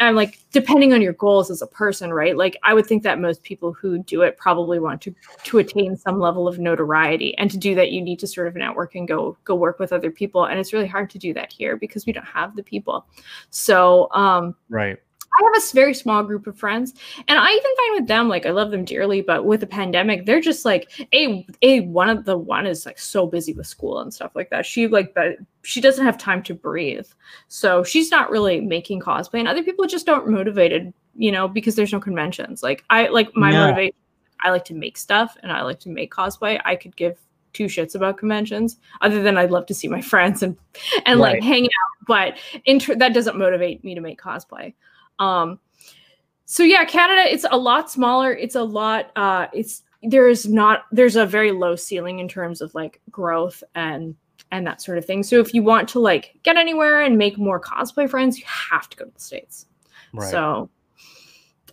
I'm 0.00 0.16
like 0.16 0.38
depending 0.52 0.92
on 0.92 1.02
your 1.02 1.12
goals 1.12 1.50
as 1.50 1.62
a 1.62 1.66
person, 1.66 2.12
right? 2.12 2.36
Like 2.36 2.56
I 2.62 2.74
would 2.74 2.86
think 2.86 3.02
that 3.02 3.20
most 3.20 3.42
people 3.42 3.72
who 3.72 3.98
do 3.98 4.22
it 4.22 4.36
probably 4.38 4.78
want 4.78 5.00
to 5.02 5.14
to 5.44 5.58
attain 5.58 5.96
some 5.96 6.18
level 6.18 6.48
of 6.48 6.58
notoriety, 6.58 7.36
and 7.38 7.50
to 7.50 7.58
do 7.58 7.74
that, 7.74 7.92
you 7.92 8.00
need 8.02 8.18
to 8.20 8.26
sort 8.26 8.48
of 8.48 8.56
network 8.56 8.94
and 8.94 9.06
go 9.06 9.36
go 9.44 9.54
work 9.54 9.78
with 9.78 9.92
other 9.92 10.10
people, 10.10 10.46
and 10.46 10.58
it's 10.58 10.72
really 10.72 10.86
hard 10.86 11.10
to 11.10 11.18
do 11.18 11.34
that 11.34 11.52
here 11.52 11.76
because 11.76 12.06
we 12.06 12.12
don't 12.12 12.24
have 12.24 12.56
the 12.56 12.62
people. 12.62 13.06
So, 13.50 14.08
um, 14.12 14.54
right. 14.68 14.98
I 15.32 15.44
have 15.44 15.62
a 15.62 15.74
very 15.74 15.94
small 15.94 16.22
group 16.22 16.46
of 16.46 16.58
friends, 16.58 16.92
and 17.28 17.38
I 17.38 17.50
even 17.50 17.76
find 17.76 18.00
with 18.00 18.08
them 18.08 18.28
like 18.28 18.46
I 18.46 18.50
love 18.50 18.70
them 18.70 18.84
dearly, 18.84 19.20
but 19.20 19.44
with 19.44 19.60
the 19.60 19.66
pandemic, 19.66 20.26
they're 20.26 20.40
just 20.40 20.64
like 20.64 20.90
a 21.14 21.46
a 21.62 21.80
one 21.80 22.08
of 22.08 22.24
the 22.24 22.36
one 22.36 22.66
is 22.66 22.84
like 22.84 22.98
so 22.98 23.26
busy 23.26 23.52
with 23.52 23.66
school 23.66 24.00
and 24.00 24.12
stuff 24.12 24.32
like 24.34 24.50
that. 24.50 24.66
She 24.66 24.88
like 24.88 25.14
but 25.14 25.36
she 25.62 25.80
doesn't 25.80 26.04
have 26.04 26.18
time 26.18 26.42
to 26.44 26.54
breathe, 26.54 27.06
so 27.48 27.84
she's 27.84 28.10
not 28.10 28.30
really 28.30 28.60
making 28.60 29.00
cosplay, 29.00 29.38
and 29.38 29.48
other 29.48 29.62
people 29.62 29.86
just 29.86 30.06
don't 30.06 30.28
motivated, 30.28 30.92
you 31.14 31.30
know, 31.30 31.46
because 31.46 31.76
there's 31.76 31.92
no 31.92 32.00
conventions. 32.00 32.62
Like 32.62 32.84
I 32.90 33.08
like 33.08 33.34
my 33.36 33.50
no. 33.50 33.66
motivation. 33.66 33.96
I 34.42 34.50
like 34.50 34.64
to 34.66 34.74
make 34.74 34.98
stuff, 34.98 35.36
and 35.42 35.52
I 35.52 35.62
like 35.62 35.80
to 35.80 35.90
make 35.90 36.12
cosplay. 36.12 36.60
I 36.64 36.74
could 36.74 36.96
give 36.96 37.18
two 37.52 37.66
shits 37.66 37.94
about 37.94 38.18
conventions 38.18 38.78
other 39.00 39.22
than 39.22 39.36
I'd 39.36 39.50
love 39.50 39.66
to 39.66 39.74
see 39.74 39.88
my 39.88 40.00
friends 40.12 40.42
and 40.42 40.56
and 41.06 41.20
right. 41.20 41.34
like 41.34 41.42
hang 41.42 41.64
out 41.64 42.06
but 42.06 42.38
inter- 42.64 42.94
that 42.94 43.12
doesn't 43.12 43.36
motivate 43.36 43.82
me 43.84 43.94
to 43.94 44.00
make 44.00 44.20
cosplay 44.20 44.72
um, 45.20 45.60
so 46.46 46.64
yeah, 46.64 46.84
Canada, 46.84 47.22
it's 47.32 47.46
a 47.48 47.56
lot 47.56 47.88
smaller. 47.88 48.34
It's 48.34 48.56
a 48.56 48.62
lot. 48.62 49.12
Uh, 49.14 49.46
it's 49.52 49.84
there's 50.02 50.48
not 50.48 50.86
there's 50.90 51.14
a 51.14 51.24
very 51.24 51.52
low 51.52 51.76
ceiling 51.76 52.18
in 52.18 52.26
terms 52.26 52.60
of 52.60 52.74
like 52.74 53.00
growth 53.10 53.62
and 53.76 54.16
and 54.50 54.66
that 54.66 54.82
sort 54.82 54.98
of 54.98 55.04
thing. 55.04 55.22
So 55.22 55.38
if 55.38 55.54
you 55.54 55.62
want 55.62 55.88
to 55.90 56.00
like 56.00 56.34
get 56.42 56.56
anywhere 56.56 57.02
and 57.02 57.16
make 57.16 57.38
more 57.38 57.60
cosplay 57.60 58.10
friends, 58.10 58.36
you 58.36 58.44
have 58.46 58.88
to 58.88 58.96
go 58.96 59.04
to 59.04 59.10
the 59.12 59.20
states. 59.20 59.66
Right. 60.12 60.30
So 60.30 60.68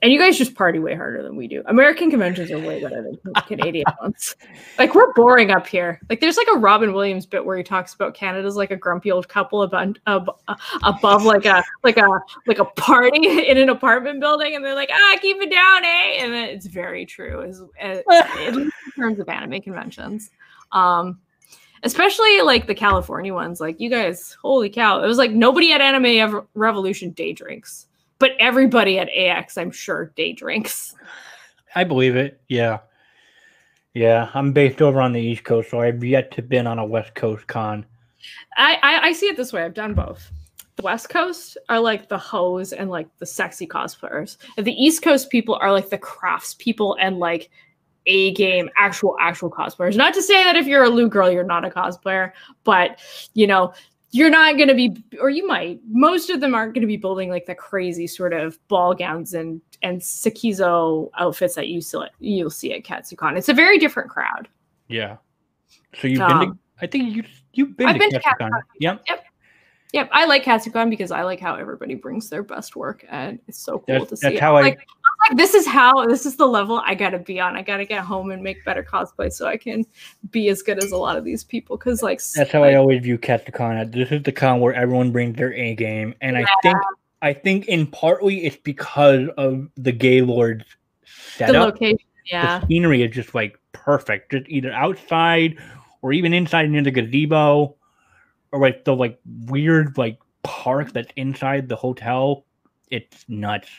and 0.01 0.11
you 0.11 0.19
guys 0.19 0.37
just 0.37 0.55
party 0.55 0.79
way 0.79 0.95
harder 0.95 1.23
than 1.23 1.35
we 1.35 1.47
do. 1.47 1.63
American 1.65 2.09
conventions 2.09 2.51
are 2.51 2.59
way 2.59 2.81
better 2.81 3.03
than 3.03 3.33
Canadian 3.47 3.85
ones. 4.01 4.35
Like 4.77 4.93
we're 4.93 5.13
boring 5.13 5.51
up 5.51 5.67
here. 5.67 5.99
Like 6.09 6.19
there's 6.19 6.37
like 6.37 6.47
a 6.53 6.57
Robin 6.57 6.93
Williams 6.93 7.25
bit 7.25 7.45
where 7.45 7.57
he 7.57 7.63
talks 7.63 7.93
about 7.93 8.13
Canada's 8.13 8.55
like 8.55 8.71
a 8.71 8.75
grumpy 8.75 9.11
old 9.11 9.27
couple 9.27 9.63
above, 9.63 9.95
above 10.05 11.23
like 11.23 11.45
a 11.45 11.63
like 11.83 11.97
a 11.97 12.07
like 12.45 12.59
a 12.59 12.65
party 12.65 13.47
in 13.47 13.57
an 13.57 13.69
apartment 13.69 14.19
building, 14.19 14.55
and 14.55 14.63
they're 14.63 14.75
like, 14.75 14.89
ah, 14.91 15.17
keep 15.21 15.37
it 15.41 15.51
down, 15.51 15.83
eh? 15.83 16.23
And 16.23 16.33
it's 16.33 16.67
very 16.67 17.05
true, 17.05 17.43
as, 17.43 17.61
as 17.79 18.03
in 18.39 18.71
terms 18.95 19.19
of 19.19 19.27
anime 19.29 19.61
conventions. 19.61 20.29
Um, 20.71 21.19
especially 21.83 22.41
like 22.41 22.67
the 22.67 22.75
California 22.75 23.33
ones. 23.33 23.59
Like 23.59 23.79
you 23.79 23.89
guys, 23.89 24.37
holy 24.41 24.69
cow! 24.69 25.03
It 25.03 25.07
was 25.07 25.17
like 25.17 25.31
nobody 25.31 25.71
at 25.73 25.81
Anime 25.81 26.45
Revolution 26.53 27.11
day 27.11 27.33
drinks 27.33 27.86
but 28.19 28.31
everybody 28.39 28.99
at 28.99 29.09
AX, 29.09 29.57
I'm 29.57 29.71
sure, 29.71 30.13
day 30.15 30.33
drinks. 30.33 30.95
I 31.75 31.83
believe 31.83 32.15
it. 32.15 32.41
Yeah. 32.47 32.79
Yeah. 33.93 34.29
I'm 34.33 34.53
based 34.53 34.81
over 34.81 35.01
on 35.01 35.13
the 35.13 35.21
East 35.21 35.43
Coast, 35.43 35.69
so 35.69 35.81
I've 35.81 36.03
yet 36.03 36.31
to 36.31 36.41
been 36.41 36.67
on 36.67 36.79
a 36.79 36.85
West 36.85 37.15
Coast 37.15 37.47
con. 37.47 37.85
I, 38.57 38.77
I, 38.81 39.07
I 39.07 39.13
see 39.13 39.27
it 39.27 39.37
this 39.37 39.53
way. 39.53 39.63
I've 39.63 39.73
done 39.73 39.93
both. 39.93 40.31
The 40.75 40.83
West 40.83 41.09
Coast 41.09 41.57
are 41.69 41.79
like 41.79 42.07
the 42.07 42.17
hoes 42.17 42.71
and 42.71 42.89
like 42.89 43.07
the 43.17 43.25
sexy 43.25 43.65
cosplayers. 43.65 44.37
And 44.57 44.65
the 44.65 44.73
East 44.73 45.01
Coast 45.01 45.29
people 45.29 45.55
are 45.55 45.71
like 45.71 45.89
the 45.89 45.97
crafts 45.97 46.53
people 46.53 46.95
and 46.99 47.17
like 47.17 47.49
a 48.05 48.33
game 48.33 48.69
actual 48.77 49.15
actual 49.19 49.49
cosplayers. 49.49 49.95
Not 49.95 50.13
to 50.13 50.21
say 50.21 50.43
that 50.43 50.55
if 50.55 50.67
you're 50.67 50.83
a 50.83 50.89
Lou 50.89 51.09
girl, 51.09 51.29
you're 51.29 51.43
not 51.43 51.65
a 51.65 51.69
cosplayer, 51.69 52.31
but 52.63 52.99
you 53.33 53.47
know, 53.47 53.73
you're 54.11 54.29
not 54.29 54.55
going 54.55 54.69
to 54.69 54.73
be 54.73 54.95
or 55.19 55.29
you 55.29 55.45
might 55.45 55.79
most 55.89 56.29
of 56.29 56.39
them 56.39 56.55
aren't 56.55 56.73
going 56.73 56.81
to 56.81 56.87
be 56.87 56.97
building 56.97 57.29
like 57.29 57.45
the 57.45 57.55
crazy 57.55 58.07
sort 58.07 58.33
of 58.33 58.57
ball 58.67 58.93
gowns 58.93 59.33
and 59.33 59.61
and 59.81 60.01
Sekizo 60.01 61.09
outfits 61.17 61.55
that 61.55 61.67
you 61.67 61.81
see 61.81 61.99
you'll 62.19 62.49
see 62.49 62.73
at 62.73 62.83
Katsucon. 62.83 63.37
It's 63.37 63.49
a 63.49 63.53
very 63.53 63.77
different 63.77 64.09
crowd. 64.09 64.47
Yeah. 64.87 65.17
So 65.99 66.07
you've 66.07 66.21
um, 66.21 66.29
been 66.29 66.39
to, 66.39 66.45
um, 66.51 66.59
I 66.81 66.87
think 66.87 67.15
you 67.15 67.23
you've 67.53 67.75
been, 67.75 67.87
I've 67.87 67.95
to, 67.95 67.99
been 67.99 68.11
to. 68.11 68.49
Yep. 68.79 69.03
Yep. 69.07 69.23
Yep. 69.93 70.09
I 70.11 70.25
like 70.25 70.43
Katsucon 70.43 70.89
because 70.89 71.11
I 71.11 71.23
like 71.23 71.39
how 71.39 71.55
everybody 71.55 71.95
brings 71.95 72.29
their 72.29 72.43
best 72.43 72.75
work 72.75 73.05
and 73.09 73.39
it's 73.47 73.59
so 73.59 73.79
cool 73.79 73.99
that's, 73.99 74.09
to 74.09 74.17
see. 74.17 74.29
That's 74.29 74.39
how 74.39 74.55
I 74.55 74.61
like, 74.61 74.79
like 75.29 75.37
this 75.37 75.53
is 75.53 75.67
how 75.67 76.05
this 76.05 76.25
is 76.25 76.35
the 76.35 76.47
level 76.47 76.81
I 76.85 76.95
gotta 76.95 77.19
be 77.19 77.39
on. 77.39 77.55
I 77.55 77.61
gotta 77.61 77.85
get 77.85 78.03
home 78.03 78.31
and 78.31 78.41
make 78.41 78.63
better 78.65 78.83
cosplay 78.83 79.31
so 79.31 79.47
I 79.47 79.57
can 79.57 79.85
be 80.31 80.49
as 80.49 80.61
good 80.61 80.83
as 80.83 80.91
a 80.91 80.97
lot 80.97 81.17
of 81.17 81.23
these 81.23 81.43
people. 81.43 81.77
Cause 81.77 82.03
like 82.03 82.21
that's 82.35 82.51
how 82.51 82.61
like, 82.61 82.73
I 82.73 82.75
always 82.75 83.01
view 83.01 83.17
Katsucon. 83.17 83.91
This 83.91 84.11
is 84.11 84.23
the 84.23 84.31
con 84.31 84.59
where 84.59 84.73
everyone 84.73 85.11
brings 85.11 85.37
their 85.37 85.53
A 85.53 85.75
game, 85.75 86.13
and 86.21 86.37
yeah. 86.37 86.43
I 86.43 86.55
think 86.61 86.77
I 87.21 87.33
think 87.33 87.65
in 87.67 87.87
partly 87.87 88.45
it's 88.45 88.57
because 88.57 89.27
of 89.37 89.67
the 89.75 89.91
Gaylord's 89.91 90.65
setup. 91.35 91.53
The 91.53 91.59
location, 91.59 92.07
yeah. 92.25 92.59
The 92.59 92.67
scenery 92.67 93.03
is 93.03 93.13
just 93.13 93.35
like 93.35 93.59
perfect, 93.71 94.31
just 94.31 94.47
either 94.49 94.71
outside 94.71 95.57
or 96.01 96.13
even 96.13 96.33
inside 96.33 96.69
near 96.69 96.83
the 96.83 96.91
gazebo, 96.91 97.75
or 98.51 98.59
like 98.59 98.85
the 98.85 98.95
like 98.95 99.19
weird 99.45 99.97
like 99.97 100.19
park 100.43 100.93
that's 100.93 101.11
inside 101.15 101.69
the 101.69 101.75
hotel. 101.75 102.45
It's 102.89 103.25
nuts. 103.27 103.69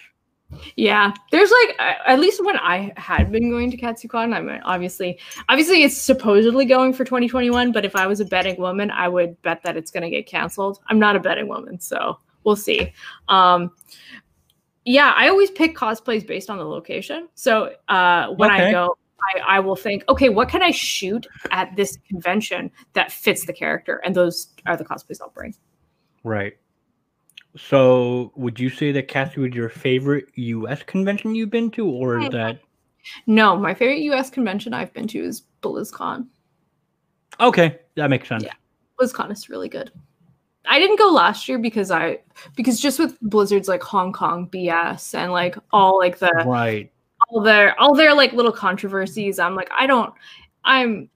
Yeah, 0.77 1.13
there's 1.31 1.51
like 1.51 1.77
at 2.07 2.19
least 2.19 2.43
when 2.45 2.57
I 2.57 2.93
had 2.97 3.31
been 3.31 3.51
going 3.51 3.71
to 3.71 3.77
Katsucon, 3.77 4.35
I 4.35 4.41
mean, 4.41 4.61
obviously, 4.65 5.19
obviously 5.49 5.83
it's 5.83 5.97
supposedly 5.97 6.65
going 6.65 6.93
for 6.95 7.05
2021. 7.05 7.73
But 7.73 7.85
if 7.85 7.95
I 7.95 8.07
was 8.07 8.21
a 8.21 8.25
betting 8.25 8.59
woman, 8.59 8.91
I 8.91 9.09
would 9.09 9.41
bet 9.43 9.63
that 9.65 9.77
it's 9.77 9.91
going 9.91 10.05
to 10.05 10.11
get 10.11 10.27
canceled. 10.27 10.81
I'm 10.89 10.99
not 10.99 11.17
a 11.17 11.21
betting 11.21 11.49
woman, 11.49 11.79
so 11.81 12.19
we'll 12.45 12.57
see. 12.57 12.93
Um, 13.29 13.73
yeah, 14.85 15.13
I 15.15 15.29
always 15.29 15.51
pick 15.51 15.77
cosplays 15.77 16.27
based 16.27 16.49
on 16.49 16.57
the 16.57 16.65
location. 16.65 17.29
So 17.35 17.75
uh, 17.89 18.29
when 18.29 18.51
okay. 18.51 18.69
I 18.69 18.73
go, 18.73 18.97
I, 19.37 19.57
I 19.57 19.61
will 19.61 19.77
think, 19.77 20.05
okay, 20.09 20.31
what 20.31 20.49
can 20.49 20.63
I 20.63 20.71
shoot 20.71 21.27
at 21.51 21.77
this 21.77 21.99
convention 22.09 22.71
that 22.95 23.13
fits 23.13 23.45
the 23.45 23.53
character, 23.53 24.01
and 24.03 24.15
those 24.15 24.49
are 24.65 24.79
the 24.79 24.85
cosplays 24.85 25.21
I'll 25.21 25.29
bring. 25.29 25.55
Right. 26.25 26.57
So, 27.59 28.33
would 28.37 28.61
you 28.61 28.71
say 28.71 28.93
that 28.93 29.09
Cassie 29.09 29.41
was 29.41 29.53
your 29.53 29.69
favorite 29.69 30.27
U.S. 30.35 30.83
convention 30.83 31.35
you've 31.35 31.51
been 31.51 31.71
to, 31.73 31.87
or 31.87 32.21
is 32.21 32.31
that? 32.31 32.61
No, 33.27 33.57
my 33.57 33.75
favorite 33.75 34.01
U.S. 34.01 34.31
convention 34.31 34.73
I've 34.73 34.93
been 34.93 35.09
to 35.09 35.25
is 35.25 35.43
BlizzCon. 35.63 36.27
Okay, 37.41 37.79
that 37.97 38.11
makes 38.11 38.29
sense. 38.29 38.45
Yeah, 38.45 38.55
BlizzCon 39.01 39.33
is 39.33 39.49
really 39.49 39.69
good. 39.69 39.91
I 40.69 40.79
didn't 40.79 40.99
go 40.99 41.09
last 41.11 41.49
year 41.49 41.59
because 41.59 41.91
I 41.91 42.21
because 42.55 42.79
just 42.79 42.99
with 42.99 43.19
Blizzard's 43.21 43.69
like 43.69 43.83
Hong 43.83 44.13
Kong 44.13 44.49
BS 44.51 45.15
and 45.15 45.33
like 45.33 45.57
all 45.73 45.99
like 45.99 46.19
the 46.19 46.33
right 46.47 46.93
all 47.31 47.41
their 47.41 47.79
all 47.81 47.95
their 47.95 48.15
like 48.15 48.33
little 48.33 48.53
controversies. 48.53 49.39
I'm 49.39 49.55
like 49.55 49.71
I 49.77 49.87
don't 49.87 50.13
I'm 50.65 51.09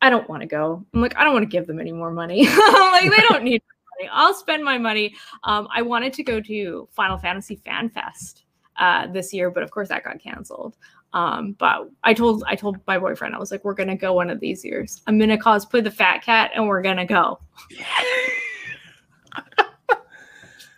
I 0.00 0.10
don't 0.10 0.28
want 0.28 0.42
to 0.42 0.46
go. 0.46 0.84
I'm 0.94 1.00
like 1.00 1.16
I 1.16 1.24
don't 1.24 1.32
want 1.32 1.42
to 1.42 1.50
give 1.50 1.66
them 1.66 1.80
any 1.80 1.92
more 1.92 2.12
money. 2.12 2.46
like 2.46 3.10
they 3.10 3.22
don't 3.28 3.42
need 3.42 3.62
money. 4.02 4.10
I'll 4.12 4.34
spend 4.34 4.64
my 4.64 4.78
money. 4.78 5.14
Um, 5.44 5.68
I 5.74 5.82
wanted 5.82 6.12
to 6.14 6.22
go 6.22 6.40
to 6.40 6.88
Final 6.92 7.18
Fantasy 7.18 7.56
Fan 7.56 7.90
Fest 7.90 8.44
uh, 8.78 9.06
this 9.08 9.32
year, 9.32 9.50
but 9.50 9.62
of 9.62 9.70
course 9.70 9.88
that 9.88 10.04
got 10.04 10.20
canceled. 10.20 10.76
Um, 11.14 11.54
but 11.58 11.90
I 12.04 12.14
told 12.14 12.42
I 12.46 12.56
told 12.56 12.78
my 12.86 12.98
boyfriend 12.98 13.34
I 13.34 13.38
was 13.38 13.50
like, 13.50 13.64
we're 13.64 13.74
gonna 13.74 13.96
go 13.96 14.14
one 14.14 14.30
of 14.30 14.40
these 14.40 14.64
years. 14.64 15.02
I'm 15.06 15.18
gonna 15.18 15.36
cosplay 15.36 15.84
the 15.84 15.90
Fat 15.90 16.22
Cat, 16.22 16.52
and 16.54 16.66
we're 16.66 16.82
gonna 16.82 17.06
go. 17.06 17.38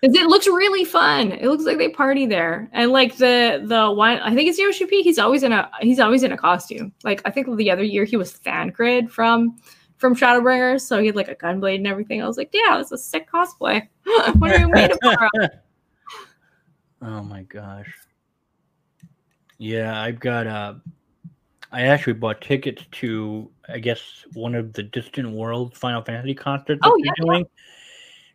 It 0.06 0.26
looks 0.26 0.46
really 0.46 0.84
fun. 0.84 1.32
It 1.32 1.46
looks 1.46 1.64
like 1.64 1.78
they 1.78 1.88
party 1.88 2.26
there, 2.26 2.68
and 2.74 2.92
like 2.92 3.16
the 3.16 3.62
the 3.64 3.90
one 3.90 4.18
I 4.18 4.34
think 4.34 4.50
it's 4.50 4.58
Yoshi 4.58 4.84
P. 4.84 5.02
He's 5.02 5.18
always 5.18 5.42
in 5.42 5.50
a 5.50 5.70
he's 5.80 5.98
always 5.98 6.22
in 6.22 6.30
a 6.30 6.36
costume. 6.36 6.92
Like 7.04 7.22
I 7.24 7.30
think 7.30 7.56
the 7.56 7.70
other 7.70 7.82
year 7.82 8.04
he 8.04 8.18
was 8.18 8.30
Thancred 8.30 9.10
from 9.10 9.56
from 9.96 10.14
Shadowbringers, 10.14 10.82
so 10.82 10.98
he 10.98 11.06
had 11.06 11.16
like 11.16 11.28
a 11.28 11.34
gunblade 11.36 11.76
and 11.76 11.86
everything. 11.86 12.22
I 12.22 12.26
was 12.26 12.36
like, 12.36 12.50
yeah, 12.52 12.80
it's 12.80 12.92
a 12.92 12.98
sick 12.98 13.30
cosplay. 13.30 13.88
what 14.38 14.52
are 14.52 14.58
you 14.58 14.68
made 14.68 14.90
of? 14.92 14.98
oh 17.02 17.22
my 17.22 17.42
gosh. 17.42 17.92
Yeah, 19.58 20.00
I've 20.00 20.20
got 20.20 20.46
uh 20.46 20.74
I 21.72 21.82
actually 21.82 22.14
bought 22.14 22.40
tickets 22.40 22.84
to 22.92 23.50
I 23.68 23.78
guess 23.78 24.00
one 24.34 24.54
of 24.54 24.72
the 24.72 24.82
Distant 24.82 25.30
World 25.30 25.76
Final 25.76 26.02
Fantasy 26.02 26.34
concerts 26.34 26.80
Oh, 26.82 26.90
that 26.90 27.04
yeah, 27.04 27.12
they're 27.16 27.26
doing. 27.26 27.46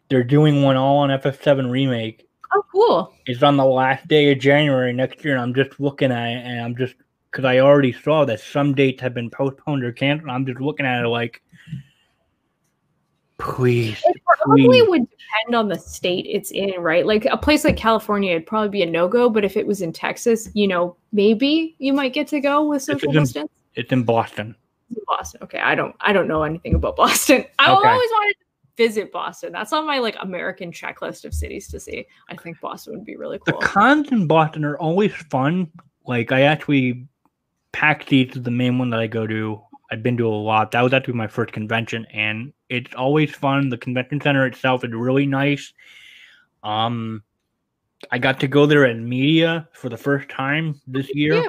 They're 0.09 0.23
doing 0.23 0.63
one 0.63 0.75
all 0.75 0.97
on 0.97 1.09
FF7 1.09 1.69
remake. 1.69 2.27
oh, 2.53 2.63
cool. 2.71 3.13
It's 3.27 3.43
on 3.43 3.57
the 3.57 3.65
last 3.65 4.07
day 4.07 4.31
of 4.31 4.39
January 4.39 4.91
next 4.91 5.23
year, 5.23 5.35
and 5.35 5.41
I'm 5.43 5.53
just 5.53 5.79
looking 5.79 6.11
at 6.11 6.29
it, 6.29 6.45
and 6.45 6.61
I'm 6.61 6.75
just 6.75 6.95
because 7.29 7.45
I 7.45 7.59
already 7.59 7.93
saw 7.93 8.25
that 8.25 8.39
some 8.39 8.73
dates 8.73 9.01
have 9.03 9.13
been 9.13 9.29
postponed 9.29 9.83
or 9.83 9.91
canceled. 9.91 10.31
I'm 10.31 10.47
just 10.47 10.59
looking 10.59 10.87
at 10.87 11.05
it 11.05 11.07
like, 11.07 11.43
please, 13.39 13.99
It 14.05 14.21
probably 14.25 14.65
please. 14.65 14.87
would 14.89 15.01
depend 15.09 15.55
on 15.55 15.67
the 15.69 15.77
state 15.77 16.25
it's 16.29 16.51
in, 16.51 16.73
right? 16.79 17.05
Like 17.05 17.25
a 17.25 17.37
place 17.37 17.63
like 17.63 17.77
California, 17.77 18.31
it'd 18.31 18.45
probably 18.45 18.69
be 18.69 18.83
a 18.83 18.85
no 18.85 19.07
go. 19.07 19.29
But 19.29 19.43
if 19.45 19.57
it 19.57 19.65
was 19.65 19.81
in 19.81 19.91
Texas, 19.93 20.49
you 20.53 20.67
know, 20.67 20.95
maybe 21.11 21.75
you 21.79 21.93
might 21.93 22.13
get 22.13 22.27
to 22.29 22.39
go 22.39 22.65
with 22.65 22.83
social 22.83 23.09
it's 23.09 23.15
in- 23.17 23.23
distance. 23.23 23.51
It's 23.75 23.91
in 23.91 24.03
Boston. 24.03 24.55
Boston. 25.07 25.41
Okay, 25.43 25.59
I 25.59 25.75
don't 25.75 25.95
I 26.01 26.13
don't 26.13 26.27
know 26.27 26.43
anything 26.43 26.73
about 26.75 26.95
Boston. 26.95 27.45
I 27.59 27.71
Okay. 27.71 27.87
always 27.87 28.09
wanted 28.11 28.33
to 28.39 28.45
visit 28.83 29.11
Boston. 29.11 29.51
That's 29.51 29.71
on 29.73 29.85
my 29.85 29.99
like 29.99 30.15
American 30.19 30.71
checklist 30.71 31.25
of 31.25 31.33
cities 31.33 31.67
to 31.69 31.79
see. 31.79 32.07
I 32.29 32.35
think 32.35 32.59
Boston 32.59 32.93
would 32.95 33.05
be 33.05 33.15
really 33.15 33.39
cool. 33.47 33.59
The 33.59 33.65
cons 33.65 34.11
in 34.11 34.25
Boston 34.27 34.65
are 34.65 34.77
always 34.79 35.13
fun. 35.13 35.69
Like 36.07 36.31
I 36.31 36.41
actually, 36.41 37.07
East 38.09 38.35
is 38.35 38.41
the 38.43 38.49
main 38.51 38.79
one 38.79 38.89
that 38.89 38.99
I 38.99 39.05
go 39.07 39.27
to. 39.27 39.61
I've 39.91 40.01
been 40.01 40.17
to 40.17 40.27
a 40.27 40.29
lot. 40.29 40.71
That 40.71 40.81
was 40.81 40.93
actually 40.93 41.13
my 41.15 41.27
first 41.27 41.51
convention, 41.53 42.05
and 42.11 42.51
it's 42.69 42.93
always 42.95 43.31
fun. 43.31 43.69
The 43.69 43.77
convention 43.77 44.21
center 44.21 44.45
itself 44.45 44.83
is 44.83 44.91
really 44.91 45.25
nice. 45.25 45.73
Um, 46.63 47.23
I 48.11 48.17
got 48.19 48.39
to 48.41 48.47
go 48.47 48.65
there 48.65 48.85
at 48.85 48.97
media 48.97 49.67
for 49.73 49.89
the 49.89 49.97
first 49.97 50.29
time 50.29 50.79
this 50.87 51.13
year 51.13 51.43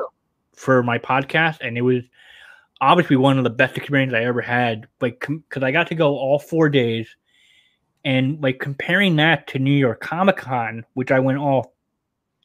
for 0.54 0.82
my 0.82 0.98
podcast, 0.98 1.58
and 1.60 1.78
it 1.78 1.82
was 1.82 2.02
obviously 2.80 3.16
one 3.16 3.38
of 3.38 3.44
the 3.44 3.50
best 3.50 3.76
experiences 3.76 4.14
I 4.14 4.24
ever 4.24 4.40
had. 4.40 4.86
Like, 5.00 5.20
because 5.20 5.62
I 5.62 5.70
got 5.70 5.86
to 5.88 5.94
go 5.94 6.16
all 6.16 6.38
four 6.38 6.68
days, 6.68 7.08
and 8.04 8.40
like 8.42 8.58
comparing 8.58 9.16
that 9.16 9.46
to 9.48 9.58
New 9.58 9.72
York 9.72 10.00
Comic 10.00 10.38
Con, 10.38 10.84
which 10.94 11.10
I 11.10 11.20
went 11.20 11.38
all 11.38 11.74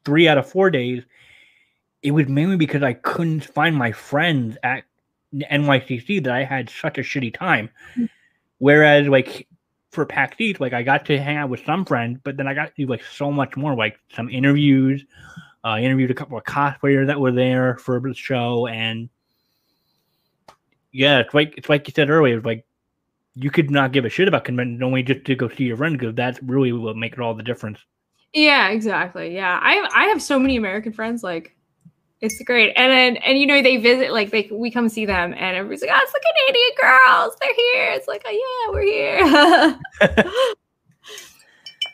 three 0.04 0.28
out 0.28 0.38
of 0.38 0.48
four 0.48 0.70
days, 0.70 1.04
it 2.04 2.12
was 2.12 2.28
mainly 2.28 2.58
because 2.58 2.84
I 2.84 2.94
couldn't 2.94 3.46
find 3.46 3.76
my 3.76 3.92
friends 3.92 4.58
at 4.64 4.84
NYCC 5.34 6.24
that 6.24 6.34
I 6.34 6.44
had 6.44 6.70
such 6.70 6.98
a 6.98 7.02
shitty 7.02 7.34
time. 7.34 7.70
Whereas, 8.60 9.08
like 9.08 9.48
for 9.92 10.06
PAX 10.06 10.40
East, 10.40 10.60
like 10.60 10.74
I 10.74 10.84
got 10.84 11.06
to 11.08 11.18
hang 11.18 11.38
out 11.38 11.50
with 11.50 11.66
some 11.66 11.86
friends, 11.86 12.20
but 12.24 12.38
then 12.38 12.48
I 12.48 12.54
got 12.54 12.76
to 12.76 12.86
do 12.86 12.90
like 12.90 13.04
so 13.04 13.32
much 13.32 13.56
more, 13.56 13.76
like 13.76 13.98
some 14.14 14.30
interviews. 14.30 15.04
Uh, 15.64 15.70
I 15.70 15.82
interviewed 15.82 16.12
a 16.12 16.16
couple 16.16 16.38
of 16.38 16.44
cosplayers 16.44 17.08
that 17.08 17.20
were 17.20 17.32
there 17.32 17.78
for 17.78 18.00
the 18.00 18.14
show, 18.14 18.68
and 18.68 19.10
yeah, 20.92 21.20
it's 21.20 21.34
like 21.34 21.56
it's 21.58 21.70
like 21.70 21.88
you 21.88 21.94
said 21.96 22.10
earlier, 22.10 22.42
like 22.42 22.66
you 23.36 23.52
could 23.52 23.70
not 23.70 23.92
give 23.92 24.06
a 24.06 24.10
shit 24.10 24.28
about 24.28 24.46
convention 24.46 24.82
only 24.82 25.04
just 25.04 25.26
to 25.26 25.36
go 25.36 25.50
see 25.50 25.66
your 25.66 25.78
friends 25.78 25.98
because 25.98 26.16
that's 26.16 26.42
really 26.42 26.72
what 26.72 26.96
makes 26.96 27.20
all 27.20 27.34
the 27.34 27.44
difference. 27.44 27.80
Yeah, 28.34 28.70
exactly. 28.70 29.34
Yeah. 29.34 29.60
I 29.62 29.88
I 29.94 30.06
have 30.06 30.22
so 30.22 30.40
many 30.40 30.56
American 30.56 30.94
friends 30.94 31.24
like 31.24 31.56
it's 32.22 32.42
great. 32.44 32.74
And 32.76 32.92
then 32.92 33.18
and 33.18 33.38
you 33.38 33.46
know 33.46 33.62
they 33.62 33.78
visit 33.78 34.12
like 34.12 34.32
they 34.32 34.50
we 34.52 34.72
come 34.72 34.90
see 34.90 35.06
them 35.06 35.34
and 35.34 35.56
everybody's 35.56 35.82
like, 35.82 35.92
"Oh, 35.94 36.00
it's 36.02 36.14
the 36.14 36.22
Canadian 36.48 36.72
girls. 36.82 37.36
They're 37.42 37.56
here." 37.56 37.92
It's 37.92 38.08
like, 38.08 38.24
"Oh 38.26 38.32
yeah, 38.32 38.72
we're 38.74 38.84
here." 38.84 39.80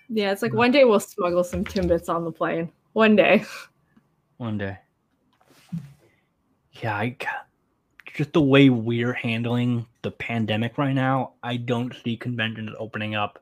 yeah, 0.10 0.32
it's 0.32 0.42
like 0.42 0.54
one 0.54 0.72
day 0.72 0.84
we'll 0.86 1.00
smuggle 1.00 1.44
some 1.44 1.64
Timbits 1.64 2.10
on 2.10 2.24
the 2.24 2.32
plane. 2.32 2.72
One 2.94 3.16
day. 3.16 3.46
One 4.38 4.58
day. 4.58 4.78
Yeah, 6.74 6.96
I 6.96 7.16
just 8.14 8.34
the 8.34 8.42
way 8.42 8.70
we're 8.70 9.14
handling 9.14 9.86
the 10.02 10.12
pandemic 10.12 10.78
right 10.78 10.94
now, 10.94 11.34
I 11.44 11.58
don't 11.58 11.96
see 12.04 12.18
conventions 12.18 12.72
opening 12.80 13.16
up. 13.16 13.40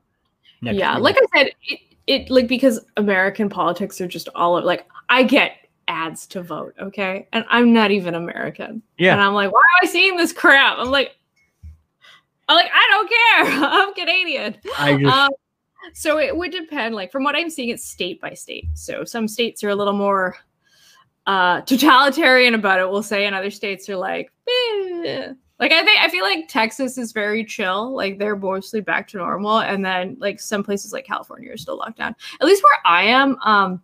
Next 0.62 0.78
yeah, 0.78 0.94
year. 0.94 1.02
like 1.02 1.16
I 1.18 1.38
said, 1.38 1.52
it, 1.68 1.80
it 2.08 2.30
like 2.30 2.48
because 2.48 2.80
American 2.98 3.50
politics 3.50 4.02
are 4.02 4.08
just 4.08 4.30
all 4.36 4.58
of, 4.58 4.66
like 4.66 4.88
I 5.08 5.24
get 5.24 5.69
ads 5.90 6.26
to 6.28 6.42
vote, 6.42 6.74
okay, 6.80 7.28
and 7.34 7.44
I'm 7.50 7.74
not 7.74 7.92
even 7.92 8.16
American, 8.16 8.82
Yeah. 8.98 9.12
and 9.14 9.22
I'm 9.22 9.34
like, 9.34 9.52
why 9.52 9.60
am 9.60 9.88
I 9.88 9.92
seeing 9.92 10.16
this 10.16 10.32
crap? 10.32 10.78
I'm 10.78 10.90
like, 10.92 11.18
I'm 12.48 12.56
like, 12.56 12.72
I 12.74 12.88
don't 12.90 13.10
care. 13.10 13.64
I'm 13.70 13.94
Canadian. 13.94 14.56
I 14.78 14.96
just 14.98 15.14
Um, 15.16 15.30
so 15.94 16.18
it 16.20 16.36
would 16.36 16.52
depend. 16.52 16.96
Like 16.96 17.12
from 17.12 17.24
what 17.24 17.36
I'm 17.36 17.50
seeing, 17.50 17.70
it's 17.70 17.86
state 17.86 18.20
by 18.22 18.34
state. 18.34 18.66
So 18.74 19.04
some 19.04 19.28
states 19.28 19.64
are 19.64 19.70
a 19.70 19.76
little 19.76 19.94
more 19.94 20.36
uh, 21.28 21.62
totalitarian 21.62 22.56
about 22.56 22.80
it. 22.80 22.90
We'll 22.90 23.04
say, 23.04 23.26
and 23.26 23.36
other 23.36 23.52
states 23.52 23.88
are 23.90 23.96
like, 23.98 24.32
eh. 24.48 25.34
like 25.60 25.72
I 25.72 25.84
think 25.84 26.00
I 26.02 26.10
feel 26.10 26.24
like 26.24 26.48
Texas 26.48 26.98
is 26.98 27.12
very 27.12 27.46
chill. 27.46 27.94
Like 27.94 28.18
they're 28.18 28.36
mostly 28.36 28.82
back 28.82 29.08
to 29.10 29.18
normal, 29.18 29.60
and 29.60 29.86
then 29.86 30.18
like 30.20 30.40
some 30.40 30.64
places 30.64 30.92
like 30.92 31.06
California 31.06 31.52
are 31.52 31.58
still 31.58 31.78
locked 31.78 31.98
down. 32.00 32.16
At 32.42 32.48
least 32.48 32.64
where 32.64 32.80
I 32.86 33.04
am, 33.04 33.38
um, 33.44 33.82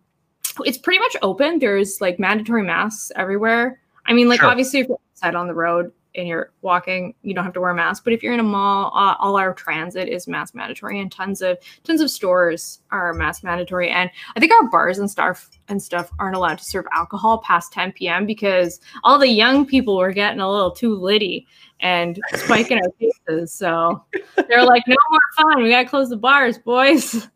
it's 0.63 0.77
pretty 0.77 0.99
much 0.99 1.15
open. 1.21 1.59
There's 1.59 1.99
like 2.01 2.19
mandatory 2.19 2.63
masks 2.63 3.11
everywhere. 3.15 3.79
I 4.05 4.13
mean, 4.13 4.29
like 4.29 4.39
Sure. 4.39 4.49
obviously 4.49 4.81
if 4.81 4.87
you're 4.87 4.99
outside 5.13 5.35
on 5.35 5.47
the 5.47 5.53
road 5.53 5.91
and 6.17 6.27
you're 6.27 6.51
walking, 6.61 7.13
you 7.23 7.33
don't 7.33 7.43
have 7.43 7.53
to 7.53 7.59
wear 7.59 7.71
a 7.71 7.75
mask. 7.75 8.03
But 8.05 8.13
if 8.13 8.23
you're 8.23 8.33
in 8.33 8.39
a 8.39 8.43
mall, 8.43 8.91
uh, 8.95 9.15
all 9.19 9.35
our 9.35 9.53
transit 9.53 10.07
is 10.07 10.27
mask 10.27 10.55
mandatory, 10.55 11.01
and 11.01 11.11
tons 11.11 11.41
of 11.41 11.57
tons 11.83 11.99
of 11.99 12.09
stores 12.09 12.79
are 12.91 13.13
mask 13.13 13.43
mandatory. 13.43 13.89
And 13.89 14.09
I 14.35 14.39
think 14.39 14.53
our 14.53 14.69
bars 14.69 14.99
and 14.99 15.11
stuff 15.11 15.49
and 15.67 15.81
stuff 15.81 16.09
aren't 16.19 16.37
allowed 16.37 16.59
to 16.59 16.63
serve 16.63 16.85
alcohol 16.93 17.39
past 17.39 17.73
10 17.73 17.91
p.m. 17.93 18.25
because 18.25 18.79
all 19.03 19.19
the 19.19 19.27
young 19.27 19.65
people 19.65 19.97
were 19.97 20.13
getting 20.13 20.39
a 20.39 20.49
little 20.49 20.71
too 20.71 20.95
litty 20.95 21.47
and 21.81 22.17
spiking 22.35 22.77
our 22.77 22.91
faces. 22.97 23.51
So 23.51 24.01
they're 24.47 24.63
like, 24.63 24.83
no 24.87 24.95
more 25.09 25.19
fun. 25.35 25.63
We 25.63 25.69
gotta 25.71 25.89
close 25.89 26.09
the 26.09 26.15
bars, 26.17 26.57
boys. 26.57 27.27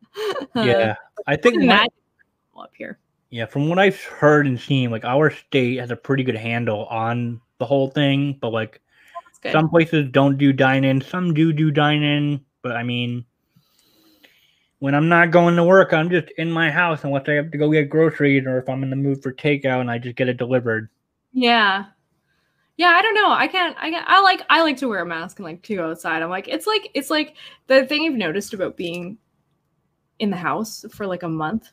yeah. 0.54 0.94
I 1.26 1.36
think 1.36 1.56
Imagine 1.56 1.90
up 2.60 2.72
here. 2.76 2.98
Yeah, 3.30 3.46
from 3.46 3.68
what 3.68 3.78
I've 3.78 4.00
heard 4.02 4.46
and 4.46 4.60
seen, 4.60 4.90
like 4.90 5.04
our 5.04 5.30
state 5.30 5.78
has 5.78 5.90
a 5.90 5.96
pretty 5.96 6.22
good 6.22 6.36
handle 6.36 6.86
on 6.86 7.40
the 7.58 7.64
whole 7.64 7.88
thing, 7.88 8.38
but 8.40 8.50
like 8.50 8.80
some 9.50 9.68
places 9.68 10.08
don't 10.10 10.38
do 10.38 10.52
dine 10.52 10.84
in, 10.84 11.00
some 11.00 11.34
do 11.34 11.52
do 11.52 11.70
dine 11.70 12.02
in, 12.02 12.44
but 12.62 12.72
I 12.72 12.82
mean 12.82 13.24
when 14.82 14.96
I'm 14.96 15.08
not 15.08 15.30
going 15.30 15.54
to 15.54 15.62
work, 15.62 15.92
I'm 15.92 16.10
just 16.10 16.28
in 16.38 16.50
my 16.50 16.68
house 16.68 17.04
unless 17.04 17.28
I 17.28 17.34
have 17.34 17.52
to 17.52 17.58
go 17.58 17.70
get 17.70 17.88
groceries 17.88 18.44
or 18.46 18.58
if 18.58 18.68
I'm 18.68 18.82
in 18.82 18.90
the 18.90 18.96
mood 18.96 19.22
for 19.22 19.32
takeout 19.32 19.80
and 19.80 19.88
I 19.88 19.98
just 19.98 20.16
get 20.16 20.28
it 20.28 20.38
delivered. 20.38 20.88
Yeah. 21.32 21.84
Yeah, 22.76 22.88
I 22.88 23.00
don't 23.00 23.14
know. 23.14 23.30
I 23.30 23.46
can't 23.46 23.76
I 23.78 23.90
can 23.90 24.02
I 24.08 24.20
like 24.22 24.42
I 24.50 24.60
like 24.62 24.76
to 24.78 24.88
wear 24.88 25.02
a 25.02 25.06
mask 25.06 25.38
and 25.38 25.46
like 25.46 25.62
to 25.62 25.76
go 25.76 25.90
outside. 25.90 26.20
I'm 26.20 26.30
like 26.30 26.48
it's 26.48 26.66
like 26.66 26.90
it's 26.94 27.10
like 27.10 27.36
the 27.68 27.86
thing 27.86 28.06
I've 28.06 28.18
noticed 28.18 28.54
about 28.54 28.76
being 28.76 29.18
in 30.18 30.30
the 30.30 30.36
house 30.36 30.84
for 30.90 31.06
like 31.06 31.22
a 31.22 31.28
month 31.28 31.70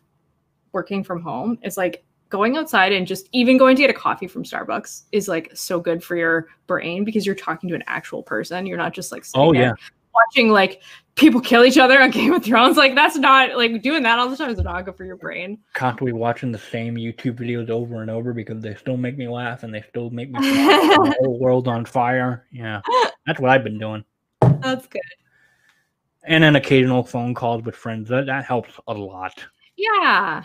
working 0.71 1.03
from 1.03 1.21
home 1.21 1.57
is 1.63 1.77
like 1.77 2.03
going 2.29 2.57
outside 2.57 2.91
and 2.91 3.07
just 3.07 3.27
even 3.31 3.57
going 3.57 3.75
to 3.75 3.81
get 3.81 3.89
a 3.89 3.93
coffee 3.93 4.27
from 4.27 4.43
Starbucks 4.43 5.03
is 5.11 5.27
like 5.27 5.49
so 5.55 5.79
good 5.79 6.03
for 6.03 6.15
your 6.15 6.47
brain 6.67 7.03
because 7.03 7.25
you're 7.25 7.35
talking 7.35 7.67
to 7.69 7.75
an 7.75 7.83
actual 7.87 8.21
person. 8.21 8.65
You're 8.65 8.77
not 8.77 8.93
just 8.93 9.11
like 9.11 9.25
Oh 9.33 9.51
yeah. 9.51 9.73
watching 10.13 10.49
like 10.49 10.81
people 11.15 11.41
kill 11.41 11.65
each 11.65 11.77
other 11.79 11.99
on 11.99 12.11
Game 12.11 12.31
of 12.33 12.43
Thrones. 12.43 12.77
Like 12.77 12.93
that's 12.93 13.15
not 13.17 13.57
like 13.57 13.81
doing 13.81 14.03
that 14.03 14.19
all 14.19 14.29
the 14.29 14.37
time 14.37 14.51
is 14.51 14.59
not 14.59 14.85
good 14.85 14.95
for 14.95 15.05
your 15.05 15.15
brain. 15.15 15.57
Constantly 15.73 16.13
watching 16.13 16.51
the 16.51 16.59
same 16.59 16.95
YouTube 16.95 17.39
videos 17.39 17.69
over 17.71 18.01
and 18.03 18.11
over 18.11 18.31
because 18.31 18.61
they 18.61 18.75
still 18.75 18.97
make 18.97 19.17
me 19.17 19.27
laugh 19.27 19.63
and 19.63 19.73
they 19.73 19.81
still 19.89 20.11
make 20.11 20.29
me 20.29 20.39
the 20.39 21.15
whole 21.19 21.39
world 21.39 21.67
on 21.67 21.83
fire. 21.83 22.45
Yeah. 22.51 22.81
That's 23.25 23.39
what 23.39 23.49
I've 23.49 23.63
been 23.63 23.79
doing. 23.79 24.05
That's 24.61 24.85
good. 24.87 25.01
And 26.25 26.43
then 26.43 26.55
occasional 26.55 27.01
phone 27.03 27.33
calls 27.33 27.63
with 27.63 27.75
friends. 27.75 28.07
That 28.09 28.27
that 28.27 28.45
helps 28.45 28.73
a 28.87 28.93
lot. 28.93 29.43
Yeah. 29.77 30.43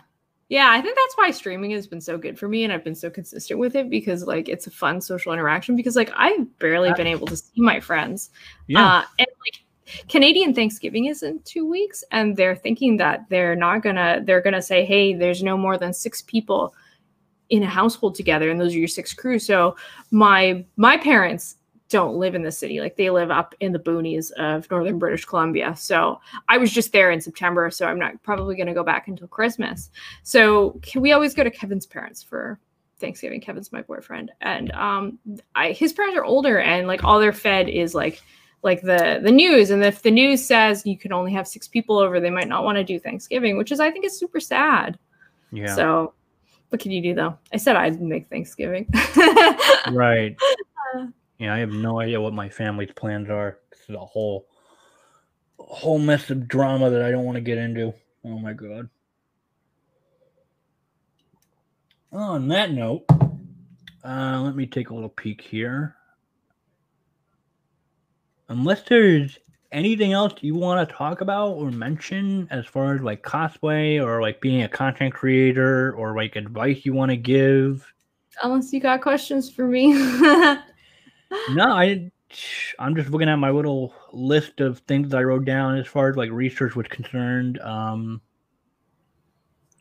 Yeah, 0.49 0.71
I 0.71 0.81
think 0.83 0.97
that's 0.97 1.16
why 1.16 1.31
streaming 1.31 1.71
has 1.71 1.87
been 1.87 2.01
so 2.01 2.19
good 2.19 2.39
for 2.39 2.49
me 2.49 2.65
and 2.65 2.73
I've 2.73 2.85
been 2.85 2.95
so 2.95 3.09
consistent 3.09 3.59
with 3.59 3.75
it 3.75 3.89
because 3.89 4.25
like 4.25 4.49
it's 4.49 4.66
a 4.66 4.71
fun 4.71 5.01
social 5.01 5.33
interaction 5.33 5.75
because 5.75 5.97
like 5.97 6.11
I've 6.15 6.59
barely 6.59 6.93
been 6.93 7.07
able 7.07 7.27
to 7.29 7.37
see 7.37 7.61
my 7.61 7.81
friends. 7.81 8.31
Yeah. 8.66 8.85
Uh 8.85 9.05
and 9.19 9.29
like 9.47 9.65
Canadian 10.09 10.55
Thanksgiving 10.55 11.07
is 11.07 11.23
in 11.23 11.41
two 11.45 11.69
weeks, 11.69 12.05
and 12.11 12.37
they're 12.37 12.57
thinking 12.57 12.97
that 12.99 13.27
they're 13.29 13.57
not 13.57 13.83
gonna 13.83 14.23
they're 14.25 14.41
gonna 14.41 14.62
say, 14.62 14.85
hey, 14.85 15.15
there's 15.15 15.43
no 15.43 15.57
more 15.57 15.79
than 15.79 15.93
six 15.93 16.23
people 16.23 16.75
in 17.51 17.62
a 17.62 17.69
household 17.69 18.15
together, 18.15 18.51
and 18.51 18.61
those 18.61 18.75
are 18.75 18.79
your 18.79 18.89
six 18.89 19.12
crew." 19.12 19.39
So 19.39 19.77
my 20.11 20.65
my 20.77 20.97
parents 20.97 21.57
don't 21.89 22.16
live 22.16 22.35
in 22.35 22.43
the 22.43 22.52
city. 22.52 22.81
Like 22.81 22.97
they 22.97 23.11
live 23.11 23.31
up 23.31 23.55
in 23.61 23.73
the 23.73 23.78
boonies 23.78 24.31
of 24.32 24.70
northern 24.70 24.98
British 24.98 25.24
Columbia. 25.24 25.77
So 25.77 26.20
I 26.48 26.56
was 26.59 26.73
just 26.73 26.93
there 26.93 27.11
in 27.11 27.20
September. 27.20 27.70
So 27.70 27.86
I'm 27.86 27.98
not 27.98 28.23
probably 28.23 28.56
going 28.56 28.66
to 28.66 28.74
go 28.74 28.82
back 28.82 29.06
until 29.06 29.28
Christmas. 29.28 29.90
So 30.23 30.81
we 30.97 31.12
always 31.12 31.35
go 31.35 31.44
to 31.44 31.51
Kevin's 31.51 31.86
parents 31.86 32.23
for 32.23 32.59
Thanksgiving. 32.98 33.40
Kevin's 33.40 33.73
my 33.73 33.82
boyfriend, 33.82 34.32
and 34.40 34.70
um, 34.73 35.19
I 35.55 35.73
his 35.73 35.93
parents 35.93 36.16
are 36.16 36.24
older, 36.24 36.59
and 36.61 36.86
like 36.86 37.05
all 37.05 37.20
they're 37.20 37.32
fed 37.32 37.69
is 37.69 37.94
like 37.94 38.23
like 38.62 38.81
the 38.81 39.20
the 39.23 39.31
news. 39.31 39.70
And 39.70 39.85
if 39.85 40.02
the 40.02 40.11
news 40.11 40.44
says 40.44 40.86
you 40.86 40.97
can 40.97 41.12
only 41.12 41.32
have 41.32 41.47
six 41.47 41.69
people 41.69 41.98
over, 41.98 42.19
they 42.20 42.31
might 42.31 42.48
not 42.48 42.65
want 42.65 42.77
to 42.77 42.85
do 42.85 42.98
Thanksgiving, 42.98 43.56
which 43.59 43.73
is 43.73 43.81
I 43.81 43.90
think 43.90 44.05
is 44.05 44.19
super 44.19 44.40
sad. 44.40 44.98
Yeah. 45.52 45.74
So 45.74 46.15
what 46.70 46.81
can 46.81 46.93
you 46.93 47.02
do 47.02 47.15
though? 47.15 47.36
I 47.52 47.59
said 47.59 47.77
I'd 47.77 48.01
make 48.01 48.28
Thanksgiving. 48.28 48.89
right. 49.93 50.36
Yeah, 51.39 51.55
I 51.55 51.59
have 51.59 51.70
no 51.70 52.01
idea 52.01 52.20
what 52.20 52.32
my 52.32 52.48
family's 52.48 52.93
plans 52.93 53.28
are. 53.28 53.59
This 53.70 53.81
is 53.89 53.97
a 53.97 53.98
whole, 53.98 54.47
whole 55.59 55.98
mess 55.98 56.31
of 56.31 56.47
drama 56.48 56.90
that 56.90 57.02
I 57.02 57.11
don't 57.11 57.24
want 57.24 57.36
to 57.36 57.43
get 57.43 57.59
into. 57.59 57.93
Oh 58.24 58.39
my 58.39 58.52
god. 58.52 58.89
On 62.12 62.47
that 62.48 62.70
note, 62.70 63.05
uh, 64.05 64.40
let 64.40 64.55
me 64.55 64.66
take 64.66 64.90
a 64.90 64.94
little 64.94 65.09
peek 65.09 65.40
here. 65.40 65.97
Unless 68.48 68.82
there's 68.82 69.39
anything 69.73 70.12
else 70.12 70.35
you 70.40 70.55
want 70.55 70.89
to 70.89 70.94
talk 70.94 71.20
about 71.20 71.55
or 71.55 71.73
mention 71.73 72.47
as 72.52 72.65
far 72.66 72.94
as 72.94 73.02
like 73.02 73.24
cosplay 73.24 74.01
or 74.01 74.23
like 74.23 74.40
being 74.40 74.62
a 74.62 74.69
content 74.69 75.12
creator 75.12 75.93
or 75.94 76.15
like 76.15 76.36
advice 76.36 76.86
you 76.86 76.93
want 76.93 77.11
to 77.11 77.16
give. 77.16 77.93
Unless 78.43 78.73
you 78.73 78.78
got 78.78 79.01
questions 79.01 79.51
for 79.51 79.66
me. 79.66 79.93
no, 81.51 81.73
I 81.73 82.11
I'm 82.78 82.97
just 82.97 83.11
looking 83.11 83.28
at 83.28 83.36
my 83.36 83.51
little 83.51 83.94
list 84.12 84.61
of 84.61 84.78
things 84.81 85.15
I 85.15 85.23
wrote 85.23 85.44
down 85.44 85.77
as 85.77 85.86
far 85.86 86.09
as 86.09 86.16
like 86.16 86.31
research 86.31 86.74
was 86.74 86.86
concerned. 86.89 87.61
Um, 87.61 88.20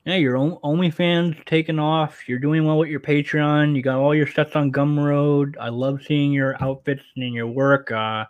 yeah, 0.05 0.15
your 0.15 0.35
own 0.35 0.57
OnlyFans 0.63 1.45
taking 1.45 1.79
off. 1.79 2.27
You're 2.27 2.39
doing 2.39 2.65
well 2.65 2.77
with 2.77 2.89
your 2.89 2.99
Patreon. 2.99 3.75
You 3.75 3.81
got 3.81 3.97
all 3.97 4.13
your 4.13 4.27
sets 4.27 4.55
on 4.55 4.71
Gumroad. 4.71 5.55
I 5.59 5.69
love 5.69 6.01
seeing 6.05 6.33
your 6.33 6.61
outfits 6.61 7.03
and 7.15 7.33
your 7.33 7.47
work. 7.47 7.91
Uh, 7.91 8.25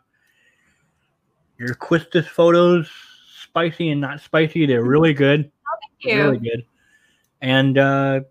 your 1.58 1.76
Quistis 1.76 2.28
photos, 2.28 2.90
spicy 3.42 3.90
and 3.90 4.02
not 4.02 4.20
spicy, 4.22 4.66
they're 4.66 4.84
really 4.84 5.14
good. 5.14 5.52
Oh, 5.68 5.78
thank 5.82 6.16
you. 6.16 6.24
Really 6.24 6.38
good. 6.40 6.66
And 7.42 7.78
uh, 7.78 8.22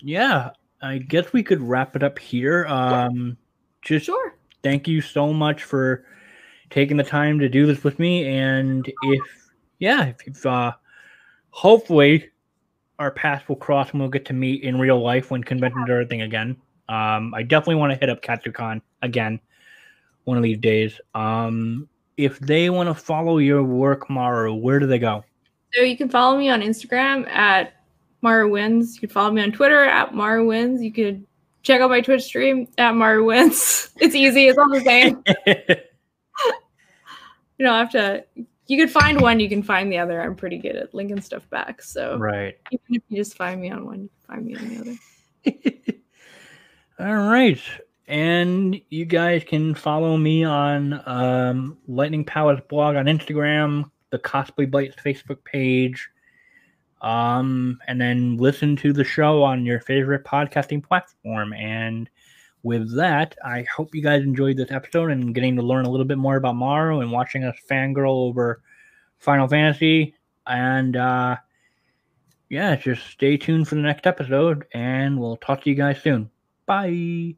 yeah, 0.00 0.50
I 0.82 0.98
guess 0.98 1.32
we 1.32 1.42
could 1.42 1.62
wrap 1.62 1.96
it 1.96 2.02
up 2.02 2.18
here. 2.18 2.66
Um, 2.66 3.36
just 3.82 4.06
sure. 4.06 4.36
thank 4.62 4.88
you 4.88 5.00
so 5.00 5.32
much 5.32 5.64
for 5.64 6.04
taking 6.70 6.96
the 6.96 7.04
time 7.04 7.38
to 7.38 7.48
do 7.48 7.66
this 7.66 7.84
with 7.84 7.98
me. 7.98 8.26
And 8.26 8.90
if, 9.02 9.22
yeah, 9.78 10.06
if, 10.06 10.16
if 10.26 10.46
uh, 10.46 10.72
hopefully 11.50 12.30
our 12.98 13.10
paths 13.10 13.48
will 13.48 13.56
cross 13.56 13.90
and 13.90 14.00
we'll 14.00 14.08
get 14.08 14.24
to 14.26 14.32
meet 14.32 14.62
in 14.62 14.78
real 14.78 15.00
life 15.00 15.30
when 15.30 15.42
conventions 15.42 15.88
are 15.90 16.00
a 16.00 16.06
thing 16.06 16.22
again. 16.22 16.56
Um, 16.88 17.34
I 17.34 17.42
definitely 17.42 17.76
want 17.76 17.92
to 17.92 17.98
hit 17.98 18.08
up 18.08 18.22
Katsucon 18.22 18.80
again 19.02 19.40
one 20.24 20.36
of 20.36 20.42
these 20.42 20.58
days. 20.58 21.00
Um, 21.14 21.88
if 22.16 22.38
they 22.38 22.70
want 22.70 22.88
to 22.88 22.94
follow 22.94 23.38
your 23.38 23.64
work, 23.64 24.08
Mara, 24.08 24.54
where 24.54 24.78
do 24.78 24.86
they 24.86 24.98
go? 24.98 25.24
So 25.74 25.82
you 25.82 25.96
can 25.96 26.08
follow 26.08 26.36
me 26.36 26.48
on 26.50 26.60
Instagram 26.60 27.26
at 27.28 27.72
Mara 28.20 28.48
Wins. 28.48 28.94
You 28.94 29.00
can 29.00 29.08
follow 29.08 29.32
me 29.32 29.42
on 29.42 29.52
Twitter 29.52 29.84
at 29.84 30.14
Mara 30.14 30.44
Wins. 30.44 30.82
You 30.82 30.92
could 30.92 31.26
check 31.62 31.80
out 31.80 31.90
my 31.90 32.00
Twitch 32.00 32.22
stream 32.22 32.68
at 32.78 32.94
Mara 32.94 33.22
Wins. 33.22 33.88
It's 34.00 34.14
easy. 34.14 34.48
It's 34.48 34.58
all 34.58 34.68
the 34.68 34.80
same. 34.80 35.22
you 35.46 35.56
don't 37.60 37.78
have 37.78 37.90
to. 37.90 38.24
You 38.66 38.78
could 38.78 38.90
find 38.90 39.20
one. 39.20 39.38
You 39.38 39.48
can 39.48 39.62
find 39.62 39.92
the 39.92 39.98
other. 39.98 40.20
I'm 40.20 40.34
pretty 40.34 40.58
good 40.58 40.74
at 40.76 40.94
linking 40.94 41.20
stuff 41.20 41.48
back. 41.50 41.82
So 41.82 42.18
right. 42.18 42.56
Even 42.70 42.86
if 42.88 43.02
you 43.08 43.16
just 43.18 43.36
find 43.36 43.60
me 43.60 43.70
on 43.70 43.84
one, 43.86 44.02
you 44.02 44.08
can 44.08 44.34
find 44.34 44.46
me 44.46 44.56
on 44.56 44.68
the 44.68 44.80
other. 46.98 47.08
all 47.08 47.28
right. 47.28 47.60
And 48.08 48.80
you 48.90 49.04
guys 49.04 49.44
can 49.44 49.74
follow 49.74 50.16
me 50.16 50.42
on 50.42 51.00
um, 51.06 51.78
Lightning 51.86 52.24
Palace 52.24 52.60
blog 52.68 52.96
on 52.96 53.04
Instagram, 53.06 53.88
the 54.10 54.18
Cosplay 54.18 54.68
Bites 54.68 54.96
Facebook 54.96 55.44
page, 55.44 56.08
um, 57.02 57.80
and 57.88 58.00
then 58.00 58.36
listen 58.36 58.76
to 58.76 58.92
the 58.92 59.04
show 59.04 59.42
on 59.42 59.66
your 59.66 59.80
favorite 59.80 60.24
podcasting 60.24 60.82
platform. 60.82 61.52
And 61.52 62.08
with 62.62 62.96
that, 62.96 63.36
I 63.44 63.66
hope 63.74 63.94
you 63.94 64.02
guys 64.02 64.22
enjoyed 64.22 64.56
this 64.56 64.70
episode 64.70 65.10
and 65.10 65.34
getting 65.34 65.56
to 65.56 65.62
learn 65.62 65.84
a 65.84 65.90
little 65.90 66.06
bit 66.06 66.18
more 66.18 66.36
about 66.36 66.54
Maru 66.54 67.00
and 67.00 67.10
watching 67.10 67.42
us 67.42 67.56
fangirl 67.68 68.28
over 68.28 68.62
Final 69.18 69.48
Fantasy. 69.48 70.14
And 70.46 70.96
uh, 70.96 71.36
yeah, 72.48 72.76
just 72.76 73.04
stay 73.08 73.36
tuned 73.36 73.66
for 73.66 73.74
the 73.74 73.80
next 73.80 74.06
episode, 74.06 74.66
and 74.72 75.18
we'll 75.18 75.36
talk 75.36 75.62
to 75.62 75.70
you 75.70 75.76
guys 75.76 76.00
soon. 76.00 76.30
Bye. 76.66 77.34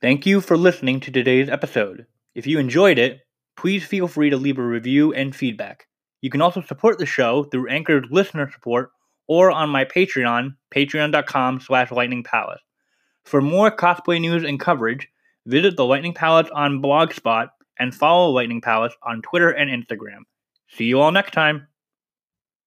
Thank 0.00 0.24
you 0.26 0.40
for 0.40 0.56
listening 0.56 1.00
to 1.00 1.10
today's 1.10 1.48
episode. 1.48 2.06
If 2.34 2.46
you 2.46 2.58
enjoyed 2.58 2.98
it, 2.98 3.26
please 3.56 3.84
feel 3.84 4.06
free 4.06 4.30
to 4.30 4.36
leave 4.36 4.58
a 4.58 4.62
review 4.62 5.12
and 5.14 5.34
feedback. 5.34 5.88
You 6.24 6.30
can 6.30 6.40
also 6.40 6.62
support 6.62 6.96
the 6.96 7.04
show 7.04 7.44
through 7.44 7.68
Anchor's 7.68 8.06
listener 8.10 8.50
support 8.50 8.92
or 9.28 9.50
on 9.50 9.68
my 9.68 9.84
Patreon, 9.84 10.56
patreon.com 10.74 11.60
slash 11.60 11.90
lightningpalace. 11.90 12.60
For 13.26 13.42
more 13.42 13.70
cosplay 13.70 14.18
news 14.22 14.42
and 14.42 14.58
coverage, 14.58 15.06
visit 15.44 15.76
the 15.76 15.84
Lightning 15.84 16.14
Palace 16.14 16.48
on 16.54 16.80
Blogspot 16.80 17.48
and 17.78 17.94
follow 17.94 18.30
Lightning 18.30 18.62
Palace 18.62 18.94
on 19.02 19.20
Twitter 19.20 19.50
and 19.50 19.68
Instagram. 19.68 20.20
See 20.70 20.84
you 20.84 20.98
all 20.98 21.12
next 21.12 21.34
time. 21.34 21.66